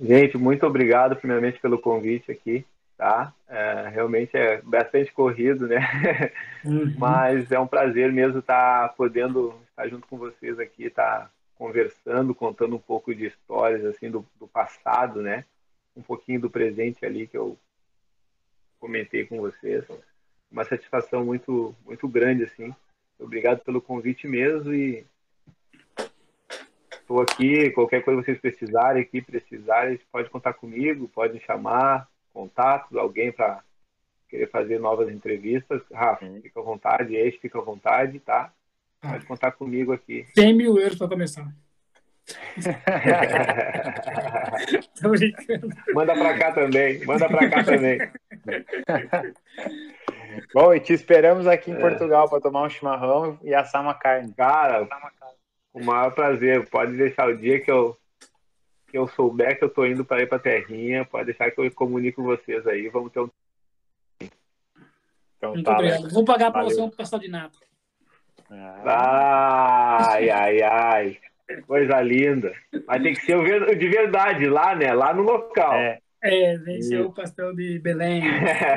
Gente, 0.00 0.38
muito 0.38 0.66
obrigado 0.66 1.14
primeiramente 1.16 1.60
pelo 1.60 1.78
convite 1.78 2.32
aqui, 2.32 2.64
tá? 2.96 3.34
É, 3.48 3.88
realmente 3.88 4.36
é 4.36 4.62
bastante 4.62 5.12
corrido, 5.12 5.66
né? 5.66 5.80
Uhum. 6.62 6.94
Mas 6.98 7.50
é 7.50 7.58
um 7.58 7.66
prazer 7.66 8.12
mesmo 8.12 8.40
estar 8.40 8.88
tá 8.88 8.94
podendo 8.94 9.54
estar 9.70 9.88
junto 9.88 10.06
com 10.06 10.18
vocês 10.18 10.58
aqui, 10.58 10.84
estar 10.84 11.20
tá 11.20 11.30
conversando, 11.56 12.34
contando 12.34 12.76
um 12.76 12.78
pouco 12.78 13.14
de 13.14 13.24
histórias 13.24 13.82
assim 13.86 14.10
do, 14.10 14.26
do 14.38 14.46
passado, 14.46 15.22
né? 15.22 15.46
Um 15.96 16.02
pouquinho 16.02 16.38
do 16.38 16.50
presente 16.50 17.06
ali 17.06 17.26
que 17.26 17.38
eu 17.38 17.56
comentei 18.78 19.24
com 19.24 19.40
vocês. 19.40 19.86
Uma 20.52 20.64
satisfação 20.64 21.24
muito 21.24 21.74
muito 21.86 22.06
grande 22.06 22.44
assim 22.44 22.74
Obrigado 23.20 23.60
pelo 23.60 23.82
convite 23.82 24.26
mesmo 24.26 24.72
e 24.72 25.04
estou 27.10 27.20
aqui. 27.20 27.70
Qualquer 27.70 28.04
coisa 28.04 28.20
que 28.20 28.26
vocês 28.26 28.40
precisarem 28.40 29.02
aqui, 29.02 29.20
precisarem, 29.20 29.98
pode 30.12 30.30
contar 30.30 30.52
comigo, 30.54 31.08
pode 31.08 31.40
chamar, 31.40 32.06
contatos, 32.32 32.96
alguém 32.96 33.32
para 33.32 33.64
querer 34.28 34.48
fazer 34.48 34.78
novas 34.78 35.08
entrevistas. 35.08 35.82
Rafa, 35.92 36.24
Sim. 36.24 36.40
fica 36.40 36.60
à 36.60 36.62
vontade, 36.62 37.16
Eixo, 37.16 37.40
fica 37.40 37.58
à 37.58 37.62
vontade, 37.62 38.20
tá? 38.20 38.52
Pode 39.00 39.26
contar 39.26 39.50
comigo 39.52 39.92
aqui. 39.92 40.24
100 40.34 40.54
mil 40.54 40.78
euros 40.78 40.96
para 40.96 41.08
começar. 41.08 41.52
Tô 45.02 45.08
brincando. 45.08 45.68
Manda 45.92 46.14
para 46.14 46.38
cá 46.38 46.52
também, 46.52 47.04
manda 47.04 47.28
para 47.28 47.50
cá 47.50 47.64
também. 47.64 47.98
Bom, 50.54 50.72
e 50.72 50.78
te 50.78 50.92
esperamos 50.92 51.48
aqui 51.48 51.72
em 51.72 51.74
é. 51.74 51.80
Portugal 51.80 52.28
para 52.28 52.40
tomar 52.40 52.62
um 52.62 52.70
chimarrão 52.70 53.36
e 53.42 53.52
assar 53.52 53.82
uma 53.82 53.94
carne. 53.94 54.32
Cara, 54.34 54.86
o 55.72 55.84
maior 55.84 56.14
prazer. 56.14 56.68
Pode 56.68 56.96
deixar 56.96 57.28
o 57.28 57.36
dia 57.36 57.60
que 57.60 57.70
eu, 57.70 57.96
que 58.88 58.98
eu 58.98 59.06
souber 59.08 59.58
que 59.58 59.64
eu 59.64 59.70
tô 59.70 59.86
indo 59.86 60.04
para 60.04 60.22
ir 60.22 60.26
para 60.26 60.38
terrinha, 60.38 61.04
pode 61.04 61.26
deixar 61.26 61.50
que 61.50 61.60
eu 61.60 61.70
comunico 61.72 62.22
com 62.22 62.28
vocês 62.28 62.66
aí. 62.66 62.88
Vamos 62.88 63.12
ter 63.12 63.20
um. 63.20 63.30
Então, 65.36 65.54
Muito 65.54 65.64
tá, 65.64 65.72
obrigado. 65.72 66.10
Vou 66.10 66.24
pagar 66.24 66.50
para 66.50 66.64
você 66.64 66.80
um 66.80 66.90
pastel 66.90 67.18
de 67.18 67.28
nata. 67.28 67.58
Ai, 68.50 70.28
ai, 70.28 70.62
ai. 70.62 71.18
Coisa 71.66 72.00
linda. 72.00 72.52
Mas 72.86 73.02
tem 73.02 73.14
que 73.14 73.20
ser 73.22 73.76
de 73.76 73.88
verdade 73.88 74.46
lá, 74.46 74.74
né? 74.74 74.92
Lá 74.92 75.14
no 75.14 75.22
local. 75.22 75.74
É. 75.74 75.98
É, 76.22 76.58
venceu 76.58 77.06
o 77.06 77.12
pastel 77.14 77.54
de 77.54 77.78
Belém. 77.78 78.22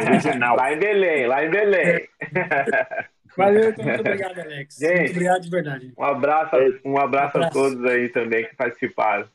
Original. 0.07 0.56
lá 0.56 0.72
em 0.72 0.80
Belém, 0.80 1.28
lá 1.28 1.44
em 1.44 1.49
Belém. 1.49 2.07
Valeu, 3.38 3.69
então, 3.69 3.85
muito 3.85 3.99
obrigado, 3.99 4.39
Alex. 4.39 4.76
Gente, 4.80 4.97
muito 4.97 5.11
obrigado 5.11 5.41
de 5.41 5.49
verdade. 5.49 5.93
Um 5.97 6.03
abraço, 6.03 6.55
um 6.55 6.60
abraço, 6.60 6.81
um 6.85 6.97
abraço, 6.97 7.38
a 7.38 7.49
todos 7.49 7.85
aí 7.85 8.10
também 8.10 8.47
que 8.47 8.55
participaram. 8.55 9.27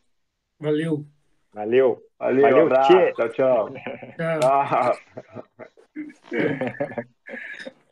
Valeu. 0.58 1.04
Valeu. 1.52 2.02
Valeu, 2.18 2.42
Valeu 2.42 2.58
um 2.58 2.66
abraço. 2.66 2.92
Tchau, 3.14 3.28
tchau. 3.30 3.74
tchau. 4.16 4.98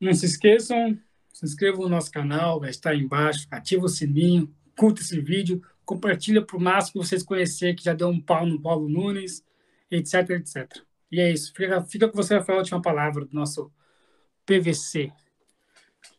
Não 0.01 0.15
se 0.15 0.27
esqueçam, 0.27 0.99
se 1.33 1.45
inscrevam 1.45 1.83
no 1.83 1.89
nosso 1.89 2.11
canal, 2.11 2.61
vai 2.61 2.71
estar 2.71 2.91
aí 2.91 3.01
embaixo, 3.01 3.47
ativa 3.51 3.85
o 3.85 3.89
sininho, 3.89 4.53
curta 4.77 5.01
esse 5.01 5.21
vídeo, 5.21 5.63
compartilha 5.85 6.43
para 6.43 6.57
o 6.57 6.61
máximo 6.61 7.03
que 7.03 7.09
vocês 7.09 7.23
conhecerem 7.23 7.75
que 7.75 7.85
já 7.85 7.95
deu 7.95 8.09
um 8.09 8.21
pau 8.21 8.45
no 8.47 8.61
Paulo 8.61 8.89
Nunes 8.89 9.45
etc, 9.91 10.31
etc. 10.31 10.83
E 11.11 11.21
é 11.21 11.31
isso. 11.31 11.53
Fica, 11.55 11.83
fica 11.85 12.09
com 12.09 12.17
você, 12.17 12.37
Rafael, 12.37 12.59
a 12.59 12.63
última 12.63 12.83
palavra 12.83 13.25
do 13.25 13.35
nosso 13.35 13.71
PVC. 14.45 15.13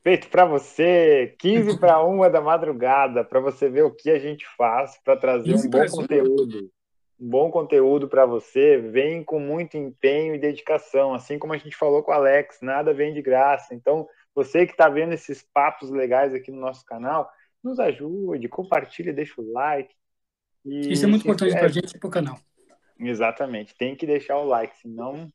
Feito 0.03 0.30
para 0.30 0.45
você, 0.45 1.35
15 1.39 1.80
para 1.80 2.01
uma 2.03 2.30
da 2.30 2.41
madrugada, 2.41 3.23
para 3.23 3.39
você 3.39 3.69
ver 3.69 3.84
o 3.84 3.93
que 3.93 4.09
a 4.09 4.19
gente 4.19 4.45
faz 4.57 4.97
para 5.03 5.18
trazer 5.18 5.55
um 5.55 5.69
bom 5.69 5.85
conteúdo. 5.88 6.72
Um 7.19 7.30
bom 7.30 7.51
conteúdo 7.51 8.07
para 8.07 8.26
você, 8.26 8.77
vem 8.77 9.23
com 9.23 9.39
muito 9.39 9.76
empenho 9.76 10.35
e 10.35 10.39
dedicação, 10.39 11.14
assim 11.14 11.39
como 11.39 11.53
a 11.53 11.57
gente 11.57 11.76
falou 11.76 12.03
com 12.03 12.11
o 12.11 12.14
Alex, 12.14 12.59
nada 12.61 12.93
vem 12.93 13.14
de 13.14 13.22
graça. 13.22 13.73
Então, 13.73 14.07
você 14.35 14.65
que 14.65 14.73
está 14.73 14.88
vendo 14.88 15.14
esses 15.14 15.41
papos 15.41 15.89
legais 15.89 16.34
aqui 16.34 16.51
no 16.51 16.59
nosso 16.59 16.85
canal, 16.85 17.27
nos 17.64 17.80
ajude, 17.80 18.47
compartilhe, 18.47 19.11
deixa 19.11 19.41
o 19.41 19.51
like. 19.51 19.93
Isso 20.64 21.05
é 21.05 21.07
muito 21.07 21.23
importante 21.23 21.53
para 21.53 21.65
a 21.65 21.69
gente 21.69 21.95
e 21.95 21.99
para 21.99 22.07
o 22.07 22.11
canal. 22.11 22.38
Exatamente. 22.99 23.76
Tem 23.76 23.95
que 23.95 24.05
deixar 24.05 24.38
o 24.38 24.45
like, 24.45 24.77
senão 24.77 25.27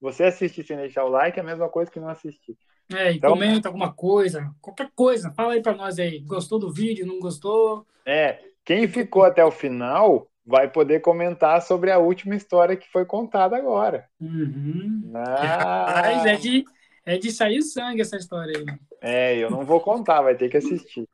você 0.00 0.24
assistir 0.24 0.64
sem 0.64 0.76
deixar 0.76 1.04
o 1.04 1.08
like 1.08 1.38
é 1.38 1.42
a 1.42 1.46
mesma 1.46 1.68
coisa 1.68 1.90
que 1.90 2.00
não 2.00 2.08
assistir. 2.08 2.56
É, 2.92 3.12
então, 3.12 3.30
comenta 3.30 3.68
alguma 3.68 3.92
coisa, 3.92 4.50
qualquer 4.60 4.90
coisa, 4.94 5.32
fala 5.32 5.54
aí 5.54 5.62
para 5.62 5.74
nós 5.74 5.98
aí. 5.98 6.20
Gostou 6.20 6.58
do 6.58 6.72
vídeo, 6.72 7.06
não 7.06 7.18
gostou? 7.18 7.86
É, 8.04 8.38
quem 8.64 8.86
ficou 8.86 9.24
até 9.24 9.44
o 9.44 9.50
final 9.50 10.30
vai 10.44 10.70
poder 10.70 11.00
comentar 11.00 11.60
sobre 11.62 11.90
a 11.90 11.98
última 11.98 12.36
história 12.36 12.76
que 12.76 12.90
foi 12.90 13.04
contada 13.04 13.56
agora. 13.56 14.08
Uhum. 14.20 15.10
Ah. 15.14 16.02
Mas 16.02 16.26
é 16.26 16.36
de, 16.36 16.64
é 17.04 17.18
de 17.18 17.32
sair 17.32 17.62
sangue 17.62 18.02
essa 18.02 18.16
história 18.16 18.56
aí. 18.56 18.66
É, 19.00 19.36
eu 19.36 19.50
não 19.50 19.64
vou 19.64 19.80
contar, 19.80 20.22
vai 20.22 20.36
ter 20.36 20.48
que 20.48 20.56
assistir. 20.56 21.08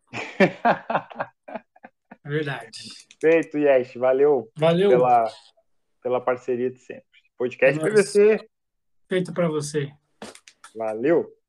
É 2.24 2.28
verdade. 2.28 2.78
Feito, 3.20 3.58
Yesh. 3.58 3.94
Valeu. 3.94 4.50
Valeu. 4.56 4.90
Pela, 4.90 5.24
pela 6.02 6.20
parceria 6.20 6.70
de 6.70 6.78
sempre. 6.78 7.04
Podcast 7.36 7.80
PVC. 7.80 8.48
Feito 9.08 9.32
para 9.32 9.48
você. 9.48 9.90
Valeu! 10.74 11.41